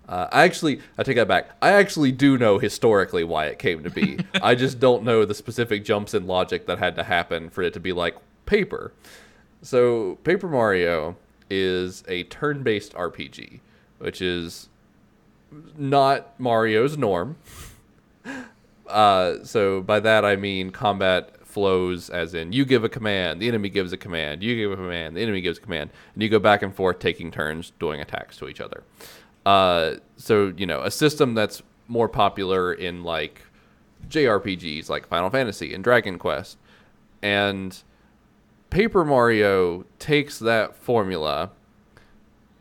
Uh, 0.09 0.27
I 0.29 0.43
actually, 0.43 0.81
I 0.97 1.03
take 1.03 1.15
that 1.15 1.29
back. 1.29 1.51
I 1.61 1.71
actually 1.71 2.11
do 2.11 2.37
know 2.37 2.59
historically 2.59 3.23
why 3.23 3.45
it 3.45 3.59
came 3.59 3.81
to 3.83 3.89
be. 3.89 4.19
I 4.43 4.55
just 4.55 4.77
don't 4.77 5.03
know 5.03 5.23
the 5.23 5.33
specific 5.33 5.85
jumps 5.85 6.13
in 6.13 6.27
logic 6.27 6.65
that 6.65 6.79
had 6.79 6.97
to 6.97 7.03
happen 7.03 7.49
for 7.49 7.61
it 7.61 7.71
to 7.73 7.79
be 7.79 7.93
like 7.93 8.17
paper. 8.45 8.91
So, 9.61 10.17
Paper 10.25 10.49
Mario 10.49 11.15
is 11.49 12.03
a 12.09 12.23
turn 12.25 12.61
based 12.61 12.93
RPG, 12.93 13.61
which 13.99 14.21
is 14.21 14.67
not 15.77 16.39
Mario's 16.39 16.97
norm. 16.97 17.37
Uh, 18.87 19.43
so 19.43 19.81
by 19.81 19.99
that 19.99 20.25
I 20.25 20.35
mean 20.35 20.69
combat 20.69 21.45
flows 21.45 22.09
as 22.09 22.33
in 22.33 22.51
you 22.51 22.65
give 22.65 22.83
a 22.83 22.89
command, 22.89 23.41
the 23.41 23.47
enemy 23.47 23.69
gives 23.69 23.93
a 23.93 23.97
command, 23.97 24.41
you 24.43 24.55
give 24.55 24.71
a 24.71 24.75
command, 24.75 25.15
the 25.15 25.21
enemy 25.21 25.41
gives 25.41 25.57
a 25.57 25.61
command, 25.61 25.89
and 26.13 26.23
you 26.23 26.29
go 26.29 26.39
back 26.39 26.61
and 26.61 26.73
forth 26.75 26.99
taking 26.99 27.31
turns 27.31 27.71
doing 27.79 28.01
attacks 28.01 28.37
to 28.37 28.47
each 28.47 28.61
other. 28.61 28.83
Uh, 29.45 29.95
so 30.17 30.53
you 30.57 30.65
know 30.65 30.81
a 30.81 30.91
system 30.91 31.33
that's 31.33 31.61
more 31.87 32.07
popular 32.07 32.73
in 32.73 33.03
like 33.03 33.41
JRPGs 34.07 34.89
like 34.89 35.07
Final 35.07 35.29
Fantasy 35.29 35.73
and 35.73 35.83
Dragon 35.83 36.17
Quest, 36.17 36.57
and 37.21 37.81
Paper 38.69 39.03
Mario 39.03 39.85
takes 39.99 40.39
that 40.39 40.75
formula 40.75 41.51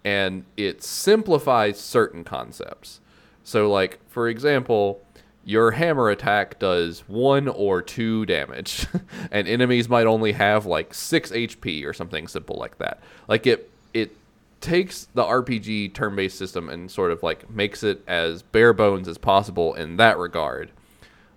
and 0.04 0.44
it 0.56 0.82
simplifies 0.82 1.78
certain 1.78 2.24
concepts. 2.24 3.00
So, 3.44 3.70
like 3.70 4.00
for 4.08 4.28
example, 4.28 5.02
your 5.44 5.72
hammer 5.72 6.10
attack 6.10 6.58
does 6.58 7.00
one 7.08 7.48
or 7.48 7.82
two 7.82 8.26
damage, 8.26 8.86
and 9.30 9.48
enemies 9.48 9.88
might 9.88 10.06
only 10.06 10.32
have 10.32 10.66
like 10.66 10.94
six 10.94 11.30
HP 11.30 11.84
or 11.84 11.92
something 11.92 12.28
simple 12.28 12.56
like 12.56 12.78
that. 12.78 13.00
Like 13.28 13.46
it, 13.46 13.70
it 13.94 14.16
takes 14.60 15.08
the 15.14 15.24
RPG 15.24 15.94
turn-based 15.94 16.36
system 16.36 16.68
and 16.68 16.90
sort 16.90 17.10
of 17.10 17.22
like 17.22 17.50
makes 17.50 17.82
it 17.82 18.02
as 18.06 18.42
bare 18.42 18.72
bones 18.72 19.08
as 19.08 19.18
possible 19.18 19.74
in 19.74 19.96
that 19.96 20.18
regard. 20.18 20.70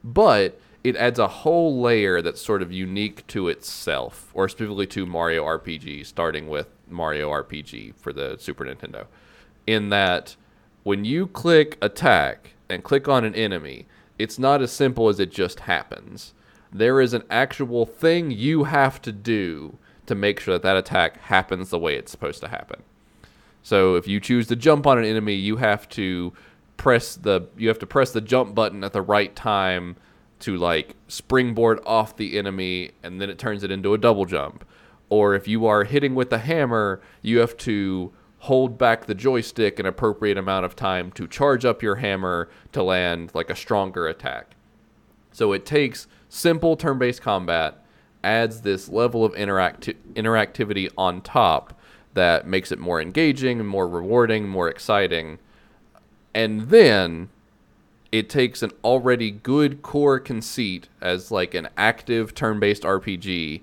But 0.03 0.59
it 0.83 0.97
adds 0.97 1.17
a 1.17 1.29
whole 1.29 1.81
layer 1.81 2.21
that's 2.21 2.41
sort 2.41 2.61
of 2.61 2.71
unique 2.71 3.25
to 3.27 3.47
itself, 3.47 4.29
or 4.33 4.49
specifically 4.49 4.87
to 4.87 5.05
Mario 5.05 5.45
RPG, 5.45 6.05
starting 6.05 6.49
with 6.49 6.67
Mario 6.93 7.29
RPG 7.29 7.95
for 7.95 8.13
the 8.13 8.37
Super 8.39 8.65
Nintendo. 8.65 9.07
In 9.67 9.89
that, 9.89 10.35
when 10.83 11.05
you 11.05 11.27
click 11.27 11.77
attack 11.81 12.53
and 12.69 12.83
click 12.83 13.07
on 13.07 13.23
an 13.23 13.35
enemy, 13.35 13.85
it's 14.19 14.39
not 14.39 14.61
as 14.61 14.71
simple 14.71 15.09
as 15.09 15.19
it 15.19 15.31
just 15.31 15.61
happens. 15.61 16.33
There 16.71 17.01
is 17.01 17.13
an 17.13 17.23
actual 17.29 17.85
thing 17.85 18.31
you 18.31 18.65
have 18.65 19.01
to 19.03 19.11
do 19.11 19.77
to 20.05 20.15
make 20.15 20.39
sure 20.39 20.55
that 20.55 20.63
that 20.63 20.77
attack 20.77 21.17
happens 21.21 21.69
the 21.69 21.79
way 21.79 21.95
it's 21.95 22.11
supposed 22.11 22.41
to 22.41 22.47
happen. 22.47 22.83
So 23.61 23.95
if 23.95 24.07
you 24.07 24.19
choose 24.19 24.47
to 24.47 24.55
jump 24.55 24.85
on 24.85 24.97
an 24.97 25.05
enemy, 25.05 25.35
you 25.35 25.57
have 25.57 25.87
to 25.89 26.33
press 26.75 27.15
the 27.15 27.47
you 27.57 27.69
have 27.69 27.79
to 27.79 27.85
press 27.85 28.11
the 28.11 28.19
jump 28.19 28.53
button 28.53 28.83
at 28.83 28.91
the 28.91 29.01
right 29.01 29.33
time 29.35 29.95
to 30.39 30.57
like 30.57 30.95
springboard 31.07 31.79
off 31.85 32.17
the 32.17 32.37
enemy 32.37 32.91
and 33.03 33.21
then 33.21 33.29
it 33.29 33.37
turns 33.37 33.63
it 33.63 33.71
into 33.71 33.93
a 33.93 33.97
double 33.97 34.25
jump. 34.25 34.65
Or 35.13 35.35
if 35.35 35.47
you 35.47 35.67
are 35.67 35.83
hitting 35.83 36.15
with 36.15 36.31
the 36.31 36.39
hammer, 36.39 36.99
you 37.21 37.37
have 37.37 37.55
to 37.57 38.11
hold 38.39 38.79
back 38.79 39.05
the 39.05 39.13
joystick 39.13 39.77
an 39.77 39.85
appropriate 39.85 40.39
amount 40.39 40.65
of 40.65 40.75
time 40.75 41.11
to 41.11 41.27
charge 41.27 41.65
up 41.65 41.83
your 41.83 41.97
hammer 41.97 42.49
to 42.71 42.81
land 42.81 43.29
like 43.35 43.51
a 43.51 43.55
stronger 43.55 44.07
attack. 44.07 44.55
So 45.31 45.53
it 45.53 45.67
takes 45.67 46.07
simple 46.29 46.75
turn-based 46.75 47.21
combat, 47.21 47.85
adds 48.23 48.61
this 48.61 48.89
level 48.89 49.23
of 49.23 49.33
interacti- 49.33 49.97
interactivity 50.15 50.89
on 50.97 51.21
top 51.21 51.79
that 52.15 52.47
makes 52.47 52.71
it 52.71 52.79
more 52.79 52.99
engaging, 52.99 53.63
more 53.63 53.87
rewarding, 53.87 54.47
more 54.47 54.67
exciting. 54.67 55.37
And 56.33 56.69
then 56.69 57.29
it 58.11 58.31
takes 58.31 58.63
an 58.63 58.71
already 58.83 59.29
good 59.29 59.83
core 59.83 60.19
conceit 60.19 60.89
as 61.01 61.29
like 61.29 61.53
an 61.53 61.69
active 61.77 62.33
turn-based 62.33 62.81
RPG 62.81 63.61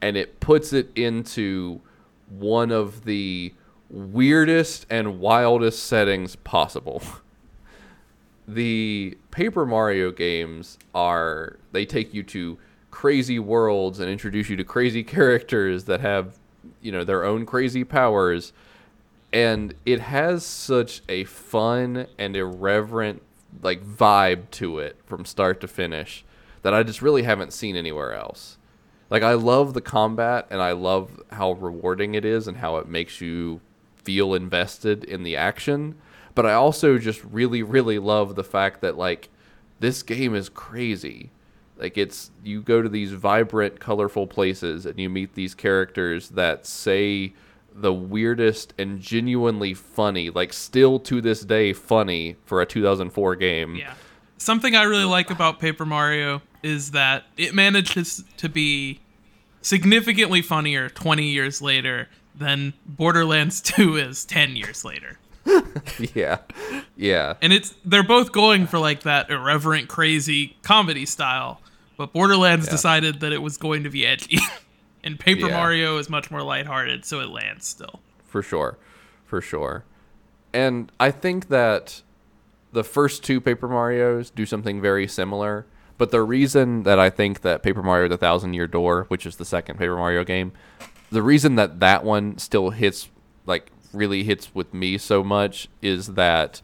and 0.00 0.16
it 0.16 0.40
puts 0.40 0.72
it 0.72 0.90
into 0.96 1.80
one 2.28 2.70
of 2.70 3.04
the 3.04 3.52
weirdest 3.88 4.86
and 4.90 5.20
wildest 5.20 5.84
settings 5.84 6.36
possible. 6.36 7.02
the 8.48 9.16
Paper 9.30 9.66
Mario 9.66 10.10
games 10.10 10.78
are 10.94 11.58
they 11.72 11.84
take 11.84 12.14
you 12.14 12.22
to 12.22 12.58
crazy 12.90 13.38
worlds 13.38 14.00
and 14.00 14.10
introduce 14.10 14.48
you 14.48 14.56
to 14.56 14.64
crazy 14.64 15.04
characters 15.04 15.84
that 15.84 16.00
have 16.00 16.38
you 16.80 16.90
know 16.90 17.04
their 17.04 17.24
own 17.24 17.44
crazy 17.44 17.84
powers 17.84 18.52
and 19.32 19.74
it 19.84 20.00
has 20.00 20.44
such 20.44 21.02
a 21.08 21.24
fun 21.24 22.06
and 22.18 22.36
irreverent 22.36 23.22
like 23.62 23.84
vibe 23.84 24.50
to 24.50 24.78
it 24.78 24.96
from 25.04 25.24
start 25.24 25.60
to 25.60 25.68
finish 25.68 26.24
that 26.62 26.74
I 26.74 26.82
just 26.82 27.02
really 27.02 27.22
haven't 27.22 27.52
seen 27.52 27.76
anywhere 27.76 28.12
else. 28.12 28.55
Like 29.10 29.22
I 29.22 29.34
love 29.34 29.74
the 29.74 29.80
combat 29.80 30.46
and 30.50 30.60
I 30.60 30.72
love 30.72 31.22
how 31.30 31.52
rewarding 31.52 32.14
it 32.14 32.24
is 32.24 32.48
and 32.48 32.56
how 32.56 32.76
it 32.76 32.88
makes 32.88 33.20
you 33.20 33.60
feel 33.96 34.34
invested 34.34 35.04
in 35.04 35.22
the 35.22 35.36
action, 35.36 35.96
but 36.34 36.46
I 36.46 36.52
also 36.52 36.98
just 36.98 37.22
really 37.24 37.62
really 37.62 37.98
love 37.98 38.34
the 38.34 38.44
fact 38.44 38.80
that 38.80 38.96
like 38.96 39.28
this 39.80 40.02
game 40.02 40.34
is 40.34 40.48
crazy. 40.48 41.30
Like 41.78 41.98
it's 41.98 42.30
you 42.42 42.62
go 42.62 42.82
to 42.82 42.88
these 42.88 43.12
vibrant, 43.12 43.80
colorful 43.80 44.26
places 44.26 44.86
and 44.86 44.98
you 44.98 45.10
meet 45.10 45.34
these 45.34 45.54
characters 45.54 46.30
that 46.30 46.66
say 46.66 47.34
the 47.74 47.92
weirdest 47.92 48.72
and 48.78 49.00
genuinely 49.00 49.74
funny, 49.74 50.30
like 50.30 50.52
still 50.52 50.98
to 51.00 51.20
this 51.20 51.42
day 51.42 51.72
funny 51.72 52.36
for 52.44 52.62
a 52.62 52.66
2004 52.66 53.36
game. 53.36 53.76
Yeah. 53.76 53.94
Something 54.38 54.74
I 54.76 54.84
really 54.84 55.04
like 55.04 55.30
about 55.30 55.60
Paper 55.60 55.86
Mario 55.86 56.42
is 56.62 56.90
that 56.92 57.24
it 57.36 57.54
manages 57.54 58.24
to 58.38 58.48
be 58.48 59.00
significantly 59.62 60.42
funnier 60.42 60.88
20 60.88 61.24
years 61.24 61.60
later 61.62 62.08
than 62.34 62.72
Borderlands 62.86 63.60
2 63.62 63.96
is 63.96 64.24
10 64.24 64.56
years 64.56 64.84
later. 64.84 65.18
yeah. 66.14 66.38
Yeah. 66.96 67.34
And 67.40 67.52
it's 67.52 67.74
they're 67.84 68.02
both 68.02 68.32
going 68.32 68.66
for 68.66 68.78
like 68.78 69.02
that 69.02 69.30
irreverent 69.30 69.88
crazy 69.88 70.56
comedy 70.62 71.06
style, 71.06 71.60
but 71.96 72.12
Borderlands 72.12 72.66
Yeah. 72.66 72.72
decided 72.72 73.20
that 73.20 73.32
it 73.32 73.42
was 73.42 73.56
going 73.56 73.84
to 73.84 73.90
be 73.90 74.04
edgy. 74.06 74.38
and 75.04 75.18
Paper 75.20 75.46
Yeah. 75.48 75.56
Mario 75.56 75.98
is 75.98 76.08
much 76.10 76.30
more 76.30 76.42
lighthearted, 76.42 77.04
so 77.04 77.20
it 77.20 77.28
lands 77.28 77.66
still. 77.66 78.00
for 78.24 78.42
sure 78.42 78.76
for 79.24 79.40
sure 79.40 79.84
and 80.52 80.92
i 81.00 81.10
think 81.10 81.48
that 81.48 82.02
the 82.72 82.84
first 82.84 83.24
two 83.24 83.40
paper 83.40 83.66
marios 83.68 84.32
do 84.34 84.44
something 84.46 84.80
very 84.80 85.06
similar 85.08 85.64
but 85.98 86.10
the 86.10 86.22
reason 86.22 86.82
that 86.82 86.98
i 86.98 87.10
think 87.10 87.40
that 87.42 87.62
paper 87.62 87.82
mario 87.82 88.08
the 88.08 88.16
thousand 88.16 88.54
year 88.54 88.66
door 88.66 89.04
which 89.08 89.26
is 89.26 89.36
the 89.36 89.44
second 89.44 89.78
paper 89.78 89.96
mario 89.96 90.24
game 90.24 90.52
the 91.10 91.22
reason 91.22 91.54
that 91.56 91.80
that 91.80 92.04
one 92.04 92.36
still 92.38 92.70
hits 92.70 93.08
like 93.46 93.70
really 93.92 94.24
hits 94.24 94.54
with 94.54 94.72
me 94.74 94.98
so 94.98 95.22
much 95.22 95.68
is 95.80 96.14
that 96.14 96.60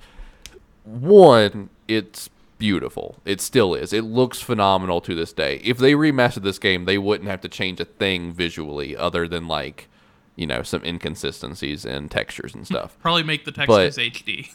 one 0.84 1.70
it's 1.88 2.28
beautiful. 2.62 3.16
It 3.24 3.40
still 3.40 3.74
is. 3.74 3.92
It 3.92 4.04
looks 4.04 4.40
phenomenal 4.40 5.00
to 5.00 5.16
this 5.16 5.32
day. 5.32 5.60
If 5.64 5.78
they 5.78 5.94
remastered 5.94 6.44
this 6.44 6.60
game 6.60 6.84
they 6.84 6.96
wouldn't 6.96 7.28
have 7.28 7.40
to 7.40 7.48
change 7.48 7.80
a 7.80 7.84
thing 7.84 8.32
visually 8.32 8.96
other 8.96 9.26
than 9.26 9.48
like 9.48 9.88
you 10.36 10.46
know 10.46 10.62
some 10.62 10.84
inconsistencies 10.84 11.84
in 11.84 12.08
textures 12.08 12.54
and 12.54 12.64
stuff. 12.64 12.96
Probably 13.00 13.24
make 13.24 13.44
the 13.44 13.50
textures 13.52 13.96
HD. 13.98 14.54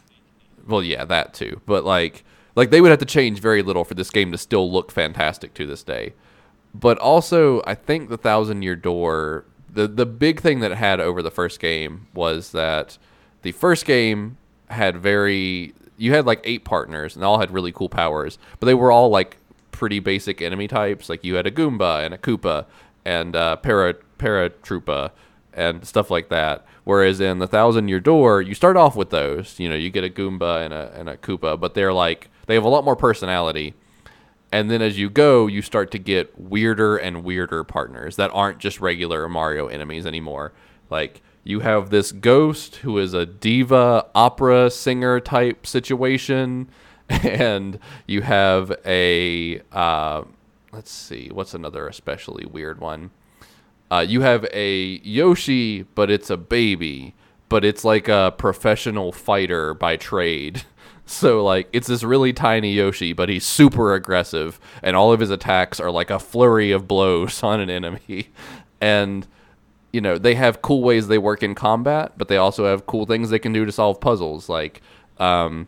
well 0.66 0.82
yeah 0.82 1.04
that 1.04 1.34
too. 1.34 1.62
But 1.66 1.84
like 1.84 2.24
like 2.58 2.72
they 2.72 2.82
would 2.82 2.90
have 2.90 3.00
to 3.00 3.06
change 3.06 3.40
very 3.40 3.62
little 3.62 3.86
for 3.86 3.94
this 3.94 4.10
game 4.10 4.32
to 4.32 4.38
still 4.38 4.70
look 4.70 4.92
fantastic 4.92 5.54
to 5.54 5.66
this 5.66 5.84
day. 5.84 6.14
But 6.74 6.98
also 7.00 7.62
i 7.66 7.74
think 7.74 8.10
the 8.10 8.18
thousand 8.18 8.62
year 8.62 8.76
door 8.76 9.46
the 9.72 9.88
the 9.88 10.06
big 10.06 10.42
thing 10.42 10.60
that 10.60 10.72
it 10.72 10.78
had 10.78 11.00
over 11.00 11.22
the 11.22 11.32
first 11.32 11.60
game 11.60 12.08
was 12.14 12.52
that 12.52 12.98
the 13.42 13.54
first 13.54 13.86
game 13.86 14.38
had 14.70 14.98
very 14.98 15.74
you 15.96 16.14
had 16.14 16.26
like 16.26 16.42
eight 16.44 16.66
partners 16.66 17.16
and 17.16 17.24
all 17.24 17.40
had 17.40 17.52
really 17.52 17.72
cool 17.72 17.90
powers 17.90 18.38
but 18.60 18.66
they 18.66 18.74
were 18.74 18.92
all 18.92 19.10
like 19.10 19.38
pretty 19.78 20.00
basic 20.00 20.42
enemy 20.42 20.68
types. 20.68 21.08
Like 21.08 21.24
you 21.24 21.36
had 21.36 21.46
a 21.46 21.52
goomba 21.52 22.04
and 22.04 22.14
a 22.14 22.18
koopa 22.18 22.66
and 23.06 23.36
uh 23.36 23.56
para 23.58 23.94
paratroopa 24.18 25.12
and 25.54 25.86
stuff 25.88 26.10
like 26.10 26.30
that. 26.30 26.66
Whereas 26.84 27.20
in 27.20 27.38
the 27.38 27.48
thousand 27.48 27.88
year 27.88 28.00
door 28.00 28.42
you 28.42 28.56
start 28.56 28.76
off 28.76 28.96
with 28.96 29.12
those. 29.12 29.60
You 29.60 29.70
know 29.70 29.76
you 29.76 29.92
get 29.92 30.04
a 30.04 30.10
goomba 30.10 30.66
and 30.66 30.74
a, 30.74 30.92
and 30.96 31.08
a 31.08 31.16
koopa 31.16 31.60
but 31.60 31.76
they're 31.76 31.94
like 31.94 32.30
they 32.48 32.56
have 32.56 32.64
a 32.64 32.70
lot 32.70 32.84
more 32.84 32.96
personality 32.96 33.76
and 34.52 34.72
then 34.72 34.82
as 34.82 34.98
you 34.98 35.10
go, 35.10 35.48
you 35.48 35.62
start 35.62 35.92
to 35.92 36.00
get 36.00 36.40
weirder 36.40 36.98
and 36.98 37.24
weirder 37.24 37.64
partners 37.64 38.16
that 38.16 38.32
aren't 38.34 38.60
just 38.60 38.80
regular 38.80 39.28
Mario 39.28 39.68
enemies 39.68 40.06
anymore. 40.06 40.54
Like 40.90 41.22
you 41.44 41.60
have 41.62 41.90
this 41.90 42.12
ghost 42.12 42.78
who 42.78 42.98
is 42.98 43.14
a 43.14 43.26
diva 43.26 44.06
opera 44.16 44.70
singer 44.72 45.20
type 45.20 45.68
situation, 45.68 46.70
and 47.10 47.80
you 48.06 48.22
have 48.22 48.72
a 48.86 49.62
uh, 49.72 50.24
let's 50.72 50.92
see, 50.92 51.30
what's 51.34 51.54
another 51.54 51.88
especially 51.88 52.46
weird 52.46 52.80
one? 52.80 53.12
Uh, 53.90 54.06
you 54.08 54.22
have 54.22 54.46
a 54.54 55.00
Yoshi, 55.04 55.84
but 55.84 56.10
it's 56.10 56.30
a 56.30 56.36
baby, 56.38 57.16
but 57.48 57.64
it's 57.64 57.86
like 57.86 58.08
a 58.08 58.34
professional 58.38 59.12
fighter 59.12 59.74
by 59.74 59.98
trade. 59.98 60.64
So 61.08 61.42
like 61.44 61.70
it's 61.72 61.88
this 61.88 62.04
really 62.04 62.34
tiny 62.34 62.74
Yoshi, 62.74 63.14
but 63.14 63.30
he's 63.30 63.46
super 63.46 63.94
aggressive, 63.96 64.60
and 64.84 64.96
all 64.96 65.14
of 65.14 65.22
his 65.22 65.30
attacks 65.30 65.80
are 65.80 65.90
like 65.90 66.10
a 66.10 66.20
flurry 66.20 66.72
of 66.72 66.88
blows 66.88 67.42
on 67.44 67.60
an 67.60 67.70
enemy. 67.70 68.30
And 68.80 69.26
you 69.94 70.02
know 70.02 70.18
they 70.18 70.36
have 70.36 70.62
cool 70.62 70.84
ways 70.84 71.08
they 71.08 71.18
work 71.18 71.42
in 71.42 71.56
combat, 71.56 72.12
but 72.18 72.28
they 72.28 72.38
also 72.38 72.66
have 72.66 72.86
cool 72.86 73.06
things 73.06 73.30
they 73.30 73.40
can 73.40 73.54
do 73.54 73.66
to 73.66 73.72
solve 73.72 74.02
puzzles. 74.02 74.50
Like, 74.50 74.82
um, 75.18 75.68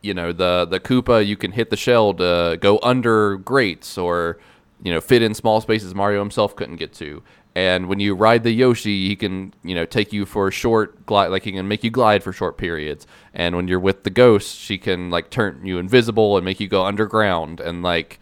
you 0.00 0.14
know 0.14 0.32
the 0.32 0.64
the 0.64 0.80
Koopa, 0.80 1.24
you 1.24 1.36
can 1.36 1.52
hit 1.52 1.68
the 1.68 1.76
shell 1.76 2.14
to 2.14 2.58
go 2.60 2.80
under 2.82 3.36
grates 3.36 3.98
or 3.98 4.38
you 4.82 4.92
know 4.92 5.00
fit 5.00 5.20
in 5.20 5.34
small 5.34 5.60
spaces 5.60 5.94
Mario 5.94 6.20
himself 6.20 6.56
couldn't 6.56 6.76
get 6.76 6.94
to. 6.94 7.22
And 7.56 7.88
when 7.88 8.00
you 8.00 8.14
ride 8.14 8.42
the 8.42 8.50
Yoshi, 8.50 9.08
he 9.08 9.16
can 9.16 9.54
you 9.62 9.74
know 9.74 9.84
take 9.84 10.12
you 10.12 10.26
for 10.26 10.48
a 10.48 10.52
short 10.52 11.06
glide, 11.06 11.28
like 11.28 11.44
he 11.44 11.52
can 11.52 11.68
make 11.68 11.84
you 11.84 11.90
glide 11.90 12.22
for 12.22 12.32
short 12.32 12.56
periods. 12.56 13.06
And 13.32 13.54
when 13.54 13.68
you're 13.68 13.80
with 13.80 14.02
the 14.02 14.10
ghost, 14.10 14.58
she 14.58 14.76
can 14.76 15.10
like 15.10 15.30
turn 15.30 15.64
you 15.64 15.78
invisible 15.78 16.36
and 16.36 16.44
make 16.44 16.58
you 16.58 16.68
go 16.68 16.84
underground. 16.84 17.60
And 17.60 17.82
like 17.82 18.18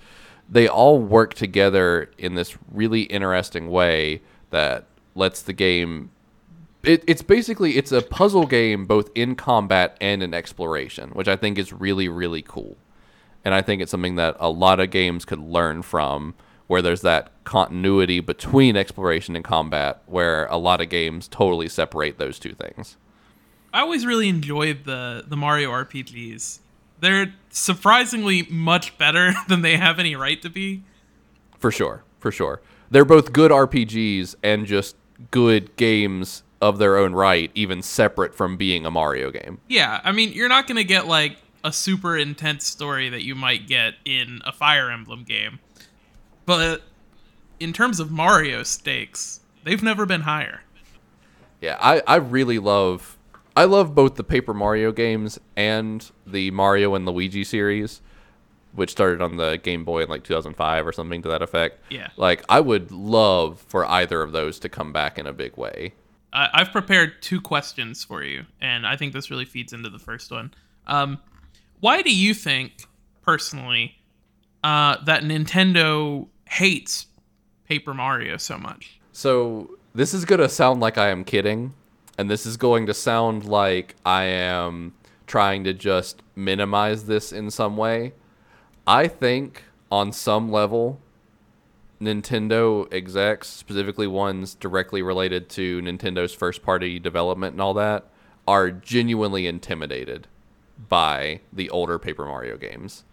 they 0.48 0.68
all 0.68 0.98
work 0.98 1.32
together 1.34 2.10
in 2.18 2.34
this 2.34 2.56
really 2.70 3.02
interesting 3.02 3.70
way 3.70 4.20
that 4.50 4.84
lets 5.14 5.40
the 5.42 5.52
game 5.52 6.10
it, 6.82 7.04
it's 7.06 7.22
basically 7.22 7.76
it's 7.76 7.92
a 7.92 8.02
puzzle 8.02 8.46
game 8.46 8.86
both 8.86 9.08
in 9.14 9.36
combat 9.36 9.96
and 10.00 10.22
in 10.22 10.34
exploration, 10.34 11.10
which 11.10 11.28
I 11.28 11.36
think 11.36 11.58
is 11.58 11.72
really 11.72 12.08
really 12.08 12.42
cool. 12.42 12.76
And 13.44 13.54
I 13.54 13.62
think 13.62 13.80
it's 13.80 13.90
something 13.90 14.16
that 14.16 14.36
a 14.38 14.50
lot 14.50 14.78
of 14.78 14.90
games 14.90 15.24
could 15.24 15.40
learn 15.40 15.82
from 15.82 16.34
where 16.72 16.80
there's 16.80 17.02
that 17.02 17.30
continuity 17.44 18.18
between 18.18 18.78
exploration 18.78 19.36
and 19.36 19.44
combat 19.44 20.00
where 20.06 20.46
a 20.46 20.56
lot 20.56 20.80
of 20.80 20.88
games 20.88 21.28
totally 21.28 21.68
separate 21.68 22.16
those 22.16 22.38
two 22.38 22.54
things. 22.54 22.96
I 23.74 23.82
always 23.82 24.06
really 24.06 24.30
enjoyed 24.30 24.84
the 24.86 25.22
the 25.26 25.36
Mario 25.36 25.70
RPGs. 25.70 26.60
They're 26.98 27.34
surprisingly 27.50 28.44
much 28.48 28.96
better 28.96 29.34
than 29.48 29.60
they 29.60 29.76
have 29.76 29.98
any 29.98 30.16
right 30.16 30.40
to 30.40 30.48
be. 30.48 30.82
For 31.58 31.70
sure, 31.70 32.04
for 32.18 32.30
sure. 32.30 32.62
They're 32.90 33.04
both 33.04 33.34
good 33.34 33.50
RPGs 33.50 34.36
and 34.42 34.64
just 34.64 34.96
good 35.30 35.76
games 35.76 36.42
of 36.62 36.78
their 36.78 36.96
own 36.96 37.12
right, 37.12 37.50
even 37.54 37.82
separate 37.82 38.34
from 38.34 38.56
being 38.56 38.86
a 38.86 38.90
Mario 38.90 39.30
game. 39.30 39.58
Yeah, 39.68 40.00
I 40.04 40.12
mean, 40.12 40.32
you're 40.32 40.48
not 40.48 40.66
going 40.66 40.76
to 40.76 40.84
get 40.84 41.06
like 41.06 41.36
a 41.64 41.72
super 41.72 42.16
intense 42.16 42.66
story 42.66 43.10
that 43.10 43.24
you 43.24 43.34
might 43.34 43.68
get 43.68 43.96
in 44.06 44.40
a 44.46 44.52
Fire 44.52 44.90
Emblem 44.90 45.24
game. 45.24 45.58
But 46.58 46.82
in 47.60 47.72
terms 47.72 48.00
of 48.00 48.10
Mario 48.10 48.62
stakes, 48.62 49.40
they've 49.64 49.82
never 49.82 50.06
been 50.06 50.22
higher. 50.22 50.62
Yeah, 51.60 51.78
I, 51.80 52.02
I 52.06 52.16
really 52.16 52.58
love 52.58 53.16
I 53.56 53.64
love 53.64 53.94
both 53.94 54.16
the 54.16 54.24
Paper 54.24 54.54
Mario 54.54 54.92
games 54.92 55.38
and 55.56 56.10
the 56.26 56.50
Mario 56.50 56.94
and 56.94 57.06
Luigi 57.06 57.44
series, 57.44 58.00
which 58.72 58.90
started 58.90 59.20
on 59.20 59.36
the 59.36 59.58
Game 59.58 59.84
Boy 59.84 60.02
in 60.02 60.08
like 60.08 60.24
2005 60.24 60.86
or 60.86 60.92
something 60.92 61.22
to 61.22 61.28
that 61.28 61.42
effect. 61.42 61.78
Yeah. 61.90 62.08
Like 62.16 62.44
I 62.48 62.60
would 62.60 62.90
love 62.90 63.60
for 63.68 63.84
either 63.86 64.22
of 64.22 64.32
those 64.32 64.58
to 64.60 64.68
come 64.68 64.92
back 64.92 65.18
in 65.18 65.26
a 65.26 65.32
big 65.32 65.56
way. 65.56 65.94
Uh, 66.32 66.48
I've 66.52 66.72
prepared 66.72 67.20
two 67.20 67.40
questions 67.40 68.02
for 68.02 68.24
you, 68.24 68.46
and 68.60 68.86
I 68.86 68.96
think 68.96 69.12
this 69.12 69.30
really 69.30 69.44
feeds 69.44 69.72
into 69.72 69.90
the 69.90 69.98
first 69.98 70.30
one. 70.30 70.54
Um, 70.86 71.18
why 71.80 72.00
do 72.00 72.14
you 72.14 72.32
think, 72.32 72.86
personally, 73.22 73.96
uh, 74.64 74.96
that 75.04 75.22
Nintendo 75.24 76.28
hates 76.52 77.06
Paper 77.66 77.94
Mario 77.94 78.36
so 78.36 78.58
much? 78.58 79.00
So 79.12 79.78
this 79.94 80.12
is 80.12 80.26
gonna 80.26 80.50
sound 80.50 80.80
like 80.80 80.98
I 80.98 81.08
am 81.08 81.24
kidding, 81.24 81.72
and 82.18 82.30
this 82.30 82.44
is 82.44 82.58
going 82.58 82.86
to 82.86 82.94
sound 82.94 83.46
like 83.46 83.96
I 84.04 84.24
am 84.24 84.94
trying 85.26 85.64
to 85.64 85.72
just 85.72 86.22
minimize 86.36 87.06
this 87.06 87.32
in 87.32 87.50
some 87.50 87.78
way. 87.78 88.12
I 88.86 89.08
think 89.08 89.64
on 89.90 90.12
some 90.12 90.52
level, 90.52 91.00
Nintendo 92.02 92.86
execs, 92.92 93.48
specifically 93.48 94.06
ones 94.06 94.54
directly 94.54 95.00
related 95.00 95.48
to 95.50 95.80
Nintendo's 95.80 96.34
first 96.34 96.62
party 96.62 96.98
development 96.98 97.52
and 97.52 97.62
all 97.62 97.74
that, 97.74 98.10
are 98.46 98.70
genuinely 98.70 99.46
intimidated 99.46 100.26
by 100.88 101.40
the 101.50 101.70
older 101.70 101.98
Paper 101.98 102.26
Mario 102.26 102.58
games. 102.58 103.04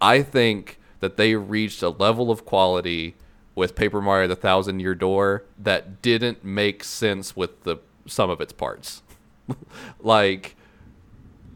I 0.00 0.22
think 0.22 0.78
that 1.06 1.16
they 1.16 1.36
reached 1.36 1.84
a 1.84 1.88
level 1.88 2.32
of 2.32 2.44
quality 2.44 3.14
with 3.54 3.76
Paper 3.76 4.02
Mario: 4.02 4.26
The 4.26 4.34
Thousand 4.34 4.80
Year 4.80 4.96
Door 4.96 5.44
that 5.56 6.02
didn't 6.02 6.44
make 6.44 6.82
sense 6.82 7.36
with 7.36 7.62
the 7.62 7.76
sum 8.06 8.28
of 8.28 8.40
its 8.40 8.52
parts. 8.52 9.02
like 10.00 10.56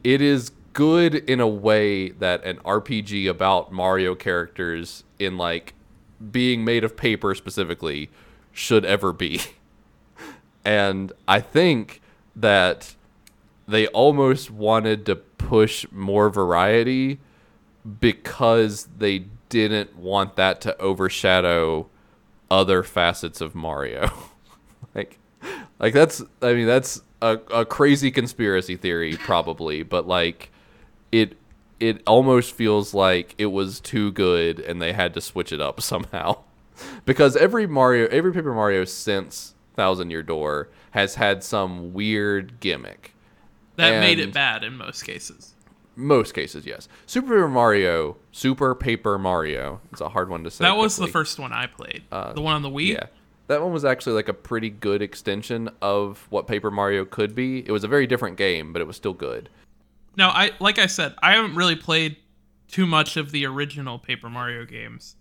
it 0.05 0.21
is 0.21 0.53
good 0.73 1.17
in 1.17 1.41
a 1.41 1.49
way 1.49 2.11
that 2.11 2.45
an 2.45 2.59
RPG 2.59 3.29
about 3.29 3.73
Mario 3.73 4.15
characters 4.15 5.03
in 5.19 5.37
like 5.37 5.75
being 6.31 6.65
made 6.65 6.85
of 6.85 6.97
paper 6.97 7.35
specifically 7.35 8.09
should 8.53 8.85
ever 8.85 9.13
be. 9.13 9.41
and 10.65 11.13
I 11.27 11.41
think 11.41 12.01
that 12.37 12.95
they 13.67 13.89
almost 13.89 14.49
wanted 14.49 15.05
to 15.07 15.17
push 15.17 15.87
more 15.91 16.31
variety 16.31 17.19
because 18.01 18.89
they 18.97 19.25
didn't 19.51 19.97
want 19.97 20.37
that 20.37 20.63
to 20.63 20.81
overshadow 20.81 21.89
other 22.51 22.83
facets 22.83 23.43
of 23.43 23.55
Mario. 23.55 24.11
like 24.95 25.19
like 25.79 25.93
that's 25.93 26.23
I 26.41 26.55
mean 26.55 26.67
that's 26.67 27.03
a, 27.21 27.39
a 27.53 27.67
crazy 27.67 28.11
conspiracy 28.11 28.77
theory 28.77 29.17
probably, 29.17 29.83
but 29.83 30.09
like 30.09 30.51
it 31.13 31.37
it 31.79 32.03
almost 32.07 32.55
feels 32.55 32.95
like 32.95 33.35
it 33.39 33.47
was 33.47 33.81
too 33.81 34.13
good 34.13 34.59
and 34.61 34.81
they 34.81 34.93
had 34.93 35.13
to 35.15 35.21
switch 35.21 35.53
it 35.53 35.61
up 35.61 35.81
somehow. 35.83 36.39
because 37.05 37.37
every 37.37 37.67
Mario 37.67 38.07
every 38.09 38.33
Paper 38.33 38.55
Mario 38.55 38.85
since 38.85 39.55
Thousand 39.75 40.11
Year 40.11 40.23
Door 40.23 40.69
has 40.93 41.17
had 41.17 41.45
some 41.45 41.93
weird 41.93 42.61
gimmick. 42.61 43.15
That 43.77 44.01
made 44.01 44.19
it 44.19 44.35
bad 44.35 44.63
in 44.63 44.77
most 44.77 45.03
cases. 45.03 45.55
Most 46.01 46.35
cases, 46.35 46.67
yes. 46.67 46.89
Super 47.07 47.29
Paper 47.29 47.49
Mario, 47.49 48.17
Super 48.33 48.75
Paper 48.75 49.19
Mario. 49.19 49.81
It's 49.93 50.01
a 50.01 50.09
hard 50.09 50.29
one 50.31 50.45
to 50.45 50.51
say. 50.51 50.65
That 50.65 50.77
was 50.77 50.97
the 50.97 51.07
first 51.07 51.39
one 51.39 51.53
I 51.53 51.67
played. 51.67 52.03
the 52.11 52.41
one 52.41 52.55
on 52.55 52.63
the 52.63 52.71
Wii. 52.71 52.89
Yeah. 52.95 53.07
That 53.49 53.63
one 53.63 53.73
was 53.73 53.85
actually 53.85 54.13
like 54.13 54.29
a 54.29 54.35
pretty 54.35 54.71
good 54.71 55.03
extension 55.03 55.71
of 55.83 56.27
what 56.31 56.47
Paper 56.47 56.71
Mario 56.71 57.05
could 57.05 57.35
be. 57.35 57.59
It 57.67 57.73
was 57.73 57.83
a 57.83 57.89
very 57.89 58.07
different 58.07 58.37
game, 58.37 58.73
but 58.73 58.81
it 58.81 58.87
was 58.87 58.95
still 58.97 59.13
good. 59.13 59.49
Now, 60.17 60.31
I 60.31 60.53
like 60.61 60.79
I 60.79 60.87
said, 60.87 61.15
I 61.23 61.33
haven't 61.35 61.57
really 61.57 61.77
played 61.77 62.17
too 62.69 62.87
much 62.87 63.17
of 63.17 63.33
the 63.33 63.47
original 63.47 63.99
Paper 63.99 64.31
Mario 64.31 64.65
games. 64.65 65.17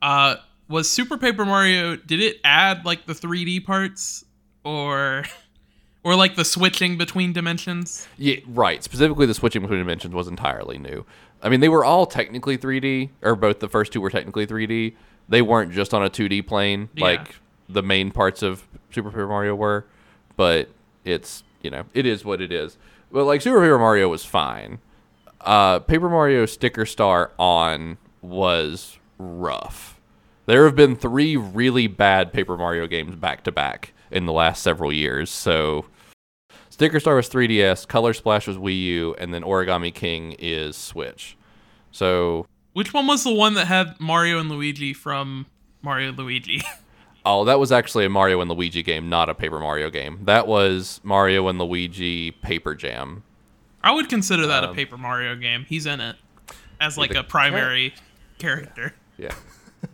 Uh, 0.00 0.36
was 0.68 0.88
Super 0.88 1.18
Paper 1.18 1.44
Mario? 1.44 1.96
Did 1.96 2.20
it 2.20 2.38
add 2.44 2.84
like 2.84 3.06
the 3.06 3.12
3D 3.12 3.64
parts, 3.64 4.24
or, 4.64 5.24
or 6.04 6.14
like 6.16 6.36
the 6.36 6.44
switching 6.44 6.96
between 6.98 7.32
dimensions? 7.32 8.06
Yeah, 8.18 8.36
right. 8.46 8.82
Specifically, 8.82 9.26
the 9.26 9.34
switching 9.34 9.62
between 9.62 9.78
dimensions 9.78 10.14
was 10.14 10.28
entirely 10.28 10.78
new. 10.78 11.04
I 11.42 11.48
mean, 11.48 11.60
they 11.60 11.68
were 11.68 11.84
all 11.84 12.06
technically 12.06 12.56
3D, 12.56 13.10
or 13.22 13.34
both 13.36 13.60
the 13.60 13.68
first 13.68 13.92
two 13.92 14.00
were 14.00 14.10
technically 14.10 14.46
3D. 14.46 14.94
They 15.28 15.42
weren't 15.42 15.72
just 15.72 15.92
on 15.94 16.04
a 16.04 16.10
2D 16.10 16.46
plane 16.46 16.88
Yeah. 16.94 17.04
like 17.04 17.36
the 17.68 17.82
main 17.82 18.10
parts 18.10 18.42
of 18.42 18.66
Super 18.90 19.10
Paper 19.10 19.26
Mario 19.28 19.54
were, 19.54 19.86
but 20.36 20.68
it's, 21.04 21.42
you 21.62 21.70
know, 21.70 21.84
it 21.94 22.06
is 22.06 22.24
what 22.24 22.40
it 22.40 22.52
is. 22.52 22.76
But 23.10 23.24
like 23.24 23.40
Super 23.40 23.60
Paper 23.60 23.78
Mario 23.78 24.08
was 24.08 24.24
fine. 24.24 24.78
Uh, 25.40 25.80
Paper 25.80 26.08
Mario 26.08 26.46
Sticker 26.46 26.86
Star 26.86 27.32
on 27.38 27.98
was 28.20 28.98
rough. 29.18 30.00
There 30.46 30.64
have 30.64 30.76
been 30.76 30.96
three 30.96 31.36
really 31.36 31.86
bad 31.86 32.32
Paper 32.32 32.56
Mario 32.56 32.86
games 32.86 33.14
back 33.16 33.42
to 33.44 33.52
back 33.52 33.92
in 34.12 34.26
the 34.26 34.32
last 34.32 34.62
several 34.62 34.92
years, 34.92 35.30
so 35.30 35.86
Sticker 36.70 37.00
Star 37.00 37.16
was 37.16 37.28
3DS, 37.28 37.86
Color 37.86 38.12
Splash 38.12 38.46
was 38.46 38.56
Wii 38.56 38.80
U, 38.82 39.14
and 39.18 39.32
then 39.32 39.42
Origami 39.42 39.92
King 39.92 40.34
is 40.38 40.76
Switch. 40.76 41.36
So, 41.90 42.46
Which 42.72 42.94
one 42.94 43.06
was 43.06 43.24
the 43.24 43.32
one 43.32 43.54
that 43.54 43.66
had 43.66 43.98
Mario 44.00 44.38
and 44.38 44.48
Luigi 44.50 44.92
from 44.94 45.46
Mario 45.82 46.08
and 46.08 46.18
Luigi? 46.18 46.62
oh, 47.26 47.44
that 47.44 47.58
was 47.58 47.70
actually 47.70 48.04
a 48.06 48.08
Mario 48.08 48.40
and 48.40 48.50
Luigi 48.50 48.82
game, 48.82 49.08
not 49.08 49.28
a 49.28 49.34
Paper 49.34 49.60
Mario 49.60 49.90
game. 49.90 50.20
That 50.24 50.46
was 50.46 51.00
Mario 51.04 51.46
and 51.48 51.58
Luigi 51.58 52.30
Paper 52.30 52.74
Jam. 52.74 53.22
I 53.84 53.92
would 53.92 54.08
consider 54.08 54.46
that 54.46 54.64
a 54.64 54.70
Um, 54.70 54.74
Paper 54.74 54.96
Mario 54.96 55.36
game. 55.36 55.66
He's 55.68 55.86
in 55.86 56.00
it 56.00 56.16
as 56.80 56.96
like 56.96 57.14
a 57.14 57.22
primary 57.22 57.94
character. 58.38 58.94
Yeah. 59.18 59.34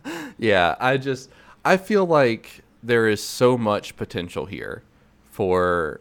yeah, 0.37 0.75
I 0.79 0.97
just 0.97 1.29
I 1.65 1.77
feel 1.77 2.05
like 2.05 2.63
there 2.81 3.07
is 3.07 3.23
so 3.23 3.57
much 3.57 3.95
potential 3.95 4.45
here 4.45 4.83
for 5.31 5.99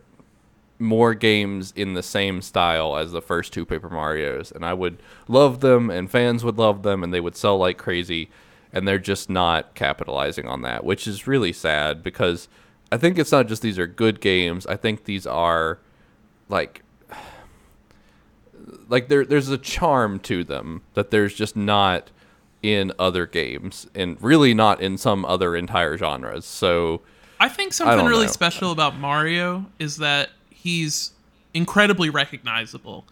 more 0.78 1.14
games 1.14 1.72
in 1.74 1.94
the 1.94 2.02
same 2.02 2.40
style 2.40 2.96
as 2.96 3.10
the 3.12 3.22
first 3.22 3.52
two 3.52 3.64
Paper 3.64 3.88
Marios 3.88 4.52
and 4.52 4.64
I 4.64 4.74
would 4.74 4.98
love 5.26 5.60
them 5.60 5.90
and 5.90 6.10
fans 6.10 6.44
would 6.44 6.56
love 6.56 6.82
them 6.82 7.02
and 7.02 7.12
they 7.12 7.20
would 7.20 7.36
sell 7.36 7.58
like 7.58 7.78
crazy 7.78 8.30
and 8.72 8.86
they're 8.86 8.98
just 8.98 9.30
not 9.30 9.74
capitalizing 9.74 10.46
on 10.46 10.62
that, 10.62 10.84
which 10.84 11.06
is 11.06 11.26
really 11.26 11.52
sad 11.52 12.02
because 12.02 12.48
I 12.92 12.96
think 12.96 13.18
it's 13.18 13.32
not 13.32 13.48
just 13.48 13.62
these 13.62 13.78
are 13.78 13.86
good 13.86 14.20
games. 14.20 14.66
I 14.66 14.76
think 14.76 15.04
these 15.04 15.26
are 15.26 15.78
like 16.48 16.82
like 18.88 19.08
there 19.08 19.24
there's 19.24 19.48
a 19.48 19.58
charm 19.58 20.20
to 20.20 20.44
them 20.44 20.82
that 20.94 21.10
there's 21.10 21.34
just 21.34 21.56
not 21.56 22.10
in 22.62 22.92
other 22.98 23.26
games 23.26 23.86
and 23.94 24.20
really 24.20 24.54
not 24.54 24.80
in 24.80 24.98
some 24.98 25.24
other 25.24 25.54
entire 25.54 25.96
genres. 25.96 26.44
So 26.44 27.02
I 27.40 27.48
think 27.48 27.72
something 27.72 27.98
don't 27.98 28.08
really 28.08 28.26
know. 28.26 28.32
special 28.32 28.72
about 28.72 28.98
Mario 28.98 29.66
is 29.78 29.98
that 29.98 30.30
he's 30.50 31.12
incredibly 31.54 32.10
recognizable, 32.10 33.04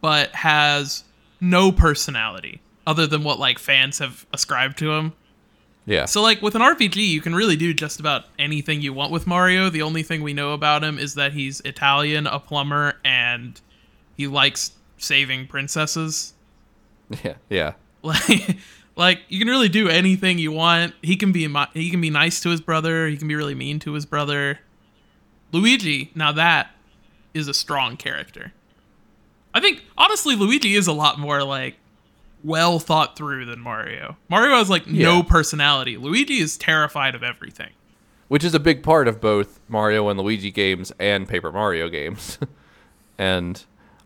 but 0.00 0.34
has 0.34 1.04
no 1.40 1.70
personality 1.72 2.60
other 2.86 3.06
than 3.06 3.22
what 3.22 3.38
like 3.38 3.58
fans 3.58 3.98
have 3.98 4.26
ascribed 4.32 4.78
to 4.78 4.92
him. 4.92 5.12
yeah. 5.86 6.04
So 6.04 6.20
like 6.22 6.42
with 6.42 6.56
an 6.56 6.62
RPG, 6.62 6.96
you 6.96 7.20
can 7.20 7.34
really 7.34 7.56
do 7.56 7.72
just 7.72 8.00
about 8.00 8.24
anything 8.38 8.82
you 8.82 8.92
want 8.92 9.12
with 9.12 9.26
Mario. 9.26 9.70
The 9.70 9.82
only 9.82 10.02
thing 10.02 10.22
we 10.22 10.32
know 10.32 10.52
about 10.52 10.82
him 10.82 10.98
is 10.98 11.14
that 11.14 11.32
he's 11.32 11.60
Italian, 11.60 12.26
a 12.26 12.40
plumber, 12.40 12.94
and 13.04 13.60
he 14.16 14.26
likes 14.26 14.72
saving 14.98 15.46
princesses. 15.46 16.34
yeah. 17.24 17.34
Yeah. 17.48 17.72
Like 18.02 18.56
like 18.96 19.20
you 19.28 19.38
can 19.38 19.48
really 19.48 19.68
do 19.68 19.88
anything 19.88 20.38
you 20.38 20.52
want. 20.52 20.94
He 21.02 21.16
can 21.16 21.32
be 21.32 21.48
he 21.74 21.90
can 21.90 22.00
be 22.00 22.10
nice 22.10 22.40
to 22.40 22.50
his 22.50 22.60
brother, 22.60 23.06
he 23.06 23.16
can 23.16 23.28
be 23.28 23.34
really 23.34 23.54
mean 23.54 23.78
to 23.80 23.92
his 23.92 24.06
brother. 24.06 24.58
Luigi, 25.52 26.10
now 26.14 26.32
that 26.32 26.70
is 27.34 27.48
a 27.48 27.54
strong 27.54 27.96
character. 27.96 28.52
I 29.54 29.60
think 29.60 29.82
honestly 29.96 30.34
Luigi 30.34 30.74
is 30.74 30.86
a 30.86 30.92
lot 30.92 31.18
more 31.18 31.42
like 31.44 31.76
well 32.42 32.78
thought 32.78 33.16
through 33.16 33.44
than 33.44 33.60
Mario. 33.60 34.16
Mario 34.28 34.56
has 34.56 34.68
like 34.70 34.86
no 34.86 35.22
personality. 35.22 35.96
Luigi 35.96 36.38
is 36.38 36.56
terrified 36.56 37.14
of 37.14 37.22
everything. 37.22 37.70
which 38.28 38.42
is 38.44 38.54
a 38.54 38.60
big 38.60 38.82
part 38.82 39.06
of 39.06 39.20
both 39.20 39.60
Mario 39.68 40.08
and 40.08 40.18
Luigi 40.18 40.50
games 40.50 40.90
and 40.98 41.28
Paper 41.28 41.52
Mario 41.52 41.88
games. 41.88 42.38
and 43.18 43.64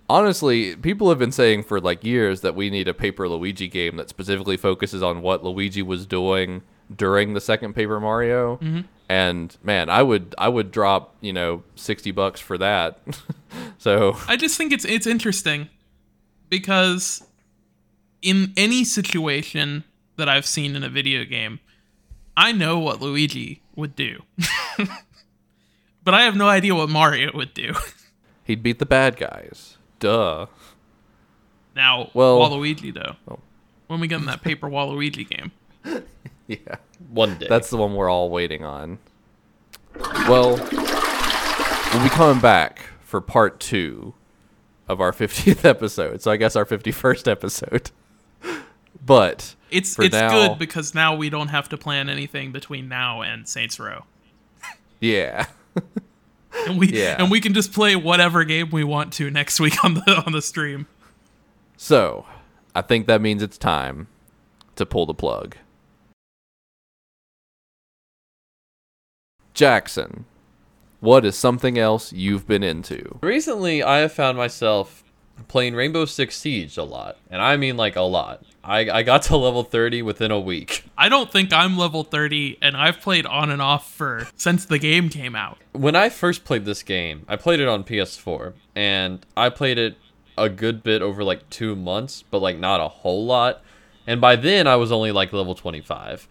honestly, 0.09 0.77
people 0.77 1.09
have 1.09 1.19
been 1.19 1.33
saying 1.33 1.65
for 1.65 1.81
like 1.81 2.05
years 2.05 2.41
that 2.43 2.55
we 2.55 2.71
need 2.71 2.89
a 2.89 2.95
Paper 2.95 3.29
Luigi 3.29 3.69
game 3.69 3.97
that 3.97 4.09
specifically 4.09 4.57
focuses 4.57 5.03
on 5.03 5.23
what 5.23 5.45
Luigi 5.45 5.83
was 5.83 6.07
doing 6.07 6.63
during 6.95 7.35
the 7.35 7.41
second 7.41 7.75
Paper 7.75 8.01
Mario. 8.01 8.57
Mm-hmm. 8.57 8.81
And 9.09 9.57
man, 9.63 9.89
I 9.89 10.03
would 10.03 10.35
I 10.37 10.49
would 10.49 10.73
drop, 10.73 11.15
you 11.21 11.33
know, 11.33 11.63
60 11.77 12.11
bucks 12.11 12.41
for 12.41 12.59
that. 12.59 13.01
so, 13.79 14.17
I 14.29 14.37
just 14.37 14.57
think 14.57 14.73
it's 14.73 14.85
it's 14.85 15.07
interesting 15.07 15.69
because 16.49 17.25
in 18.23 18.53
any 18.57 18.85
situation 18.85 19.85
that 20.17 20.29
I've 20.29 20.47
seen 20.47 20.75
in 20.75 20.83
a 20.83 20.89
video 20.89 21.25
game, 21.25 21.61
I 22.37 22.53
know 22.53 22.79
what 22.79 23.01
Luigi 23.01 23.63
would 23.77 23.95
do. 23.95 24.23
but 26.05 26.15
I 26.15 26.23
have 26.23 26.35
no 26.35 26.49
idea 26.49 26.75
what 26.75 26.89
Mario 26.89 27.31
would 27.35 27.55
do. 27.55 27.75
he'd 28.45 28.63
beat 28.63 28.79
the 28.79 28.87
bad 28.87 29.17
guys. 29.17 29.76
Duh. 30.01 30.47
Now, 31.75 32.11
Well- 32.15 32.39
Waluigi 32.41 32.93
though. 32.95 33.17
Oh. 33.29 33.39
When 33.87 34.01
we 34.01 34.09
get 34.09 34.19
in 34.21 34.27
that 34.27 34.43
Paper 34.43 34.69
Waluigi 34.69 35.29
game. 35.29 35.53
Yeah. 36.49 36.77
One 37.11 37.39
day. 37.39 37.47
That's 37.49 37.71
the 37.71 37.77
one 37.77 37.97
we're 37.97 38.09
all 38.09 38.31
waiting 38.31 38.65
on. 38.65 38.99
Well, 40.29 40.51
we'll 40.71 42.03
be 42.05 42.09
coming 42.11 42.41
back 42.41 42.87
for 43.03 43.21
part 43.21 43.59
two 43.59 44.15
of 44.87 45.01
our 45.01 45.11
50th 45.13 45.65
episode. 45.65 46.23
So 46.23 46.31
I 46.31 46.37
guess 46.37 46.55
our 46.55 46.65
51st 46.65 47.29
episode. 47.29 47.91
But 49.05 49.55
It's 49.73 49.95
For 49.97 50.03
it's 50.03 50.13
now- 50.13 50.31
good 50.51 50.59
because 50.61 50.95
now 50.95 51.15
we 51.17 51.31
don't 51.31 51.49
have 51.49 51.69
to 51.71 51.77
plan 51.77 52.09
anything 52.09 52.53
between 52.53 52.89
now 52.89 53.23
and 53.23 53.47
Saints 53.49 53.79
Row. 53.81 54.05
yeah, 55.01 55.47
And 56.67 56.79
we 56.79 56.89
Yeah. 56.93 57.17
and 57.19 57.31
we 57.31 57.41
can 57.41 57.55
just 57.55 57.73
play 57.73 57.95
whatever 57.97 58.43
game 58.45 58.71
we 58.71 58.83
want 58.85 59.13
to 59.15 59.31
next 59.31 59.61
week 59.61 59.85
on 59.85 59.95
the 59.95 60.23
on 60.27 60.33
the 60.33 60.43
stream. 60.43 60.87
so 61.77 62.27
I 62.75 62.83
think 62.83 63.07
that 63.07 63.21
means 63.21 63.43
it's 63.43 63.59
time 63.59 64.09
to 64.77 64.85
pull 64.85 65.07
the 65.07 65.15
plug. 65.15 65.57
Jackson, 69.55 70.27
what 71.01 71.25
is 71.25 71.37
something 71.37 71.79
else 71.79 72.13
you've 72.13 72.47
been 72.47 72.63
into? 72.63 73.19
Recently, 73.23 73.83
I 73.83 73.99
have 73.99 74.13
found 74.13 74.37
myself 74.37 75.03
playing 75.49 75.75
Rainbow 75.75 76.05
Six 76.05 76.37
Siege 76.37 76.77
a 76.77 76.83
lot, 76.83 77.17
and 77.31 77.41
I 77.41 77.57
mean 77.57 77.77
like 77.77 77.97
a 77.97 78.03
lot. 78.03 78.45
I, 78.67 78.91
I 78.91 79.03
got 79.05 79.23
to 79.23 79.37
level 79.37 79.63
30 79.63 80.03
within 80.03 80.33
a 80.33 80.41
week. 80.41 80.85
I 80.99 81.09
don't 81.09 81.31
think 81.31 81.53
I'm 81.53 81.79
level 81.79 82.03
30 82.03 82.59
and 82.61 82.77
I've 82.77 83.01
played 83.01 83.25
on 83.25 83.51
and 83.51 83.63
off 83.63 83.93
for 83.93 84.27
since 84.37 84.65
the 84.65 84.79
game 84.79 85.09
came 85.09 85.37
out. 85.37 85.59
When 85.73 85.95
I 85.95 86.09
first 86.09 86.45
played 86.45 86.65
this 86.65 86.83
game, 86.83 87.25
I 87.29 87.37
played 87.37 87.61
it 87.61 87.69
on 87.69 87.85
PS4, 87.85 88.55
and 88.75 89.25
I 89.37 89.51
played 89.51 89.79
it 89.79 89.97
a 90.37 90.49
good 90.49 90.83
bit 90.83 91.01
over 91.01 91.23
like 91.23 91.49
two 91.49 91.77
months, 91.77 92.25
but 92.31 92.43
like 92.43 92.59
not 92.59 92.81
a 92.81 92.89
whole 92.89 93.25
lot. 93.25 93.63
And 94.07 94.21
by 94.21 94.37
then, 94.37 94.67
I 94.67 94.77
was 94.77 94.91
only 94.91 95.13
like 95.13 95.33
level 95.33 95.55
25. 95.55 96.29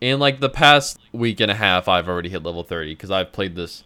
In 0.00 0.18
like 0.18 0.40
the 0.40 0.50
past 0.50 0.98
week 1.12 1.40
and 1.40 1.50
a 1.50 1.54
half, 1.54 1.88
I've 1.88 2.08
already 2.08 2.28
hit 2.28 2.42
level 2.42 2.62
30 2.62 2.92
because 2.92 3.10
I've 3.10 3.32
played 3.32 3.56
this 3.56 3.84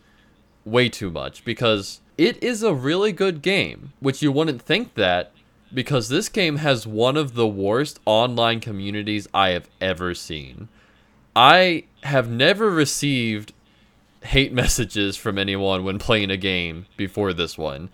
way 0.65 0.89
too 0.89 1.11
much 1.11 1.45
because 1.45 2.01
it 2.19 2.43
is 2.43 2.63
a 2.63 2.75
really 2.75 3.13
good 3.13 3.43
game, 3.43 3.93
which 4.01 4.23
you 4.23 4.33
wouldn't 4.33 4.61
think 4.61 4.95
that 4.95 5.33
because 5.75 6.09
this 6.09 6.29
game 6.29 6.57
has 6.57 6.87
one 6.87 7.17
of 7.17 7.35
the 7.35 7.47
worst 7.47 8.01
online 8.05 8.61
communities 8.61 9.29
I 9.33 9.51
have 9.51 9.69
ever 9.81 10.15
seen. 10.15 10.69
I 11.35 11.85
have 12.03 12.29
never 12.29 12.71
received 12.71 13.53
hate 14.23 14.53
messages 14.63 15.17
from 15.17 15.39
anyone 15.39 15.85
when 15.85 15.99
playing 15.99 16.31
a 16.31 16.37
game 16.37 16.87
before 16.97 17.33
this 17.33 17.57
one. 17.57 17.89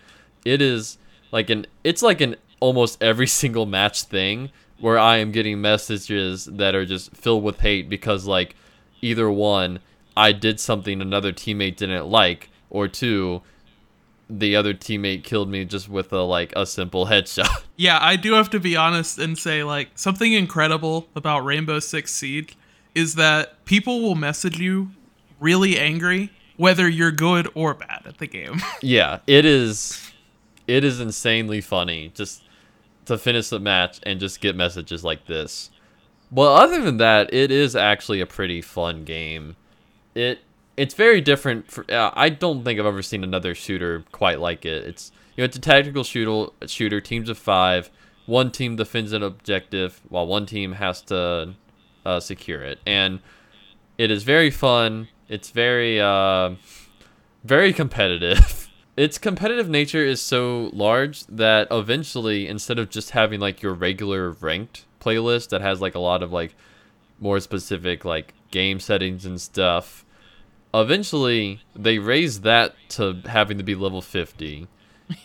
It 0.44 0.60
is 0.62 0.98
like 1.30 1.50
an 1.50 1.66
it's 1.84 2.02
like 2.02 2.20
an 2.20 2.36
almost 2.60 3.02
every 3.02 3.26
single 3.40 3.66
match 3.66 4.02
thing 4.02 4.50
where 4.80 4.98
I 4.98 5.16
am 5.18 5.32
getting 5.32 5.60
messages 5.60 6.44
that 6.46 6.74
are 6.74 6.86
just 6.86 7.14
filled 7.16 7.42
with 7.42 7.60
hate 7.60 7.88
because 7.88 8.26
like 8.26 8.54
either 9.02 9.30
one 9.30 9.80
I 10.16 10.32
did 10.32 10.58
something 10.58 11.00
another 11.00 11.32
teammate 11.32 11.76
didn't 11.76 12.06
like 12.06 12.50
or 12.70 12.88
two 12.88 13.42
the 14.30 14.54
other 14.56 14.74
teammate 14.74 15.24
killed 15.24 15.48
me 15.48 15.64
just 15.64 15.88
with 15.88 16.12
a 16.12 16.22
like 16.22 16.52
a 16.56 16.66
simple 16.66 17.06
headshot. 17.06 17.48
Yeah, 17.80 18.00
I 18.02 18.16
do 18.16 18.32
have 18.32 18.50
to 18.50 18.58
be 18.58 18.74
honest 18.76 19.20
and 19.20 19.38
say 19.38 19.62
like 19.62 19.90
something 19.94 20.32
incredible 20.32 21.06
about 21.14 21.44
Rainbow 21.44 21.78
Six 21.78 22.12
Siege 22.12 22.56
is 22.92 23.14
that 23.14 23.64
people 23.66 24.02
will 24.02 24.16
message 24.16 24.58
you 24.58 24.90
really 25.38 25.78
angry 25.78 26.32
whether 26.56 26.88
you're 26.88 27.12
good 27.12 27.48
or 27.54 27.74
bad 27.74 28.02
at 28.04 28.18
the 28.18 28.26
game. 28.26 28.60
yeah, 28.82 29.20
it 29.28 29.44
is 29.44 30.10
it 30.66 30.82
is 30.82 30.98
insanely 30.98 31.60
funny 31.60 32.10
just 32.14 32.42
to 33.06 33.16
finish 33.16 33.48
the 33.48 33.60
match 33.60 34.00
and 34.02 34.18
just 34.18 34.40
get 34.40 34.56
messages 34.56 35.04
like 35.04 35.26
this. 35.26 35.70
Well, 36.32 36.54
other 36.54 36.82
than 36.82 36.96
that, 36.96 37.32
it 37.32 37.52
is 37.52 37.76
actually 37.76 38.20
a 38.20 38.26
pretty 38.26 38.60
fun 38.60 39.04
game. 39.04 39.54
It 40.16 40.40
it's 40.78 40.94
very 40.94 41.20
different. 41.20 41.70
For, 41.70 41.84
uh, 41.90 42.12
I 42.14 42.28
don't 42.28 42.62
think 42.62 42.78
I've 42.78 42.86
ever 42.86 43.02
seen 43.02 43.24
another 43.24 43.54
shooter 43.54 44.04
quite 44.12 44.40
like 44.40 44.64
it. 44.64 44.84
It's 44.84 45.10
you 45.36 45.42
know 45.42 45.46
it's 45.46 45.56
a 45.56 45.60
tactical 45.60 46.04
shooter. 46.04 46.52
Shooter 46.66 47.00
teams 47.00 47.28
of 47.28 47.36
five. 47.36 47.90
One 48.26 48.50
team 48.52 48.76
defends 48.76 49.12
an 49.12 49.22
objective 49.22 50.00
while 50.08 50.26
one 50.26 50.46
team 50.46 50.72
has 50.72 51.02
to 51.02 51.54
uh, 52.06 52.20
secure 52.20 52.62
it, 52.62 52.78
and 52.86 53.20
it 53.98 54.10
is 54.10 54.22
very 54.22 54.50
fun. 54.50 55.08
It's 55.28 55.50
very 55.50 56.00
uh, 56.00 56.54
very 57.44 57.72
competitive. 57.82 58.70
its 58.96 59.18
competitive 59.18 59.68
nature 59.68 60.04
is 60.04 60.20
so 60.20 60.70
large 60.72 61.26
that 61.26 61.66
eventually, 61.72 62.46
instead 62.46 62.78
of 62.78 62.88
just 62.88 63.10
having 63.10 63.40
like 63.40 63.62
your 63.62 63.74
regular 63.74 64.30
ranked 64.30 64.84
playlist 65.00 65.48
that 65.48 65.60
has 65.60 65.80
like 65.80 65.96
a 65.96 66.00
lot 66.00 66.22
of 66.22 66.32
like 66.32 66.54
more 67.18 67.40
specific 67.40 68.04
like 68.04 68.34
game 68.52 68.78
settings 68.78 69.24
and 69.24 69.40
stuff, 69.40 70.04
eventually 70.74 71.60
they 71.74 71.98
raised 71.98 72.42
that 72.42 72.74
to 72.90 73.20
having 73.26 73.58
to 73.58 73.64
be 73.64 73.74
level 73.74 74.02
50 74.02 74.66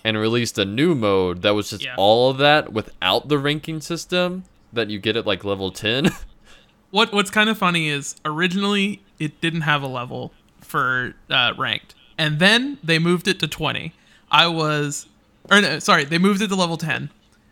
and 0.03 0.17
released 0.17 0.57
a 0.57 0.65
new 0.65 0.95
mode 0.95 1.41
that 1.41 1.53
was 1.55 1.69
just 1.71 1.83
Yeah. 1.83 1.95
all 1.97 2.29
of 2.29 2.37
that 2.37 2.71
without 2.71 3.27
the 3.27 3.37
ranking 3.37 3.81
system 3.81 4.45
that 4.71 4.89
you 4.89 4.99
get 4.99 5.15
at 5.17 5.25
like 5.27 5.43
level 5.43 5.71
10. 5.71 6.09
what 6.91 7.11
what's 7.13 7.29
kind 7.29 7.49
of 7.49 7.57
funny 7.57 7.89
is 7.89 8.15
originally 8.25 9.01
it 9.19 9.39
didn't 9.41 9.61
have 9.61 9.83
a 9.83 9.87
level 9.87 10.31
for 10.61 11.13
uh, 11.29 11.53
ranked, 11.57 11.93
and 12.17 12.39
then 12.39 12.77
they 12.83 12.97
moved 12.97 13.27
it 13.27 13.39
to 13.41 13.47
20. 13.47 13.93
I 14.31 14.47
was, 14.47 15.07
or 15.51 15.61
no, 15.61 15.77
sorry, 15.79 16.03
they 16.05 16.17
moved 16.17 16.41
it 16.41 16.47
to 16.47 16.55
level 16.55 16.77
10. 16.77 17.09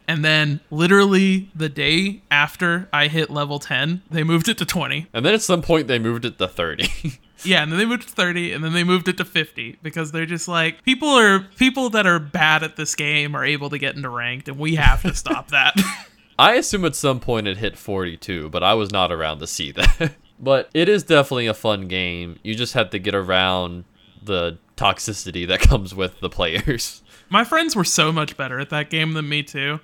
And 0.08 0.26
then, 0.26 0.60
literally 0.72 1.50
the 1.56 1.70
day 1.70 2.22
after 2.32 2.90
I 2.92 3.08
hit 3.08 3.30
level 3.30 3.60
10, 3.60 4.02
they 4.10 4.24
moved 4.24 4.50
it 4.50 4.58
to 4.58 4.66
20. 4.66 5.08
and 5.14 5.24
then 5.26 5.34
at 5.34 5.42
some 5.42 5.62
point 5.62 5.88
they 5.88 6.00
moved 6.00 6.26
it 6.26 6.38
to 6.40 6.48
30. 6.48 6.90
Yeah, 7.46 7.64
and 7.64 7.72
then 7.72 7.80
they 7.80 7.86
moved 7.86 8.08
to 8.08 8.14
30 8.14 8.54
and 8.54 8.64
then 8.64 8.74
they 8.74 8.84
moved 8.84 9.08
it 9.08 9.18
to 9.18 9.26
50 9.26 9.78
because 9.82 10.12
they're 10.12 10.26
just 10.26 10.48
like 10.48 10.84
people 10.84 11.10
are 11.10 11.42
people 11.58 11.90
that 11.92 12.06
are 12.06 12.20
bad 12.20 12.64
at 12.64 12.76
this 12.76 12.96
game 12.96 13.36
are 13.36 13.46
able 13.46 13.70
to 13.70 13.78
get 13.78 13.96
into 13.96 14.10
ranked 14.10 14.48
and 14.48 14.58
we 14.58 14.76
have 14.76 15.02
to 15.04 15.14
stop 15.16 15.48
that. 15.52 15.76
I 16.40 16.54
assume 16.54 16.86
at 16.86 16.96
some 16.96 17.20
point 17.20 17.48
it 17.48 17.58
hit 17.58 17.78
42, 17.78 18.50
but 18.50 18.64
I 18.64 18.74
was 18.74 18.92
not 18.92 19.12
around 19.12 19.40
to 19.40 19.48
see 19.48 19.72
that. 19.72 20.14
but 20.40 20.70
it 20.74 20.90
is 20.90 21.04
definitely 21.04 21.48
a 21.48 21.54
fun 21.54 21.88
game. 21.88 22.40
You 22.44 22.56
just 22.56 22.74
have 22.74 22.90
to 22.92 23.00
get 23.00 23.14
around 23.14 23.84
the 24.24 24.58
toxicity 24.76 25.48
that 25.48 25.60
comes 25.60 25.94
with 25.94 26.20
the 26.20 26.30
players. 26.30 27.04
My 27.30 27.44
friends 27.44 27.76
were 27.76 27.84
so 27.84 28.12
much 28.12 28.36
better 28.38 28.60
at 28.60 28.70
that 28.72 28.90
game 28.90 29.14
than 29.14 29.30
me 29.30 29.44
too 29.44 29.80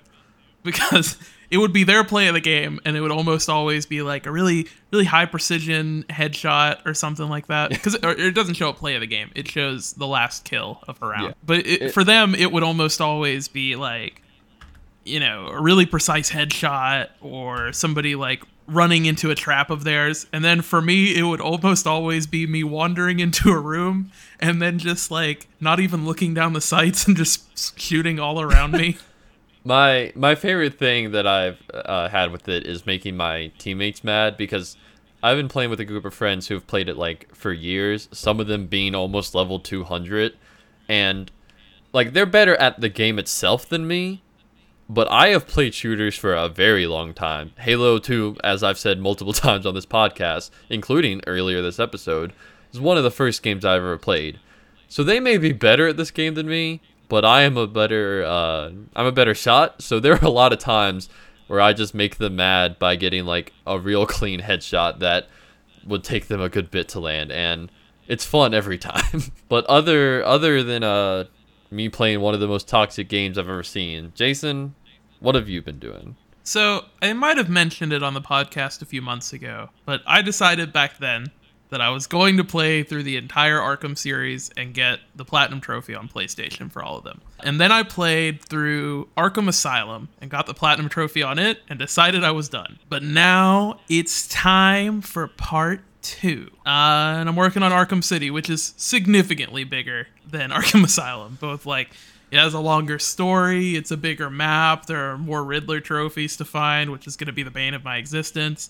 because 0.62 1.16
it 1.50 1.58
would 1.58 1.72
be 1.72 1.84
their 1.84 2.04
play 2.04 2.28
of 2.28 2.34
the 2.34 2.40
game 2.40 2.80
and 2.84 2.96
it 2.96 3.00
would 3.00 3.10
almost 3.10 3.48
always 3.48 3.86
be 3.86 4.02
like 4.02 4.26
a 4.26 4.32
really 4.32 4.68
really 4.92 5.04
high 5.04 5.26
precision 5.26 6.04
headshot 6.10 6.84
or 6.86 6.94
something 6.94 7.28
like 7.28 7.46
that. 7.46 7.70
Because 7.70 7.94
it, 7.94 8.04
it 8.04 8.34
doesn't 8.34 8.54
show 8.54 8.68
a 8.68 8.74
play 8.74 8.94
of 8.94 9.00
the 9.00 9.06
game. 9.06 9.30
It 9.34 9.48
shows 9.48 9.92
the 9.94 10.06
last 10.06 10.44
kill 10.44 10.82
of 10.88 11.00
a 11.02 11.06
round. 11.06 11.28
Yeah. 11.28 11.32
but 11.44 11.66
it, 11.66 11.92
for 11.92 12.04
them 12.04 12.34
it 12.34 12.52
would 12.52 12.62
almost 12.62 13.00
always 13.00 13.48
be 13.48 13.76
like 13.76 14.22
you 15.04 15.20
know 15.20 15.48
a 15.48 15.60
really 15.60 15.86
precise 15.86 16.30
headshot 16.30 17.08
or 17.20 17.72
somebody 17.72 18.14
like 18.14 18.42
running 18.66 19.06
into 19.06 19.30
a 19.30 19.34
trap 19.34 19.70
of 19.70 19.84
theirs. 19.84 20.26
And 20.32 20.44
then 20.44 20.60
for 20.60 20.82
me 20.82 21.16
it 21.16 21.22
would 21.22 21.40
almost 21.40 21.86
always 21.86 22.26
be 22.26 22.46
me 22.46 22.62
wandering 22.62 23.20
into 23.20 23.50
a 23.50 23.58
room 23.58 24.12
and 24.38 24.60
then 24.60 24.78
just 24.78 25.10
like 25.10 25.48
not 25.60 25.80
even 25.80 26.04
looking 26.04 26.34
down 26.34 26.52
the 26.52 26.60
sights 26.60 27.06
and 27.06 27.16
just 27.16 27.78
shooting 27.78 28.20
all 28.20 28.40
around 28.40 28.72
me 28.72 28.98
My 29.64 30.12
my 30.14 30.34
favorite 30.34 30.78
thing 30.78 31.12
that 31.12 31.26
I've 31.26 31.62
uh, 31.72 32.08
had 32.08 32.32
with 32.32 32.48
it 32.48 32.66
is 32.66 32.86
making 32.86 33.16
my 33.16 33.50
teammates 33.58 34.02
mad 34.04 34.36
because 34.36 34.76
I've 35.22 35.36
been 35.36 35.48
playing 35.48 35.70
with 35.70 35.80
a 35.80 35.84
group 35.84 36.04
of 36.04 36.14
friends 36.14 36.48
who've 36.48 36.66
played 36.66 36.88
it 36.88 36.96
like 36.96 37.34
for 37.34 37.52
years. 37.52 38.08
Some 38.12 38.40
of 38.40 38.46
them 38.46 38.66
being 38.66 38.94
almost 38.94 39.34
level 39.34 39.58
200, 39.58 40.34
and 40.88 41.30
like 41.92 42.12
they're 42.12 42.26
better 42.26 42.54
at 42.56 42.80
the 42.80 42.88
game 42.88 43.18
itself 43.18 43.68
than 43.68 43.86
me. 43.86 44.22
But 44.90 45.10
I 45.10 45.28
have 45.28 45.46
played 45.46 45.74
shooters 45.74 46.16
for 46.16 46.34
a 46.34 46.48
very 46.48 46.86
long 46.86 47.12
time. 47.12 47.52
Halo 47.58 47.98
2, 47.98 48.38
as 48.42 48.62
I've 48.62 48.78
said 48.78 48.98
multiple 48.98 49.32
times 49.34 49.66
on 49.66 49.74
this 49.74 49.84
podcast, 49.84 50.50
including 50.70 51.20
earlier 51.26 51.60
this 51.60 51.78
episode, 51.78 52.32
is 52.72 52.80
one 52.80 52.96
of 52.96 53.04
the 53.04 53.10
first 53.10 53.42
games 53.42 53.66
I've 53.66 53.82
ever 53.82 53.98
played. 53.98 54.40
So 54.88 55.04
they 55.04 55.20
may 55.20 55.36
be 55.36 55.52
better 55.52 55.86
at 55.88 55.98
this 55.98 56.10
game 56.10 56.32
than 56.34 56.48
me, 56.48 56.80
but 57.08 57.24
I 57.24 57.42
am 57.42 57.56
a 57.56 57.66
better 57.66 58.24
uh, 58.24 58.70
I'm 58.94 59.06
a 59.06 59.12
better 59.12 59.34
shot. 59.34 59.82
So 59.82 60.00
there 60.00 60.14
are 60.14 60.24
a 60.24 60.30
lot 60.30 60.52
of 60.52 60.58
times 60.58 61.08
where 61.46 61.60
I 61.60 61.72
just 61.72 61.94
make 61.94 62.16
them 62.16 62.36
mad 62.36 62.78
by 62.78 62.96
getting 62.96 63.24
like 63.24 63.52
a 63.66 63.78
real 63.78 64.06
clean 64.18 64.40
headshot 64.40 65.00
that 65.00 65.28
would 65.84 66.04
take 66.04 66.28
them 66.28 66.40
a 66.40 66.48
good 66.48 66.70
bit 66.70 66.88
to 66.90 67.00
land, 67.00 67.32
and 67.32 67.70
it's 68.06 68.24
fun 68.24 68.54
every 68.54 68.78
time. 68.78 69.22
but 69.48 69.64
other 69.66 70.24
other 70.24 70.62
than 70.62 70.84
uh 70.84 71.24
me 71.70 71.88
playing 71.88 72.20
one 72.20 72.34
of 72.34 72.40
the 72.40 72.48
most 72.48 72.66
toxic 72.66 73.08
games 73.08 73.36
I've 73.36 73.48
ever 73.48 73.62
seen, 73.62 74.12
Jason, 74.14 74.74
what 75.20 75.34
have 75.34 75.48
you 75.48 75.60
been 75.60 75.78
doing? 75.78 76.16
So 76.42 76.86
I 77.02 77.12
might 77.12 77.36
have 77.36 77.50
mentioned 77.50 77.92
it 77.92 78.02
on 78.02 78.14
the 78.14 78.22
podcast 78.22 78.80
a 78.80 78.86
few 78.86 79.02
months 79.02 79.34
ago, 79.34 79.68
but 79.84 80.00
I 80.06 80.22
decided 80.22 80.72
back 80.72 80.96
then 80.96 81.30
that 81.70 81.80
I 81.80 81.90
was 81.90 82.06
going 82.06 82.36
to 82.38 82.44
play 82.44 82.82
through 82.82 83.02
the 83.02 83.16
entire 83.16 83.58
Arkham 83.58 83.96
series 83.96 84.50
and 84.56 84.72
get 84.72 85.00
the 85.14 85.24
Platinum 85.24 85.60
Trophy 85.60 85.94
on 85.94 86.08
PlayStation 86.08 86.70
for 86.70 86.82
all 86.82 86.98
of 86.98 87.04
them. 87.04 87.20
And 87.40 87.60
then 87.60 87.70
I 87.70 87.82
played 87.82 88.42
through 88.42 89.08
Arkham 89.16 89.48
Asylum 89.48 90.08
and 90.20 90.30
got 90.30 90.46
the 90.46 90.54
Platinum 90.54 90.88
Trophy 90.88 91.22
on 91.22 91.38
it 91.38 91.60
and 91.68 91.78
decided 91.78 92.24
I 92.24 92.30
was 92.30 92.48
done. 92.48 92.78
But 92.88 93.02
now 93.02 93.80
it's 93.88 94.26
time 94.28 95.00
for 95.02 95.26
part 95.26 95.80
two. 96.02 96.50
Uh, 96.64 97.18
and 97.18 97.28
I'm 97.28 97.36
working 97.36 97.62
on 97.62 97.72
Arkham 97.72 98.02
City, 98.02 98.30
which 98.30 98.48
is 98.48 98.74
significantly 98.76 99.64
bigger 99.64 100.08
than 100.26 100.50
Arkham 100.50 100.84
Asylum. 100.84 101.38
Both 101.40 101.66
like 101.66 101.90
it 102.30 102.38
has 102.38 102.54
a 102.54 102.60
longer 102.60 102.98
story, 102.98 103.74
it's 103.74 103.90
a 103.90 103.96
bigger 103.96 104.28
map, 104.28 104.86
there 104.86 105.10
are 105.10 105.18
more 105.18 105.42
Riddler 105.42 105.80
trophies 105.80 106.36
to 106.36 106.44
find, 106.44 106.90
which 106.90 107.06
is 107.06 107.16
going 107.16 107.26
to 107.26 107.32
be 107.32 107.42
the 107.42 107.50
bane 107.50 107.72
of 107.72 107.84
my 107.84 107.96
existence. 107.96 108.68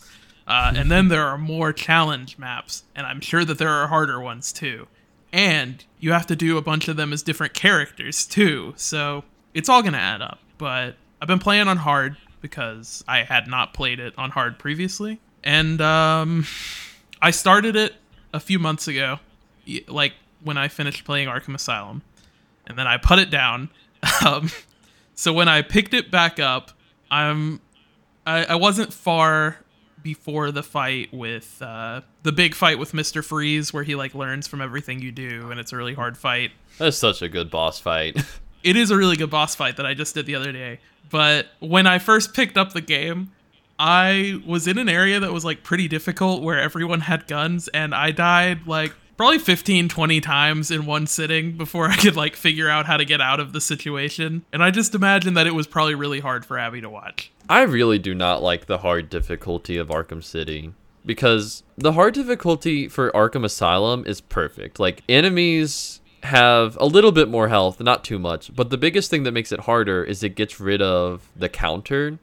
Uh, 0.49 0.73
and 0.75 0.91
then 0.91 1.09
there 1.09 1.27
are 1.27 1.37
more 1.37 1.75
challenge 1.75 2.39
maps, 2.39 2.83
and 2.97 3.07
I'm 3.07 3.21
sure 3.21 3.45
that 3.45 3.59
there 3.59 3.69
are 3.69 3.87
harder 3.89 4.19
ones 4.19 4.51
too. 4.51 4.89
And 5.31 5.85
you 6.01 6.13
have 6.13 6.27
to 6.29 6.37
do 6.37 6.57
a 6.57 6.63
bunch 6.63 6.89
of 6.89 6.97
them 6.97 7.13
as 7.13 7.23
different 7.23 7.53
characters 7.53 8.27
too, 8.27 8.73
so 8.77 9.25
it's 9.53 9.69
all 9.69 9.83
gonna 9.83 9.99
add 9.99 10.23
up. 10.23 10.39
But 10.57 10.97
I've 11.21 11.29
been 11.29 11.39
playing 11.39 11.69
on 11.69 11.77
hard 11.77 12.17
because 12.41 13.05
I 13.07 13.25
had 13.25 13.47
not 13.47 13.75
played 13.75 14.01
it 14.01 14.15
on 14.17 14.31
hard 14.31 14.59
previously, 14.59 15.21
and 15.45 15.83
um, 15.83 16.47
I 17.21 17.31
started 17.31 17.77
it 17.77 17.97
a 18.33 18.41
few 18.41 18.59
months 18.59 18.89
ago, 18.89 19.19
like 19.87 20.15
when 20.43 20.57
I 20.57 20.69
finished 20.69 21.05
playing 21.05 21.29
Arkham 21.29 21.55
Asylum, 21.55 22.01
and 22.67 22.79
then 22.79 22.87
I 22.87 22.97
put 22.97 23.19
it 23.19 23.31
down. 23.31 23.71
Um, 24.25 24.51
so 25.17 25.33
when 25.33 25.49
I 25.49 25.63
picked 25.63 25.93
it 25.93 26.13
back 26.13 26.39
up, 26.39 26.71
I'm 27.11 27.61
I, 28.25 28.45
I 28.45 28.55
wasn't 28.55 28.93
far 28.93 29.59
before 30.03 30.51
the 30.51 30.63
fight 30.63 31.13
with 31.13 31.61
uh, 31.63 32.01
the 32.23 32.33
big 32.33 32.55
fight 32.55 32.79
with 32.79 32.95
Mister 32.95 33.23
Freeze, 33.23 33.73
where 33.73 33.85
he 33.85 33.95
like 33.95 34.15
learns 34.15 34.47
from 34.47 34.61
everything 34.61 35.01
you 35.01 35.13
do, 35.13 35.51
and 35.51 35.59
it's 35.61 35.73
a 35.73 35.77
really 35.77 35.95
hard 35.95 36.17
fight. 36.17 36.53
That's 36.79 36.97
such 36.97 37.23
a 37.23 37.29
good 37.29 37.51
boss 37.51 37.79
fight. 37.81 38.17
It 38.65 38.77
is 38.77 38.91
a 38.91 38.97
really 38.97 39.17
good 39.17 39.31
boss 39.31 39.55
fight 39.55 39.77
that 39.77 39.87
I 39.87 39.95
just 39.95 40.17
did 40.17 40.27
the 40.27 40.35
other 40.35 40.51
day. 40.51 40.81
But 41.11 41.47
when 41.61 41.87
I 41.87 42.01
first 42.01 42.35
picked 42.35 42.57
up 42.59 42.73
the 42.73 42.81
game, 42.81 43.31
I 43.79 44.43
was 44.45 44.67
in 44.67 44.79
an 44.79 44.89
area 44.89 45.21
that 45.21 45.33
was 45.33 45.45
like 45.45 45.63
pretty 45.63 45.87
difficult 45.87 46.43
where 46.43 46.61
everyone 46.61 47.03
had 47.03 47.29
guns, 47.29 47.69
and 47.69 47.95
I 47.95 48.11
died 48.11 48.67
like 48.67 48.93
probably 49.17 49.39
15 49.39 49.89
20 49.89 50.21
times 50.21 50.71
in 50.71 50.87
one 50.87 51.05
sitting 51.07 51.57
before 51.57 51.89
i 51.89 51.97
could 51.97 52.15
like 52.15 52.37
figure 52.37 52.71
out 52.71 52.87
how 52.87 52.97
to 52.97 53.05
get 53.05 53.21
out 53.21 53.41
of 53.41 53.53
the 53.53 53.61
situation 53.61 54.45
and 54.53 54.63
i 54.63 54.71
just 54.71 54.95
imagine 54.95 55.35
that 55.35 55.45
it 55.45 55.51
was 55.57 55.67
probably 55.67 55.97
really 55.97 56.21
hard 56.21 56.47
for 56.47 56.57
abby 56.57 56.81
to 56.81 56.89
watch 56.89 57.33
I 57.49 57.63
really 57.63 57.99
do 57.99 58.15
not 58.15 58.43
like 58.43 58.67
the 58.67 58.79
hard 58.79 59.09
difficulty 59.09 59.77
of 59.79 59.89
Arkham 59.89 60.23
City 60.23 60.73
because 61.07 61.63
the 61.77 61.93
hard 61.93 62.15
difficulty 62.15 62.89
for 62.89 63.11
Arkham 63.13 63.45
Asylum 63.45 64.05
is 64.07 64.21
perfect. 64.21 64.79
Like 64.79 65.03
enemies 65.09 66.01
have 66.25 66.77
a 66.81 66.85
little 66.85 67.13
bit 67.13 67.29
more 67.29 67.49
health, 67.49 67.81
not 67.81 68.05
too 68.05 68.19
much, 68.19 68.55
but 68.55 68.71
the 68.71 68.77
biggest 68.77 69.11
thing 69.11 69.23
that 69.23 69.33
makes 69.33 69.53
it 69.53 69.61
harder 69.61 70.05
is 70.05 70.23
it 70.23 70.35
gets 70.35 70.61
rid 70.61 70.83
of 70.83 71.31
the 71.37 71.49
counter 71.49 72.19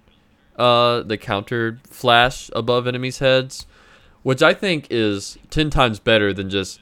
uh 0.58 1.02
the 1.02 1.18
counter 1.18 1.80
flash 1.90 2.50
above 2.56 2.88
enemies' 2.88 3.20
heads, 3.20 3.66
which 4.24 4.42
I 4.42 4.54
think 4.54 4.88
is 4.90 5.38
10 5.50 5.70
times 5.70 6.00
better 6.00 6.32
than 6.32 6.50
just 6.50 6.80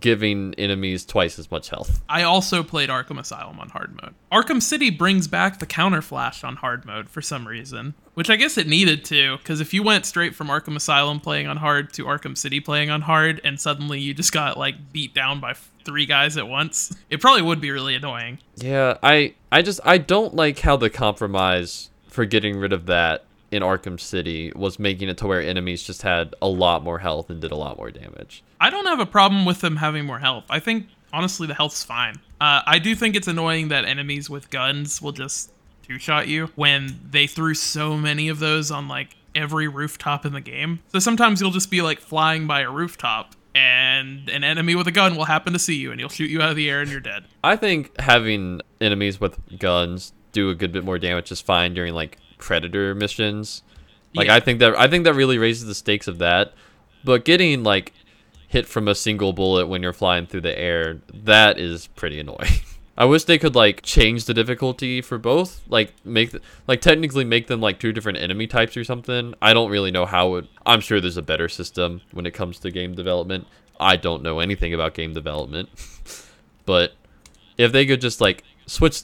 giving 0.00 0.54
enemies 0.54 1.04
twice 1.04 1.38
as 1.38 1.50
much 1.50 1.70
health. 1.70 2.02
I 2.08 2.22
also 2.22 2.62
played 2.62 2.88
Arkham 2.88 3.18
Asylum 3.18 3.58
on 3.58 3.70
hard 3.70 3.98
mode. 4.00 4.14
Arkham 4.30 4.62
City 4.62 4.90
brings 4.90 5.28
back 5.28 5.58
the 5.58 5.66
counter 5.66 6.02
flash 6.02 6.44
on 6.44 6.56
hard 6.56 6.84
mode 6.84 7.08
for 7.08 7.22
some 7.22 7.46
reason, 7.46 7.94
which 8.14 8.30
I 8.30 8.36
guess 8.36 8.58
it 8.58 8.66
needed 8.66 9.04
to, 9.06 9.38
because 9.38 9.60
if 9.60 9.72
you 9.72 9.82
went 9.82 10.06
straight 10.06 10.34
from 10.34 10.48
Arkham 10.48 10.76
Asylum 10.76 11.20
playing 11.20 11.46
on 11.46 11.58
hard 11.58 11.92
to 11.94 12.04
Arkham 12.04 12.36
City 12.36 12.60
playing 12.60 12.90
on 12.90 13.02
hard, 13.02 13.40
and 13.44 13.60
suddenly 13.60 14.00
you 14.00 14.14
just 14.14 14.32
got 14.32 14.56
like 14.56 14.92
beat 14.92 15.14
down 15.14 15.40
by 15.40 15.54
three 15.84 16.06
guys 16.06 16.36
at 16.36 16.48
once, 16.48 16.94
it 17.10 17.20
probably 17.20 17.42
would 17.42 17.60
be 17.60 17.70
really 17.70 17.94
annoying. 17.94 18.38
Yeah, 18.56 18.98
I 19.02 19.34
I 19.50 19.62
just 19.62 19.80
I 19.84 19.98
don't 19.98 20.34
like 20.34 20.60
how 20.60 20.76
the 20.76 20.90
compromise 20.90 21.90
for 22.08 22.24
getting 22.24 22.58
rid 22.58 22.72
of 22.72 22.86
that 22.86 23.24
in 23.52 23.62
Arkham 23.62 24.00
City 24.00 24.50
was 24.56 24.78
making 24.78 25.08
it 25.08 25.18
to 25.18 25.26
where 25.26 25.40
enemies 25.40 25.82
just 25.82 26.02
had 26.02 26.34
a 26.40 26.48
lot 26.48 26.82
more 26.82 26.98
health 26.98 27.30
and 27.30 27.40
did 27.40 27.52
a 27.52 27.56
lot 27.56 27.76
more 27.76 27.90
damage. 27.90 28.42
I 28.60 28.70
don't 28.70 28.86
have 28.86 28.98
a 28.98 29.06
problem 29.06 29.44
with 29.44 29.60
them 29.60 29.76
having 29.76 30.06
more 30.06 30.18
health. 30.18 30.44
I 30.48 30.58
think 30.58 30.88
honestly 31.12 31.46
the 31.46 31.54
health's 31.54 31.84
fine. 31.84 32.16
Uh, 32.40 32.62
I 32.66 32.78
do 32.78 32.94
think 32.94 33.14
it's 33.14 33.28
annoying 33.28 33.68
that 33.68 33.84
enemies 33.84 34.30
with 34.30 34.50
guns 34.50 35.00
will 35.02 35.12
just 35.12 35.52
two 35.82 35.98
shot 35.98 36.28
you 36.28 36.48
when 36.54 36.98
they 37.10 37.26
threw 37.26 37.54
so 37.54 37.96
many 37.96 38.28
of 38.28 38.38
those 38.38 38.70
on 38.70 38.88
like 38.88 39.16
every 39.34 39.68
rooftop 39.68 40.24
in 40.24 40.32
the 40.32 40.40
game. 40.40 40.80
So 40.88 40.98
sometimes 40.98 41.40
you'll 41.40 41.50
just 41.50 41.70
be 41.70 41.82
like 41.82 42.00
flying 42.00 42.46
by 42.46 42.62
a 42.62 42.70
rooftop 42.70 43.34
and 43.54 44.30
an 44.30 44.44
enemy 44.44 44.74
with 44.74 44.86
a 44.86 44.92
gun 44.92 45.14
will 45.14 45.26
happen 45.26 45.52
to 45.52 45.58
see 45.58 45.76
you 45.76 45.90
and 45.90 46.00
he'll 46.00 46.08
shoot 46.08 46.30
you 46.30 46.40
out 46.40 46.50
of 46.50 46.56
the 46.56 46.70
air 46.70 46.80
and 46.80 46.90
you're 46.90 47.00
dead. 47.00 47.24
I 47.44 47.56
think 47.56 48.00
having 48.00 48.62
enemies 48.80 49.20
with 49.20 49.38
guns 49.58 50.14
do 50.32 50.48
a 50.48 50.54
good 50.54 50.72
bit 50.72 50.84
more 50.84 50.98
damage 50.98 51.30
is 51.30 51.42
fine 51.42 51.74
during 51.74 51.92
like 51.92 52.16
predator 52.42 52.94
missions. 52.94 53.62
Like 54.14 54.26
Yeah. 54.26 54.34
I 54.34 54.40
think 54.40 54.58
that 54.58 54.76
I 54.76 54.88
think 54.88 55.04
that 55.04 55.14
really 55.14 55.38
raises 55.38 55.66
the 55.66 55.74
stakes 55.74 56.08
of 56.08 56.18
that. 56.18 56.52
But 57.04 57.24
getting 57.24 57.62
like 57.62 57.92
hit 58.48 58.66
from 58.66 58.88
a 58.88 58.94
single 58.94 59.32
bullet 59.32 59.68
when 59.68 59.82
you're 59.82 59.92
flying 59.92 60.26
through 60.26 60.42
the 60.42 60.58
air, 60.58 61.00
that 61.14 61.58
is 61.58 61.86
pretty 61.86 62.18
annoying. 62.20 62.60
I 62.98 63.06
wish 63.06 63.24
they 63.24 63.38
could 63.38 63.54
like 63.54 63.80
change 63.82 64.26
the 64.26 64.34
difficulty 64.34 65.00
for 65.00 65.16
both, 65.16 65.62
like 65.68 65.94
make 66.04 66.32
th- 66.32 66.42
like 66.66 66.80
technically 66.82 67.24
make 67.24 67.46
them 67.46 67.60
like 67.60 67.78
two 67.78 67.92
different 67.92 68.18
enemy 68.18 68.46
types 68.46 68.76
or 68.76 68.84
something. 68.84 69.34
I 69.40 69.54
don't 69.54 69.70
really 69.70 69.90
know 69.90 70.04
how 70.04 70.34
it. 70.34 70.46
I'm 70.66 70.80
sure 70.80 71.00
there's 71.00 71.16
a 71.16 71.22
better 71.22 71.48
system 71.48 72.02
when 72.10 72.26
it 72.26 72.32
comes 72.34 72.58
to 72.58 72.70
game 72.70 72.94
development. 72.94 73.46
I 73.80 73.96
don't 73.96 74.22
know 74.22 74.40
anything 74.40 74.74
about 74.74 74.94
game 74.94 75.14
development, 75.14 75.70
but 76.66 76.92
if 77.56 77.72
they 77.72 77.86
could 77.86 78.00
just 78.00 78.20
like 78.20 78.44
switch 78.66 79.02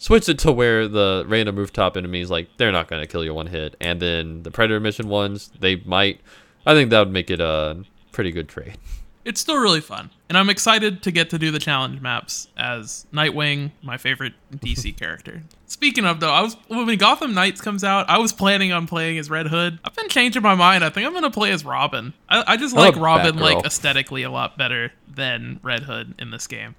switch 0.00 0.28
it 0.28 0.38
to 0.40 0.50
where 0.50 0.88
the 0.88 1.24
random 1.28 1.54
rooftop 1.54 1.96
enemies 1.96 2.30
like 2.30 2.48
they're 2.56 2.72
not 2.72 2.88
gonna 2.88 3.06
kill 3.06 3.24
you 3.24 3.32
one 3.32 3.46
hit, 3.46 3.76
and 3.80 4.00
then 4.00 4.42
the 4.42 4.50
predator 4.50 4.80
mission 4.80 5.08
ones 5.08 5.52
they 5.60 5.76
might. 5.76 6.20
I 6.66 6.74
think 6.74 6.90
that 6.90 6.98
would 6.98 7.12
make 7.12 7.30
it 7.30 7.40
a 7.40 7.84
pretty 8.10 8.32
good 8.32 8.48
trade. 8.48 8.76
It's 9.24 9.40
still 9.40 9.58
really 9.58 9.82
fun. 9.82 10.10
And 10.30 10.38
I'm 10.38 10.48
excited 10.48 11.02
to 11.02 11.10
get 11.10 11.28
to 11.30 11.38
do 11.38 11.50
the 11.50 11.58
challenge 11.58 12.00
maps 12.00 12.48
as 12.56 13.06
Nightwing, 13.12 13.70
my 13.82 13.98
favorite 13.98 14.32
DC 14.56 14.96
character. 14.96 15.42
Speaking 15.66 16.06
of 16.06 16.20
though, 16.20 16.32
I 16.32 16.40
was 16.40 16.56
when 16.68 16.96
Gotham 16.96 17.34
Knights 17.34 17.60
comes 17.60 17.84
out, 17.84 18.08
I 18.08 18.18
was 18.18 18.32
planning 18.32 18.72
on 18.72 18.86
playing 18.86 19.18
as 19.18 19.28
Red 19.28 19.48
Hood. 19.48 19.78
I've 19.84 19.94
been 19.94 20.08
changing 20.08 20.42
my 20.42 20.54
mind. 20.54 20.82
I 20.82 20.90
think 20.90 21.06
I'm 21.06 21.12
gonna 21.12 21.30
play 21.30 21.52
as 21.52 21.64
Robin. 21.64 22.14
I, 22.28 22.42
I 22.46 22.56
just 22.56 22.74
I 22.74 22.80
like 22.80 22.96
Robin 22.96 23.36
like 23.36 23.64
aesthetically 23.66 24.22
a 24.22 24.30
lot 24.30 24.56
better 24.56 24.92
than 25.06 25.60
Red 25.62 25.82
Hood 25.82 26.14
in 26.18 26.30
this 26.30 26.46
game. 26.46 26.74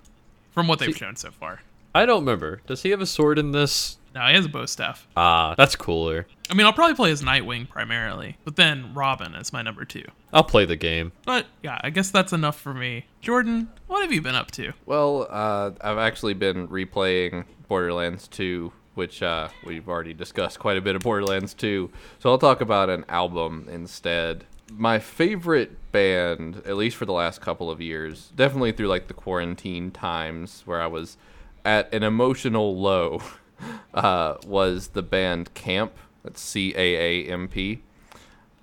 From 0.51 0.67
what 0.67 0.79
they've 0.79 0.97
shown 0.97 1.15
so 1.15 1.31
far. 1.31 1.61
I 1.93 2.05
don't 2.05 2.21
remember. 2.21 2.61
Does 2.67 2.83
he 2.83 2.89
have 2.91 3.01
a 3.01 3.05
sword 3.05 3.37
in 3.37 3.51
this? 3.51 3.97
No, 4.13 4.21
he 4.27 4.33
has 4.35 4.45
a 4.45 4.49
bo 4.49 4.65
staff. 4.65 5.07
Ah, 5.15 5.55
that's 5.57 5.75
cooler. 5.75 6.27
I 6.49 6.53
mean, 6.53 6.65
I'll 6.65 6.73
probably 6.73 6.95
play 6.95 7.11
as 7.11 7.21
Nightwing 7.21 7.69
primarily, 7.69 8.37
but 8.43 8.57
then 8.57 8.93
Robin 8.93 9.35
is 9.35 9.53
my 9.53 9.61
number 9.61 9.85
two. 9.85 10.03
I'll 10.33 10.43
play 10.43 10.65
the 10.65 10.75
game. 10.75 11.13
But 11.25 11.45
yeah, 11.63 11.79
I 11.81 11.89
guess 11.89 12.11
that's 12.11 12.33
enough 12.33 12.59
for 12.59 12.73
me. 12.73 13.05
Jordan, 13.21 13.69
what 13.87 14.01
have 14.01 14.11
you 14.11 14.21
been 14.21 14.35
up 14.35 14.51
to? 14.51 14.73
Well, 14.85 15.27
uh, 15.29 15.71
I've 15.81 15.97
actually 15.97 16.33
been 16.33 16.67
replaying 16.67 17.45
Borderlands 17.69 18.27
2, 18.27 18.71
which 18.95 19.23
uh, 19.23 19.47
we've 19.65 19.87
already 19.87 20.13
discussed 20.13 20.59
quite 20.59 20.77
a 20.77 20.81
bit 20.81 20.95
of 20.95 21.03
Borderlands 21.03 21.53
2. 21.53 21.89
So 22.19 22.29
I'll 22.29 22.37
talk 22.37 22.59
about 22.59 22.89
an 22.89 23.05
album 23.07 23.67
instead. 23.71 24.45
My 24.73 24.99
favorite 24.99 25.91
band, 25.93 26.63
at 26.65 26.75
least 26.75 26.97
for 26.97 27.05
the 27.05 27.13
last 27.13 27.39
couple 27.39 27.69
of 27.69 27.79
years, 27.79 28.31
definitely 28.35 28.73
through 28.73 28.87
like 28.87 29.07
the 29.07 29.13
quarantine 29.13 29.91
times 29.91 30.63
where 30.65 30.81
I 30.81 30.87
was 30.87 31.17
at 31.65 31.93
an 31.93 32.03
emotional 32.03 32.77
low, 32.77 33.21
uh, 33.93 34.35
was 34.45 34.89
the 34.89 35.03
band 35.03 35.53
Caamp. 35.53 35.91
That's 36.23 36.41
C 36.41 36.73
A 36.75 37.25
A 37.27 37.31
M 37.31 37.47
P. 37.47 37.81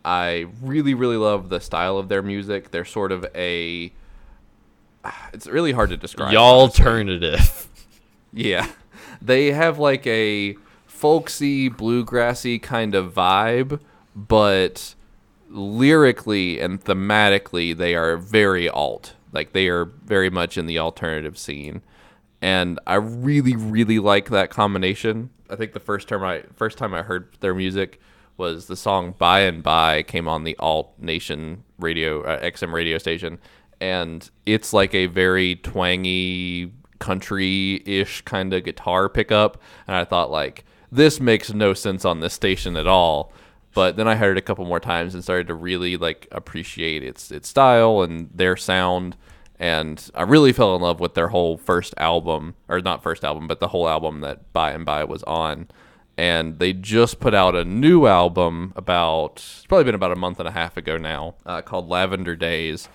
I 0.04 0.46
really, 0.62 0.94
really 0.94 1.16
love 1.16 1.48
the 1.48 1.60
style 1.60 1.98
of 1.98 2.08
their 2.08 2.22
music. 2.22 2.70
They're 2.70 2.84
sort 2.84 3.12
of 3.12 3.26
a. 3.34 3.92
It's 5.32 5.46
really 5.46 5.72
hard 5.72 5.90
to 5.90 5.96
describe. 5.96 6.32
Y'all 6.32 6.60
alternative. 6.60 7.64
Yeah. 8.32 8.70
They 9.22 9.52
have 9.52 9.78
like 9.78 10.06
a 10.06 10.56
folksy, 10.86 11.70
bluegrassy 11.70 12.60
kind 12.60 12.94
of 12.94 13.14
vibe, 13.14 13.80
but 14.14 14.94
lyrically 15.48 16.60
and 16.60 16.84
thematically, 16.84 17.76
they 17.76 17.94
are 17.94 18.16
very 18.16 18.68
alt. 18.68 19.14
Like 19.32 19.52
they 19.52 19.68
are 19.68 19.84
very 19.84 20.30
much 20.30 20.58
in 20.58 20.66
the 20.66 20.78
alternative 20.78 21.38
scene. 21.38 21.82
And 22.40 22.78
I 22.86 22.94
really, 22.94 23.56
really 23.56 23.98
like 23.98 24.30
that 24.30 24.50
combination. 24.50 25.30
I 25.50 25.56
think 25.56 25.72
the 25.72 25.80
first 25.80 26.08
time 26.08 26.22
I 26.22 26.42
first 26.54 26.78
time 26.78 26.94
I 26.94 27.02
heard 27.02 27.36
their 27.40 27.54
music 27.54 28.00
was 28.36 28.66
the 28.66 28.76
song 28.76 29.14
"By 29.18 29.40
and 29.40 29.62
By" 29.62 30.02
came 30.02 30.28
on 30.28 30.44
the 30.44 30.56
Alt 30.58 30.92
Nation 30.98 31.64
radio 31.78 32.22
uh, 32.22 32.40
XM 32.42 32.72
radio 32.72 32.98
station, 32.98 33.38
and 33.80 34.28
it's 34.46 34.72
like 34.72 34.94
a 34.94 35.06
very 35.06 35.56
twangy 35.56 36.72
country-ish 36.98 38.22
kind 38.22 38.52
of 38.52 38.64
guitar 38.64 39.08
pickup. 39.08 39.60
And 39.86 39.96
I 39.96 40.04
thought 40.04 40.30
like 40.30 40.64
this 40.90 41.20
makes 41.20 41.52
no 41.52 41.74
sense 41.74 42.04
on 42.04 42.20
this 42.20 42.34
station 42.34 42.76
at 42.76 42.86
all. 42.86 43.32
But 43.74 43.96
then 43.96 44.08
I 44.08 44.16
heard 44.16 44.36
it 44.36 44.40
a 44.40 44.42
couple 44.42 44.64
more 44.64 44.80
times 44.80 45.14
and 45.14 45.22
started 45.22 45.46
to 45.48 45.54
really 45.54 45.96
like 45.96 46.26
appreciate 46.32 47.02
its 47.02 47.30
its 47.30 47.48
style 47.48 48.02
and 48.02 48.30
their 48.34 48.56
sound 48.56 49.16
and 49.58 50.10
I 50.14 50.22
really 50.22 50.52
fell 50.52 50.76
in 50.76 50.82
love 50.82 51.00
with 51.00 51.14
their 51.14 51.28
whole 51.28 51.56
first 51.56 51.94
album, 51.96 52.54
or 52.68 52.80
not 52.80 53.02
first 53.02 53.24
album, 53.24 53.48
but 53.48 53.58
the 53.60 53.68
whole 53.68 53.88
album 53.88 54.20
that 54.20 54.52
By 54.52 54.70
and 54.70 54.84
By 54.84 55.04
was 55.04 55.22
on. 55.24 55.68
And 56.16 56.58
they 56.58 56.72
just 56.72 57.20
put 57.20 57.34
out 57.34 57.54
a 57.54 57.64
new 57.64 58.06
album 58.06 58.72
about, 58.76 59.36
it's 59.36 59.66
probably 59.66 59.84
been 59.84 59.94
about 59.94 60.12
a 60.12 60.16
month 60.16 60.38
and 60.38 60.48
a 60.48 60.52
half 60.52 60.76
ago 60.76 60.96
now, 60.96 61.36
uh, 61.46 61.62
called 61.62 61.88
Lavender 61.88 62.36
Days. 62.36 62.88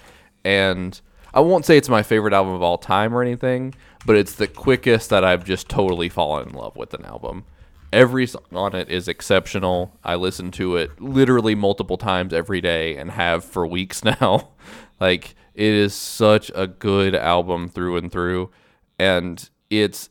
And 0.44 1.00
I 1.34 1.40
won't 1.42 1.66
say 1.66 1.78
it's 1.78 1.90
my 1.90 2.04
favorite 2.04 2.34
album 2.34 2.54
of 2.54 2.62
all 2.62 2.78
time 2.78 3.14
or 3.14 3.22
anything, 3.22 3.76
but 4.06 4.16
it's 4.16 4.36
the 4.36 4.48
quickest 4.48 5.10
that 5.10 5.24
I've 5.24 5.44
just 5.44 5.68
totally 5.70 6.10
fallen 6.10 6.50
in 6.50 6.56
love 6.56 6.76
with 6.76 6.94
an 6.94 7.06
album. 7.06 7.46
Every 7.92 8.28
song 8.28 8.44
on 8.54 8.76
it 8.76 8.90
is 8.90 9.08
exceptional. 9.08 9.98
I 10.04 10.16
listen 10.16 10.52
to 10.52 10.78
it 10.78 11.00
literally 11.00 11.56
multiple 11.56 11.98
times 11.98 12.34
every 12.34 12.60
day 12.62 12.98
and 12.98 13.12
have 13.12 13.44
for 13.44 13.68
weeks 13.68 14.04
now. 14.22 14.52
like, 15.00 15.36
it 15.54 15.74
is 15.74 15.94
such 15.94 16.52
a 16.56 16.68
good 16.68 17.16
album 17.16 17.70
through 17.70 17.98
and 17.98 18.12
through, 18.12 18.50
and 18.98 19.50
it's 19.70 20.10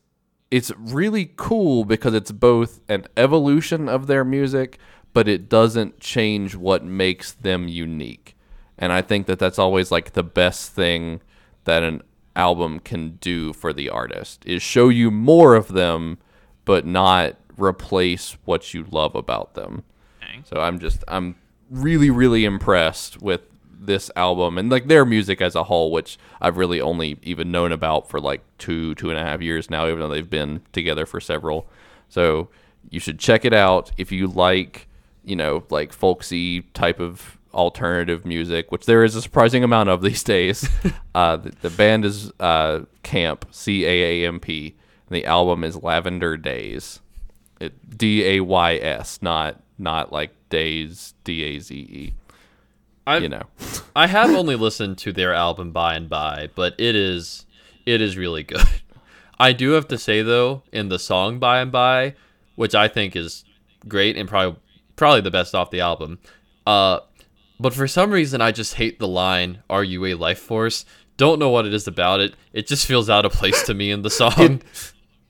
it's 0.51 0.71
really 0.77 1.33
cool 1.37 1.85
because 1.85 2.15
it's 2.15 2.31
both 2.31 2.81
an 2.89 3.07
evolution 3.17 3.89
of 3.89 4.07
their 4.07 4.25
music, 4.25 4.79
but 5.15 5.27
it 5.27 5.49
doesn't 5.49 5.99
change 5.99 6.55
what 6.55 6.85
makes 6.85 7.33
them 7.33 7.69
unique. 7.69 8.37
And 8.77 8.93
I 8.93 9.01
think 9.01 9.27
that 9.27 9.39
that's 9.39 9.59
always 9.59 9.91
like 9.91 10.13
the 10.13 10.23
best 10.23 10.73
thing 10.73 11.23
that 11.65 11.83
an 11.83 12.03
album 12.37 12.81
can 12.81 13.13
do 13.17 13.53
for 13.53 13.73
the 13.73 13.89
artist 13.89 14.45
is 14.45 14.63
show 14.63 14.89
you 14.89 15.11
more 15.11 15.55
of 15.55 15.69
them, 15.69 16.19
but 16.65 16.85
not 16.87 17.37
replace 17.57 18.37
what 18.45 18.75
you 18.75 18.85
love 18.91 19.15
about 19.15 19.55
them. 19.55 19.85
Dang. 20.21 20.45
So 20.45 20.61
I'm 20.61 20.79
just 20.79 21.03
I'm 21.09 21.37
really 21.71 22.11
really 22.11 22.45
impressed 22.45 23.23
with 23.23 23.41
this 23.87 24.11
album 24.17 24.59
and 24.59 24.71
like 24.71 24.87
their 24.89 25.05
music 25.05 25.41
as 25.41 25.55
a 25.55 25.65
whole, 25.65 25.91
which 25.91 26.19
I've 26.41 26.57
really 26.57 26.81
only 26.81 27.19
even 27.23 27.51
known 27.51 27.73
about 27.73 28.09
for 28.09 28.21
like 28.21 28.43
two 28.59 28.95
two 28.95 29.11
and 29.11 29.19
a 29.19 29.23
half 29.23 29.41
years 29.41 29.71
now, 29.71 29.87
even 29.87 29.99
though 30.01 30.09
they've 30.09 30.29
been 30.29 30.63
together 30.73 31.07
for 31.07 31.21
several. 31.21 31.69
So 32.09 32.49
you 32.91 33.01
should 33.01 33.19
check 33.19 33.45
it 33.45 33.53
out 33.53 33.91
if 33.97 34.13
you 34.13 34.27
like, 34.27 34.89
you 35.25 35.37
know, 35.37 35.65
like 35.71 35.93
folksy 35.93 36.63
type 36.75 37.01
of 37.01 37.39
alternative 37.55 38.25
music, 38.25 38.73
which 38.73 38.87
there 38.87 39.05
is 39.05 39.15
a 39.15 39.23
surprising 39.23 39.65
amount 39.65 39.89
of 39.89 40.03
these 40.03 40.23
days. 40.23 40.69
uh, 41.15 41.37
the, 41.37 41.53
the 41.63 41.71
band 41.71 42.05
is 42.05 42.31
uh, 42.41 42.81
Caamp 43.03 43.43
C 43.51 43.85
A 43.85 44.25
A 44.25 44.29
M 44.29 44.41
P, 44.41 44.77
and 45.09 45.17
the 45.17 45.27
album 45.27 45.65
is 45.65 45.83
Lavender 45.83 46.37
Days. 46.37 47.01
D 47.97 48.25
A 48.25 48.41
Y 48.41 48.75
S, 48.77 49.23
not 49.23 49.63
not 49.79 50.13
like 50.13 50.31
days 50.49 51.15
D 51.25 51.43
A 51.45 51.59
Z 51.61 51.75
E. 51.75 52.15
I 53.07 53.19
You 53.19 53.29
know. 53.29 53.43
I 53.97 54.07
have 54.07 54.31
only 54.31 54.57
listened 54.57 54.99
to 54.99 55.13
their 55.13 55.35
album 55.35 55.73
By 55.73 55.95
and 55.95 56.09
By, 56.09 56.49
but 56.55 56.75
it 56.79 56.97
is 56.97 57.47
it 57.85 58.01
is 58.01 58.17
really 58.17 58.43
good. 58.43 58.67
I 59.41 59.53
do 59.53 59.71
have 59.73 59.89
to 59.89 59.99
say 59.99 60.23
though, 60.23 60.63
in 60.73 60.89
the 60.89 60.99
song 60.99 61.39
By 61.39 61.61
and 61.61 61.73
By, 61.73 62.15
which 62.55 62.75
I 62.75 62.89
think 62.89 63.17
is 63.17 63.45
great 63.89 64.17
and 64.17 64.29
probably 64.29 64.61
probably 64.97 65.21
the 65.21 65.31
best 65.31 65.55
off 65.55 65.71
the 65.71 65.81
album. 65.81 66.19
Uh 66.67 67.01
but 67.59 67.75
for 67.75 67.87
some 67.87 68.11
reason 68.11 68.41
I 68.41 68.53
just 68.53 68.75
hate 68.75 68.99
the 68.99 69.09
line 69.09 69.63
"Are 69.69 69.85
you 69.85 70.05
a 70.07 70.15
life 70.15 70.39
force?" 70.39 70.85
Don't 71.19 71.39
know 71.39 71.51
what 71.51 71.67
it 71.67 71.75
is 71.75 71.87
about 71.87 72.21
it. 72.21 72.35
It 72.53 72.67
just 72.67 72.87
feels 72.87 73.11
out 73.11 73.25
of 73.25 73.33
place 73.33 73.63
to 73.65 73.75
me 73.75 73.91
in 73.91 74.03
the 74.03 74.11
song. 74.23 74.63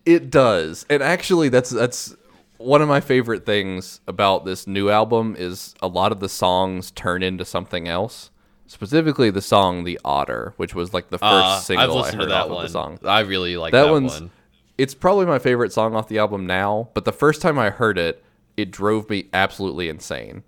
It 0.06 0.30
does. 0.30 0.86
And 0.88 1.02
actually 1.02 1.48
that's 1.48 1.70
that's 1.70 2.14
one 2.62 2.82
of 2.82 2.88
my 2.88 3.00
favorite 3.00 3.44
things 3.46 4.00
about 4.06 4.44
this 4.44 4.66
new 4.66 4.90
album 4.90 5.36
is 5.38 5.74
a 5.82 5.88
lot 5.88 6.12
of 6.12 6.20
the 6.20 6.28
songs 6.28 6.90
turn 6.90 7.22
into 7.22 7.44
something 7.44 7.88
else. 7.88 8.30
Specifically 8.66 9.30
the 9.30 9.42
song 9.42 9.84
The 9.84 10.00
Otter, 10.04 10.54
which 10.56 10.74
was 10.74 10.94
like 10.94 11.08
the 11.10 11.18
first 11.18 11.30
Uh, 11.46 11.58
single 11.60 11.98
I've 11.98 12.04
I 12.06 12.16
heard 12.16 12.20
to 12.22 12.26
that 12.26 12.42
off 12.44 12.48
one. 12.50 12.56
of 12.58 12.62
the 12.62 12.72
song. 12.72 12.98
I 13.04 13.20
really 13.20 13.56
like 13.56 13.72
That 13.72 13.84
that, 13.84 13.90
one's 13.92 14.12
one. 14.20 14.30
it's 14.78 14.94
probably 14.94 15.26
my 15.26 15.38
favorite 15.38 15.72
song 15.72 15.94
off 15.94 16.08
the 16.08 16.18
album 16.18 16.46
now, 16.46 16.88
but 16.94 17.04
the 17.04 17.12
first 17.12 17.42
time 17.42 17.58
I 17.58 17.70
heard 17.70 17.98
it, 17.98 18.24
it 18.56 18.70
drove 18.70 19.10
me 19.10 19.28
absolutely 19.34 19.88
insane. 19.88 20.42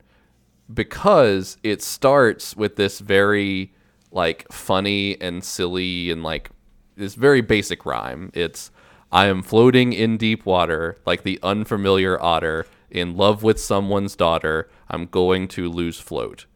Because 0.72 1.58
it 1.62 1.82
starts 1.82 2.56
with 2.56 2.76
this 2.76 2.98
very 3.00 3.74
like 4.10 4.50
funny 4.50 5.20
and 5.20 5.44
silly 5.44 6.10
and 6.10 6.22
like 6.22 6.50
this 6.96 7.14
very 7.14 7.42
basic 7.42 7.84
rhyme. 7.84 8.30
It's 8.32 8.70
I 9.14 9.26
am 9.26 9.42
floating 9.44 9.92
in 9.92 10.16
deep 10.16 10.44
water 10.44 10.98
like 11.06 11.22
the 11.22 11.38
unfamiliar 11.40 12.20
otter 12.20 12.66
in 12.90 13.16
love 13.16 13.44
with 13.44 13.60
someone's 13.60 14.16
daughter. 14.16 14.68
I'm 14.90 15.06
going 15.06 15.46
to 15.48 15.70
lose 15.70 16.00
float. 16.00 16.46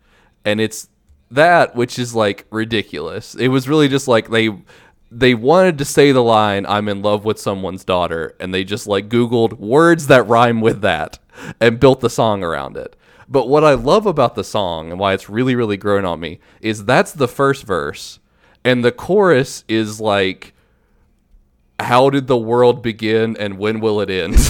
And 0.45 0.61
it's 0.61 0.89
that 1.31 1.77
which 1.77 2.01
is 2.01 2.17
like 2.17 2.47
ridiculous. 2.51 3.37
It 3.37 3.49
was 3.49 3.69
really 3.69 3.87
just 3.87 4.09
like 4.09 4.31
they 4.31 4.51
they 5.09 5.35
wanted 5.35 5.79
to 5.79 5.85
say 5.85 6.11
the 6.11 6.23
line 6.23 6.67
I'm 6.67 6.89
in 6.89 7.01
love 7.01 7.25
with 7.25 7.39
someone's 7.39 7.85
daughter 7.85 8.35
and 8.41 8.53
they 8.53 8.65
just 8.65 8.89
like 8.89 9.09
googled 9.09 9.53
words 9.61 10.09
that 10.09 10.27
rhyme 10.27 10.61
with 10.61 10.81
that 10.81 11.21
and 11.61 11.79
built 11.79 12.01
the 12.01 12.11
song 12.11 12.43
around 12.43 12.77
it. 12.77 12.97
But 13.29 13.49
what 13.49 13.63
I 13.63 13.75
love 13.75 14.05
about 14.05 14.35
the 14.35 14.43
song 14.43 14.91
and 14.91 14.99
why 14.99 15.15
it's 15.15 15.31
really 15.31 15.55
really 15.55 15.77
grown 15.77 16.05
on 16.05 16.19
me 16.19 16.41
is 16.61 16.85
that's 16.85 17.13
the 17.13 17.29
first 17.29 17.65
verse 17.65 18.19
and 18.65 18.85
the 18.85 18.91
chorus 18.91 19.63
is 19.69 20.01
like 20.01 20.55
how 21.81 22.11
did 22.11 22.27
the 22.27 22.37
world 22.37 22.83
begin 22.83 23.37
and 23.37 23.59
when 23.59 23.81
will 23.81 24.01
it 24.01 24.11
end? 24.11 24.37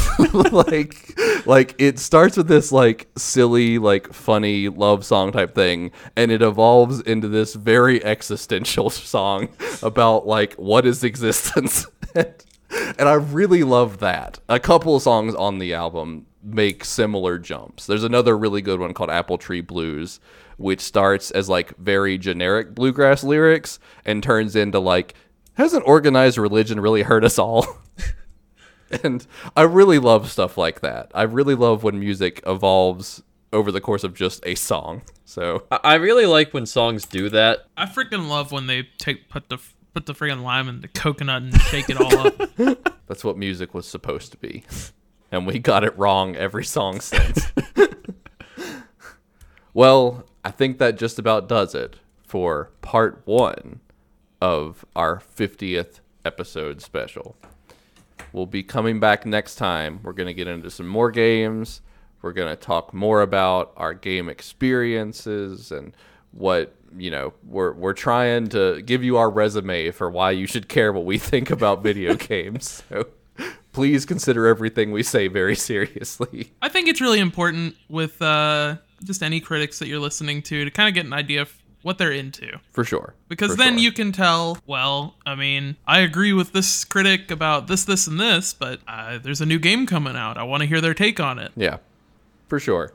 Like 0.53 1.19
like 1.47 1.75
it 1.79 1.99
starts 1.99 2.37
with 2.37 2.49
this 2.49 2.71
like 2.71 3.09
silly 3.17 3.79
like 3.79 4.13
funny 4.13 4.69
love 4.69 5.07
song 5.07 5.33
type 5.33 5.55
thing 5.55 5.91
and 6.17 6.31
it 6.31 6.43
evolves 6.43 7.01
into 7.01 7.29
this 7.29 7.55
very 7.55 8.05
existential 8.05 8.91
song 8.91 9.49
about 9.83 10.27
like 10.27 10.55
what 10.55 10.87
is 10.87 11.05
existence? 11.05 11.87
And 12.99 13.09
i 13.09 13.15
really 13.15 13.63
love 13.63 13.99
that. 14.01 14.41
A 14.49 14.61
couple 14.61 14.95
of 14.95 15.03
songs 15.03 15.35
on 15.35 15.59
the 15.59 15.73
album 15.73 16.27
make 16.43 16.85
similar 16.85 17.39
jumps. 17.39 17.87
There's 17.87 18.05
another 18.05 18.37
really 18.37 18.61
good 18.61 18.79
one 18.79 18.93
called 18.93 19.09
apple 19.11 19.39
tree 19.39 19.63
blues 19.63 20.21
which 20.59 20.81
starts 20.81 21.31
as 21.31 21.49
like 21.49 21.75
very 21.79 22.19
generic 22.19 22.75
bluegrass 22.75 23.25
lyrics 23.25 23.79
and 24.05 24.23
turns 24.23 24.55
into 24.55 24.79
like 24.79 25.15
hasn't 25.59 25.87
organized 25.87 26.39
religion 26.39 26.81
really 26.81 27.03
hurt 27.03 27.25
us 27.25 27.39
all? 27.39 27.67
and 29.03 29.27
I 29.57 29.63
really 29.63 29.99
love 29.99 30.31
stuff 30.31 30.57
like 30.57 30.81
that. 30.81 31.11
I 31.15 31.23
really 31.23 31.55
love 31.55 31.83
when 31.83 32.01
music 32.01 32.41
evolves 32.47 33.23
over 33.53 33.73
the 33.73 33.81
course 33.81 34.05
of 34.05 34.15
just 34.15 34.45
a 34.47 34.55
song. 34.55 35.03
So 35.25 35.65
I 35.71 35.81
I 35.83 35.95
really 35.95 36.27
like 36.27 36.55
when 36.55 36.65
songs 36.65 37.05
do 37.05 37.29
that. 37.31 37.67
I 37.77 37.87
freaking 37.87 38.29
love 38.29 38.53
when 38.53 38.67
they 38.67 38.89
take 38.99 39.29
put 39.29 39.49
the 39.49 39.59
put 39.93 40.07
the 40.07 40.15
freaking 40.15 40.43
lime 40.43 40.69
in 40.69 40.81
the 40.81 40.89
coconut 40.89 41.43
and 41.43 41.61
shake 41.63 41.91
it 41.91 42.01
all 42.01 42.17
up. 42.19 42.57
that's 43.07 43.25
what 43.25 43.37
music 43.37 43.75
was 43.75 43.87
supposed 43.87 44.33
to 44.33 44.39
be. 44.39 44.65
And 45.31 45.47
we 45.47 45.59
got 45.59 45.85
it 45.85 45.99
wrong 45.99 46.37
every 46.37 46.65
song 46.65 47.01
since. 47.01 47.53
well, 49.75 50.25
I 50.45 50.51
think 50.51 50.79
that 50.79 50.97
just 50.97 51.19
about 51.19 51.49
does 51.49 51.75
it 51.75 51.97
for 52.23 52.71
part 52.81 53.23
one 53.25 53.81
of 54.41 54.85
our 54.95 55.21
50th 55.37 56.01
episode 56.25 56.81
special. 56.83 57.37
We'll 58.33 58.47
be 58.47 58.63
coming 58.63 59.01
back 59.01 59.25
next 59.25 59.57
time. 59.57 60.01
We're 60.03 60.13
going 60.13 60.27
to 60.27 60.35
get 60.35 60.49
into 60.49 60.71
some 60.71 60.87
more 60.87 61.11
games. 61.11 61.81
We're 62.23 62.33
going 62.33 62.49
to 62.49 62.57
talk 62.57 62.93
more 62.93 63.23
about 63.23 63.73
our 63.77 63.95
game 63.95 64.29
experiences 64.29 65.73
and 65.73 65.97
what, 66.33 66.75
you 66.97 67.11
know, 67.11 67.33
we're 67.47 67.73
we're 67.73 67.93
trying 67.95 68.49
to 68.49 68.83
give 68.83 69.03
you 69.03 69.17
our 69.17 69.31
resume 69.31 69.91
for 69.93 70.11
why 70.11 70.33
you 70.33 70.47
should 70.47 70.69
care 70.69 70.93
what 70.93 71.05
we 71.05 71.19
think 71.31 71.51
about 71.51 71.83
video 71.83 72.15
games. 72.33 72.83
So 72.89 73.07
please 73.73 74.05
consider 74.05 74.47
everything 74.47 74.91
we 74.91 75.03
say 75.03 75.29
very 75.29 75.55
seriously. 75.55 76.53
I 76.61 76.69
think 76.69 76.89
it's 76.89 77.01
really 77.01 77.21
important 77.21 77.77
with 77.89 78.21
uh 78.21 78.77
just 79.05 79.23
any 79.23 79.41
critics 79.41 79.79
that 79.79 79.87
you're 79.87 80.01
listening 80.01 80.43
to 80.43 80.65
to 80.65 80.71
kind 80.71 80.89
of 80.89 80.95
get 80.95 81.07
an 81.07 81.13
idea 81.13 81.43
of 81.43 81.57
what 81.89 81.97
they're 81.97 82.13
into. 82.13 82.61
For 82.71 82.85
sure. 82.85 83.15
Because 83.29 83.53
For 83.53 83.57
then 83.57 83.73
sure. 83.73 83.79
you 83.81 83.93
can 83.93 84.13
tell, 84.13 84.59
well, 84.67 85.15
I 85.25 85.35
mean, 85.35 85.77
I 85.87 86.01
agree 86.01 86.35
with 86.35 86.53
this 86.53 86.85
critic 86.85 87.31
about 87.31 87.67
this, 87.67 87.85
this, 87.85 88.07
and 88.07 88.21
this, 88.21 88.53
but 88.53 88.81
uh, 88.87 89.17
there's 89.17 89.41
a 89.41 89.47
new 89.47 89.59
game 89.59 89.87
coming 89.87 90.15
out. 90.15 90.37
I 90.37 90.43
want 90.43 90.61
to 90.61 90.67
hear 90.69 90.83
their 90.83 90.93
take 90.93 91.19
on 91.19 91.39
it. 91.39 91.51
Yeah, 91.57 91.79
for 92.47 92.61
sure. 92.61 92.93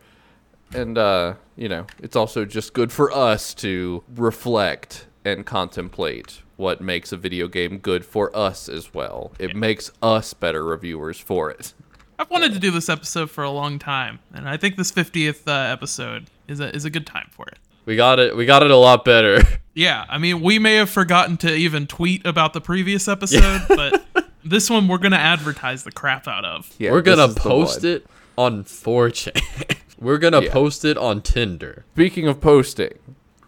And, 0.76 0.95
uh, 0.99 1.34
you 1.56 1.68
know, 1.68 1.88
it's 2.03 2.15
also 2.15 2.45
just 2.45 2.74
good 2.74 2.91
for 2.91 3.11
us 3.11 3.56
to 3.56 4.03
reflect 4.15 5.07
and 5.26 5.44
contemplate 5.44 6.44
what 6.56 6.80
makes 6.80 7.11
a 7.11 7.18
video 7.18 7.48
game 7.48 7.80
good 7.80 8.06
for 8.06 8.36
us 8.38 8.70
as 8.70 8.94
well. 8.94 9.32
It 9.40 9.56
makes 9.56 9.91
us 10.03 10.36
better 10.36 10.64
reviewers 10.64 11.18
for 11.18 11.49
it. 11.49 11.74
I've 12.20 12.30
wanted 12.30 12.53
to 12.53 12.60
do 12.60 12.70
this 12.70 12.90
episode 12.90 13.32
for 13.32 13.44
a 13.44 13.49
long 13.49 13.80
time, 13.80 14.20
and 14.32 14.48
I 14.48 14.56
think 14.57 14.78
this 14.78 14.91
50th 14.91 15.48
uh, 15.48 15.74
episode 15.74 16.28
is 16.48 16.60
a, 16.60 16.74
is 16.76 16.86
a 16.86 16.91
good 16.91 17.07
time 17.07 17.30
for 17.32 17.48
it. 17.48 17.57
We 17.85 17.95
got 17.95 18.19
it. 18.19 18.35
We 18.35 18.45
got 18.45 18.64
it 18.64 18.72
a 18.72 18.77
lot 18.77 19.05
better. 19.05 19.39
Yeah, 19.76 20.05
I 20.07 20.19
mean, 20.19 20.41
we 20.41 20.60
may 20.60 20.76
have 20.76 20.91
forgotten 20.91 21.35
to 21.38 21.51
even 21.51 21.88
tweet 21.88 22.27
about 22.27 22.53
the 22.53 22.61
previous 22.61 23.07
episode, 23.07 23.64
but 23.68 24.05
this 24.45 24.69
one 24.69 24.88
we're 24.88 24.99
going 24.99 25.14
to 25.14 25.18
advertise 25.18 25.84
the 25.84 25.91
crap 25.91 26.27
out 26.27 26.45
of. 26.45 26.69
Yeah, 26.77 26.91
We're 26.91 27.01
gonna 27.01 27.30
post 27.34 27.84
it 27.84 28.05
on 28.38 28.65
4chan. 28.65 29.76
We're 29.99 30.19
gonna 30.19 30.43
Yeah. 30.43 30.51
post 30.51 30.85
it 30.85 30.95
on 30.95 31.23
Tinder. 31.23 31.85
Speaking 31.95 32.27
of 32.27 32.39
posting, 32.39 32.99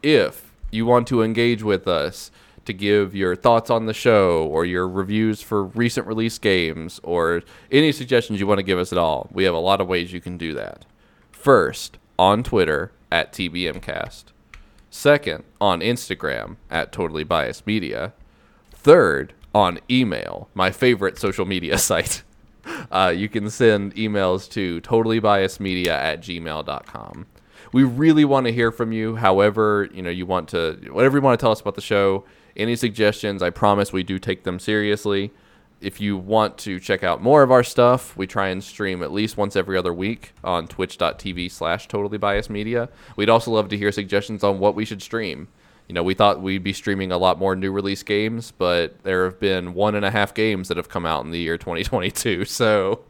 if 0.02 0.52
you 0.72 0.88
want 0.88 1.07
to 1.10 1.22
engage 1.22 1.62
with 1.62 1.88
us 1.88 2.32
to 2.66 2.74
give 2.74 3.14
your 3.14 3.36
thoughts 3.36 3.70
on 3.70 3.86
the 3.86 3.94
show 3.94 4.48
or 4.48 4.66
your 4.66 4.88
reviews 4.90 5.44
for 5.44 5.64
recent 5.64 6.07
release 6.07 6.40
games 6.40 6.99
or 7.03 7.44
any 7.72 7.91
suggestions 7.91 8.40
you 8.40 8.48
want 8.48 8.57
to 8.57 8.64
give 8.64 8.80
us 8.80 8.91
at 8.91 8.98
all, 8.98 9.30
we 9.32 9.44
have 9.44 9.53
a 9.53 9.60
lot 9.60 9.80
of 9.80 9.86
ways 9.88 10.12
you 10.12 10.20
can 10.22 10.40
do 10.40 10.56
that. 10.56 10.86
First, 11.32 11.99
on 12.18 12.41
Twitter 12.41 12.91
at 13.11 13.34
TBMcast. 13.34 14.26
Second, 14.90 15.44
on 15.60 15.82
Instagram 15.82 16.56
at 16.69 16.91
Totally 16.91 17.23
Biased 17.23 17.68
Media. 17.68 18.14
Third, 18.72 19.34
on 19.53 19.80
email, 19.90 20.49
my 20.53 20.72
favorite 20.72 21.18
social 21.18 21.45
media 21.45 21.77
site. 21.80 22.23
Uh, 22.91 23.14
you 23.15 23.30
can 23.30 23.49
send 23.49 23.95
emails 23.95 24.49
to 24.52 24.82
totallybiasedmedia 24.82 25.88
at 25.88 26.22
gmail.com. 26.22 27.26
We 27.72 27.84
really 27.84 28.26
want 28.26 28.48
to 28.48 28.53
hear 28.53 28.72
from 28.72 28.91
you. 28.91 29.18
However, 29.18 29.90
you 29.94 30.02
know, 30.02 30.10
you 30.10 30.26
want 30.26 30.49
to, 30.49 30.80
whatever 30.91 31.18
you 31.18 31.22
want 31.22 31.40
to 31.40 31.44
tell 31.44 31.52
us 31.52 31.61
about 31.61 31.76
the 31.76 31.82
show, 31.82 32.23
any 32.56 32.76
suggestions, 32.76 33.44
I 33.44 33.49
promise 33.49 33.91
we 33.91 34.03
do 34.03 34.18
take 34.18 34.44
them 34.44 34.60
seriously. 34.60 35.32
If 35.82 36.02
you 36.02 36.18
want 36.18 36.58
to 36.60 36.80
check 36.80 37.04
out 37.04 37.22
more 37.22 37.44
of 37.44 37.52
our 37.52 37.64
stuff, 37.64 38.16
we 38.18 38.28
try 38.28 38.48
and 38.50 38.64
stream 38.64 39.04
at 39.04 39.12
least 39.12 39.38
once 39.38 39.56
every 39.56 39.78
other 39.78 39.94
week 39.94 40.34
on 40.44 40.68
twitch.tv 40.68 41.52
slash 41.52 41.88
totally 41.88 42.18
biased 42.18 42.50
media. 42.50 42.90
We'd 43.16 43.30
also 43.30 43.52
love 43.52 43.70
to 43.70 43.78
hear 43.78 43.92
suggestions 43.92 44.44
on 44.44 44.60
what 44.60 44.76
we 44.76 44.86
should 44.86 45.02
stream. 45.02 45.48
You 45.88 45.94
know, 45.94 46.02
we 46.02 46.16
thought 46.16 46.42
we'd 46.42 46.64
be 46.64 46.74
streaming 46.74 47.12
a 47.12 47.18
lot 47.18 47.38
more 47.38 47.56
new 47.56 47.72
release 47.72 48.02
games, 48.02 48.52
but 48.52 49.04
there 49.04 49.26
have 49.26 49.40
been 49.40 49.74
one 49.76 49.94
and 49.94 50.06
a 50.06 50.12
half 50.12 50.34
games 50.34 50.68
that 50.70 50.78
have 50.78 50.90
come 50.90 51.06
out 51.06 51.24
in 51.26 51.32
the 51.32 51.40
year 51.40 51.58
2022. 51.60 52.46
So, 52.46 53.02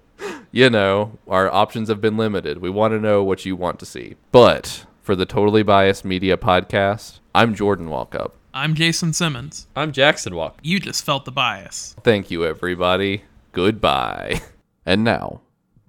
you 0.52 0.70
know, 0.70 1.18
our 1.28 1.50
options 1.54 1.88
have 1.88 2.02
been 2.02 2.18
limited. 2.18 2.58
We 2.58 2.70
want 2.70 2.94
to 2.94 3.00
know 3.00 3.24
what 3.24 3.46
you 3.46 3.56
want 3.56 3.80
to 3.80 3.86
see. 3.86 4.16
But 4.32 4.86
for 5.02 5.16
the 5.16 5.26
Totally 5.26 5.64
Biased 5.64 6.04
Media 6.04 6.36
podcast, 6.36 7.20
I'm 7.34 7.56
Jordan 7.56 7.88
Walkup. 7.88 8.32
I'm 8.58 8.74
Jason 8.74 9.12
Simmons. 9.12 9.68
I'm 9.76 9.92
Jackson 9.92 10.34
Walk. 10.34 10.60
You 10.64 10.80
just 10.80 11.04
felt 11.04 11.26
the 11.26 11.32
bias. 11.34 11.94
Thank 12.06 12.32
you, 12.32 12.46
everybody. 12.46 13.24
Goodbye. 13.52 14.40
And 14.88 15.04
now, 15.04 15.42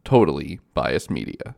Totally 0.05 0.59
Biased 0.75 1.11
Media. 1.11 1.55